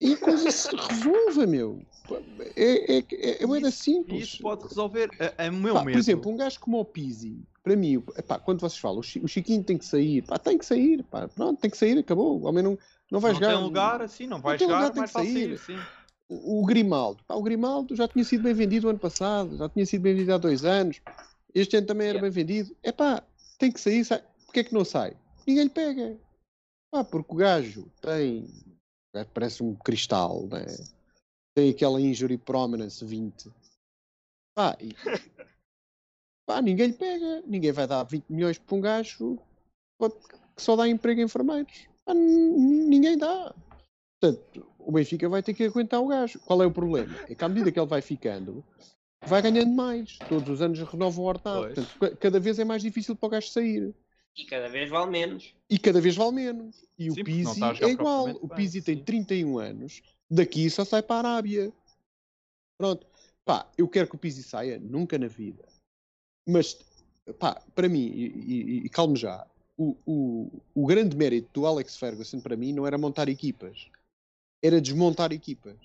E 0.00 0.14
a 0.14 0.16
coisa 0.16 0.50
se 0.50 0.74
resolve, 0.74 1.46
meu. 1.46 1.80
Pá, 2.08 2.16
É, 2.56 2.96
é, 2.96 2.98
é, 2.98 3.44
é, 3.44 3.68
E 3.68 3.70
simples. 3.70 4.24
isso 4.24 4.42
pode 4.42 4.64
resolver. 4.66 5.10
A, 5.38 5.46
a 5.46 5.50
meu 5.52 5.74
Pá, 5.74 5.84
medo. 5.84 5.92
por 5.94 5.98
exemplo, 6.00 6.32
um 6.32 6.36
gajo 6.36 6.58
como 6.58 6.80
o 6.80 6.84
Pizzi, 6.84 7.38
para 7.62 7.76
mim, 7.76 8.02
epá, 8.16 8.36
quando 8.40 8.60
vocês 8.60 8.80
falam, 8.80 8.98
o 8.98 9.02
Chi- 9.04 9.20
o 9.22 9.28
Chiquinho 9.28 9.62
tem 9.62 9.78
que 9.78 9.84
sair, 9.84 10.22
pá, 10.22 10.40
tem 10.40 10.58
que 10.58 10.66
sair, 10.66 11.04
pá, 11.04 11.28
pronto, 11.28 11.60
tem 11.60 11.70
que 11.70 11.78
sair, 11.78 11.96
acabou. 11.96 12.40
O 12.40 12.46
homem 12.46 12.64
não, 12.64 12.76
não 13.08 13.20
vai 13.20 13.30
não 13.30 13.38
jogar. 13.38 13.54
tem 13.54 13.62
lugar, 13.62 14.02
assim, 14.02 14.26
não 14.26 14.40
vai 14.40 14.58
tem 14.58 14.66
jogar, 14.66 14.80
lugar, 14.80 14.92
tem 14.92 15.00
mais 15.02 15.12
que 15.12 15.18
sair. 15.18 15.56
sair. 15.56 15.86
O, 16.28 16.62
o 16.62 16.66
Grimaldo, 16.66 17.22
pá, 17.28 17.36
o 17.36 17.42
Grimaldo 17.44 17.94
já 17.94 18.08
tinha 18.08 18.24
sido 18.24 18.42
bem 18.42 18.54
vendido 18.54 18.88
o 18.88 18.90
ano 18.90 18.98
passado, 18.98 19.56
já 19.56 19.68
tinha 19.68 19.86
sido 19.86 20.02
bem 20.02 20.14
vendido 20.14 20.34
há 20.34 20.38
dois 20.38 20.64
anos. 20.64 21.00
Este 21.54 21.76
ano 21.76 21.86
também 21.86 22.08
era 22.08 22.18
Yeah. 22.18 22.28
bem 22.28 22.44
vendido. 22.44 22.76
É 22.82 22.90
pá, 22.90 23.22
tem 23.58 23.72
que 23.72 23.80
sair, 23.80 24.04
sai. 24.04 24.22
Porquê 24.44 24.60
é 24.60 24.64
que 24.64 24.74
não 24.74 24.84
sai? 24.84 25.16
Ninguém 25.46 25.64
lhe 25.64 25.70
pega. 25.70 26.18
Pá, 26.90 27.04
porque 27.04 27.32
o 27.32 27.36
gajo 27.36 27.90
tem, 28.00 28.46
é, 29.14 29.24
parece 29.24 29.62
um 29.62 29.74
cristal, 29.74 30.46
né? 30.46 30.64
tem 31.54 31.70
aquela 31.70 32.00
injury 32.00 32.36
prominence 32.36 33.04
20. 33.04 33.50
Pá, 34.54 34.76
e, 34.80 34.94
pá, 36.46 36.60
ninguém 36.60 36.88
lhe 36.88 36.92
pega. 36.92 37.42
Ninguém 37.46 37.72
vai 37.72 37.86
dar 37.86 38.04
20 38.04 38.24
milhões 38.28 38.58
para 38.58 38.76
um 38.76 38.80
gajo 38.80 39.38
que 40.54 40.62
só 40.62 40.76
dá 40.76 40.86
emprego 40.86 41.20
a 41.20 41.24
enfermeiros. 41.24 41.88
Pá, 42.04 42.12
ninguém 42.14 43.16
dá. 43.16 43.54
Portanto, 44.20 44.66
o 44.78 44.92
Benfica 44.92 45.28
vai 45.28 45.42
ter 45.42 45.54
que 45.54 45.64
aguentar 45.64 46.00
o 46.00 46.08
gajo. 46.08 46.38
Qual 46.40 46.62
é 46.62 46.66
o 46.66 46.72
problema? 46.72 47.14
É 47.28 47.34
que 47.34 47.44
à 47.44 47.48
medida 47.48 47.72
que 47.72 47.80
ele 47.80 47.86
vai 47.86 48.02
ficando, 48.02 48.64
vai 49.26 49.42
ganhando 49.42 49.72
mais. 49.72 50.18
Todos 50.28 50.48
os 50.48 50.62
anos 50.62 50.78
renova 50.80 51.20
o 51.20 51.24
ordenado. 51.24 51.66
Portanto, 51.66 51.98
ca- 51.98 52.16
cada 52.16 52.40
vez 52.40 52.58
é 52.58 52.64
mais 52.64 52.82
difícil 52.82 53.14
para 53.16 53.26
o 53.26 53.30
gajo 53.30 53.48
sair. 53.48 53.94
E 54.36 54.44
cada 54.44 54.68
vez 54.68 54.90
vale 54.90 55.10
menos. 55.10 55.54
E 55.68 55.78
cada 55.78 56.00
vez 56.00 56.14
vale 56.14 56.32
menos. 56.32 56.84
E 56.98 57.10
o 57.10 57.14
Sim, 57.14 57.20
não 57.20 57.54
Pizzi 57.54 57.84
é 57.84 57.88
igual. 57.88 58.30
O 58.42 58.48
Pizzi 58.48 58.82
tem 58.82 58.96
sim. 58.96 59.02
31 59.04 59.58
anos. 59.58 60.02
Daqui 60.30 60.68
só 60.68 60.84
sai 60.84 61.02
para 61.02 61.28
a 61.28 61.32
Arábia. 61.32 61.72
Pronto. 62.78 63.06
Pá, 63.44 63.70
eu 63.78 63.88
quero 63.88 64.08
que 64.08 64.16
o 64.16 64.18
Pizzi 64.18 64.42
saia. 64.42 64.78
Nunca 64.78 65.16
na 65.18 65.28
vida. 65.28 65.64
Mas, 66.46 66.78
pá, 67.38 67.62
para 67.74 67.88
mim, 67.88 68.06
e, 68.06 68.26
e, 68.26 68.76
e 68.86 68.88
calme 68.90 69.16
já, 69.16 69.46
o, 69.76 69.96
o, 70.06 70.50
o 70.74 70.86
grande 70.86 71.16
mérito 71.16 71.48
do 71.52 71.66
Alex 71.66 71.96
Ferguson 71.96 72.40
para 72.40 72.56
mim 72.56 72.72
não 72.72 72.86
era 72.86 72.98
montar 72.98 73.28
equipas. 73.28 73.88
Era 74.62 74.80
desmontar 74.80 75.32
equipas. 75.32 75.76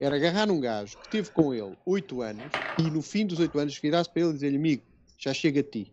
Era 0.00 0.16
agarrar 0.16 0.50
um 0.50 0.60
gajo 0.60 0.98
que 0.98 1.08
teve 1.08 1.30
com 1.30 1.54
ele 1.54 1.76
8 1.84 2.22
anos 2.22 2.62
e 2.78 2.90
no 2.90 3.02
fim 3.02 3.26
dos 3.26 3.38
8 3.38 3.58
anos 3.58 3.78
virasse 3.78 4.10
para 4.10 4.22
ele 4.22 4.30
e 4.30 4.34
dizer-lhe, 4.34 4.56
amigo, 4.56 4.82
já 5.18 5.32
chega 5.32 5.62
de 5.62 5.70
ti. 5.70 5.92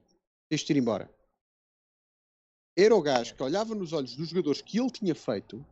Tens 0.50 0.62
de 0.62 0.74
ir 0.74 0.78
embora 0.78 1.10
era 2.76 2.96
o 2.96 3.02
gajo 3.02 3.36
que 3.36 3.44
olhava 3.44 3.76
nos 3.76 3.94
olhos 3.94 4.16
dos 4.16 4.30
jogadores 4.30 4.62
que 4.62 4.80
ele 4.80 4.90
tinha 4.90 5.14
feito 5.14 5.66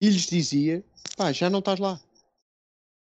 e 0.00 0.08
lhes 0.08 0.26
dizia: 0.26 0.84
pá, 1.16 1.32
já 1.32 1.50
não 1.50 1.58
estás 1.58 1.78
lá. 1.78 2.00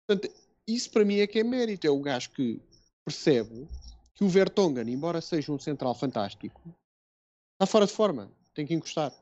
Portanto, 0.08 0.34
isso 0.68 0.89
para 0.91 1.06
mim 1.06 1.20
é 1.20 1.28
que 1.28 1.39
é 1.39 1.43
mérito. 1.43 1.86
É 1.86 1.89
o 1.89 2.02
gajo 2.02 2.32
que 2.32 2.62
percebe 3.06 3.68
que 4.16 4.24
o 4.24 4.30
Vertonghen, 4.30 4.89
embora 4.89 5.22
seja 5.22 5.52
um 5.52 5.60
central 5.60 5.93
fantástico, 5.95 6.62
está 7.54 7.66
fora 7.66 7.86
de 7.86 7.93
forma, 7.93 8.32
tem 8.54 8.66
que 8.66 8.74
encostar. 8.74 9.14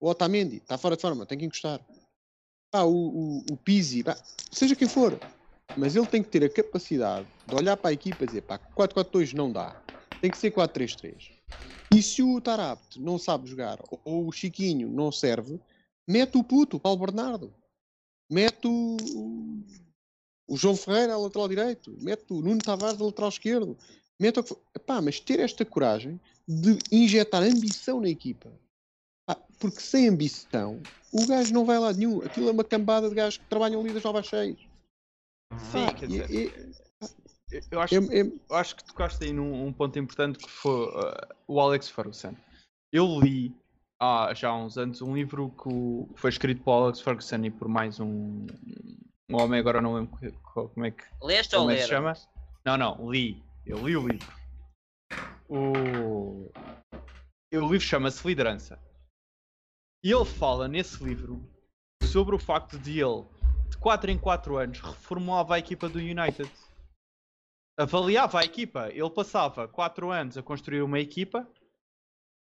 O 0.00 0.08
Otamendi 0.08 0.56
está 0.56 0.76
fora 0.76 0.96
de 0.96 1.02
forma, 1.02 1.26
tem 1.26 1.38
que 1.38 1.44
encostar. 1.44 1.80
Pá, 2.74 2.82
o, 2.82 2.90
o, 2.92 3.38
o 3.52 3.56
Pizzi, 3.56 4.02
pá, 4.02 4.20
seja 4.50 4.74
quem 4.74 4.88
for. 4.88 5.20
Mas 5.76 5.94
ele 5.94 6.08
tem 6.08 6.20
que 6.20 6.28
ter 6.28 6.42
a 6.42 6.48
capacidade 6.48 7.28
de 7.46 7.54
olhar 7.54 7.76
para 7.76 7.90
a 7.90 7.92
equipa 7.92 8.24
e 8.24 8.26
dizer: 8.26 8.42
pá, 8.42 8.58
4-4-2 8.58 9.32
não 9.32 9.52
dá. 9.52 9.80
Tem 10.20 10.28
que 10.28 10.36
ser 10.36 10.50
4-3-3. 10.50 11.30
E 11.94 12.02
se 12.02 12.20
o 12.20 12.40
Tarabt 12.40 13.00
não 13.00 13.16
sabe 13.16 13.46
jogar 13.48 13.78
ou 14.04 14.26
o 14.26 14.32
Chiquinho 14.32 14.90
não 14.90 15.12
serve, 15.12 15.60
mete 16.04 16.36
o 16.36 16.42
puto, 16.42 16.78
o 16.78 16.80
Paulo 16.80 16.98
Bernardo. 16.98 17.54
Mete 18.28 18.66
o, 18.66 18.96
o 20.48 20.56
João 20.56 20.74
Ferreira 20.74 21.14
a 21.14 21.16
lateral 21.16 21.48
direito. 21.48 21.96
Mete 22.00 22.24
o 22.32 22.42
Nuno 22.42 22.58
Tavares 22.58 23.00
a 23.00 23.04
lateral 23.04 23.28
esquerdo. 23.28 23.78
Mete 24.18 24.40
o 24.40 24.44
mas 25.00 25.20
ter 25.20 25.38
esta 25.38 25.64
coragem 25.64 26.20
de 26.48 26.76
injetar 26.90 27.44
ambição 27.44 28.00
na 28.00 28.08
equipa. 28.08 28.50
Porque 29.58 29.80
sem 29.80 30.08
ambição, 30.08 30.80
o 31.12 31.26
gajo 31.26 31.52
não 31.52 31.64
vai 31.64 31.78
lá 31.78 31.92
nenhum. 31.92 32.22
Aquilo 32.22 32.48
é 32.48 32.52
uma 32.52 32.64
cambada 32.64 33.08
de 33.08 33.14
gajos 33.14 33.38
que 33.38 33.46
trabalham 33.46 33.80
ali 33.80 33.92
das 33.92 34.02
9 34.02 34.18
às 34.18 34.26
6. 34.28 34.58
Sim, 35.58 35.86
Pá, 35.86 35.94
quer 35.94 36.04
e- 36.06 36.08
dizer, 36.08 36.30
e- 36.30 37.64
eu 37.70 37.80
acho, 37.80 37.94
é- 37.94 38.20
é- 38.20 38.32
eu 38.50 38.56
acho 38.56 38.74
que 38.76 38.84
tocaste 38.84 39.24
aí 39.24 39.32
num 39.32 39.66
um 39.66 39.72
ponto 39.72 39.98
importante 39.98 40.38
que 40.38 40.50
foi 40.50 40.88
uh, 40.88 41.14
o 41.46 41.60
Alex 41.60 41.88
Ferguson. 41.88 42.34
Eu 42.92 43.20
li 43.20 43.54
há 44.00 44.32
já 44.34 44.48
há 44.48 44.56
uns 44.56 44.76
anos 44.76 45.00
um 45.02 45.14
livro 45.14 45.50
que 45.50 45.68
o- 45.68 46.08
foi 46.16 46.30
escrito 46.30 46.62
por 46.62 46.72
Alex 46.72 47.00
Ferguson 47.00 47.44
e 47.44 47.50
por 47.50 47.68
mais 47.68 48.00
um, 48.00 48.46
um 49.30 49.36
homem, 49.36 49.60
agora 49.60 49.80
não 49.80 49.94
lembro 49.94 50.16
que- 50.18 50.32
como 50.52 50.84
é 50.84 50.90
que, 50.90 51.04
Leste 51.22 51.54
ou 51.54 51.62
como 51.62 51.70
é 51.70 51.76
que 51.76 51.82
se 51.82 51.88
chama. 51.88 52.12
Não, 52.64 52.76
não, 52.76 53.10
li. 53.10 53.42
Eu 53.66 53.86
li 53.86 53.96
o 53.96 54.06
livro. 54.08 54.26
o, 55.48 56.50
o 57.52 57.60
livro 57.60 57.80
chama-se 57.80 58.26
Liderança. 58.26 58.78
E 60.04 60.12
ele 60.12 60.26
fala 60.26 60.68
nesse 60.68 61.02
livro 61.02 61.42
sobre 62.02 62.34
o 62.34 62.38
facto 62.38 62.78
de 62.78 63.00
ele, 63.00 63.24
de 63.70 63.78
4 63.78 64.10
em 64.10 64.18
4 64.18 64.58
anos, 64.58 64.78
reformulava 64.78 65.54
a 65.54 65.58
equipa 65.58 65.88
do 65.88 65.98
United. 65.98 66.50
Avaliava 67.78 68.38
a 68.38 68.44
equipa. 68.44 68.90
Ele 68.90 69.08
passava 69.08 69.66
4 69.66 70.10
anos 70.10 70.36
a 70.36 70.42
construir 70.42 70.82
uma 70.82 71.00
equipa 71.00 71.50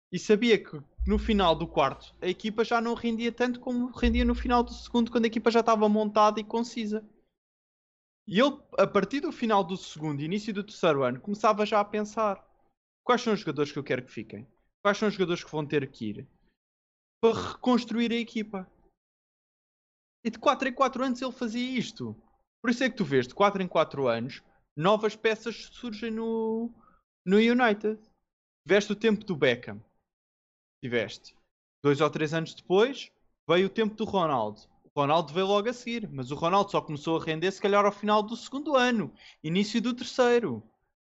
e 0.10 0.18
sabia 0.18 0.58
que 0.58 0.82
no 1.06 1.20
final 1.20 1.54
do 1.54 1.68
quarto 1.68 2.16
a 2.22 2.28
equipa 2.28 2.64
já 2.64 2.80
não 2.80 2.94
rendia 2.94 3.30
tanto 3.30 3.60
como 3.60 3.92
rendia 3.92 4.24
no 4.24 4.34
final 4.34 4.64
do 4.64 4.72
segundo, 4.72 5.12
quando 5.12 5.26
a 5.26 5.28
equipa 5.28 5.52
já 5.52 5.60
estava 5.60 5.90
montada 5.90 6.40
e 6.40 6.46
concisa. 6.46 7.04
E 8.26 8.40
ele, 8.40 8.58
a 8.78 8.88
partir 8.88 9.20
do 9.20 9.34
final 9.34 9.66
do 9.66 9.76
segundo, 9.76 10.22
início 10.22 10.54
do 10.54 10.64
terceiro 10.64 11.04
ano, 11.04 11.20
começava 11.20 11.66
já 11.66 11.82
a 11.82 11.86
pensar: 11.86 12.42
quais 13.04 13.22
são 13.22 13.34
os 13.34 13.42
jogadores 13.42 13.70
que 13.70 13.80
eu 13.80 13.84
quero 13.84 14.06
que 14.06 14.12
fiquem? 14.14 14.48
Quais 14.82 14.98
são 14.98 15.10
os 15.10 15.14
jogadores 15.14 15.44
que 15.44 15.52
vão 15.52 15.66
ter 15.66 15.86
que 15.92 16.06
ir? 16.06 16.39
Para 17.22 17.52
reconstruir 17.52 18.12
a 18.12 18.16
equipa. 18.16 18.70
E 20.24 20.30
de 20.30 20.40
4 20.40 20.70
em 20.70 20.74
4 20.74 21.04
anos 21.04 21.22
ele 21.22 21.32
fazia 21.32 21.78
isto. 21.78 22.16
Por 22.62 22.70
isso 22.70 22.84
é 22.84 22.90
que 22.90 22.98
tu 22.98 23.06
vês, 23.06 23.28
de 23.28 23.34
4 23.34 23.62
em 23.62 23.68
4 23.68 24.08
anos, 24.08 24.42
novas 24.76 25.16
peças 25.16 25.70
surgem 25.72 26.12
no, 26.12 26.72
no 27.26 27.38
United. 27.38 28.00
Tiveste 28.66 28.92
o 28.92 28.96
tempo 28.96 29.24
do 29.26 29.36
Beckham. 29.36 29.82
Tiveste. 30.84 31.36
Dois 31.84 32.02
ou 32.02 32.10
três 32.10 32.34
anos 32.34 32.54
depois, 32.54 33.12
veio 33.48 33.68
o 33.68 33.70
tempo 33.70 33.96
do 33.96 34.04
Ronaldo. 34.04 34.62
O 34.84 35.00
Ronaldo 35.00 35.34
veio 35.34 35.48
logo 35.48 35.70
a 35.70 35.74
seguir, 35.74 36.10
mas 36.12 36.32
o 36.32 36.36
Ronaldo 36.36 36.72
só 36.72 36.82
começou 36.82 37.18
a 37.18 37.24
render 37.24 37.52
se 37.52 37.62
calhar 37.62 37.86
ao 37.86 37.92
final 37.92 38.22
do 38.22 38.36
segundo 38.36 38.76
ano, 38.76 39.14
início 39.44 39.82
do 39.82 39.94
terceiro. 39.94 40.62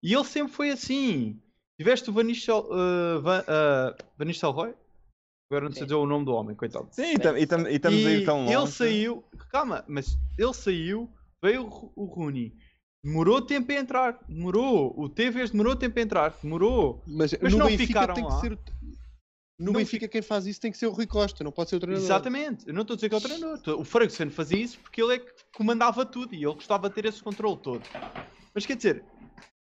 E 0.03 0.13
ele 0.13 0.23
sempre 0.23 0.53
foi 0.53 0.69
assim. 0.69 1.41
Tiveste 1.77 2.09
o 2.09 2.13
Vanishel, 2.13 2.59
uh, 2.59 3.21
Van, 3.21 3.41
uh, 3.41 4.03
Vanishel 4.17 4.51
Roy? 4.51 4.75
Agora 5.51 5.65
não 5.65 5.73
sei 5.73 5.83
dizer 5.83 5.95
o 5.95 6.05
nome 6.05 6.23
do 6.23 6.31
homem, 6.31 6.55
coitado. 6.55 6.87
Sim, 6.91 7.11
e, 7.13 7.19
tam, 7.19 7.37
e 7.37 7.75
estamos 7.75 8.05
aí 8.05 8.23
tão 8.23 8.45
longe. 8.45 8.53
Ele 8.53 8.67
saiu, 8.67 9.23
calma, 9.49 9.83
mas 9.85 10.17
ele 10.37 10.53
saiu, 10.53 11.09
veio 11.43 11.67
o, 11.67 11.91
o 11.93 12.05
Rooney. 12.05 12.53
Demorou 13.03 13.41
tempo 13.41 13.69
a 13.69 13.75
entrar, 13.75 14.17
demorou. 14.29 14.97
O 14.97 15.09
TVs 15.09 15.51
demorou 15.51 15.75
tempo 15.75 15.99
a 15.99 16.01
entrar, 16.01 16.37
demorou. 16.41 17.03
Mas, 17.05 17.35
mas 17.41 17.53
não 17.53 17.65
Benfica 17.65 17.85
ficaram 17.85 18.13
tem 18.13 18.23
lá. 18.23 18.35
que 18.35 18.39
ser. 18.39 18.57
No 19.59 19.65
não 19.65 19.73
Benfica, 19.73 20.05
fica... 20.05 20.07
quem 20.07 20.21
faz 20.21 20.47
isso 20.47 20.61
tem 20.61 20.71
que 20.71 20.77
ser 20.77 20.87
o 20.87 20.91
Rui 20.91 21.05
Costa, 21.05 21.43
não 21.43 21.51
pode 21.51 21.69
ser 21.69 21.75
o 21.75 21.79
treinador. 21.81 22.05
Exatamente, 22.05 22.65
eu 22.65 22.73
não 22.73 22.83
estou 22.83 22.93
a 22.93 22.95
dizer 22.95 23.09
que 23.09 23.15
é 23.15 23.17
o 23.17 23.21
treinador. 23.21 23.77
O 23.77 23.83
Ferguson 23.83 24.29
fazia 24.29 24.57
isso 24.57 24.79
porque 24.79 25.01
ele 25.01 25.15
é 25.15 25.19
que 25.19 25.31
comandava 25.53 26.05
tudo 26.05 26.33
e 26.33 26.45
ele 26.45 26.53
gostava 26.53 26.87
de 26.87 26.95
ter 26.95 27.05
esse 27.07 27.21
controle 27.21 27.57
todo. 27.57 27.83
Mas 28.55 28.65
quer 28.65 28.77
dizer, 28.77 29.03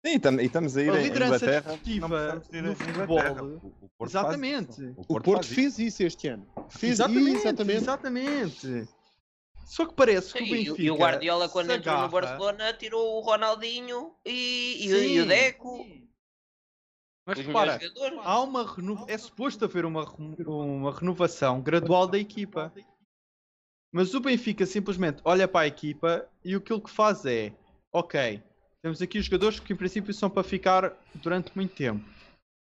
Sim, 0.06 0.20
e 0.40 0.44
estamos 0.44 0.76
a 0.76 0.82
ir 0.82 0.90
a 0.90 1.00
liderança 1.00 1.44
desportiva 1.44 2.34
no 2.62 2.76
futebol. 2.76 3.18
O, 3.18 3.92
o 3.98 4.04
exatamente. 4.04 4.80
O, 4.96 5.16
o 5.16 5.20
Porto 5.20 5.46
fez 5.48 5.80
isso 5.80 6.04
este 6.04 6.28
ano. 6.28 6.46
Fez 6.68 6.92
exatamente, 6.92 7.28
isso, 7.30 7.48
exatamente. 7.48 7.76
exatamente. 7.76 8.88
Só 9.66 9.84
que 9.84 9.94
parece 9.94 10.32
que 10.32 10.44
o 10.44 10.48
Benfica. 10.48 10.82
E 10.82 10.90
o 10.92 10.96
Guardiola, 10.96 11.48
quando 11.48 11.72
entrou 11.72 12.00
no 12.02 12.08
Barcelona, 12.08 12.72
tirou 12.72 13.16
o 13.16 13.20
Ronaldinho 13.20 14.14
e, 14.24 14.86
e, 14.86 15.14
e 15.14 15.20
o 15.20 15.26
Deco. 15.26 15.84
Mas 17.26 17.38
repara, 17.40 17.80
há 18.22 18.40
uma 18.40 18.74
reno... 18.76 19.04
é 19.08 19.18
suposto 19.18 19.64
haver 19.64 19.84
uma, 19.84 20.04
uma 20.46 20.96
renovação 20.96 21.60
gradual 21.60 22.06
da 22.06 22.16
equipa. 22.16 22.72
Mas 23.90 24.14
o 24.14 24.20
Benfica 24.20 24.64
simplesmente 24.64 25.20
olha 25.24 25.48
para 25.48 25.62
a 25.62 25.66
equipa 25.66 26.28
e 26.44 26.54
aquilo 26.54 26.80
que 26.80 26.90
faz 26.90 27.26
é: 27.26 27.52
ok, 27.92 28.40
temos 28.86 29.02
aqui 29.02 29.18
os 29.18 29.24
jogadores 29.24 29.58
que 29.58 29.72
em 29.72 29.76
princípio 29.76 30.14
são 30.14 30.30
para 30.30 30.44
ficar 30.44 30.96
durante 31.16 31.50
muito 31.56 31.74
tempo. 31.74 32.08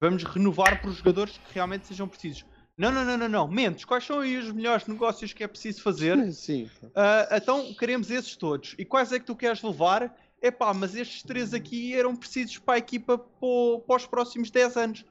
Vamos 0.00 0.24
renovar 0.24 0.80
para 0.80 0.90
os 0.90 0.96
jogadores 0.96 1.38
que 1.38 1.54
realmente 1.54 1.86
sejam 1.86 2.08
precisos. 2.08 2.44
Não, 2.76 2.90
não, 2.90 3.04
não, 3.04 3.16
não, 3.16 3.28
não. 3.28 3.48
Mentes, 3.48 3.84
quais 3.84 4.04
são 4.04 4.18
aí 4.18 4.36
os 4.36 4.50
melhores 4.50 4.88
negócios 4.88 5.32
que 5.32 5.44
é 5.44 5.46
preciso 5.46 5.82
fazer? 5.82 6.18
Sim. 6.34 6.68
Uh, 6.82 7.32
então 7.32 7.72
queremos 7.74 8.10
esses 8.10 8.34
todos. 8.34 8.74
E 8.76 8.84
quais 8.84 9.12
é 9.12 9.20
que 9.20 9.24
tu 9.24 9.36
queres 9.36 9.62
levar? 9.62 10.12
Epá, 10.42 10.74
mas 10.74 10.96
estes 10.96 11.22
três 11.22 11.54
aqui 11.54 11.94
eram 11.94 12.16
precisos 12.16 12.58
para 12.58 12.74
a 12.74 12.78
equipa 12.78 13.18
para 13.18 13.96
os 13.96 14.06
próximos 14.06 14.50
10 14.50 14.76
anos. 14.76 15.04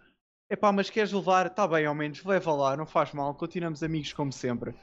Epá, 0.49 0.69
mas 0.73 0.89
queres 0.89 1.13
levar? 1.13 1.45
Está 1.47 1.65
bem, 1.65 1.85
ao 1.85 1.95
menos, 1.95 2.25
leva 2.25 2.53
lá, 2.53 2.75
não 2.75 2.85
faz 2.85 3.13
mal, 3.13 3.33
continuamos 3.33 3.81
amigos 3.81 4.11
como 4.11 4.33
sempre. 4.33 4.75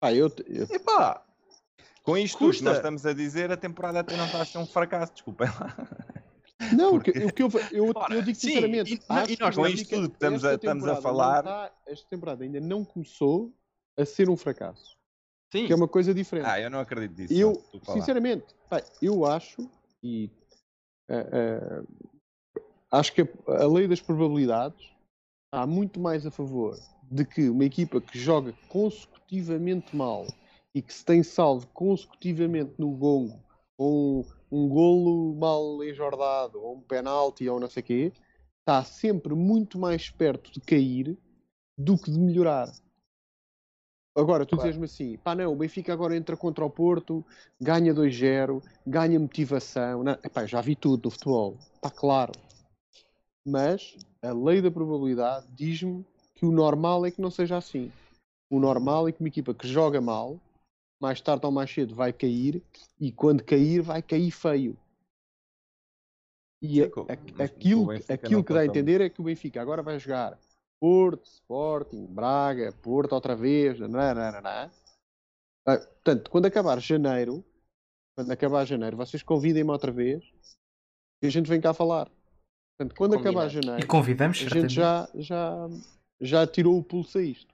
Ah, 0.00 0.14
eu, 0.14 0.32
eu... 0.46 0.64
Epá, 0.70 1.22
com 2.02 2.16
isto 2.16 2.38
Custa. 2.38 2.64
nós 2.64 2.76
estamos 2.76 3.06
a 3.06 3.12
dizer, 3.12 3.50
a 3.52 3.56
temporada 3.56 4.00
até 4.00 4.16
não 4.16 4.26
está 4.26 4.42
a 4.42 4.44
ser 4.44 4.58
um 4.58 4.66
fracasso, 4.66 5.12
desculpem 5.12 5.48
lá. 5.48 5.76
Não, 6.76 6.92
Porque... 6.92 7.10
o 7.10 7.32
que 7.32 7.42
eu, 7.42 7.50
eu, 7.72 7.92
eu 8.10 8.22
digo 8.22 8.38
sinceramente, 8.38 8.90
Sim, 8.90 9.00
e, 9.28 9.34
e 9.34 9.38
nós 9.38 9.54
com 9.54 9.66
isto 9.66 9.88
tudo 9.88 10.08
que 10.08 10.14
estamos 10.14 10.44
a, 10.44 10.54
estamos 10.54 10.86
a 10.86 10.96
falar. 10.96 11.38
Está, 11.38 11.72
esta 11.86 12.08
temporada 12.08 12.44
ainda 12.44 12.60
não 12.60 12.84
começou 12.84 13.52
a 13.96 14.04
ser 14.04 14.28
um 14.28 14.36
fracasso. 14.36 14.96
Sim. 15.52 15.66
Que 15.66 15.72
é 15.72 15.76
uma 15.76 15.88
coisa 15.88 16.14
diferente. 16.14 16.46
Ah, 16.46 16.60
eu 16.60 16.70
não 16.70 16.80
acredito 16.80 17.20
nisso. 17.20 17.34
Eu, 17.34 17.62
sinceramente, 17.92 18.46
pá, 18.70 18.82
eu 19.02 19.26
acho 19.26 19.68
e 20.02 20.30
uh, 21.10 21.82
uh, 21.82 22.62
acho 22.90 23.12
que 23.12 23.22
a, 23.22 23.26
a, 23.62 23.66
lei 23.66 23.86
das 23.86 24.00
probabilidades 24.00 24.90
há 25.52 25.66
muito 25.66 26.00
mais 26.00 26.24
a 26.24 26.30
favor 26.30 26.78
de 27.02 27.24
que 27.24 27.50
uma 27.50 27.64
equipa 27.64 28.00
que 28.00 28.18
joga 28.18 28.54
consecutivamente 28.68 29.94
mal 29.94 30.26
e 30.74 30.80
que 30.80 30.92
se 30.92 31.04
tem 31.04 31.22
salvo 31.22 31.66
consecutivamente 31.68 32.74
no 32.78 32.90
gongo 32.92 33.42
ou 33.76 34.20
um, 34.20 34.24
um 34.50 34.68
golo 34.68 35.34
mal 35.34 35.82
enjordado 35.84 36.60
ou 36.60 36.76
um 36.76 36.80
penalti 36.80 37.48
ou 37.48 37.58
não 37.58 37.68
sei 37.68 37.82
o 37.82 37.86
quê, 37.86 38.12
está 38.60 38.84
sempre 38.84 39.34
muito 39.34 39.78
mais 39.78 40.08
perto 40.08 40.52
de 40.52 40.60
cair 40.60 41.18
do 41.76 41.98
que 41.98 42.10
de 42.10 42.18
melhorar. 42.18 42.72
Agora, 44.14 44.44
tu 44.44 44.56
claro. 44.56 44.68
dizes-me 44.68 44.84
assim, 44.84 45.18
pá, 45.18 45.34
não, 45.34 45.52
o 45.52 45.56
Benfica 45.56 45.92
agora 45.92 46.14
entra 46.14 46.36
contra 46.36 46.64
o 46.64 46.70
Porto, 46.70 47.24
ganha 47.58 47.94
2-0, 47.94 48.62
ganha 48.86 49.18
motivação. 49.18 50.04
Não, 50.04 50.12
epá, 50.12 50.44
já 50.44 50.60
vi 50.60 50.76
tudo 50.76 51.06
no 51.06 51.10
futebol, 51.10 51.56
está 51.74 51.90
claro. 51.90 52.32
Mas 53.44 53.96
a 54.20 54.32
lei 54.32 54.60
da 54.60 54.70
probabilidade 54.70 55.46
diz-me 55.50 56.04
que 56.34 56.44
o 56.44 56.52
normal 56.52 57.06
é 57.06 57.10
que 57.10 57.22
não 57.22 57.30
seja 57.30 57.56
assim. 57.56 57.90
O 58.50 58.60
normal 58.60 59.08
é 59.08 59.12
que 59.12 59.20
uma 59.20 59.28
equipa 59.28 59.54
que 59.54 59.66
joga 59.66 60.00
mal, 60.00 60.38
mais 61.02 61.20
tarde 61.20 61.44
ou 61.44 61.50
mais 61.50 61.68
cedo 61.68 61.96
vai 61.96 62.12
cair, 62.12 62.62
e 63.00 63.10
quando 63.10 63.42
cair, 63.42 63.82
vai 63.82 64.00
cair 64.00 64.30
feio. 64.30 64.78
E 66.62 66.80
a, 66.80 66.86
a, 66.86 67.44
aquilo, 67.44 67.90
aquilo 68.08 68.44
que 68.44 68.54
dá 68.54 68.60
a 68.60 68.66
entender 68.66 69.00
é 69.00 69.10
que 69.10 69.20
o 69.20 69.24
Benfica 69.24 69.60
agora 69.60 69.82
vai 69.82 69.98
jogar 69.98 70.38
Porto, 70.80 71.24
Sporting, 71.24 72.06
Braga, 72.06 72.72
Porto 72.80 73.14
outra 73.14 73.34
vez, 73.34 73.80
nananana. 73.80 74.70
Ah, 75.66 75.76
portanto, 75.76 76.30
quando 76.30 76.46
acabar 76.46 76.80
janeiro, 76.80 77.44
quando 78.16 78.30
acabar 78.30 78.64
janeiro, 78.64 78.96
vocês 78.96 79.24
convidem-me 79.24 79.70
outra 79.70 79.90
vez 79.90 80.22
e 81.20 81.26
a 81.26 81.30
gente 81.30 81.48
vem 81.48 81.60
cá 81.60 81.74
falar. 81.74 82.08
Portanto, 82.78 82.96
quando 82.96 83.16
acabar 83.16 83.48
janeiro, 83.48 83.82
e 83.82 83.86
convidamos, 83.86 84.38
a 84.38 84.48
gente 84.48 84.72
já, 84.72 85.08
já, 85.16 85.68
já 86.20 86.46
tirou 86.46 86.78
o 86.78 86.84
pulso 86.84 87.18
a 87.18 87.22
isto. 87.22 87.52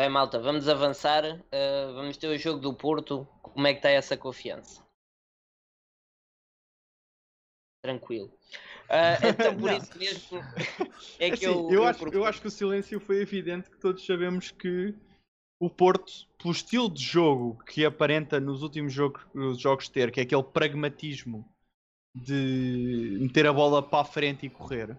Bem, 0.00 0.08
malta, 0.08 0.38
vamos 0.38 0.66
avançar. 0.66 1.22
Uh, 1.26 1.92
vamos 1.92 2.16
ter 2.16 2.26
o 2.28 2.38
jogo 2.38 2.58
do 2.58 2.72
Porto. 2.72 3.28
Como 3.42 3.66
é 3.66 3.74
que 3.74 3.80
está 3.80 3.90
essa 3.90 4.16
confiança? 4.16 4.82
Tranquilo. 7.84 8.28
Uh, 8.88 9.20
então 9.28 9.58
por 9.58 9.70
isso 9.70 9.98
mesmo 9.98 10.38
é 11.18 11.28
que 11.28 11.34
assim, 11.34 11.44
eu, 11.44 11.68
eu, 11.68 11.70
eu, 11.70 11.84
acho, 11.84 12.08
eu 12.08 12.24
acho 12.24 12.40
que 12.40 12.46
o 12.46 12.50
silêncio 12.50 12.98
foi 12.98 13.20
evidente 13.20 13.68
que 13.68 13.76
todos 13.76 14.06
sabemos 14.06 14.50
que 14.50 14.94
o 15.60 15.68
Porto, 15.68 16.10
pelo 16.38 16.52
estilo 16.52 16.88
de 16.88 17.04
jogo 17.04 17.62
que 17.64 17.84
aparenta 17.84 18.40
nos 18.40 18.62
últimos 18.62 18.94
jogos, 18.94 19.22
jogos 19.60 19.90
ter, 19.90 20.10
que 20.10 20.20
é 20.20 20.22
aquele 20.22 20.42
pragmatismo 20.42 21.46
de 22.14 23.18
meter 23.20 23.46
a 23.46 23.52
bola 23.52 23.82
para 23.82 24.00
a 24.00 24.04
frente 24.06 24.46
e 24.46 24.50
correr 24.50 24.96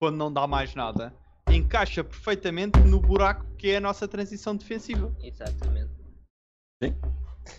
quando 0.00 0.16
não 0.16 0.32
dá 0.32 0.46
mais 0.46 0.76
nada, 0.76 1.12
encaixa 1.54 2.02
perfeitamente 2.02 2.78
no 2.80 3.00
buraco 3.00 3.46
que 3.56 3.70
é 3.70 3.76
a 3.76 3.80
nossa 3.80 4.08
transição 4.08 4.56
defensiva. 4.56 5.14
Exatamente. 5.22 5.90
Sim. 6.82 6.94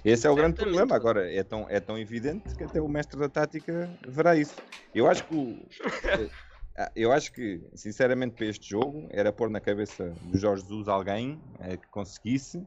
Esse 0.04 0.28
é 0.28 0.30
o 0.30 0.36
grande 0.36 0.56
problema. 0.56 0.96
Agora, 0.96 1.32
é 1.32 1.44
tão, 1.44 1.66
é 1.70 1.80
tão 1.80 1.98
evidente 1.98 2.56
que 2.56 2.64
até 2.64 2.82
o 2.82 2.88
mestre 2.88 3.20
da 3.20 3.30
tática 3.30 3.90
verá 4.08 4.36
isso. 4.36 4.56
Eu 4.94 5.10
acho 5.10 5.26
que 5.26 5.36
o, 5.36 5.60
eh, 6.76 6.92
eu 6.96 7.12
acho 7.12 7.32
que, 7.32 7.62
sinceramente, 7.74 8.36
para 8.36 8.46
este 8.46 8.70
jogo 8.70 9.08
era 9.12 9.32
pôr 9.32 9.50
na 9.50 9.60
cabeça 9.60 10.10
do 10.24 10.38
Jorge 10.38 10.64
Jesus 10.64 10.88
alguém 10.88 11.42
é, 11.60 11.78
que 11.78 11.88
conseguisse. 11.88 12.66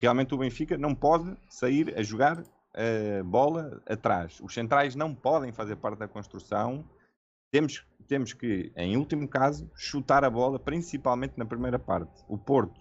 Realmente 0.00 0.34
o 0.34 0.38
Benfica 0.38 0.76
não 0.76 0.94
pode 0.94 1.36
sair 1.48 1.94
a 1.96 2.02
jogar 2.02 2.38
a 2.40 2.44
eh, 2.74 3.22
bola 3.22 3.82
atrás. 3.86 4.38
Os 4.40 4.52
centrais 4.52 4.94
não 4.94 5.14
podem 5.14 5.52
fazer 5.52 5.76
parte 5.76 5.98
da 5.98 6.08
construção. 6.08 6.84
Temos, 7.50 7.86
temos 8.06 8.32
que, 8.32 8.72
em 8.76 8.96
último 8.96 9.28
caso, 9.28 9.70
chutar 9.74 10.24
a 10.24 10.30
bola, 10.30 10.58
principalmente 10.58 11.36
na 11.36 11.44
primeira 11.44 11.78
parte. 11.78 12.24
O 12.28 12.38
Porto, 12.38 12.80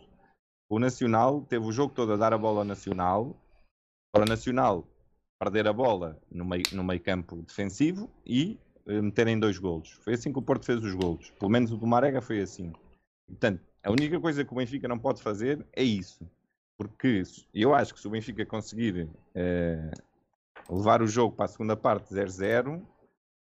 o 0.70 0.80
Nacional, 0.80 1.42
teve 1.42 1.66
o 1.66 1.72
jogo 1.72 1.94
todo 1.94 2.14
a 2.14 2.18
dar 2.18 2.34
a 2.34 2.38
bola 2.38 2.60
ao 2.60 2.66
Nacional 2.66 3.36
para 4.14 4.24
o 4.24 4.28
Nacional 4.28 4.88
perder 5.40 5.68
a 5.68 5.74
bola 5.74 6.20
no 6.32 6.46
meio, 6.46 6.64
no 6.72 6.84
meio 6.84 7.02
campo 7.02 7.42
defensivo 7.44 8.10
e 8.26 8.60
uh, 8.86 9.04
meterem 9.04 9.40
dois 9.40 9.58
golos. 9.58 9.92
Foi 10.02 10.14
assim 10.14 10.32
que 10.32 10.40
o 10.40 10.42
Porto 10.42 10.66
fez 10.66 10.84
os 10.84 10.94
golos. 10.94 11.30
Pelo 11.32 11.52
menos 11.52 11.72
o 11.72 11.78
do 11.78 11.86
Marega 11.86 12.22
foi 12.22 12.40
assim. 12.42 12.72
Portanto, 13.28 13.62
a 13.84 13.92
única 13.92 14.20
coisa 14.20 14.46
que 14.46 14.54
o 14.54 14.56
Benfica 14.56 14.88
não 14.88 14.98
pode 14.98 15.22
fazer 15.22 15.66
é 15.74 15.84
isso. 15.84 16.28
Porque 16.78 17.24
eu 17.54 17.74
acho 17.74 17.94
que 17.94 18.00
se 18.00 18.08
o 18.08 18.12
Benfica 18.12 18.46
conseguir 18.46 19.04
uh, 19.04 20.76
levar 20.76 21.02
o 21.02 21.08
jogo 21.08 21.36
para 21.36 21.46
a 21.46 21.50
segunda 21.50 21.76
parte 21.76 22.14
0-0, 22.14 22.82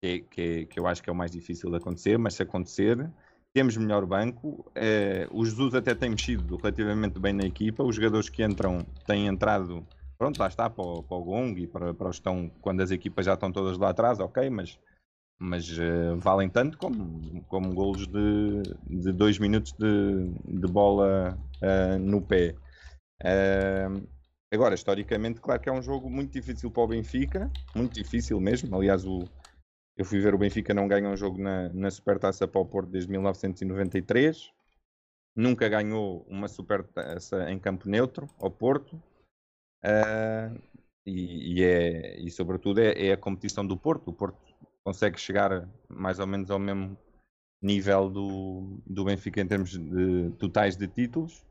que, 0.01 0.21
que, 0.31 0.67
que, 0.67 0.81
eu 0.81 0.87
acho 0.87 1.03
que 1.03 1.11
é 1.11 1.13
o 1.13 1.17
mais 1.17 1.31
difícil 1.31 1.71
de 1.71 1.77
acontecer, 1.77 2.19
mas 2.19 2.35
se 2.35 2.43
acontecer, 2.43 3.11
temos 3.53 3.77
melhor 3.77 4.07
banco. 4.07 4.71
Uh, 4.71 5.29
o 5.33 5.45
Jesus 5.45 5.75
até 5.75 5.95
tem 5.95 6.11
mexido 6.11 6.57
relativamente 6.57 7.19
bem 7.19 7.33
na 7.33 7.45
equipa. 7.45 7.83
Os 7.83 7.97
jogadores 7.97 8.29
que 8.29 8.45
entram 8.45 8.87
têm 9.07 9.27
entrado, 9.27 9.85
pronto, 10.17 10.39
lá 10.39 10.47
está, 10.47 10.71
para 10.71 10.85
o, 10.85 11.03
para 11.03 11.17
o 11.17 11.25
Gong 11.25 11.61
e 11.61 11.67
para, 11.67 11.93
para 11.93 12.09
os 12.09 12.17
estão, 12.17 12.51
quando 12.61 12.81
as 12.81 12.91
equipas 12.91 13.27
já 13.27 13.35
estão 13.35 13.51
todas 13.51 13.77
lá 13.79 13.91
atrás, 13.91 14.21
ok, 14.21 14.49
mas, 14.51 14.79
mas 15.39 15.69
uh, 15.79 16.17
valem 16.19 16.49
tanto 16.49 16.79
como, 16.79 17.43
como 17.49 17.75
golos 17.75 18.07
de, 18.07 18.63
de 18.89 19.13
dois 19.13 19.39
minutos 19.39 19.73
de, 19.73 20.29
de 20.45 20.67
bola 20.69 21.37
uh, 21.63 21.99
no 21.99 22.23
pé. 22.23 22.55
agora, 24.53 24.75
historicamente, 24.75 25.41
claro 25.41 25.61
que 25.61 25.69
é 25.69 25.73
um 25.73 25.83
jogo 25.83 26.09
muito 26.09 26.33
difícil 26.33 26.71
para 26.71 26.83
o 26.85 26.89
Benfica, 26.89 27.51
muito 27.75 27.95
difícil 27.95 28.41
mesmo. 28.41 28.77
Aliás, 28.77 29.05
o, 29.05 29.25
eu 29.99 30.05
fui 30.05 30.21
ver 30.21 30.33
o 30.33 30.39
Benfica 30.39 30.73
não 30.73 30.87
ganha 30.87 31.09
um 31.09 31.17
jogo 31.17 31.43
na, 31.43 31.69
na 31.71 31.91
Supertaça 31.91 32.47
para 32.47 32.61
o 32.61 32.65
Porto 32.65 32.89
desde 32.89 33.11
1993. 33.11 34.53
Nunca 35.35 35.69
ganhou 35.69 36.25
uma 36.29 36.47
Supertaça 36.47 37.51
em 37.51 37.59
campo 37.59 37.89
neutro 37.89 38.31
ao 38.39 38.49
Porto. 38.49 38.95
Uh, 39.85 40.57
e, 41.05 41.59
e, 41.59 41.65
é, 41.65 42.21
e 42.21 42.31
sobretudo 42.31 42.81
é, 42.81 43.09
é, 43.09 43.13
a 43.13 43.17
competição 43.17 43.67
do 43.67 43.77
Porto. 43.77 44.11
O 44.11 44.13
Porto 44.13 44.39
consegue 44.85 45.19
chegar 45.19 45.69
mais 45.89 46.21
ou 46.21 46.29
menos 46.29 46.49
ao 46.49 46.61
mesmo 46.61 46.97
nível 47.61 48.09
do, 48.09 48.81
do 48.87 49.05
Benfica 49.05 49.41
em 49.41 49.49
termos 49.49 49.71
de 49.77 50.31
totais 50.39 50.77
de 50.77 50.87
títulos 50.87 51.45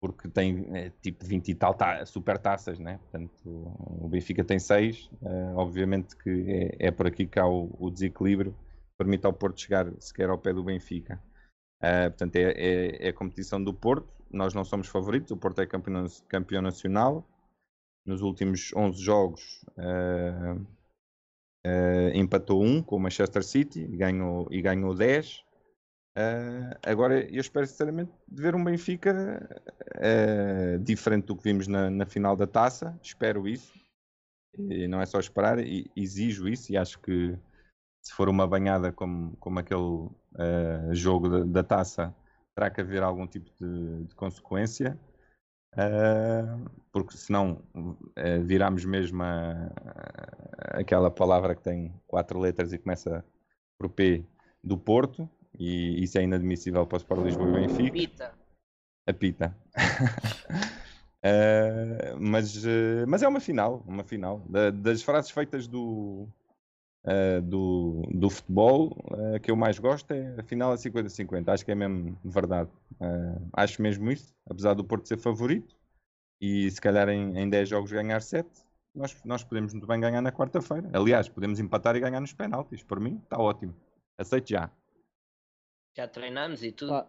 porque 0.00 0.28
tem 0.28 0.66
é, 0.74 0.90
tipo 1.02 1.24
20 1.24 1.48
e 1.48 1.54
tal 1.54 1.74
ta 1.74 2.04
super 2.06 2.38
taças, 2.38 2.78
né? 2.78 2.98
Portanto, 2.98 3.32
o 3.44 4.08
Benfica 4.08 4.42
tem 4.42 4.58
6. 4.58 5.06
Uh, 5.06 5.26
eh, 5.26 5.52
obviamente 5.54 6.16
que 6.16 6.76
é, 6.80 6.86
é, 6.86 6.90
por 6.90 7.06
aqui 7.06 7.26
que 7.26 7.38
há 7.38 7.46
o, 7.46 7.70
o, 7.78 7.90
desequilíbrio, 7.90 8.56
permite 8.96 9.26
ao 9.26 9.32
Porto 9.32 9.60
chegar 9.60 9.92
sequer 10.00 10.30
ao 10.30 10.38
pé 10.38 10.54
do 10.54 10.64
Benfica. 10.64 11.22
Uh, 11.82 12.08
portanto, 12.10 12.36
é, 12.36 12.52
é, 12.52 13.06
é, 13.06 13.08
a 13.10 13.12
competição 13.12 13.62
do 13.62 13.74
Porto. 13.74 14.08
Nós 14.30 14.54
não 14.54 14.64
somos 14.64 14.86
favoritos, 14.86 15.32
o 15.32 15.36
Porto 15.36 15.60
é 15.60 15.66
campeão, 15.66 16.06
campeão 16.28 16.62
nacional. 16.62 17.26
Nos 18.06 18.22
últimos 18.22 18.72
11 18.74 19.02
jogos 19.02 19.64
uh, 19.76 20.66
empatou 22.14 22.64
um 22.64 22.82
com 22.82 22.96
o 22.96 23.00
Manchester 23.00 23.44
City 23.44 23.86
ganhou, 23.86 24.48
e 24.50 24.62
ganhou 24.62 24.94
10. 24.94 25.44
Uh, 26.16 26.74
agora, 26.84 27.22
eu 27.32 27.40
espero 27.40 27.66
sinceramente 27.66 28.10
de 28.26 28.42
ver 28.42 28.54
um 28.54 28.64
Benfica 28.64 29.48
uh, 29.96 30.78
diferente 30.80 31.26
do 31.26 31.36
que 31.36 31.44
vimos 31.44 31.68
na, 31.68 31.88
na, 31.88 32.04
final 32.04 32.34
da 32.36 32.46
taça. 32.46 32.98
Espero 33.02 33.46
isso. 33.46 33.72
E 34.58 34.88
não 34.88 35.00
é 35.00 35.06
só 35.06 35.20
esperar, 35.20 35.60
e, 35.60 35.90
exijo 35.96 36.48
isso. 36.48 36.72
E 36.72 36.76
acho 36.76 36.98
que 37.00 37.38
se 38.02 38.12
for 38.12 38.28
uma 38.28 38.46
banhada 38.46 38.92
como, 38.92 39.36
como 39.36 39.60
aquele 39.60 39.80
uh, 39.80 40.92
jogo 40.92 41.28
da, 41.28 41.44
da, 41.44 41.62
taça, 41.62 42.14
terá 42.54 42.70
que 42.70 42.80
haver 42.80 43.02
algum 43.02 43.26
tipo 43.26 43.50
de, 43.60 44.04
de 44.06 44.14
consequência. 44.14 44.98
porque 46.92 47.16
senão 47.16 47.62
viramos 48.44 48.84
mesmo 48.84 49.22
a, 49.22 49.52
a, 50.72 50.80
aquela 50.80 51.10
palavra 51.10 51.54
que 51.54 51.62
tem 51.62 51.94
quatro 52.08 52.40
letras 52.40 52.72
e 52.72 52.78
começa 52.78 53.24
por 53.78 53.88
P 53.88 54.24
do 54.64 54.76
Porto 54.76 55.30
e 55.58 56.02
isso 56.02 56.18
é 56.18 56.22
inadmissível 56.22 56.86
para 56.86 56.96
o 56.96 56.98
Sport 56.98 57.22
Lisboa 57.22 57.48
e 57.48 57.66
Benfica. 57.66 57.92
Pita. 57.92 58.34
A 59.06 59.12
pita. 59.12 59.56
uh, 61.24 62.16
mas, 62.20 62.64
uh, 62.64 63.04
mas 63.08 63.22
é 63.22 63.28
uma 63.28 63.40
final, 63.40 63.82
uma 63.86 64.04
final. 64.04 64.40
Da, 64.48 64.70
das 64.70 65.02
frases 65.02 65.30
feitas 65.30 65.66
do, 65.66 66.28
uh, 67.04 67.42
do, 67.42 68.02
do 68.12 68.30
futebol, 68.30 68.96
que 69.42 69.50
eu 69.50 69.56
mais 69.56 69.78
gosto 69.78 70.10
é 70.12 70.36
a 70.38 70.42
final 70.42 70.72
a 70.72 70.76
50-50. 70.76 71.48
Acho 71.48 71.64
que 71.64 71.72
é 71.72 71.74
mesmo 71.74 72.18
verdade. 72.24 72.70
acho 73.52 73.82
mesmo 73.82 74.10
isso, 74.10 74.34
apesar 74.48 74.74
do 74.74 74.84
Porto 74.84 75.08
ser 75.08 75.18
favorito 75.18 75.74
e 76.40 76.70
se 76.70 76.80
calhar 76.80 77.08
em, 77.08 77.38
em 77.38 77.48
10 77.48 77.68
jogos 77.68 77.92
ganhar 77.92 78.22
7. 78.22 78.48
Nós, 78.94 79.16
nós 79.24 79.44
podemos 79.44 79.72
muito 79.72 79.86
bem 79.86 80.00
ganhar 80.00 80.20
na 80.20 80.32
quarta-feira. 80.32 80.88
Aliás, 80.92 81.28
podemos 81.28 81.60
empatar 81.60 81.94
e 81.96 82.00
ganhar 82.00 82.20
nos 82.20 82.32
penaltis. 82.32 82.82
Por 82.82 82.98
mim, 82.98 83.20
está 83.22 83.38
ótimo. 83.38 83.74
Aceito 84.18 84.48
já. 84.48 84.70
Já 85.96 86.06
treinamos 86.06 86.62
e 86.62 86.72
tudo. 86.72 87.04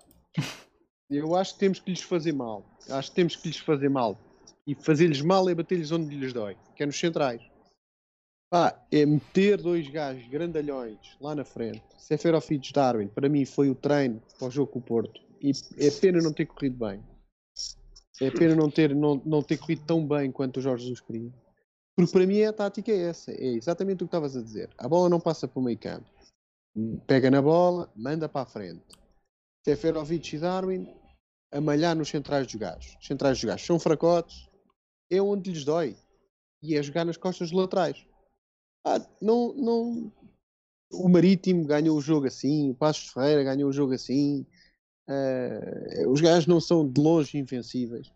eu 1.10 1.36
acho 1.36 1.54
que 1.54 1.60
temos 1.60 1.80
que 1.80 1.92
lhes 1.92 2.02
fazer 2.02 2.34
mal. 2.34 2.66
Acho 2.90 3.10
que 3.10 3.16
temos 3.16 3.36
que 3.36 3.48
lhes 3.48 3.58
fazer 3.58 3.90
mal. 3.90 4.18
E 4.66 4.76
fazer-lhes 4.76 5.22
mal 5.22 5.50
é 5.50 5.56
bater-lhes 5.56 5.92
onde 5.92 6.16
lhes 6.16 6.34
dói, 6.34 6.58
que 6.76 6.84
é 6.84 6.86
nos 6.86 7.00
centrais. 7.00 7.42
Pá, 8.50 8.86
é 8.92 9.06
meter 9.06 9.62
dois 9.62 9.88
gajos 9.90 10.28
grandalhões 10.28 11.00
lá 11.20 11.34
na 11.34 11.46
frente. 11.46 11.82
Seferovic 11.98 12.74
Darwin, 12.74 13.08
para 13.08 13.30
mim 13.30 13.46
foi 13.46 13.70
o 13.70 13.76
treino 13.76 14.22
para 14.38 14.48
o 14.48 14.52
jogo 14.52 14.74
com 14.74 14.80
o 14.80 14.82
Porto. 14.82 15.22
E 15.42 15.52
é 15.78 15.90
pena 15.90 16.22
não 16.22 16.34
ter 16.34 16.46
corrido 16.46 16.78
bem. 16.78 17.02
É 18.22 18.30
pena 18.30 18.56
não 18.56 18.70
ter, 18.70 18.94
não, 18.94 19.22
não 19.26 19.42
ter 19.42 19.58
corrido 19.58 19.84
tão 19.86 20.06
bem 20.06 20.32
quanto 20.32 20.58
o 20.58 20.62
Jorge 20.62 20.84
Jesus 20.84 21.00
queria. 21.00 21.32
Porque 21.96 22.12
para 22.12 22.28
mim 22.28 22.44
a 22.44 22.54
tática 22.54 22.92
é 22.92 23.10
essa. 23.10 23.32
É 23.32 23.48
exatamente 23.48 24.04
o 24.04 24.08
que 24.08 24.16
estavas 24.16 24.36
a 24.36 24.42
dizer. 24.42 24.70
A 24.78 24.88
bola 24.88 25.10
não 25.10 25.20
passa 25.20 25.48
para 25.48 25.60
o 25.60 25.64
meio 25.64 25.80
campo 25.80 26.06
pega 27.08 27.30
na 27.30 27.42
bola, 27.42 27.92
manda 27.96 28.30
para 28.30 28.42
a 28.42 28.46
frente. 28.46 28.84
Seferovic 29.66 30.36
e 30.36 30.40
Darwin 30.40 30.88
a 31.52 31.60
malhar 31.60 31.96
nos 31.96 32.10
centrais 32.10 32.48
dos 32.48 32.56
gajos. 32.56 32.96
Os 33.00 33.08
centrais 33.08 33.38
dos 33.38 33.46
gajos 33.46 33.66
são 33.66 33.80
fracotes, 33.80 34.50
é 35.10 35.22
onde 35.22 35.52
lhes 35.52 35.66
dói. 35.66 35.96
E 36.64 36.76
é 36.76 36.84
jogar 36.84 37.06
nas 37.06 37.18
costas 37.18 37.50
dos 37.50 37.60
laterais. 37.60 38.06
Ah, 38.86 39.00
não, 39.22 39.54
não... 39.54 40.12
O 40.94 41.08
Marítimo 41.08 41.66
ganhou 41.66 41.98
o 41.98 42.02
jogo 42.02 42.28
assim, 42.28 42.72
o 42.72 42.76
Passos 42.76 43.10
Ferreira 43.10 43.44
ganhou 43.44 43.70
o 43.70 43.74
jogo 43.74 43.94
assim. 43.94 44.46
Uh, 45.10 46.10
os 46.10 46.22
gajos 46.22 46.48
não 46.48 46.60
são 46.60 46.90
de 46.90 47.02
longe 47.02 47.38
invencíveis. 47.38 48.12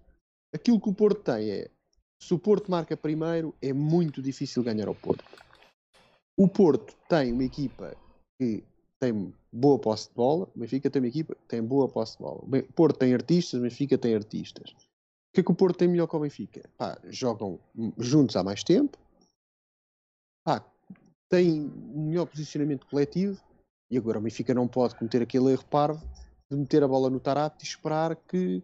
Aquilo 0.54 0.80
que 0.80 0.90
o 0.90 0.94
Porto 0.94 1.22
tem 1.22 1.50
é 1.52 1.72
se 2.22 2.34
o 2.34 2.40
Porto 2.40 2.72
marca 2.72 2.98
primeiro, 2.98 3.54
é 3.62 3.72
muito 3.72 4.22
difícil 4.22 4.64
ganhar 4.64 4.88
ao 4.88 4.96
Porto. 4.96 5.24
O 6.38 6.48
Porto 6.48 6.96
tem 7.08 7.32
uma 7.32 7.44
equipa 7.44 7.96
que 8.40 8.64
tem 9.00 9.34
boa 9.52 9.80
posse 9.80 10.10
de 10.10 10.16
bola, 10.16 10.50
o 10.56 10.60
Benfica 10.60 10.90
tem 10.90 11.02
uma 11.02 11.08
equipa 11.08 11.36
que 11.36 11.48
tem 11.48 11.62
boa 11.62 11.88
posse 11.88 12.14
de 12.14 12.24
bola. 12.24 12.44
O 12.44 12.74
Porto 12.74 12.98
tem 12.98 13.14
artistas, 13.14 13.60
o 13.60 13.64
Benfica 13.64 13.98
tem 13.98 14.16
artistas. 14.16 14.72
O 14.72 15.36
que 15.36 15.42
é 15.42 15.44
que 15.44 15.52
o 15.52 15.56
Porto 15.56 15.78
tem 15.78 15.88
melhor 15.88 16.08
que 16.08 16.16
o 16.16 16.20
Benfica? 16.20 16.70
Pá, 16.78 16.98
jogam 17.10 17.60
juntos 17.98 18.36
há 18.36 18.44
mais 18.44 18.64
tempo, 18.64 18.98
pá, 20.46 20.66
tem 21.30 21.62
melhor 21.94 22.26
posicionamento 22.26 22.86
coletivo 22.88 23.42
e 23.90 23.98
agora 23.98 24.20
o 24.20 24.22
Benfica 24.22 24.54
não 24.54 24.68
pode 24.68 24.96
cometer 24.96 25.22
aquele 25.22 25.52
erro 25.52 25.66
parvo 25.66 26.06
de 26.50 26.58
meter 26.58 26.84
a 26.84 26.88
bola 26.88 27.10
no 27.10 27.20
Tarapte 27.20 27.66
e 27.66 27.68
esperar 27.68 28.16
que 28.16 28.64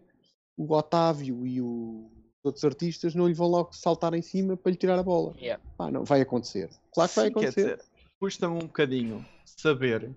o 0.56 0.72
Otávio 0.72 1.46
e 1.46 1.60
o 1.60 2.10
outros 2.44 2.64
artistas 2.64 3.14
não 3.14 3.28
lhe 3.28 3.34
vão 3.34 3.46
logo 3.46 3.72
saltar 3.72 4.14
em 4.14 4.22
cima 4.22 4.56
para 4.56 4.72
lhe 4.72 4.76
tirar 4.76 4.98
a 4.98 5.02
bola. 5.02 5.32
Yeah. 5.38 5.62
Não, 5.92 6.04
vai 6.04 6.20
acontecer. 6.20 6.70
Claro 6.92 7.08
que 7.08 7.16
vai 7.16 7.28
acontecer. 7.28 7.80
Custa-me 8.22 8.54
um 8.54 8.68
bocadinho 8.68 9.28
saber 9.44 10.14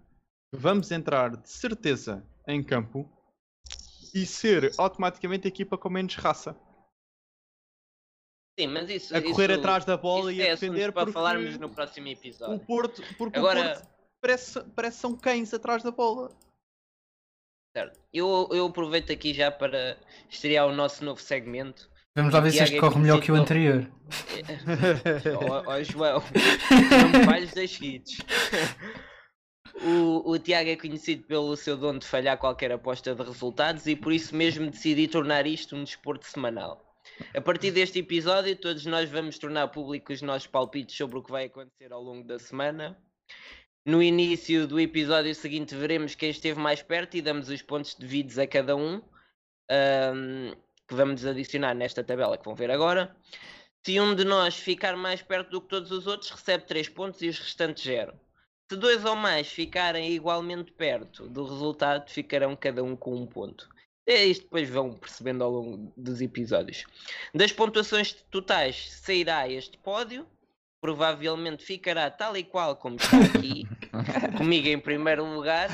que 0.53 0.59
vamos 0.59 0.91
entrar 0.91 1.35
de 1.35 1.49
certeza 1.49 2.23
em 2.47 2.63
campo 2.63 3.09
e 4.13 4.27
ser 4.27 4.71
automaticamente 4.77 5.47
a 5.47 5.49
equipa 5.49 5.75
com 5.75 5.89
menos 5.89 6.13
raça. 6.13 6.55
Sim, 8.59 8.67
mas 8.67 8.91
isso. 8.91 9.17
A 9.17 9.19
correr 9.23 9.49
isso, 9.49 9.59
atrás 9.59 9.85
da 9.85 9.97
bola 9.97 10.31
e 10.31 10.39
a 10.39 10.45
é 10.45 10.49
defender 10.51 10.91
para 10.91 11.11
falarmos 11.11 11.57
no 11.57 11.67
próximo 11.67 12.07
episódio. 12.07 12.53
O 12.53 12.59
Porto, 12.59 13.01
porque 13.17 13.39
Agora... 13.39 13.59
o 13.59 13.73
Porto 13.73 13.87
parece, 14.21 14.63
parece 14.75 14.97
são 14.99 15.17
cães 15.17 15.51
atrás 15.51 15.81
da 15.81 15.89
bola. 15.89 16.29
Certo. 17.75 17.99
Eu, 18.13 18.47
eu 18.51 18.67
aproveito 18.67 19.11
aqui 19.11 19.33
já 19.33 19.49
para 19.49 19.97
estrear 20.29 20.67
o 20.67 20.75
nosso 20.75 21.03
novo 21.03 21.19
segmento. 21.19 21.89
Vamos 22.15 22.33
lá 22.33 22.39
ver 22.39 22.51
se 22.51 22.63
este 22.63 22.79
corre 22.79 22.99
melhor 22.99 23.21
que 23.21 23.31
o 23.31 23.35
anterior. 23.35 23.91
Ó 25.49 25.63
oh, 25.67 25.83
João, 25.83 26.23
não 27.11 27.19
me 27.19 27.25
falhes 27.25 27.53
das 27.53 27.79
hits. 27.81 28.17
O, 29.81 30.31
o 30.31 30.39
Tiago 30.39 30.69
é 30.69 30.77
conhecido 30.77 31.23
pelo 31.23 31.53
seu 31.57 31.75
dom 31.75 31.97
de 31.97 32.07
falhar 32.07 32.37
qualquer 32.37 32.71
aposta 32.71 33.13
de 33.13 33.21
resultados 33.21 33.85
e 33.87 33.95
por 33.95 34.13
isso 34.13 34.33
mesmo 34.33 34.71
decidi 34.71 35.05
tornar 35.05 35.45
isto 35.45 35.75
um 35.75 35.83
desporto 35.83 36.25
semanal. 36.25 36.81
A 37.35 37.41
partir 37.41 37.71
deste 37.71 37.99
episódio, 37.99 38.55
todos 38.55 38.85
nós 38.85 39.09
vamos 39.09 39.37
tornar 39.37 39.67
públicos 39.67 40.15
os 40.15 40.21
nossos 40.21 40.47
palpites 40.47 40.95
sobre 40.95 41.17
o 41.17 41.23
que 41.23 41.29
vai 41.29 41.45
acontecer 41.45 41.91
ao 41.91 42.01
longo 42.01 42.25
da 42.25 42.39
semana. 42.39 42.97
No 43.85 44.01
início 44.01 44.65
do 44.65 44.79
episódio 44.79 45.35
seguinte, 45.35 45.75
veremos 45.75 46.15
quem 46.15 46.29
esteve 46.29 46.59
mais 46.59 46.81
perto 46.81 47.17
e 47.17 47.21
damos 47.21 47.49
os 47.49 47.61
pontos 47.61 47.95
devidos 47.95 48.39
a 48.39 48.47
cada 48.47 48.77
um. 48.77 49.01
um 49.69 50.55
que 50.87 50.95
vamos 50.95 51.25
adicionar 51.25 51.73
nesta 51.73 52.03
tabela 52.03 52.37
que 52.37 52.45
vão 52.45 52.55
ver 52.55 52.71
agora. 52.71 53.15
Se 53.85 53.99
um 53.99 54.15
de 54.15 54.23
nós 54.23 54.55
ficar 54.55 54.95
mais 54.95 55.21
perto 55.21 55.51
do 55.51 55.61
que 55.61 55.67
todos 55.67 55.91
os 55.91 56.07
outros, 56.07 56.31
recebe 56.31 56.65
3 56.65 56.89
pontos 56.89 57.21
e 57.21 57.29
os 57.29 57.39
restantes 57.39 57.83
0. 57.83 58.13
Se 58.67 58.75
dois 58.75 59.05
ou 59.05 59.15
mais 59.15 59.47
ficarem 59.47 60.11
igualmente 60.11 60.71
perto 60.71 61.29
do 61.29 61.45
resultado, 61.45 62.09
ficarão 62.09 62.55
cada 62.55 62.83
um 62.83 62.95
com 62.95 63.15
um 63.15 63.27
ponto. 63.27 63.69
É 64.07 64.25
isto 64.25 64.43
depois 64.43 64.67
vão 64.69 64.93
percebendo 64.93 65.43
ao 65.43 65.51
longo 65.51 65.93
dos 65.95 66.19
episódios. 66.19 66.83
Das 67.33 67.51
pontuações 67.51 68.13
totais 68.31 68.91
sairá 68.91 69.47
este 69.47 69.77
pódio. 69.77 70.27
Provavelmente 70.81 71.63
ficará 71.63 72.09
tal 72.11 72.37
e 72.37 72.43
qual 72.43 72.75
como 72.75 72.97
está 72.97 73.17
aqui, 73.17 73.67
comigo 74.37 74.67
em 74.67 74.79
primeiro 74.79 75.25
lugar. 75.25 75.69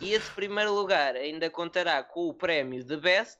E 0.00 0.12
esse 0.12 0.30
primeiro 0.30 0.72
lugar 0.72 1.16
ainda 1.16 1.50
contará 1.50 2.02
com 2.02 2.28
o 2.28 2.34
prémio 2.34 2.82
de 2.84 2.96
Best, 2.96 3.38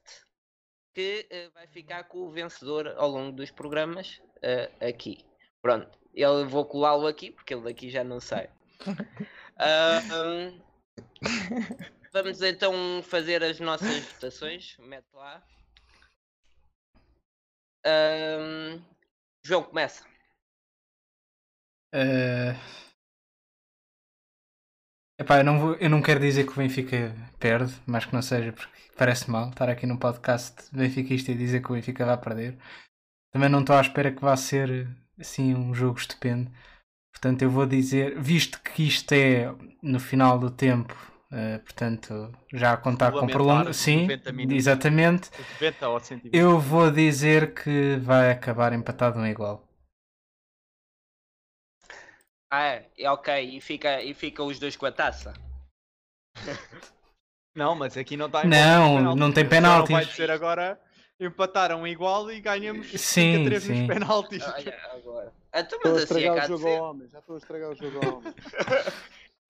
que 0.98 1.28
uh, 1.30 1.54
vai 1.54 1.64
ficar 1.68 2.02
com 2.08 2.18
o 2.18 2.30
vencedor 2.32 2.88
ao 2.96 3.08
longo 3.08 3.30
dos 3.30 3.52
programas 3.52 4.20
uh, 4.38 4.84
aqui. 4.84 5.24
Pronto, 5.62 5.96
eu 6.12 6.48
vou 6.48 6.66
colá-lo 6.66 7.06
aqui 7.06 7.30
porque 7.30 7.54
ele 7.54 7.62
daqui 7.62 7.88
já 7.88 8.02
não 8.02 8.18
sai. 8.20 8.50
Uh, 9.60 10.62
vamos 12.12 12.40
então 12.42 13.02
fazer 13.02 13.42
as 13.42 13.58
nossas 13.58 14.04
votações. 14.12 14.76
Mete 14.78 15.08
lá. 15.12 15.42
João, 19.42 19.64
começa. 19.64 20.06
Uh... 21.92 22.88
Epá, 25.18 25.38
eu 25.38 25.44
não, 25.44 25.58
vou, 25.58 25.74
eu 25.74 25.90
não 25.90 26.00
quero 26.00 26.20
dizer 26.20 26.46
que 26.46 26.52
o 26.52 26.56
Benfica 26.56 27.12
perde, 27.40 27.74
mas 27.84 28.04
que 28.04 28.14
não 28.14 28.22
seja, 28.22 28.52
porque 28.52 28.72
parece 28.96 29.28
mal 29.28 29.48
estar 29.48 29.68
aqui 29.68 29.84
no 29.84 29.98
podcast 29.98 30.54
benfiquista 30.72 31.32
e 31.32 31.34
dizer 31.34 31.60
que 31.60 31.70
o 31.70 31.74
Benfica 31.74 32.06
vai 32.06 32.16
perder. 32.16 32.56
Também 33.32 33.48
não 33.48 33.60
estou 33.60 33.76
à 33.76 33.80
espera 33.80 34.12
que 34.12 34.22
vá 34.22 34.36
ser 34.36 34.88
assim 35.18 35.54
um 35.54 35.74
jogo 35.74 35.98
estupendo. 35.98 36.50
Portanto, 37.12 37.42
eu 37.42 37.50
vou 37.50 37.66
dizer, 37.66 38.16
visto 38.20 38.60
que 38.62 38.86
isto 38.86 39.12
é 39.12 39.52
no 39.82 39.98
final 39.98 40.38
do 40.38 40.50
tempo, 40.50 40.94
uh, 41.32 41.58
portanto, 41.64 42.32
já 42.52 42.72
a 42.74 42.76
contar 42.76 43.10
com 43.10 43.26
prolongamento. 43.26 43.74
Sim, 43.74 44.06
exatamente. 44.50 45.30
Eu 46.32 46.60
vou 46.60 46.92
dizer 46.92 47.54
que 47.54 47.96
vai 47.96 48.30
acabar 48.30 48.72
empatado 48.72 49.18
um 49.18 49.26
igual. 49.26 49.67
Ah, 52.50 52.82
é, 52.96 53.10
ok, 53.10 53.56
e 53.56 53.60
fica, 53.60 54.02
e 54.02 54.14
fica 54.14 54.42
os 54.42 54.58
dois 54.58 54.76
com 54.76 54.86
a 54.86 54.92
taça. 54.92 55.34
Não, 57.54 57.74
mas 57.74 57.96
aqui 57.96 58.16
não 58.16 58.26
está 58.26 58.44
Não, 58.44 59.16
não 59.16 59.32
tem 59.32 59.46
penaltis. 59.46 59.90
Não 59.90 59.96
vai 59.96 60.04
ser 60.06 60.30
agora 60.30 60.80
empataram 61.20 61.86
igual 61.86 62.30
e 62.30 62.40
ganhamos 62.40 62.88
5 62.88 63.40
a 63.40 63.44
3 63.44 63.68
nos 63.68 63.86
penaltis. 63.86 64.42
Ah, 64.44 64.92
agora. 64.94 65.32
Então, 65.52 65.78
estou 65.78 65.92
a 65.92 65.94
assim 65.94 66.02
estragar 66.02 66.44
assim, 66.44 66.52
o 66.52 66.56
jogo 66.58 66.68
ao 66.68 66.90
homem, 66.90 67.08
já 67.08 67.18
estou 67.18 67.34
a 67.34 67.38
estragar 67.38 67.70
o 67.70 67.74
jogo 67.74 68.06
ao 68.06 68.18
homem. 68.18 68.34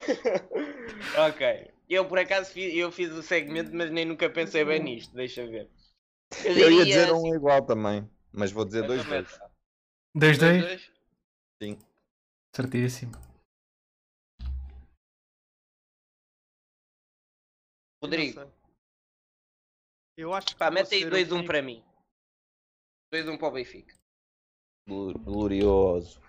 ok. 1.28 1.70
Eu 1.88 2.04
por 2.06 2.18
acaso 2.18 2.52
fiz, 2.52 2.74
eu 2.74 2.90
fiz 2.92 3.10
o 3.12 3.22
segmento, 3.22 3.70
mas 3.74 3.90
nem 3.90 4.04
nunca 4.04 4.28
pensei 4.30 4.64
bem 4.64 4.82
nisto, 4.82 5.14
deixa 5.14 5.46
ver. 5.46 5.68
Eu, 6.44 6.54
eu 6.54 6.70
ia 6.70 6.84
dizer 6.84 7.12
um 7.12 7.34
igual 7.34 7.62
também, 7.62 8.08
mas 8.32 8.52
vou 8.52 8.64
dizer 8.64 8.84
2-2. 8.84 9.40
2-2? 10.16 10.90
Sim. 11.62 11.78
Certíssimo. 12.54 13.12
Rodrigo. 18.02 18.40
Eu 20.16 20.32
acho 20.34 20.48
que. 20.48 20.56
Pá, 20.56 20.70
mete 20.70 20.94
aí 20.94 21.02
2-1 21.02 21.32
um 21.32 21.46
para 21.46 21.62
mim. 21.62 21.84
2-1 23.12 23.34
um 23.34 23.38
para 23.38 23.48
o 23.48 23.52
Benfica. 23.52 23.94
Glorioso. 24.86 26.20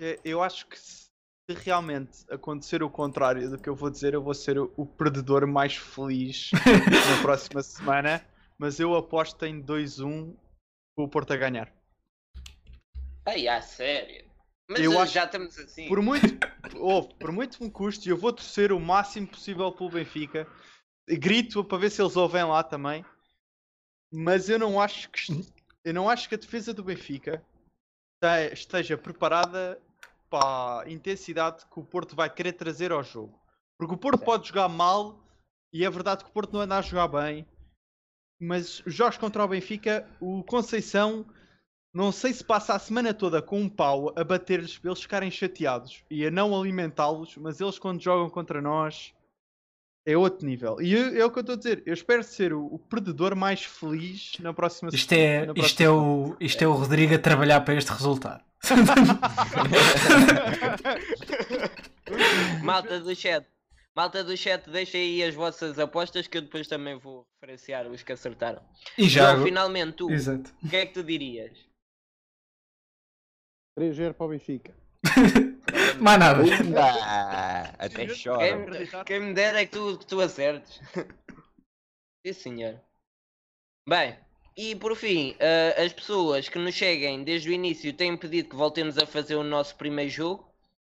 É, 0.00 0.18
eu 0.24 0.42
acho 0.42 0.66
que 0.66 0.78
se 0.78 1.10
realmente 1.48 2.24
acontecer 2.30 2.82
o 2.82 2.90
contrário 2.90 3.50
do 3.50 3.58
que 3.58 3.68
eu 3.68 3.74
vou 3.74 3.90
dizer, 3.90 4.14
eu 4.14 4.22
vou 4.22 4.34
ser 4.34 4.58
o 4.58 4.86
perdedor 4.86 5.46
mais 5.46 5.76
feliz 5.76 6.50
na 7.16 7.22
próxima 7.22 7.62
semana. 7.62 8.26
Mas 8.58 8.78
eu 8.78 8.94
aposto 8.94 9.44
em 9.44 9.62
2-1 9.62 10.34
com 10.96 11.04
o 11.04 11.08
Porto 11.08 11.32
a 11.32 11.36
ganhar. 11.36 11.72
Ai, 13.26 13.48
a 13.48 13.60
sério? 13.60 14.31
Mas 14.72 14.80
eu 14.80 14.98
acho, 14.98 15.14
já 15.14 15.24
estamos 15.24 15.58
assim. 15.58 15.88
Por 15.88 16.00
muito, 16.00 16.38
oh, 16.76 17.02
por 17.02 17.32
muito 17.32 17.62
me 17.62 17.70
custe, 17.70 18.08
eu 18.08 18.16
vou 18.16 18.32
torcer 18.32 18.72
o 18.72 18.80
máximo 18.80 19.26
possível 19.26 19.70
pelo 19.72 19.90
Benfica. 19.90 20.46
Grito 21.08 21.64
para 21.64 21.78
ver 21.78 21.90
se 21.90 22.00
eles 22.00 22.16
ouvem 22.16 22.44
lá 22.44 22.62
também. 22.62 23.04
Mas 24.12 24.48
eu 24.48 24.58
não 24.58 24.80
acho 24.80 25.10
que 25.10 25.52
eu 25.84 25.92
não 25.92 26.08
acho 26.08 26.28
que 26.28 26.34
a 26.34 26.38
defesa 26.38 26.72
do 26.72 26.84
Benfica 26.84 27.44
esteja 28.52 28.96
preparada 28.96 29.80
para 30.30 30.82
a 30.82 30.90
intensidade 30.90 31.66
que 31.66 31.80
o 31.80 31.84
Porto 31.84 32.14
vai 32.14 32.32
querer 32.32 32.52
trazer 32.52 32.92
ao 32.92 33.02
jogo. 33.02 33.38
Porque 33.76 33.94
o 33.94 33.98
Porto 33.98 34.24
pode 34.24 34.48
jogar 34.48 34.68
mal 34.68 35.20
e 35.72 35.84
é 35.84 35.90
verdade 35.90 36.22
que 36.22 36.30
o 36.30 36.32
Porto 36.32 36.52
não 36.52 36.60
anda 36.60 36.78
a 36.78 36.82
jogar 36.82 37.08
bem. 37.08 37.46
Mas 38.40 38.80
os 38.86 38.94
jogos 38.94 39.18
contra 39.18 39.44
o 39.44 39.48
Benfica, 39.48 40.08
o 40.20 40.42
Conceição 40.44 41.26
não 41.94 42.10
sei 42.10 42.32
se 42.32 42.42
passa 42.42 42.74
a 42.74 42.78
semana 42.78 43.12
toda 43.12 43.42
com 43.42 43.60
um 43.60 43.68
pau 43.68 44.14
a 44.16 44.24
bater-lhes 44.24 44.78
para 44.78 44.90
eles 44.90 45.02
ficarem 45.02 45.30
chateados 45.30 46.02
e 46.10 46.26
a 46.26 46.30
não 46.30 46.58
alimentá-los, 46.58 47.36
mas 47.36 47.60
eles 47.60 47.78
quando 47.78 48.02
jogam 48.02 48.30
contra 48.30 48.62
nós 48.62 49.12
é 50.06 50.16
outro 50.16 50.46
nível. 50.46 50.80
E 50.80 50.94
eu, 50.94 51.20
é 51.20 51.24
o 51.24 51.30
que 51.30 51.38
eu 51.38 51.42
estou 51.42 51.54
a 51.54 51.58
dizer. 51.58 51.82
Eu 51.84 51.92
espero 51.92 52.24
ser 52.24 52.54
o, 52.54 52.64
o 52.66 52.78
perdedor 52.78 53.36
mais 53.36 53.62
feliz 53.62 54.32
na 54.40 54.54
próxima 54.54 54.90
Isto 54.92 55.12
é, 55.12 55.46
na 55.46 55.54
próxima 55.54 55.66
isto, 55.66 55.80
é 55.82 55.90
o, 55.90 56.36
isto 56.40 56.62
é 56.62 56.66
o 56.66 56.72
Rodrigo 56.72 57.14
a 57.14 57.18
trabalhar 57.18 57.60
para 57.60 57.74
este 57.74 57.92
resultado. 57.92 58.42
Malta 62.62 63.00
do 63.00 63.14
chat. 63.14 63.46
Malta 63.94 64.24
do 64.24 64.34
chat, 64.36 64.68
deixem 64.70 65.02
aí 65.02 65.22
as 65.22 65.34
vossas 65.34 65.78
apostas 65.78 66.26
que 66.26 66.38
eu 66.38 66.42
depois 66.42 66.66
também 66.66 66.98
vou 66.98 67.26
referenciar 67.34 67.86
os 67.86 68.02
que 68.02 68.12
acertaram. 68.12 68.62
E 68.96 69.06
já. 69.08 69.32
Então, 69.32 69.44
finalmente, 69.44 69.92
tu, 69.92 70.06
o 70.06 70.68
que 70.68 70.76
é 70.76 70.86
que 70.86 70.94
tu 70.94 71.02
dirias? 71.02 71.71
3-0 73.78 74.14
para 74.14 74.26
o 74.26 74.28
Benfica. 74.28 74.74
Mais 76.00 76.18
nada. 76.18 76.42
até 77.78 78.06
chora. 78.06 78.86
Quem, 78.86 79.04
quem, 79.04 79.20
me 79.20 79.34
dera 79.34 79.60
é 79.60 79.66
que 79.66 79.72
tu, 79.72 79.98
que 79.98 80.06
tu 80.06 80.20
acertes. 80.20 80.80
Sim, 82.26 82.32
senhor. 82.32 82.80
Bem, 83.88 84.16
e 84.56 84.76
por 84.76 84.94
fim, 84.94 85.32
uh, 85.32 85.82
as 85.82 85.92
pessoas 85.92 86.48
que 86.48 86.58
nos 86.58 86.74
cheguem 86.74 87.24
desde 87.24 87.50
o 87.50 87.52
início 87.52 87.92
têm 87.92 88.16
pedido 88.16 88.50
que 88.50 88.56
voltemos 88.56 88.98
a 88.98 89.06
fazer 89.06 89.34
o 89.34 89.42
nosso 89.42 89.74
primeiro 89.76 90.10
jogo. 90.10 90.52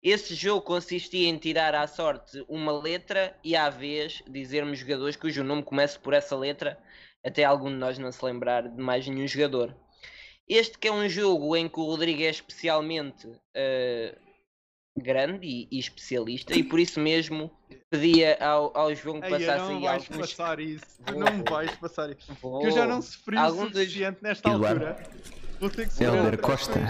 Esse 0.03 0.35
jogo 0.35 0.63
consistia 0.63 1.29
em 1.29 1.39
tirar 1.39 1.75
à 1.77 1.87
sorte 1.87 2.45
uma 2.49 2.73
letra 2.73 3.39
e 3.45 3.55
à 3.55 3.71
vez 3.71 4.21
dizermos 4.29 4.81
jogadores 4.81 5.15
cujo 5.15 5.45
nome 5.45 5.63
comece 5.63 5.97
por 5.97 6.13
essa 6.13 6.37
letra, 6.37 6.77
até 7.25 7.45
algum 7.45 7.69
de 7.69 7.77
nós 7.77 7.99
não 7.99 8.11
se 8.11 8.25
lembrar 8.25 8.69
de 8.69 8.83
mais 8.83 9.07
nenhum 9.07 9.29
jogador. 9.29 9.77
Este 10.49 10.79
que 10.79 10.89
é 10.89 10.93
um 10.93 11.09
jogo 11.09 11.57
em 11.57 11.69
que 11.69 11.79
o 11.79 11.85
Rodrigo 11.85 12.23
é 12.23 12.31
especialmente 12.31 13.27
uh, 13.27 14.21
grande 14.97 15.47
e, 15.47 15.69
e, 15.71 15.79
especialista 15.79 16.55
e 16.55 16.63
por 16.63 16.79
isso 16.79 17.01
mesmo 17.01 17.51
pedia 17.89 18.37
ao, 18.41 18.77
ao 18.77 18.95
João 18.95 19.21
que 19.21 19.31
passasse 19.31 19.73
aí 19.73 19.87
alguns... 19.87 20.09
passar 20.09 20.61
isso, 20.61 21.03
tu 21.05 21.15
não 21.19 21.45
vais 21.45 21.75
passar 21.77 22.11
isso. 22.11 22.35
Porque 22.41 22.67
eu 22.67 22.71
já 22.71 22.87
não 22.87 23.01
sofri 23.01 23.39
o 23.39 23.51
suficiente 23.51 24.15
dos... 24.15 24.23
nesta 24.23 24.51
Eduardo. 24.51 24.87
altura. 24.87 25.11
Vou 25.63 25.71
ter 25.71 25.87
que 25.87 26.03
Elder 26.03 26.39
Costa. 26.39 26.81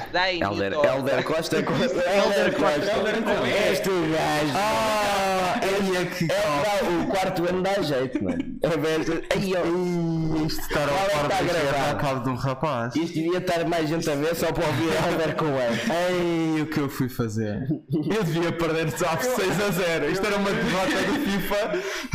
Elder, 0.41 0.73
Elder 0.73 1.25
Costa. 1.25 1.59
Elder 1.59 2.55
Costa. 2.55 3.47
És 3.47 3.81
tu, 3.81 3.91
gajo. 3.91 4.53
Ah, 4.57 5.61
é 5.63 6.05
que. 6.07 6.27
É 6.33 7.03
o 7.05 7.07
quarto 7.09 7.47
ano 7.51 7.61
dá 7.61 7.83
jeito, 7.83 8.25
mano. 8.25 8.43
É. 8.63 9.35
Aí, 9.37 9.53
ó. 9.55 10.47
Isto 10.47 10.63
está 10.63 10.81
ao 10.85 10.89
quarto 10.89 11.45
está 11.45 11.91
a 11.91 11.95
cabo 11.97 12.21
de 12.25 12.31
um 12.31 12.35
rapaz. 12.35 12.97
Isto 12.97 13.13
devia 13.13 13.39
estar 13.41 13.63
mais 13.69 13.91
gente 13.91 14.09
a 14.09 14.15
ver 14.15 14.35
só 14.35 14.51
para 14.51 14.65
ouvir 14.67 14.89
Elder 15.13 15.37
com 15.37 15.49
ele. 15.49 16.57
Ei, 16.57 16.63
o 16.63 16.67
que 16.67 16.81
eu 16.81 16.89
fui 16.89 17.11
fazer? 17.11 17.69
Eu 17.93 18.25
devia 18.25 18.53
perder 18.53 18.91
só 18.93 19.19
6 19.19 19.61
a 19.61 19.71
0. 19.71 20.11
Isto 20.11 20.27
era 20.27 20.37
uma 20.37 20.51
derrota 20.51 20.97
do 21.09 21.21
FIFA. 21.21 21.73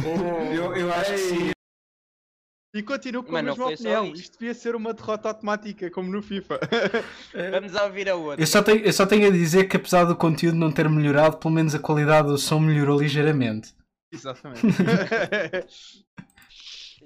Eu, 0.58 0.76
eu 0.76 0.92
acho 0.92 1.12
que 1.12 1.18
sim. 1.18 1.57
E 2.78 2.84
continuo 2.84 3.24
com 3.24 3.32
Mas 3.32 3.40
a 3.40 3.44
mesma 3.44 3.68
opinião. 3.70 4.06
Isto. 4.06 4.20
isto 4.20 4.40
devia 4.40 4.54
ser 4.54 4.76
uma 4.76 4.94
derrota 4.94 5.30
automática, 5.30 5.90
como 5.90 6.12
no 6.12 6.22
FIFA. 6.22 6.60
Vamos 7.52 7.74
ouvir 7.74 8.08
a 8.08 8.14
outra. 8.14 8.40
Eu 8.40 8.46
só, 8.46 8.62
tenho, 8.62 8.86
eu 8.86 8.94
só 8.94 9.08
tenho 9.08 9.28
a 9.28 9.32
dizer 9.32 9.68
que 9.68 9.78
apesar 9.78 10.04
do 10.04 10.16
conteúdo 10.16 10.56
não 10.56 10.72
ter 10.72 10.88
melhorado, 10.88 11.38
pelo 11.38 11.56
menos 11.56 11.74
a 11.74 11.80
qualidade 11.80 12.28
do 12.28 12.38
som 12.38 12.60
melhorou 12.60 13.02
ligeiramente. 13.02 13.74
Exatamente. 14.12 14.62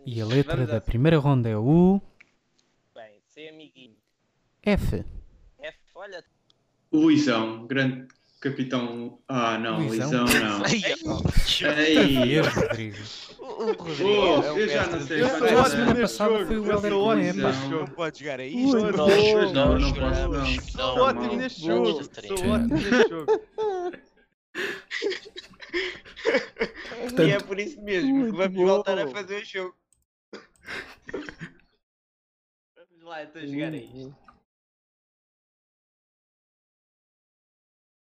e 0.06 0.20
a 0.20 0.26
letra 0.26 0.58
Vamos 0.58 0.72
da 0.72 0.78
a... 0.78 0.82
primeira 0.82 1.18
ronda 1.18 1.48
é 1.48 1.56
U. 1.56 2.02
Bem, 2.94 3.22
C 3.30 3.48
amiguinho. 3.48 3.96
F. 4.62 5.06
F, 5.58 5.78
olha. 5.96 6.22
O 6.92 6.98
Luizão, 6.98 7.66
grande 7.66 8.10
capitão. 8.42 9.20
Ah, 9.28 9.58
não, 9.58 9.80
Luizão, 9.88 10.26
não. 10.26 10.64
Ei, 11.78 12.42
Rodrigo. 12.42 12.98
O 13.40 13.72
Rodrigo. 13.74 14.10
Oh, 14.10 14.44
eu 14.58 14.68
já 14.68 14.88
não 14.88 15.00
sei. 15.02 15.22
Eu 15.22 15.30
sou 15.30 15.48
ótimo 15.58 15.94
neste 15.94 16.18
jogo. 16.18 16.46
Foi 16.48 16.60
o 16.60 16.72
Helder 16.72 16.92
Coema. 16.94 17.52
Não 17.70 17.86
pode 17.88 18.20
jogar 18.20 18.40
a 18.40 18.46
isto. 18.46 18.78
Não, 18.78 18.92
não, 19.54 19.80
não 19.80 19.94
posso 19.94 20.28
não. 20.30 20.46
Sou 20.46 21.00
ótimo 21.04 21.36
neste 21.36 21.66
jogo. 21.66 22.04
Sou 22.04 22.50
ótimo 22.50 22.78
neste 22.78 23.10
jogo. 23.10 23.42
Portanto- 27.00 27.28
E 27.28 27.32
é 27.32 27.40
por 27.40 27.60
isso 27.60 27.82
mesmo 27.82 28.26
que 28.26 28.32
vamos 28.38 28.56
bom. 28.58 28.66
voltar 28.66 28.98
a 29.00 29.08
fazer 29.08 29.42
o 29.42 29.46
jogo. 29.46 29.76
vamos 32.76 33.04
lá 33.04 33.24
então 33.24 33.46
jogar 33.48 33.74
a 33.74 33.78
isto. 33.78 34.16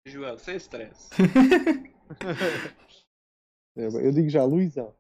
João, 0.08 0.38
sem 0.38 0.56
stress. 0.58 1.10
Eu, 3.76 3.92
eu 4.02 4.12
digo 4.12 4.30
já, 4.30 4.44
Luizão. 4.44 4.94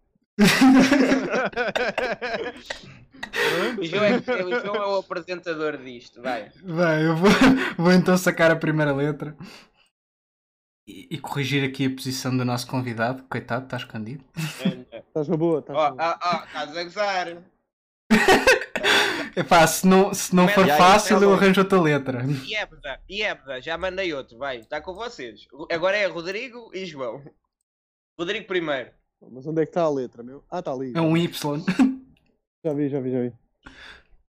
O 3.79 3.83
João 3.83 4.03
é, 4.03 4.17
o 4.17 4.21
João 4.61 4.75
é 4.75 4.87
o 4.87 4.97
apresentador 4.99 5.77
disto, 5.77 6.21
vai. 6.21 6.51
Vai, 6.63 7.05
eu 7.05 7.15
vou, 7.15 7.29
vou 7.77 7.91
então 7.91 8.17
sacar 8.17 8.51
a 8.51 8.55
primeira 8.55 8.93
letra 8.93 9.35
e, 10.87 11.07
e 11.11 11.17
corrigir 11.19 11.67
aqui 11.67 11.85
a 11.85 11.89
posição 11.89 12.35
do 12.35 12.45
nosso 12.45 12.67
convidado. 12.67 13.23
Coitado, 13.23 13.65
está 13.65 13.77
escondido. 13.77 14.23
Estás 14.35 15.27
na 15.27 15.37
boa, 15.37 15.59
estás 15.59 15.77
Ó, 15.77 15.89
na 15.89 15.95
boa. 15.95 16.19
ó, 16.21 16.35
ó, 16.37 16.43
estás 16.45 16.77
a 16.77 16.83
gozar. 16.83 17.43
Epá, 19.35 19.65
se 19.67 19.85
não, 19.85 20.13
se 20.13 20.35
não 20.35 20.47
for 20.47 20.67
fácil, 20.67 21.15
eu 21.15 21.19
Pedro. 21.21 21.35
arranjo 21.35 21.61
outra 21.61 21.81
letra. 21.81 22.23
Iebda, 22.45 23.01
Iebda, 23.09 23.61
já 23.61 23.77
mandei 23.77 24.13
outro, 24.13 24.37
vai, 24.37 24.57
está 24.57 24.81
com 24.81 24.93
vocês. 24.93 25.47
Agora 25.71 25.95
é 25.97 26.05
Rodrigo 26.07 26.71
e 26.73 26.85
João. 26.85 27.23
Rodrigo 28.19 28.47
primeiro. 28.47 28.91
Mas 29.31 29.45
onde 29.45 29.61
é 29.61 29.65
que 29.65 29.69
está 29.71 29.81
a 29.83 29.89
letra, 29.89 30.23
meu? 30.23 30.43
Ah, 30.49 30.59
está 30.59 30.71
ali. 30.71 30.93
É 30.95 31.01
um 31.01 31.15
Y. 31.17 31.63
Já 32.65 32.73
vi, 32.73 32.89
já 32.89 32.99
vi, 32.99 33.11
já 33.11 33.21
vi. 33.21 33.33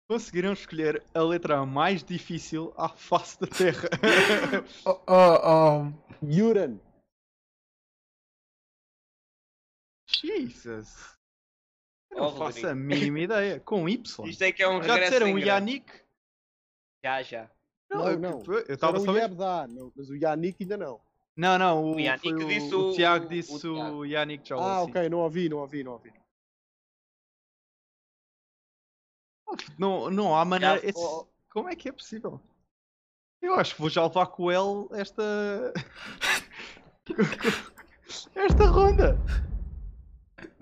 Conseguiram 0.08 0.52
escolher 0.52 1.02
a 1.12 1.20
letra 1.22 1.66
mais 1.66 2.02
difícil 2.02 2.72
à 2.78 2.88
face 2.88 3.38
da 3.40 3.46
Terra. 3.46 3.88
Oh, 4.86 5.00
oh, 5.06 5.38
oh. 5.44 6.24
Yuran. 6.24 6.78
Jesus. 10.06 11.16
Eu 12.12 12.18
não 12.20 12.30
faço 12.32 12.44
Rodrigo. 12.44 12.68
a 12.68 12.74
mínima 12.74 13.18
ideia. 13.20 13.60
Com 13.60 13.88
Y. 13.88 14.28
Isto 14.28 14.42
é 14.44 14.52
que 14.52 14.62
é 14.62 14.68
um 14.68 14.82
Já 14.82 14.98
disseram 14.98 15.32
o. 15.32 15.38
Yannick? 15.38 15.90
Já, 17.04 17.22
já. 17.22 17.50
Não, 17.90 18.16
não. 18.18 18.42
Eu 18.46 18.74
estava 18.74 18.98
o 18.98 19.04
só. 19.04 19.16
Yabda, 19.16 19.66
não, 19.68 19.92
mas 19.96 20.08
o 20.10 20.14
Yannick 20.16 20.62
ainda 20.62 20.76
não. 20.76 21.00
Não, 21.36 21.58
não. 21.58 21.82
O, 21.84 21.94
O 21.96 22.00
Yannick 22.00 22.32
o, 22.34 22.46
disse 22.46 22.74
o 22.74 22.90
o- 22.90 22.92
Tiago 22.94 23.24
o 23.26 23.28
disse 23.28 23.66
o, 23.66 23.74
Tiago. 23.74 24.04
Yannick 24.06 24.48
Joel. 24.48 24.62
Ah, 24.62 24.84
sim. 24.84 24.90
ok, 24.90 25.08
não 25.08 25.18
ouvi, 25.18 25.48
não 25.48 25.58
ouvi, 25.58 25.82
não 25.84 25.92
ouvi. 25.92 26.12
Não, 29.78 30.10
não 30.10 30.36
há 30.36 30.44
maneira. 30.44 30.78
Já- 30.80 30.86
esse- 30.88 30.98
oh, 30.98 31.26
Como 31.50 31.68
é 31.68 31.76
que 31.76 31.88
é 31.88 31.92
possível? 31.92 32.40
Eu 33.40 33.54
acho 33.56 33.74
que 33.74 33.80
vou 33.80 33.90
já 33.90 34.04
levar 34.06 34.26
com 34.28 34.44
o 34.44 34.50
L 34.50 34.88
esta. 34.92 35.22
esta 38.34 38.64
ronda. 38.66 39.18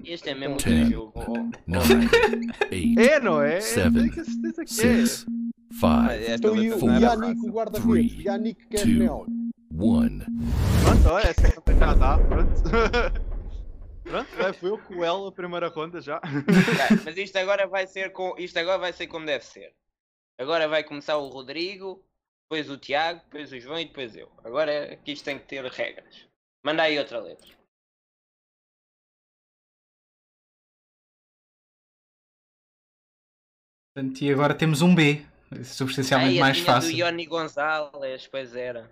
Este 0.04 0.30
é 0.30 0.34
mesmo 0.34 0.54
o 0.54 0.58
Ten. 0.58 0.90
jogo. 0.90 1.12
ó. 1.14 1.32
nine, 1.66 2.50
eight, 2.70 3.00
É, 3.00 3.20
não 3.20 3.42
é? 3.42 3.60
Seven, 3.60 4.08
Tenho 4.10 4.22
a 4.22 4.24
certeza 4.24 4.64
que 4.64 4.72
six, 4.72 5.26
five, 5.72 6.32
Então 6.32 6.56
e 6.56 6.72
o 6.72 6.90
Yannick, 6.98 7.40
o 7.48 7.52
guarda-redes? 7.52 8.24
One. 9.78 10.22
é. 10.22 10.84
Pronto, 10.84 11.08
olha, 11.08 11.26
essa 11.28 11.48
já 11.78 11.94
dá, 11.94 12.18
pronto. 12.18 12.62
pronto, 14.02 14.28
é, 14.40 14.52
foi 14.52 14.70
eu 14.70 14.78
com 14.78 14.94
o 14.96 15.04
L 15.04 15.28
a 15.28 15.32
primeira 15.32 15.68
ronda 15.68 16.00
já. 16.00 16.18
Tá, 16.20 16.30
Mas 17.04 17.16
isto 17.16 17.36
agora 17.38 17.66
vai 17.66 17.86
ser 17.86 18.12
com. 18.12 18.34
Isto 18.38 18.58
agora 18.58 18.78
vai 18.78 18.92
ser 18.92 19.06
como 19.06 19.26
deve 19.26 19.44
ser. 19.44 19.72
Agora 20.38 20.66
vai 20.68 20.82
começar 20.82 21.16
o 21.18 21.28
Rodrigo, 21.28 22.02
depois 22.50 22.70
o 22.70 22.76
Tiago, 22.78 23.20
depois 23.24 23.52
o 23.52 23.60
João 23.60 23.78
e 23.78 23.84
depois 23.84 24.16
eu. 24.16 24.28
Agora 24.42 24.72
é 24.72 24.96
que 24.96 25.12
isto 25.12 25.24
tem 25.24 25.38
que 25.38 25.46
ter 25.46 25.64
regras. 25.64 26.26
Manda 26.64 26.82
aí 26.82 26.98
outra 26.98 27.20
letra. 27.20 27.48
Portanto, 34.00 34.22
e 34.22 34.32
agora 34.32 34.54
temos 34.54 34.80
um 34.80 34.94
B. 34.94 35.22
Substancialmente 35.62 36.34
Ai, 36.34 36.40
mais 36.40 36.56
a 36.56 36.60
tinha 36.62 36.74
fácil. 36.74 36.90
do 36.92 36.96
Ioni 36.96 37.26
Gonzalez, 37.26 38.26
pois 38.28 38.56
era. 38.56 38.90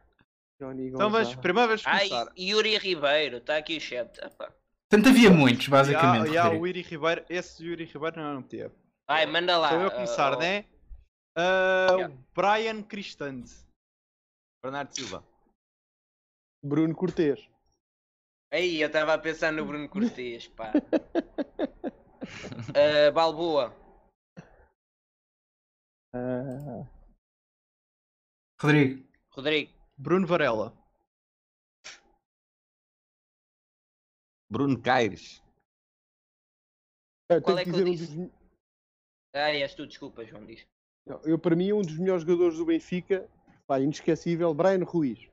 Johnny 0.61 0.89
Então 0.89 1.09
vamos, 1.09 1.35
primeiro 1.37 1.69
vamos 1.69 1.83
Ai, 1.87 2.09
começar. 2.09 2.33
Yuri 2.37 2.77
Ribeiro, 2.77 3.37
está 3.39 3.57
aqui 3.57 3.77
o 3.77 3.81
chat. 3.81 4.21
Portanto, 4.21 5.09
havia 5.09 5.31
muitos, 5.31 5.67
E 5.67 5.69
há, 5.69 5.71
basicamente. 5.71 6.31
e 6.33 6.37
há 6.37 6.51
o 6.51 6.67
Yuri 6.67 6.83
Ribeiro, 6.83 7.25
esse 7.31 7.65
Yuri 7.65 7.85
Ribeiro 7.85 8.21
não, 8.21 8.35
não 8.35 8.43
teve. 8.43 8.75
Vai, 9.09 9.25
manda 9.25 9.57
lá. 9.57 9.71
Sou 9.71 9.81
eu 9.81 9.91
começar, 9.91 10.33
ah, 10.35 10.37
né? 10.37 10.65
Ah, 11.37 11.87
Yeah. 11.93 12.15
Brian 12.35 12.83
Cristante. 12.83 13.55
Bernardo 14.63 14.95
Silva. 14.95 15.25
Bruno 16.63 16.95
Cortês. 16.95 17.49
Aí, 18.53 18.81
eu 18.81 18.89
estava 18.89 19.15
a 19.15 19.19
pensar 19.19 19.53
no 19.53 19.65
Bruno 19.65 19.89
Cortês, 19.89 20.49
pá. 20.49 20.73
Ah, 22.75 23.11
Balboa. 23.11 23.75
Ah, 26.13 26.87
Rodrigo. 28.61 29.07
Rodrigo. 29.31 29.73
Bruno 29.97 30.27
Varela. 30.27 30.73
Bruno 34.51 34.81
Caires. 34.81 35.43
eu 37.31 37.43
Qual 37.43 37.59
é 37.59 37.65
que 37.65 37.71
que 37.71 37.77
eu 37.77 37.85
dizer 37.85 37.89
um 37.89 37.93
disse? 37.95 38.17
dos. 38.17 38.31
Ah, 39.35 39.51
és 39.51 39.75
tu, 39.75 39.87
desculpa, 39.87 40.25
João, 40.25 40.45
diz. 40.47 40.67
Não, 41.07 41.21
eu, 41.25 41.39
para 41.39 41.55
mim, 41.55 41.73
um 41.73 41.83
dos 41.83 41.99
melhores 41.99 42.23
jogadores 42.23 42.57
do 42.57 42.65
Benfica, 42.65 43.29
pá, 43.67 43.79
inesquecível, 43.81 44.55
Brian 44.55 44.83
Ruiz. 44.85 45.29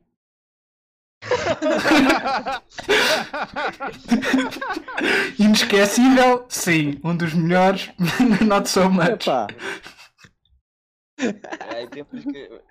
Inesquecível, 5.40 6.46
sim. 6.50 7.00
Um 7.04 7.16
dos 7.16 7.34
melhores, 7.34 7.90
not 8.46 8.70
so 8.70 8.90
much. 8.90 9.28
Epá, 9.28 9.48
Ai, 11.70 11.88
temos 11.88 12.24
que... 12.24 12.62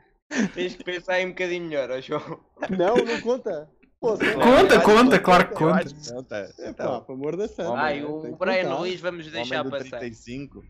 Tens 0.55 0.75
que 0.77 0.85
pensar 0.85 1.15
aí 1.15 1.27
um 1.27 1.31
bocadinho 1.31 1.65
melhor, 1.67 1.91
ó 1.91 2.01
João. 2.01 2.45
não, 2.71 2.97
não 2.97 3.21
conta. 3.21 3.71
Pô, 4.01 4.17
se- 4.17 4.35
Conta, 4.35 4.81
conta, 4.83 5.19
claro 5.21 5.49
que 5.49 5.55
conta. 5.55 5.85
que 5.85 6.13
não, 6.13 6.23
tá. 6.25 6.41
Epá, 6.59 6.69
Então, 6.69 7.05
pelo 7.05 7.19
amor 7.19 7.37
da 7.37 7.47
santa. 7.49 7.79
Ai, 7.79 8.01
né? 8.01 8.07
o 8.07 8.37
Brian 8.37 8.65
contar. 8.65 8.75
Ruiz 8.75 9.01
vamos 9.01 9.31
deixar 9.31 9.61
homem 9.61 9.73
do 9.73 9.79
passar. 9.79 9.99
35. 10.01 10.63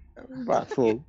Pá, 0.47 0.65
fogo. 0.67 1.05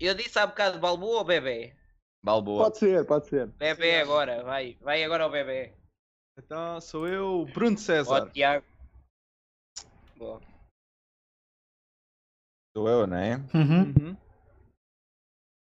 Eu 0.00 0.14
disse 0.14 0.38
há 0.38 0.46
bocado 0.46 0.78
Balboa 0.78 1.18
ou 1.18 1.24
Bebê? 1.24 1.74
Balboa. 2.22 2.64
Pode 2.64 2.78
ser, 2.78 3.04
pode 3.06 3.28
ser. 3.28 3.46
Bebê 3.46 4.00
agora, 4.00 4.42
vai. 4.42 4.76
Vai 4.80 5.02
agora 5.04 5.24
ao 5.24 5.30
Bebê. 5.30 5.72
então 6.38 6.80
sou 6.80 7.06
eu, 7.08 7.46
Bruno 7.54 7.76
Ó, 7.76 7.80
César. 7.80 8.30
Tiago. 8.30 8.64
Boa. 10.16 10.40
Sou 12.76 12.88
eu, 12.88 13.06
não 13.06 13.16
é? 13.16 13.36
Uhum. 13.54 13.94
Uhum. 13.98 14.16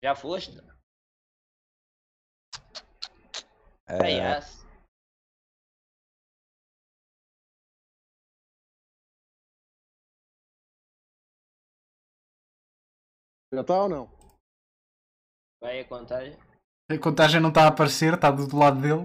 Já 0.03 0.13
foste? 0.13 0.57
Eh, 3.87 3.99
Ai, 4.03 4.19
as. 4.19 4.61
Já 13.53 13.61
está 13.61 13.83
ou 13.83 13.87
não? 13.87 14.09
Vai 15.61 15.79
a 15.79 15.85
contagem. 15.87 16.37
A 16.91 16.97
contagem 16.97 17.39
não 17.39 17.47
está 17.49 17.63
a 17.63 17.67
aparecer, 17.67 18.13
está 18.15 18.29
do 18.29 18.57
lado 18.57 18.81
dele. 18.81 19.03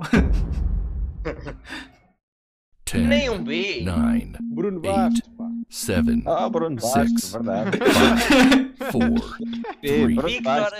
Ten, 2.84 3.06
Nem 3.06 3.30
um 3.30 3.44
B. 3.44 3.84
nine, 3.84 4.36
Bruno. 4.52 4.80
Bastos, 4.80 5.28
pá. 5.36 5.44
Seven, 5.68 6.22
Ah, 6.26 6.48
Bruno 6.48 6.80
Six. 6.80 6.94
Bastos, 6.94 7.32
verdade. 7.32 7.78
five, 7.78 8.90
four, 8.92 9.36
Sim, 9.36 9.62
three, 9.80 10.16
Victor 10.16 10.72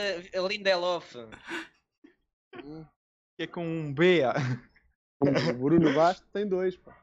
uh, 0.43 0.47
Lindelof. 0.49 1.15
Que 3.37 3.43
é 3.45 3.47
com 3.47 3.65
um 3.65 3.93
B. 3.93 4.23
ah. 4.25 4.35
O 5.21 5.53
Bruno 5.55 5.93
Bastos 5.95 6.29
tem 6.33 6.47
dois, 6.49 6.77
pá. 6.77 6.97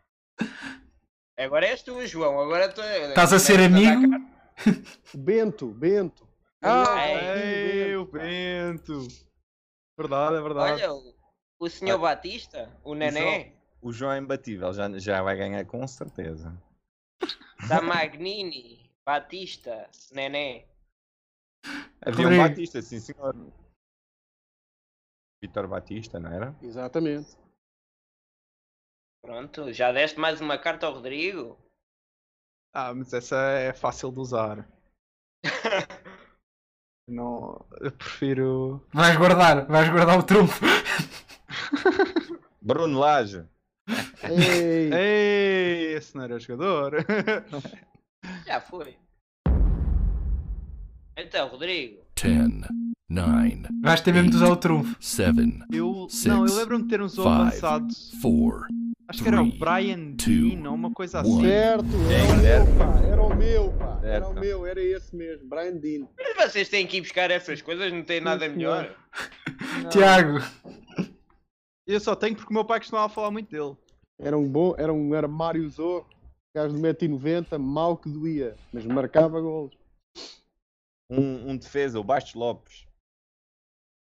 Agora 1.37 1.65
és 1.65 1.81
tu, 1.83 2.05
João. 2.07 2.39
Agora 2.39 2.69
tu. 2.71 2.81
Estás 2.81 3.33
a 3.33 3.39
ser 3.39 3.59
amigo? 3.59 4.01
Bento, 5.13 5.67
Bento. 5.67 6.25
Ah, 6.61 7.07
Ei. 7.09 7.89
ei, 7.89 7.95
o 7.97 8.05
Bento. 8.05 9.05
Verdade, 9.97 10.37
é 10.37 10.41
verdade. 10.41 10.71
Olha, 10.83 10.93
o, 10.93 11.13
o 11.59 11.69
senhor 11.69 11.99
Batista, 11.99 12.69
o 12.83 12.95
Nené, 12.95 13.53
O 13.81 13.91
João 13.91 14.13
é 14.13 14.17
imbatível, 14.17 14.73
já, 14.73 14.89
já 14.97 15.21
vai 15.21 15.35
ganhar 15.37 15.63
com 15.65 15.85
certeza. 15.87 16.57
Da 17.67 17.81
Magnini, 17.81 18.91
Batista, 19.05 19.89
Nené. 20.11 20.67
Havia 22.01 22.27
um. 22.27 22.37
Batista, 22.37 22.81
sim 22.81 22.99
senhor. 22.99 23.35
Vitor 25.41 25.67
Batista, 25.67 26.19
não 26.19 26.31
era? 26.31 26.55
Exatamente. 26.61 27.37
Pronto, 29.21 29.73
já 29.73 29.91
deste 29.91 30.19
mais 30.19 30.39
uma 30.39 30.57
carta 30.57 30.85
ao 30.85 30.93
Rodrigo? 30.93 31.57
Ah, 32.73 32.93
mas 32.93 33.13
essa 33.13 33.37
é 33.37 33.73
fácil 33.73 34.11
de 34.11 34.19
usar. 34.19 34.67
Não, 37.07 37.63
eu 37.79 37.91
prefiro. 37.91 38.85
Vais 38.91 39.15
guardar, 39.17 39.67
vais 39.67 39.89
guardar 39.89 40.17
o 40.19 40.23
trunfo. 40.23 40.65
Bruno 42.61 42.99
Lage. 42.99 43.47
Ei, 44.31 44.93
Ei, 44.93 45.93
esse 45.95 46.15
não 46.15 46.23
era 46.23 46.39
jogador. 46.39 47.05
Já 48.45 48.59
foi. 48.59 48.95
Então, 51.17 51.47
Rodrigo. 51.47 52.03
10, 52.21 52.49
9, 53.09 53.61
Vais 53.81 54.01
ter 54.01 54.13
mesmo 54.13 54.29
de 54.31 54.35
usar 54.37 54.49
o 54.49 54.57
trunfo. 54.57 54.95
7, 54.99 55.37
Eu, 55.71 56.07
não, 56.25 56.45
eu 56.47 56.55
lembro-me 56.55 56.83
de 56.83 56.89
ter 56.89 57.01
uns 57.01 57.15
five, 57.15 57.27
avançados. 57.27 58.11
4, 58.21 58.67
Acho 59.07 59.21
que 59.21 59.27
era 59.29 59.41
o 59.43 59.51
Brian 59.51 60.13
Dean 60.15 60.67
ou 60.67 60.73
uma 60.75 60.91
coisa 60.91 61.19
assim. 61.19 61.41
certo, 61.41 61.85
Sim, 61.85 62.45
era 62.47 62.63
o 62.63 62.65
meu, 62.65 62.73
pá, 62.73 63.01
era 63.03 63.21
o 63.21 63.35
meu, 63.35 63.71
pá, 63.73 63.99
era 64.03 64.27
o 64.27 64.33
meu, 64.33 64.65
era 64.65 64.81
esse 64.81 65.15
mesmo, 65.15 65.47
Brian 65.47 65.77
Dean. 65.77 66.07
Mas 66.17 66.51
vocês 66.51 66.67
têm 66.69 66.87
que 66.87 66.97
ir 66.97 67.01
buscar 67.01 67.29
essas 67.29 67.61
coisas, 67.61 67.93
não 67.93 68.03
tem 68.03 68.19
nada 68.19 68.49
melhor. 68.49 68.95
Tiago, 69.91 70.39
Eu 71.85 71.99
só 71.99 72.15
tenho 72.15 72.35
porque 72.35 72.51
o 72.51 72.53
meu 72.55 72.65
pai 72.65 72.79
costumava 72.79 73.13
falar 73.13 73.29
muito 73.29 73.51
dele. 73.51 73.75
Era 74.17 74.37
um 74.37 74.49
bom, 74.49 74.73
era 74.77 74.93
um 74.93 75.13
armário 75.13 75.67
Zorro, 75.69 76.07
gajo 76.53 76.73
de 76.75 76.81
1,90m, 76.81 77.57
mal 77.57 77.97
que 77.97 78.09
doía, 78.09 78.55
mas 78.71 78.85
marcava 78.85 79.41
golos. 79.41 79.77
Um, 81.09 81.51
um 81.51 81.57
defesa, 81.57 81.99
o 81.99 82.03
Bastos 82.03 82.33
Lopes. 82.33 82.87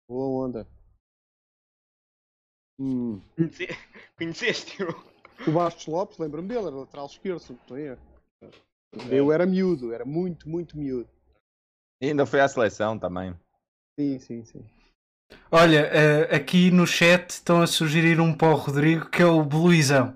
Boa 0.07 0.45
onda. 0.47 0.67
Hum. 2.79 3.21
Conhece- 3.35 3.67
Conheceste-o? 4.17 4.89
O 5.47 5.51
Bastos 5.51 5.87
Lopes, 5.87 6.17
lembro-me 6.17 6.47
dele, 6.47 6.67
era 6.67 6.75
lateral 6.75 7.07
esquerdo, 7.07 7.39
se 7.39 7.57
não 7.69 7.77
erro. 7.77 8.01
Eu 9.11 9.31
era 9.31 9.45
miúdo, 9.45 9.91
era 9.93 10.05
muito, 10.05 10.47
muito 10.47 10.77
miúdo. 10.77 11.09
E 12.01 12.07
ainda 12.07 12.25
foi 12.25 12.39
à 12.39 12.47
seleção 12.47 12.97
também. 12.97 13.35
Sim, 13.99 14.19
sim, 14.19 14.45
sim. 14.45 14.65
Olha, 15.51 15.79
eh, 15.91 16.35
aqui 16.35 16.71
no 16.71 16.85
chat 16.85 17.29
estão 17.31 17.61
a 17.61 17.67
sugerir 17.67 18.19
um 18.19 18.33
para 18.33 18.49
o 18.49 18.55
Rodrigo 18.55 19.09
que 19.09 19.21
é 19.21 19.25
o 19.25 19.43
Bluizão. 19.43 20.15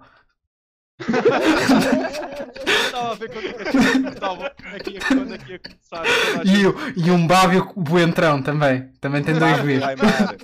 Estava 2.65 3.11
a 3.11 3.15
ver 3.15 3.30
quando 3.31 4.10
estava 4.14 4.48
aqui, 4.48 4.98
a- 4.98 5.07
quando 5.07 5.34
aqui 5.34 5.53
a 5.53 5.60
começar. 5.60 6.03
toda 6.03 6.41
a 6.41 6.45
E, 6.45 6.68
o- 6.68 6.76
e 6.98 7.11
um 7.11 7.26
Bábio 7.26 7.73
Buentrão 7.76 8.41
também. 8.44 8.91
Também 8.99 9.23
tem 9.23 9.38
dois. 9.38 9.57
Exatamente. 9.60 10.36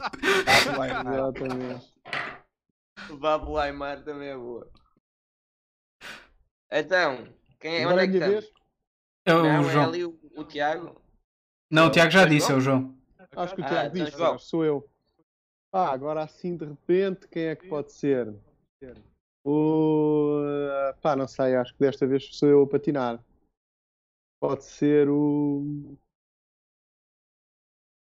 O 3.47 3.57
Aymar 3.57 4.03
também 4.03 4.29
é 4.29 4.37
boa. 4.37 4.67
Então, 6.71 7.27
quem 7.59 7.83
é? 7.83 7.87
Onde 7.87 7.99
é 7.99 8.03
é 8.03 8.07
que 8.07 8.13
estamos? 8.13 8.33
vez? 8.35 8.53
É 9.25 9.33
o 9.33 9.43
Não, 9.43 9.69
é 9.69 9.71
João. 9.71 9.85
ali 9.89 10.05
o, 10.05 10.19
o 10.35 10.43
Tiago. 10.43 11.01
Não, 11.71 11.87
o 11.87 11.91
Tiago 11.91 12.11
já 12.11 12.21
É 12.21 12.25
disse, 12.25 12.51
é 12.51 12.59
João? 12.59 12.59
o 12.59 12.61
João. 12.61 13.04
Acho 13.35 13.55
que 13.55 13.61
o 13.61 13.63
Ah, 13.63 13.67
Tiago 13.67 13.97
então 13.97 14.05
disse, 14.05 14.37
que 14.43 14.49
sou 14.49 14.65
eu. 14.65 14.89
Ah, 15.73 15.91
agora 15.91 16.23
assim 16.23 16.55
de 16.55 16.65
repente, 16.65 17.27
quem 17.27 17.45
é 17.45 17.55
que 17.55 17.67
pode 17.67 17.91
ser? 17.91 18.33
O. 19.45 20.41
Pá, 21.01 21.15
não 21.15 21.27
sei, 21.27 21.55
acho 21.55 21.73
que 21.73 21.79
desta 21.79 22.07
vez 22.07 22.35
sou 22.35 22.49
eu 22.49 22.63
a 22.63 22.67
patinar. 22.67 23.23
Pode 24.41 24.63
ser 24.63 25.09
o. 25.09 25.95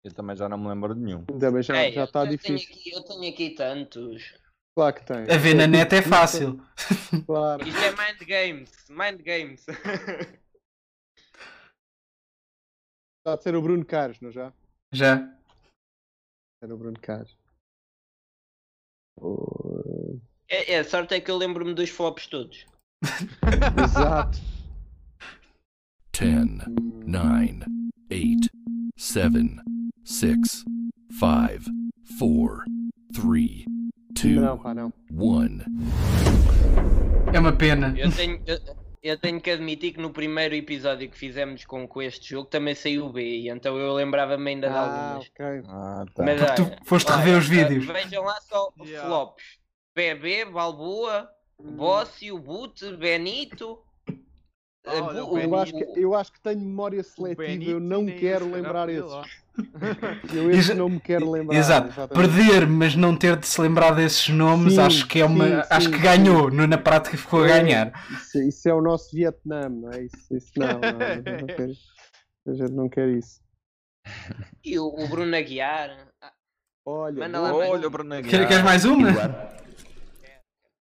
Eu 0.05 0.13
também 0.13 0.35
já 0.37 0.49
não 0.49 0.59
me 0.59 0.69
lembro 0.69 0.95
de 0.95 1.01
nenhum. 1.01 1.25
Também 1.25 1.63
já, 1.63 1.85
Ei, 1.85 1.93
já 1.93 2.01
eu- 2.01 2.05
está 2.05 2.21
eu 2.25 2.25
tenho 2.39 2.57
difícil. 2.59 2.75
aqui- 2.75 2.91
eu 2.91 3.05
tenho 3.05 3.33
aqui 3.33 3.51
tantos. 3.55 4.35
Claro 4.77 4.95
que 4.97 5.05
tem. 5.07 5.23
A 5.31 5.39
ver 5.39 5.55
na 5.55 5.67
net 5.67 5.95
é 5.95 6.03
fácil. 6.03 6.61
Claro. 7.27 7.63
Isto 7.63 7.79
é 7.81 7.91
Mind 7.93 8.21
Games. 8.27 8.73
Mind 8.91 9.21
Games. 9.23 9.65
Está 13.25 13.35
a 13.35 13.39
ser 13.39 13.55
o 13.55 13.63
Bruno 13.63 13.85
Carlos, 13.87 14.21
não 14.21 14.33
já? 14.33 14.53
Já. 14.93 15.29
Era 16.63 16.75
o 16.75 16.79
Bruno 16.79 16.99
Carlos. 17.01 17.37
O- 19.17 20.19
é, 20.49 20.75
é, 20.75 20.79
a 20.81 20.85
sorte 20.85 21.15
é 21.15 21.21
que 21.21 21.31
eu 21.31 21.37
lembro-me 21.37 21.75
dos 21.75 21.91
flops 21.91 22.27
todos. 22.27 22.67
Exato. 23.85 24.39
10, 26.13 26.45
9, 27.07 27.61
8, 28.11 28.49
7, 28.99 29.33
6, 30.05 30.65
5, 31.11 31.65
4, 32.19 32.65
3, 33.13 33.65
2, 34.13 34.37
Não, 34.37 34.59
pá, 34.59 34.75
não. 34.75 34.93
1. 35.11 35.59
É 37.35 37.41
uma 37.41 37.57
pena. 37.57 37.99
Eu 37.99 38.15
tenho, 38.15 38.43
eu, 38.47 38.59
eu 39.03 39.19
tenho 39.19 39.41
que 39.41 39.51
admitir 39.51 39.93
que 39.93 40.01
no 40.01 40.13
primeiro 40.13 40.55
episódio 40.55 41.11
que 41.11 41.17
fizemos 41.19 41.65
com, 41.65 41.87
com 41.89 42.01
este 42.03 42.31
jogo 42.31 42.49
também 42.49 42.75
saiu 42.75 43.07
o 43.07 43.13
B, 43.13 43.23
e 43.23 43.49
então 43.49 43.77
eu 43.79 43.93
lembrava-me 43.95 44.51
ainda 44.51 44.69
de 44.69 44.77
Ah, 44.77 44.81
algumas. 44.81 45.27
ok. 45.29 45.45
Ah, 45.69 46.05
tá. 46.15 46.23
Mas, 46.23 46.41
Porque 46.41 46.55
tu 46.55 46.63
olha, 46.63 46.79
foste 46.85 47.11
olha, 47.11 47.21
rever 47.21 47.39
os 47.39 47.49
vídeos. 47.49 47.85
Vejam 47.87 48.23
lá 48.25 48.41
só 48.41 48.73
Yeah. 48.85 49.09
flops. 49.09 49.45
BB, 49.95 50.45
Balboa, 50.47 51.29
Bócio, 51.59 52.39
Boot, 52.39 52.97
Benito. 52.97 53.83
Eh, 54.85 55.01
Olha, 55.01 55.21
Bu- 55.25 55.35
o 55.35 55.39
Eu 55.39 55.57
acho, 55.57 55.73
que, 55.73 55.85
eu 55.97 56.15
acho 56.15 56.33
que 56.33 56.41
tenho 56.41 56.61
memória 56.61 57.03
seletiva, 57.03 57.43
Benito 57.43 57.71
eu 57.71 57.81
não 57.81 58.07
quero 58.07 58.51
lembrar 58.51 58.89
esses. 58.89 59.43
Eu 60.35 60.51
esse 60.51 60.73
não 60.73 60.89
me 60.89 60.99
quero 60.99 61.31
lembrar. 61.31 61.55
Exato. 61.59 61.89
exatamente. 61.89 62.15
Perder, 62.35 62.67
mas 62.67 62.97
não 62.97 63.15
ter 63.15 63.37
de 63.37 63.47
se 63.47 63.61
lembrar 63.61 63.91
desses 63.95 64.31
nomes, 64.31 64.75
Sim, 64.75 64.81
acho 64.81 65.07
que 65.07 65.21
é 65.21 65.27
uma. 65.27 65.45
sim, 65.47 65.67
acho 65.69 65.85
sim, 65.87 65.91
que 65.91 65.97
sim. 65.99 66.03
ganhou. 66.03 66.51
No, 66.51 66.67
na 66.67 66.79
prática 66.79 67.19
ficou 67.19 67.43
a 67.45 67.49
É. 67.51 67.61
ganhar. 67.61 67.93
Isso, 68.13 68.43
isso 68.43 68.67
é 68.71 68.73
o 68.73 68.81
nosso 68.81 69.15
Vietnã, 69.15 69.69
não 69.69 69.91
é? 69.93 70.05
Isso, 70.05 70.35
isso 70.35 70.53
não, 70.57 70.69
não, 70.69 70.81
não, 70.81 71.37
não 71.41 71.47
quero. 71.47 71.73
A 72.49 72.53
gente 72.55 72.73
não 72.73 72.89
quer 72.89 73.09
isso. 73.11 73.43
E 74.65 74.79
o, 74.79 74.87
o 74.87 75.07
Bruno 75.07 75.37
Aguiar. 75.37 76.09
Ah, 76.23 76.33
Olha, 76.87 77.29
lá 77.29 77.55
Olha 77.55 77.87
o 77.87 77.91
Bruno 77.91 78.15
Aguiar. 78.15 78.31
Quer- 78.31 78.49
Queres 78.49 78.65
mais 78.65 78.87
uma? 78.87 79.11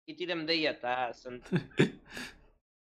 E 0.05 0.13
tira-me 0.13 0.45
daí 0.45 0.67
a 0.67 0.73
taça. 0.73 1.29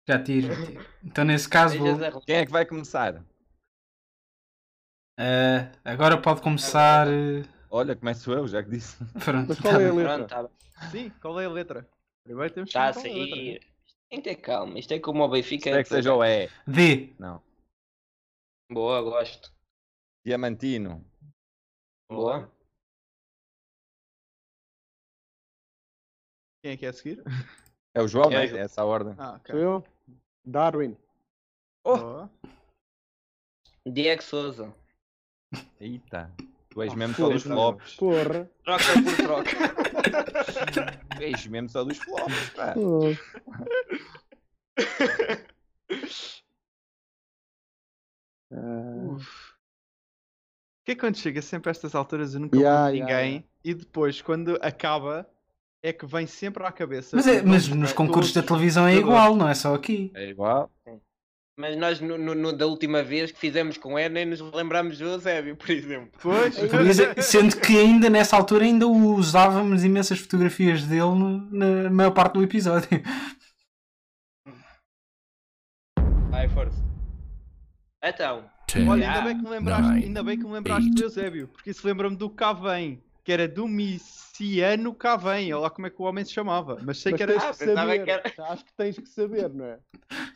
Já 0.08 0.18
tiro. 0.22 0.54
já 0.54 0.64
tiro. 0.64 0.86
Então, 1.04 1.22
nesse 1.22 1.46
caso, 1.46 1.78
vou. 1.78 2.22
Quem 2.22 2.36
é 2.36 2.46
que 2.46 2.50
vai 2.50 2.64
começar? 2.64 3.22
eh, 5.18 5.70
agora 5.84 6.18
pode 6.20 6.40
começar. 6.40 7.06
eh, 7.08 7.42
Olha, 7.70 7.94
começo 7.94 8.32
eu, 8.32 8.48
já 8.48 8.62
que 8.62 8.70
disse. 8.70 8.96
pronto. 9.22 9.48
Mas 9.48 9.60
qual 9.60 9.78
é 9.78 9.86
a 9.86 9.92
letra? 9.92 10.26
Pronto, 10.26 10.50
tá, 10.50 10.88
Sim, 10.90 11.10
qual 11.20 11.38
é 11.38 11.44
a 11.44 11.50
letra? 11.50 11.86
Primeiro 12.24 12.54
temos 12.54 12.70
que 12.70 12.72
tá 12.72 12.90
saber 12.90 13.10
qual 13.10 13.20
é 13.20 13.22
a 13.24 13.28
sair. 13.28 13.60
Tem 14.08 14.22
que 14.22 14.30
ter 14.30 14.36
calma. 14.36 14.78
Isto 14.78 14.94
é 14.94 14.98
como 14.98 15.22
o 15.22 15.28
Benfica. 15.28 15.68
Espero 15.68 15.82
que 15.82 15.88
seja 15.90 16.14
o 16.14 16.24
E. 16.24 16.48
D. 16.66 17.14
Não. 17.18 17.42
Boa, 18.72 19.02
gosto. 19.02 19.52
Diamantino. 20.24 21.04
Boa. 22.10 22.50
Quem 26.62 26.72
é 26.72 26.76
que 26.78 26.86
é 26.86 26.88
a 26.88 26.92
seguir? 26.94 27.22
É 27.94 28.00
o 28.00 28.08
João, 28.08 28.30
É 28.32 28.46
né? 28.46 28.58
É 28.58 28.62
essa 28.62 28.80
a 28.80 28.84
ordem. 28.86 29.14
Ah, 29.18 29.34
ok. 29.34 29.54
Sou 29.54 29.60
eu? 29.60 29.97
Darwin. 30.48 30.96
Boa. 31.84 32.30
Diego 33.86 34.22
Souza. 34.22 34.74
Eita. 35.80 36.32
Tu 36.70 36.82
és 36.82 36.94
mesmo 36.94 37.14
só 37.14 37.28
dos 37.28 37.42
Porra. 37.44 37.54
flops. 37.54 37.96
Porra. 37.96 38.50
Troca 38.64 38.84
por 39.04 39.16
troca. 39.16 39.50
Tu 41.16 41.22
és 41.22 41.46
mesmo 41.46 41.68
só 41.68 41.84
dos 41.84 41.98
flops, 41.98 42.50
pá. 42.50 42.74
Oh. 42.76 43.14
Ah, 48.50 49.18
que 50.84 50.92
é 50.92 50.96
quando 50.96 51.18
chega 51.18 51.42
sempre 51.42 51.68
a 51.68 51.72
estas 51.72 51.94
alturas 51.94 52.32
eu 52.32 52.40
nunca 52.40 52.56
Yeah, 52.56 52.90
de 52.90 52.96
yeah, 52.96 53.22
ninguém 53.22 53.48
e 53.62 53.74
depois 53.74 54.22
quando 54.22 54.58
acaba 54.62 55.28
é 55.82 55.92
que 55.92 56.06
vem 56.06 56.26
sempre 56.26 56.64
à 56.64 56.72
cabeça. 56.72 57.14
Mas, 57.16 57.26
é- 57.26 57.42
mas 57.42 57.68
nos 57.68 57.92
concursos 57.92 58.32
da 58.34 58.42
televisão 58.42 58.86
é 58.86 58.94
igual, 58.96 59.36
não 59.36 59.48
é 59.48 59.54
só 59.54 59.74
aqui. 59.74 60.10
É 60.14 60.28
igual. 60.30 60.70
Mas 61.60 61.76
nós, 61.76 62.00
no, 62.00 62.16
no- 62.16 62.34
no- 62.36 62.52
da 62.56 62.66
última 62.66 63.02
vez 63.02 63.32
que 63.32 63.38
fizemos 63.38 63.76
com 63.76 63.98
ele, 63.98 64.14
nem 64.14 64.24
nos 64.26 64.40
lembramos 64.40 64.96
do 64.96 65.04
Eusébio, 65.04 65.56
por 65.56 65.70
exemplo. 65.70 66.10
Pois, 66.22 66.56
é- 67.00 67.20
sendo 67.20 67.56
que 67.60 67.76
ainda 67.76 68.08
nessa 68.08 68.36
altura 68.36 68.64
ainda 68.64 68.86
usávamos 68.86 69.82
imensas 69.82 70.20
fotografias 70.20 70.84
dele 70.84 71.00
no- 71.02 71.50
na 71.50 71.90
maior 71.90 72.12
parte 72.12 72.34
do 72.34 72.42
episódio. 72.44 72.88
Vai, 76.30 76.48
força. 76.48 76.78
Então, 78.04 78.44
10, 78.72 78.88
Olha, 78.88 79.08
ainda 79.08 79.20
bem 79.22 79.36
que 79.38 79.42
me 79.42 79.50
lembraste, 79.50 79.90
ainda 80.04 80.22
bem 80.22 80.38
que 80.38 80.44
me 80.44 80.52
lembraste 80.52 80.90
do 80.90 81.02
Eusébio, 81.02 81.48
porque 81.48 81.70
isso 81.70 81.84
lembra-me 81.86 82.16
do 82.16 82.30
Cavém, 82.30 83.02
que 83.28 83.32
era 83.32 83.46
Domiciano 83.46 84.94
Cavém, 84.94 85.52
olha 85.52 85.60
lá 85.64 85.68
como 85.68 85.86
é 85.86 85.90
que 85.90 86.00
o 86.00 86.06
homem 86.06 86.24
se 86.24 86.32
chamava, 86.32 86.78
mas 86.82 86.96
sei 86.96 87.12
Mas 87.12 87.18
que 87.18 87.22
era. 87.24 87.32
tens 87.34 87.44
Ah, 87.44 87.50
que 87.50 87.56
saber. 87.66 88.04
que 88.04 88.10
era- 88.10 88.22
Acho 88.48 88.64
que 88.64 88.72
tens 88.72 88.98
que 88.98 89.06
saber, 89.06 89.52
não 89.52 89.64
é? 89.66 89.78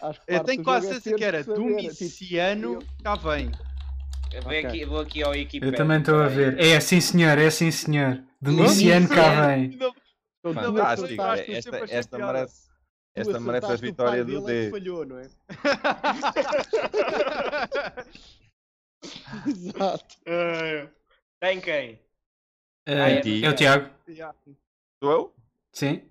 Acho 0.02 0.20
que 0.20 0.26
Eu 0.34 0.44
tenho 0.44 0.62
quase 0.62 0.88
é 0.88 0.92
certeza 0.92 1.16
que 1.16 1.24
era 1.24 1.42
saber, 1.42 1.54
é 1.54 1.56
tipo, 1.56 1.70
Domiciano 1.70 2.78
Cavém. 3.02 3.50
eu 4.30 4.42
vou, 4.42 4.52
Ok. 4.52 4.66
aqui, 4.66 4.84
vou 4.84 5.00
aqui 5.00 5.22
ao 5.22 5.30
Wikipedia. 5.30 5.72
Eu 5.72 5.74
também 5.74 6.00
estou 6.00 6.20
a 6.20 6.28
ver. 6.28 6.60
É 6.60 6.78
sim 6.80 7.00
senhor, 7.00 7.38
é 7.38 7.48
sim 7.48 7.70
senhor. 7.70 8.22
Domiciano 8.38 9.08
Domiciano. 9.08 9.08
Cavém. 9.08 9.78
Fantástico. 10.42 11.22
eu 11.22 11.56
Esta, 11.56 11.76
esta 11.88 12.18
merece, 12.18 12.68
tu 12.68 12.72
esta 13.14 13.40
merece 13.40 13.72
a 13.72 13.76
vitória 13.76 14.22
do 14.22 14.38
dele 14.42 14.58
é 14.58 14.64
D. 14.64 14.70
falhou, 14.70 15.06
não 15.06 15.18
é? 15.18 15.30
Exato. 19.48 20.14
Tem 21.40 21.58
quem? 21.58 21.98
Eh, 22.86 23.20
ti. 23.20 23.44
é 23.44 23.48
o 23.50 23.54
Tiago. 23.54 23.90
Yeah. 24.08 24.36
Sou 25.02 25.12
eu? 25.12 25.34
Sim. 25.72 26.02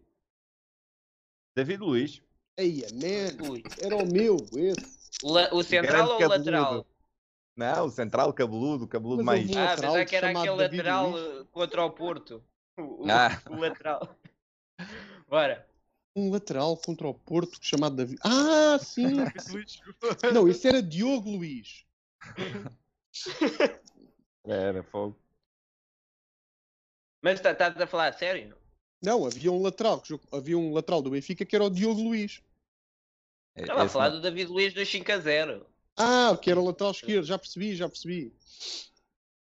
David 1.56 1.80
Luiz. 1.81 2.22
Eia, 2.57 2.88
man, 2.93 3.60
era 3.81 3.95
o 3.98 4.06
meu, 4.11 4.38
esse. 4.56 5.02
La- 5.23 5.49
o 5.53 5.64
central 5.64 6.10
ou 6.10 6.22
o 6.22 6.27
lateral? 6.27 6.85
Não, 7.57 7.85
o 7.85 7.89
central 7.89 8.34
cabeludo, 8.34 8.88
cabeludo 8.88 9.23
Mas 9.23 9.45
mais. 9.45 9.56
um 9.57 9.60
Ah, 9.60 9.76
pensava 9.76 10.06
que 10.06 10.15
era 10.15 10.30
aquele 10.30 10.57
David 10.57 10.77
lateral 10.77 11.10
Luiz. 11.11 11.48
contra 11.52 11.84
o 11.85 11.91
Porto. 11.91 12.43
O, 12.77 13.06
o- 13.06 13.11
Ah. 13.11 13.41
o 13.49 13.56
lateral. 13.57 14.15
Bora. 15.27 15.68
Um 16.15 16.31
lateral 16.31 16.76
contra 16.77 17.07
o 17.07 17.14
Porto 17.14 17.57
chamado 17.61 17.95
David. 17.98 18.19
Ah, 18.23 18.77
sim! 18.80 19.07
Não, 20.34 20.48
esse 20.48 20.68
era 20.68 20.81
Diogo 20.81 21.30
Luiz. 21.30 21.85
Era 24.45 24.81
fogo. 24.84 25.20
Mas 27.22 27.39
tá- 27.39 27.52
estás 27.52 27.80
a 27.80 27.88
falar 27.88 28.07
a 28.07 28.14
sério? 28.14 28.56
Não, 29.03 29.26
havia 29.26 29.52
um 29.52 29.61
lateral, 29.61 30.02
havia 30.31 30.57
um 30.57 30.73
lateral 30.73 31.02
do 31.02 31.10
Benfica 31.11 31.45
que 31.45 31.56
era 31.56 31.65
o 31.65 31.69
Diogo 31.69 32.02
Luiz. 32.02 32.41
Estava 33.56 33.81
a 33.81 33.85
Esse 33.85 33.93
falar 33.93 34.10
não- 34.10 34.15
do 34.18 34.22
David 34.22 34.49
Luiz 34.52 34.73
dos 34.73 34.88
5 34.89 35.11
a 35.11 35.18
0. 35.19 35.65
Ah, 35.98 36.38
que 36.41 36.49
era 36.49 36.60
o 36.60 36.65
lateral 36.65 36.91
esquerdo, 36.91 37.26
já 37.26 37.38
percebi, 37.38 37.76
já 37.76 37.88
percebi. 37.89 38.34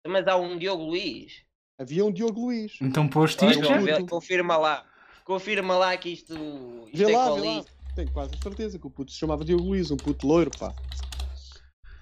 Mas 0.07 0.27
há 0.27 0.35
um 0.37 0.57
Diogo 0.57 0.83
Luiz. 0.83 1.43
Havia 1.77 2.05
um 2.05 2.11
Diogo 2.11 2.41
Luiz. 2.45 2.77
Então 2.81 3.07
posto 3.07 3.45
isto 3.45 3.63
já. 3.63 3.77
vê- 3.77 4.05
confirma 4.05 4.57
lá. 4.57 4.85
Confirma 5.25 5.77
lá 5.77 5.95
que 5.97 6.09
isto, 6.09 6.33
isto 6.87 6.97
Vê 6.97 7.11
é 7.11 7.17
lá, 7.17 7.33
vê 7.35 7.41
lá. 7.41 7.65
Tenho 7.95 8.11
quase 8.11 8.33
a 8.35 8.41
certeza 8.41 8.79
que 8.79 8.87
o 8.87 8.89
puto 8.89 9.11
se 9.11 9.17
chamava 9.17 9.43
Diogo 9.45 9.63
Luiz, 9.63 9.91
um 9.91 9.97
puto 9.97 10.25
loiro, 10.27 10.51
pá. 10.57 10.73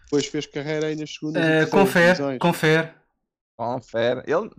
Depois 0.05 0.25
fez 0.27 0.45
carreira 0.45 0.87
aí 0.87 0.95
nas 0.95 1.13
segundas 1.13 1.41
terceiras 1.43 1.69
confere, 1.69 2.39
confere. 2.39 2.93
Confere. 3.57 4.19
Ele. 4.27 4.49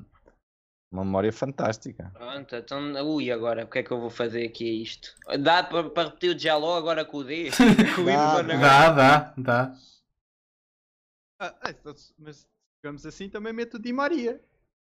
Uma 0.90 1.04
memória 1.04 1.30
fantástica. 1.30 2.10
Pronto, 2.14 2.56
então, 2.56 3.14
ui, 3.14 3.30
agora, 3.30 3.64
o 3.64 3.68
que 3.68 3.80
é 3.80 3.82
que 3.82 3.90
eu 3.90 4.00
vou 4.00 4.08
fazer 4.08 4.46
aqui 4.46 4.64
a 4.64 4.82
isto? 4.82 5.14
Dá 5.38 5.62
para 5.62 6.04
repetir 6.04 6.34
o 6.34 6.38
Jaló 6.38 6.76
agora 6.76 7.04
com 7.04 7.18
o 7.18 7.24
D? 7.24 7.50
Com 7.94 8.04
Dá? 8.04 8.42
Dá, 8.42 8.92
dá, 8.92 9.34
dá. 9.36 9.76
Ah, 11.40 11.54
ah, 11.60 11.70
então, 11.70 11.94
mas 12.18 12.38
se 12.38 12.46
digamos 12.82 13.04
assim, 13.04 13.28
também 13.28 13.52
meto 13.52 13.74
o 13.74 13.78
Di 13.78 13.92
Maria. 13.92 14.42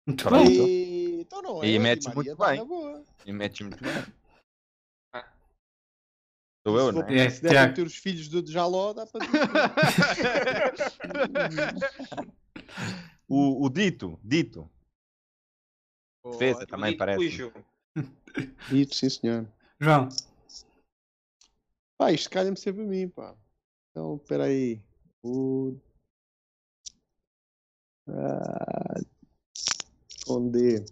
Muito 0.06 0.30
bem. 0.30 0.48
E... 0.48 1.22
Então 1.22 1.42
não 1.42 1.64
é. 1.64 1.68
E 1.68 1.80
metes 1.80 2.14
muito 2.14 2.36
tá 2.36 2.48
bem. 2.48 2.62
E 3.26 3.34
mete 3.34 3.64
muito 3.64 3.84
bem. 3.84 4.06
Ah. 5.14 5.28
Sou 6.66 6.80
eu, 6.80 6.92
não 6.92 7.02
é? 7.04 7.26
É, 7.26 7.30
se 7.30 7.42
para 7.42 7.74
ter 7.74 7.86
os 7.86 7.96
filhos 7.96 8.30
do 8.30 8.50
Jaló, 8.50 8.94
dá 8.94 9.06
para 9.06 9.26
O, 13.28 13.66
o 13.66 13.70
Dito. 13.70 14.18
Dito. 14.24 14.70
Defesa 16.32 16.54
Boa. 16.54 16.68
também 16.68 16.98
parece. 16.98 17.52
Dito, 18.70 18.96
sim 18.96 19.10
senhor. 19.10 19.48
João, 19.80 20.10
Pá, 21.98 22.12
isto 22.12 22.30
calha-me 22.30 22.58
sempre 22.58 22.84
a 22.84 22.86
mim, 22.86 23.10
pá. 23.10 23.36
Então, 23.90 24.18
espera 24.18 24.46
aí. 24.46 24.80
O... 25.24 25.76
Ah, 28.08 29.02
D. 30.52 30.86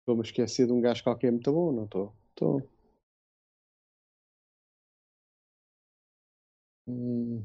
Estou-me 0.00 0.20
a 0.22 0.24
esquecer 0.24 0.66
de 0.66 0.72
um 0.72 0.80
gajo 0.80 1.02
qualquer 1.02 1.32
muito 1.32 1.50
bom, 1.52 1.72
não 1.72 1.84
estou? 1.84 2.14
Estou. 2.30 2.70
Hum. 6.86 7.44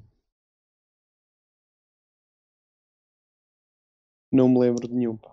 Não 4.34 4.50
me 4.50 4.60
lembro 4.60 4.88
de 4.88 4.94
nenhum, 4.94 5.16
pá. 5.16 5.32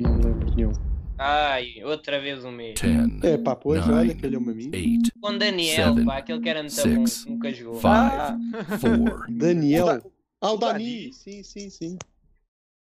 Não 0.00 0.14
me 0.16 0.24
lembro 0.24 0.46
de 0.50 0.56
nenhum. 0.56 0.72
Ai, 1.18 1.84
outra 1.84 2.18
vez 2.20 2.44
o 2.44 2.50
mesmo. 2.50 2.74
10, 3.20 3.22
É 3.34 3.38
pá, 3.38 3.54
pois, 3.54 3.86
olha, 3.86 4.02
Nine. 4.08 4.14
calhou-me 4.20 4.50
a 4.50 4.54
mim. 4.54 4.70
8, 4.72 5.10
Com 5.20 5.38
Daniel, 5.38 5.88
Seven, 5.90 6.04
pá, 6.06 6.16
aquele 6.16 6.40
que 6.40 6.48
era 6.48 6.60
muito 6.60 6.72
six, 6.74 7.24
bom, 7.24 7.32
nunca 7.32 7.52
jogou. 7.52 7.74
5, 7.76 7.86
Ah, 7.88 8.36
4, 8.80 9.24
Daniel. 9.38 10.12
Ah, 10.40 10.52
o 10.52 10.56
Dani. 10.56 11.12
Sim, 11.12 11.42
sim, 11.42 11.70
sim. 11.70 11.98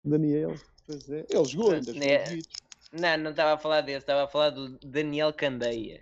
Daniel. 0.03 0.55
Pois 0.87 1.09
é. 1.09 1.25
Ele 1.29 1.45
jogou 1.45 1.71
ainda. 1.73 1.91
É. 2.03 2.39
não, 2.91 3.17
não 3.25 3.31
estava 3.31 3.53
a 3.53 3.57
falar 3.57 3.81
desse, 3.81 3.99
estava 3.99 4.23
a 4.23 4.27
falar 4.27 4.49
do 4.49 4.77
Daniel 4.79 5.31
Candeias. 5.33 6.01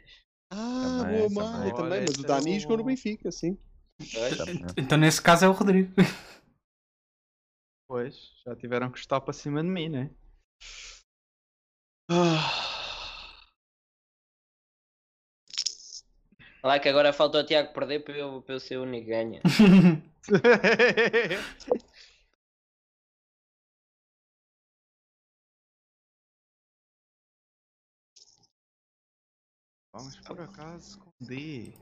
Ah, 0.53 0.99
Também, 1.03 1.29
boa 1.29 1.51
mãe 1.51 1.69
também. 1.73 1.91
Olha, 1.91 2.01
Mas 2.07 2.15
o 2.17 2.25
era 2.25 2.27
Dani 2.27 2.59
jogou 2.59 2.77
no. 2.77 2.83
Benfica, 2.85 3.31
sim. 3.31 3.57
Pois. 3.97 4.37
então 4.77 4.97
nesse 4.97 5.21
caso 5.21 5.45
é 5.45 5.49
o 5.49 5.51
Rodrigo. 5.51 5.91
Pois, 7.91 8.15
já 8.45 8.55
tiveram 8.55 8.89
que 8.89 8.99
estar 8.99 9.19
para 9.19 9.33
cima 9.33 9.61
de 9.61 9.67
mim, 9.67 9.89
né? 9.89 10.09
Ah. 12.09 12.49
Lá 16.63 16.79
que 16.79 16.87
agora 16.87 17.11
falta 17.11 17.39
o 17.39 17.45
Tiago 17.45 17.73
perder 17.73 18.05
para 18.05 18.17
eu, 18.17 18.41
para 18.43 18.55
eu 18.55 18.61
ser 18.61 18.77
o 18.77 18.83
único 18.83 19.09
ganha. 19.09 19.41
Vamos 29.91 30.17
por 30.21 30.39
acaso 30.39 30.97
com 30.97 31.11
D. 31.19 31.73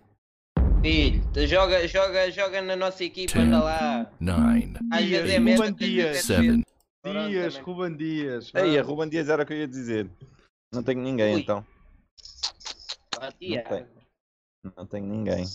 Filho, 0.82 1.22
tu 1.34 1.46
joga, 1.46 1.86
joga, 1.88 2.32
joga 2.32 2.62
na 2.62 2.76
nossa 2.76 3.04
equipa, 3.04 3.34
Ten. 3.34 3.42
anda 3.44 3.62
lá. 3.64 4.12
9, 4.20 4.74
Às 4.92 5.06
vezes 5.06 5.30
é 5.30 5.38
Ruben 5.38 5.40
mesmo. 5.42 5.64
às 5.64 5.70
vezes 5.72 5.94
Dias. 5.94 6.18
é 6.18 6.22
7, 6.22 6.42
cedo. 6.42 6.64
Pronto, 7.02 7.30
Dias. 7.30 7.58
Ruben 7.58 7.98
Dias. 7.98 8.52
Ei, 8.56 8.62
a 8.62 8.64
vamos. 8.82 8.88
Ruben 8.88 9.10
Dias 9.10 9.30
era 9.30 9.44
o 9.44 9.46
que 9.46 9.54
eu 9.54 9.58
ia 9.58 9.68
dizer. 9.68 10.10
Não 10.74 10.82
tenho 10.84 11.02
ninguém 11.02 11.36
Ui. 11.36 11.42
então. 11.42 11.66
Ah, 13.20 13.32
Tiago. 13.34 13.86
Não 14.78 14.86
tenho 14.86 15.06
ninguém. 15.06 15.46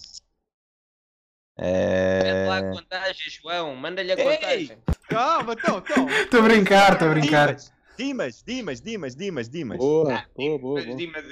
Mete 1.59 2.49
lá 2.49 2.59
É... 2.59 2.59
a 2.59 2.73
contagem, 2.73 3.31
João. 3.31 3.75
Manda-lhe 3.77 4.13
a 4.13 4.17
Ei! 4.17 4.25
contagem. 4.37 4.79
Calma, 5.09 5.53
então, 5.55 5.79
então. 5.79 6.09
Estou 6.11 6.41
a 6.41 6.43
brincar, 6.43 6.93
estou 6.95 7.09
a 7.09 7.11
brincar. 7.15 7.57
Dimas, 7.97 8.43
Dimas, 8.43 8.81
Dimas, 8.83 9.15
Dimas, 9.15 9.49
Dimas. 9.49 9.79
Boa, 9.79 10.27
boa, 10.35 10.59
boa. 10.59 10.75
Mas 10.77 10.85
boa. 10.87 10.97
Dimas- 10.97 11.25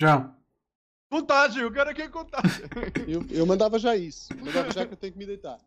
João, 0.00 0.36
Contagem, 1.10 1.62
eu 1.62 1.72
quero 1.72 1.90
aqui 1.90 2.02
a 2.02 2.08
contagem. 2.10 2.64
Eu, 3.06 3.24
eu 3.30 3.46
mandava 3.46 3.78
já 3.78 3.94
isso. 3.96 4.28
Mandava 4.38 4.70
já 4.72 4.84
que 4.84 4.92
eu 4.94 4.96
tenho 4.96 5.12
que 5.12 5.18
me 5.18 5.26
deitar. 5.26 5.58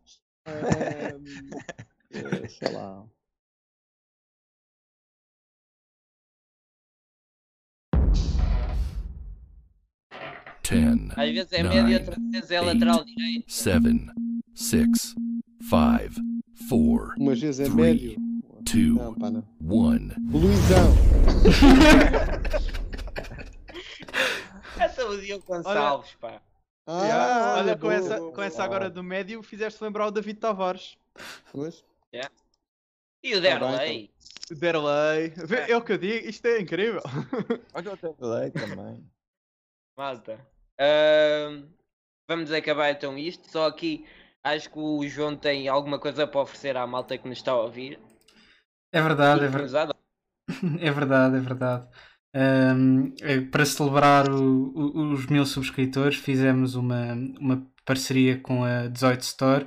Ahm, 0.45 1.23
eh, 2.11 2.47
sei 2.49 2.71
lá. 2.73 3.05
ten, 10.63 11.09
Às 11.15 11.31
vezes 11.33 11.51
é 11.53 11.63
médio, 11.63 11.83
nine, 11.83 11.95
outras 11.95 12.17
vezes 12.31 12.51
é 12.51 12.61
lateral 12.61 13.03
direito. 13.05 13.45
seven, 13.51 14.07
six, 14.53 15.15
five, 15.69 16.15
four, 16.67 17.13
Umas 17.17 17.39
vezes 17.39 17.59
é 17.61 17.63
Three. 17.71 17.75
médio. 17.75 18.15
two, 18.65 18.95
Não, 18.95 19.13
pá, 19.15 19.29
não. 19.31 19.43
one. 19.67 20.11
Luizão. 20.31 20.93
É 25.13 25.15
o 25.15 25.21
Diogo 25.21 25.45
Gonçalves, 25.45 26.15
pá. 26.15 26.41
Ah, 26.87 27.03
Yeah, 27.05 27.55
olha, 27.59 27.75
com 27.75 27.81
boa, 27.81 27.93
essa, 27.93 28.17
boa, 28.17 28.29
com 28.29 28.35
boa. 28.35 28.45
essa 28.45 28.63
agora 28.63 28.89
do 28.89 29.03
médio, 29.03 29.43
fizeste 29.43 29.83
lembrar 29.83 30.07
o 30.07 30.11
David 30.11 30.39
Tavares. 30.39 30.97
Pois. 31.51 31.83
E 33.21 33.35
o 33.35 33.41
Tá 33.41 33.59
bem, 33.59 33.59
Derlei? 33.59 34.11
O 34.51 34.55
Derlei. 34.55 35.29
Vê, 35.45 35.71
É 35.71 35.77
o 35.77 35.83
que 35.83 35.91
eu 35.91 35.97
digo, 35.97 36.27
isto 36.27 36.45
é 36.47 36.59
incrível. 36.61 37.01
Olha 37.73 37.93
o 37.93 37.97
Terlei 37.97 38.51
também. 38.51 39.05
Malta. 39.97 40.39
Ahm, 40.79 41.67
vamos 42.27 42.51
acabar 42.51 42.89
então 42.91 43.17
isto. 43.17 43.51
Só 43.51 43.67
aqui 43.67 44.07
acho 44.43 44.69
que 44.71 44.79
o 44.79 45.05
João 45.07 45.35
tem 45.35 45.67
alguma 45.67 45.99
coisa 45.99 46.25
para 46.25 46.41
oferecer 46.41 46.77
à 46.77 46.87
malta 46.87 47.17
que 47.17 47.27
nos 47.27 47.37
está 47.39 47.51
a 47.51 47.61
ouvir. 47.61 47.99
é 48.91 49.01
verdade, 49.01 49.45
é 49.45 49.47
E 49.47 49.51
que 49.51 49.57
verdade. 49.57 49.93
É 50.81 50.91
verdade, 50.91 51.35
é 51.35 51.39
verdade. 51.39 51.87
Ahm, 52.33 53.11
é, 53.21 53.41
para 53.41 53.65
celebrar 53.65 54.29
o- 54.29 54.71
o- 54.75 55.13
os 55.13 55.25
mil 55.25 55.45
subscritores, 55.45 56.17
fizemos 56.17 56.75
uma, 56.75 57.13
uma 57.39 57.67
parceria 57.85 58.37
com 58.37 58.63
a 58.63 58.87
18 58.87 59.21
Store 59.21 59.65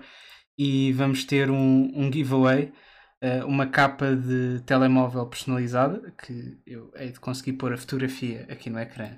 e 0.56 0.92
vamos 0.92 1.24
ter 1.24 1.50
um, 1.50 1.90
um 1.94 2.12
giveaway, 2.12 2.72
ah, 3.20 3.44
uma 3.46 3.66
capa 3.66 4.14
de 4.14 4.60
telemóvel 4.64 5.26
personalizada 5.26 6.14
que 6.24 6.56
eu 6.66 6.92
hei 6.96 7.10
de 7.10 7.18
conseguir 7.18 7.54
pôr 7.54 7.72
a 7.72 7.76
fotografia 7.76 8.46
aqui 8.48 8.70
no 8.70 8.78
ecrã. 8.78 9.10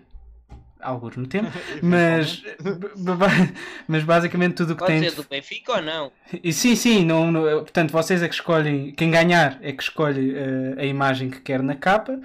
Alguns 0.80 1.16
no 1.18 1.26
tempo, 1.26 1.50
mas, 1.82 2.42
mas 3.88 4.04
basicamente 4.04 4.54
tudo 4.54 4.72
o 4.72 4.76
que 4.76 4.80
Pode 4.84 5.00
tem. 5.00 5.08
ser 5.10 5.16
do 5.16 5.24
Benfica 5.28 5.72
ou 5.72 5.82
não? 5.82 6.12
E 6.42 6.52
sim, 6.52 6.74
sim, 6.76 7.04
não, 7.04 7.30
não- 7.30 7.42
portanto, 7.60 7.90
vocês 7.90 8.22
é 8.22 8.28
que 8.28 8.34
escolhem, 8.34 8.92
quem 8.92 9.10
ganhar 9.10 9.58
é 9.62 9.72
que 9.72 9.82
escolhe 9.82 10.34
eh, 10.34 10.74
a 10.78 10.84
imagem 10.84 11.28
que 11.30 11.40
quer 11.40 11.62
na 11.62 11.74
capa. 11.74 12.20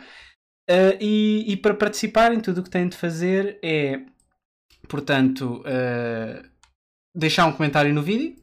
Eh, 0.70 0.98
e, 1.02 1.52
e 1.52 1.58
para 1.58 1.74
participarem, 1.74 2.40
tudo 2.40 2.62
o 2.62 2.64
que 2.64 2.70
têm 2.70 2.88
de 2.88 2.96
fazer 2.96 3.58
é, 3.64 4.02
portanto, 4.88 5.64
eh, 5.66 6.44
deixar 7.16 7.48
um 7.48 7.54
comentário 7.54 7.94
no 7.94 8.04
vídeo. 8.04 8.36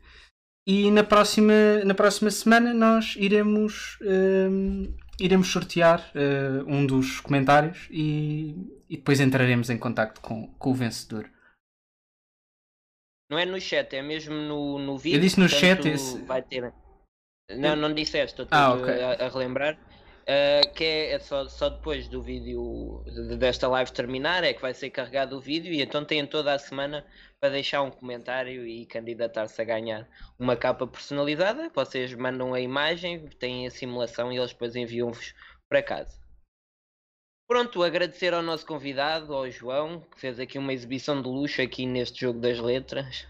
E 0.66 0.90
na 0.90 1.04
próxima, 1.04 1.52
na 1.84 1.94
próxima 1.94 2.28
semana 2.28 2.74
nós 2.74 3.14
iremos 3.16 3.96
ehm, 4.02 4.92
iremos 5.18 5.48
sortear 5.48 6.00
uh, 6.14 6.68
um 6.68 6.86
dos 6.86 7.20
comentários 7.20 7.88
e, 7.90 8.54
e, 8.88 8.96
depois 8.96 9.20
entraremos 9.20 9.70
em 9.70 9.78
contato 9.78 10.20
com, 10.20 10.48
com 10.54 10.70
o 10.70 10.74
vencedor. 10.74 11.30
Não 13.30 13.38
é 13.38 13.44
no 13.44 13.60
chat, 13.60 13.94
é 13.94 14.02
mesmo 14.02 14.34
no, 14.34 14.78
no 14.78 14.98
vídeo. 14.98 15.16
Eu 15.16 15.20
disse 15.20 15.40
no 15.40 15.48
chat 15.48 15.86
esse... 15.88 16.18
vai 16.24 16.42
ter. 16.42 16.72
Não, 17.50 17.74
não 17.76 17.92
disseste, 17.92 18.42
estou 18.42 18.46
ah, 18.50 18.74
okay. 18.74 19.02
a, 19.02 19.26
a, 19.26 19.28
relembrar. 19.28 19.78
Uh, 20.28 20.72
que 20.74 20.82
é, 20.82 21.12
é, 21.12 21.18
só, 21.20 21.48
só 21.48 21.68
depois 21.68 22.08
do 22.08 22.20
vídeo 22.20 23.04
desta 23.38 23.68
live 23.68 23.92
terminar 23.92 24.42
é 24.42 24.52
que 24.52 24.60
vai 24.60 24.74
ser 24.74 24.90
carregado 24.90 25.36
o 25.36 25.40
vídeo 25.40 25.72
e 25.72 25.80
então 25.80 26.04
têm 26.04 26.26
toda 26.26 26.52
a 26.52 26.58
semana 26.58 27.06
para 27.40 27.50
deixar 27.50 27.82
um 27.82 27.92
comentário 27.92 28.66
e 28.66 28.86
candidatar-se 28.86 29.62
a 29.62 29.64
ganhar 29.64 30.08
uma 30.36 30.56
capa 30.56 30.84
personalizada. 30.84 31.70
Vocês 31.72 32.12
mandam 32.12 32.54
a 32.54 32.60
imagem, 32.60 33.28
têm 33.38 33.68
a 33.68 33.70
simulação 33.70 34.32
e 34.32 34.36
eles 34.36 34.50
depois 34.50 34.74
enviam-vos 34.74 35.32
para 35.68 35.80
casa. 35.80 36.18
Pronto, 37.48 37.84
agradecer 37.84 38.34
ao 38.34 38.42
nosso 38.42 38.66
convidado, 38.66 39.32
ao 39.32 39.48
João, 39.48 40.00
que 40.00 40.20
fez 40.20 40.40
aqui 40.40 40.58
uma 40.58 40.72
exibição 40.72 41.22
de 41.22 41.28
luxo 41.28 41.62
aqui 41.62 41.86
neste 41.86 42.22
jogo 42.22 42.40
das 42.40 42.58
letras. 42.58 43.28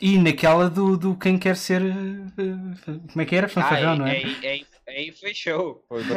E 0.00 0.18
naquela 0.18 0.70
do, 0.70 0.96
do 0.96 1.14
quem 1.14 1.38
quer 1.38 1.54
ser. 1.54 1.82
Eh, 1.82 2.96
como 3.12 3.20
é 3.20 3.26
que 3.26 3.36
era? 3.36 3.46
Fanfarrão, 3.46 3.92
ah, 3.92 3.96
não 3.96 4.06
é? 4.06 4.22
Aí, 4.42 4.66
aí, 4.86 4.96
aí 4.96 5.12
foi 5.12 5.34
show. 5.34 5.84
Foi 5.88 6.02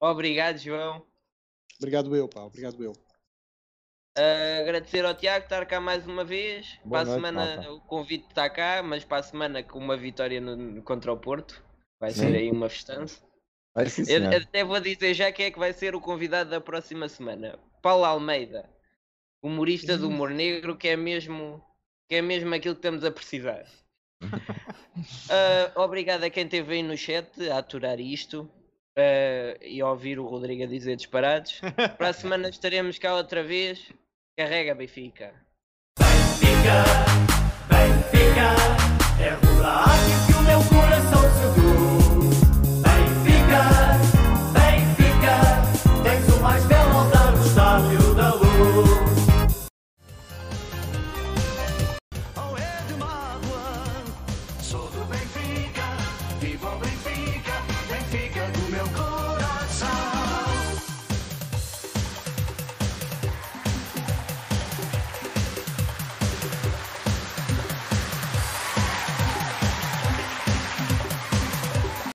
Obrigado, 0.00 0.58
João. 0.58 1.06
Obrigado 1.78 2.16
eu, 2.16 2.28
pá. 2.28 2.42
Obrigado 2.42 2.82
eu. 2.82 2.92
Uh, 4.18 4.62
agradecer 4.62 5.04
ao 5.04 5.14
Tiago 5.14 5.44
estar 5.44 5.66
cá 5.66 5.78
mais 5.78 6.06
uma 6.06 6.24
vez. 6.24 6.78
Boa 6.84 7.02
para 7.02 7.10
a 7.10 7.14
semana 7.14 7.70
o 7.70 7.80
convite 7.82 8.26
está 8.28 8.48
cá, 8.48 8.82
mas 8.82 9.04
para 9.04 9.18
a 9.18 9.22
semana 9.22 9.62
com 9.62 9.78
uma 9.78 9.96
vitória 9.96 10.40
no, 10.40 10.82
contra 10.82 11.12
o 11.12 11.18
Porto. 11.18 11.62
Vai 12.00 12.10
Sim. 12.10 12.20
ser 12.20 12.36
aí 12.36 12.50
uma 12.50 12.68
festança. 12.68 13.24
Vai 13.74 13.86
sim, 13.90 14.10
eu 14.10 14.38
até 14.38 14.64
vou 14.64 14.80
dizer 14.80 15.12
já 15.12 15.30
quem 15.30 15.46
é 15.46 15.50
que 15.50 15.58
vai 15.58 15.70
ser 15.70 15.94
o 15.94 16.00
convidado 16.00 16.48
da 16.48 16.62
próxima 16.62 17.10
semana. 17.10 17.58
Paulo 17.82 18.06
Almeida, 18.06 18.70
humorista 19.42 19.98
do 19.98 20.08
humor 20.08 20.30
negro, 20.30 20.78
que 20.78 20.88
é 20.88 20.96
mesmo, 20.96 21.62
que 22.08 22.16
é 22.16 22.22
mesmo 22.22 22.54
aquilo 22.54 22.74
que 22.74 22.78
estamos 22.78 23.04
a 23.04 23.10
precisar. 23.10 23.66
Uh, 24.22 25.72
obrigado 25.80 26.24
a 26.24 26.30
quem 26.30 26.44
esteve 26.44 26.74
aí 26.74 26.82
no 26.82 26.96
chat 26.96 27.28
a 27.48 27.58
aturar 27.58 28.00
isto 28.00 28.42
uh, 28.96 29.62
e 29.62 29.80
a 29.80 29.88
ouvir 29.88 30.18
o 30.18 30.26
Rodrigo 30.26 30.64
a 30.64 30.66
dizer 30.66 30.96
disparados. 30.96 31.60
Para 31.96 32.08
a 32.08 32.12
semana 32.12 32.48
estaremos 32.48 32.98
cá 32.98 33.14
outra 33.14 33.42
vez. 33.42 33.92
Carrega 34.36 34.74
Benfica. 34.74 35.32
Benfica, 35.98 36.84
Benfica, 37.68 38.54
é 39.22 40.35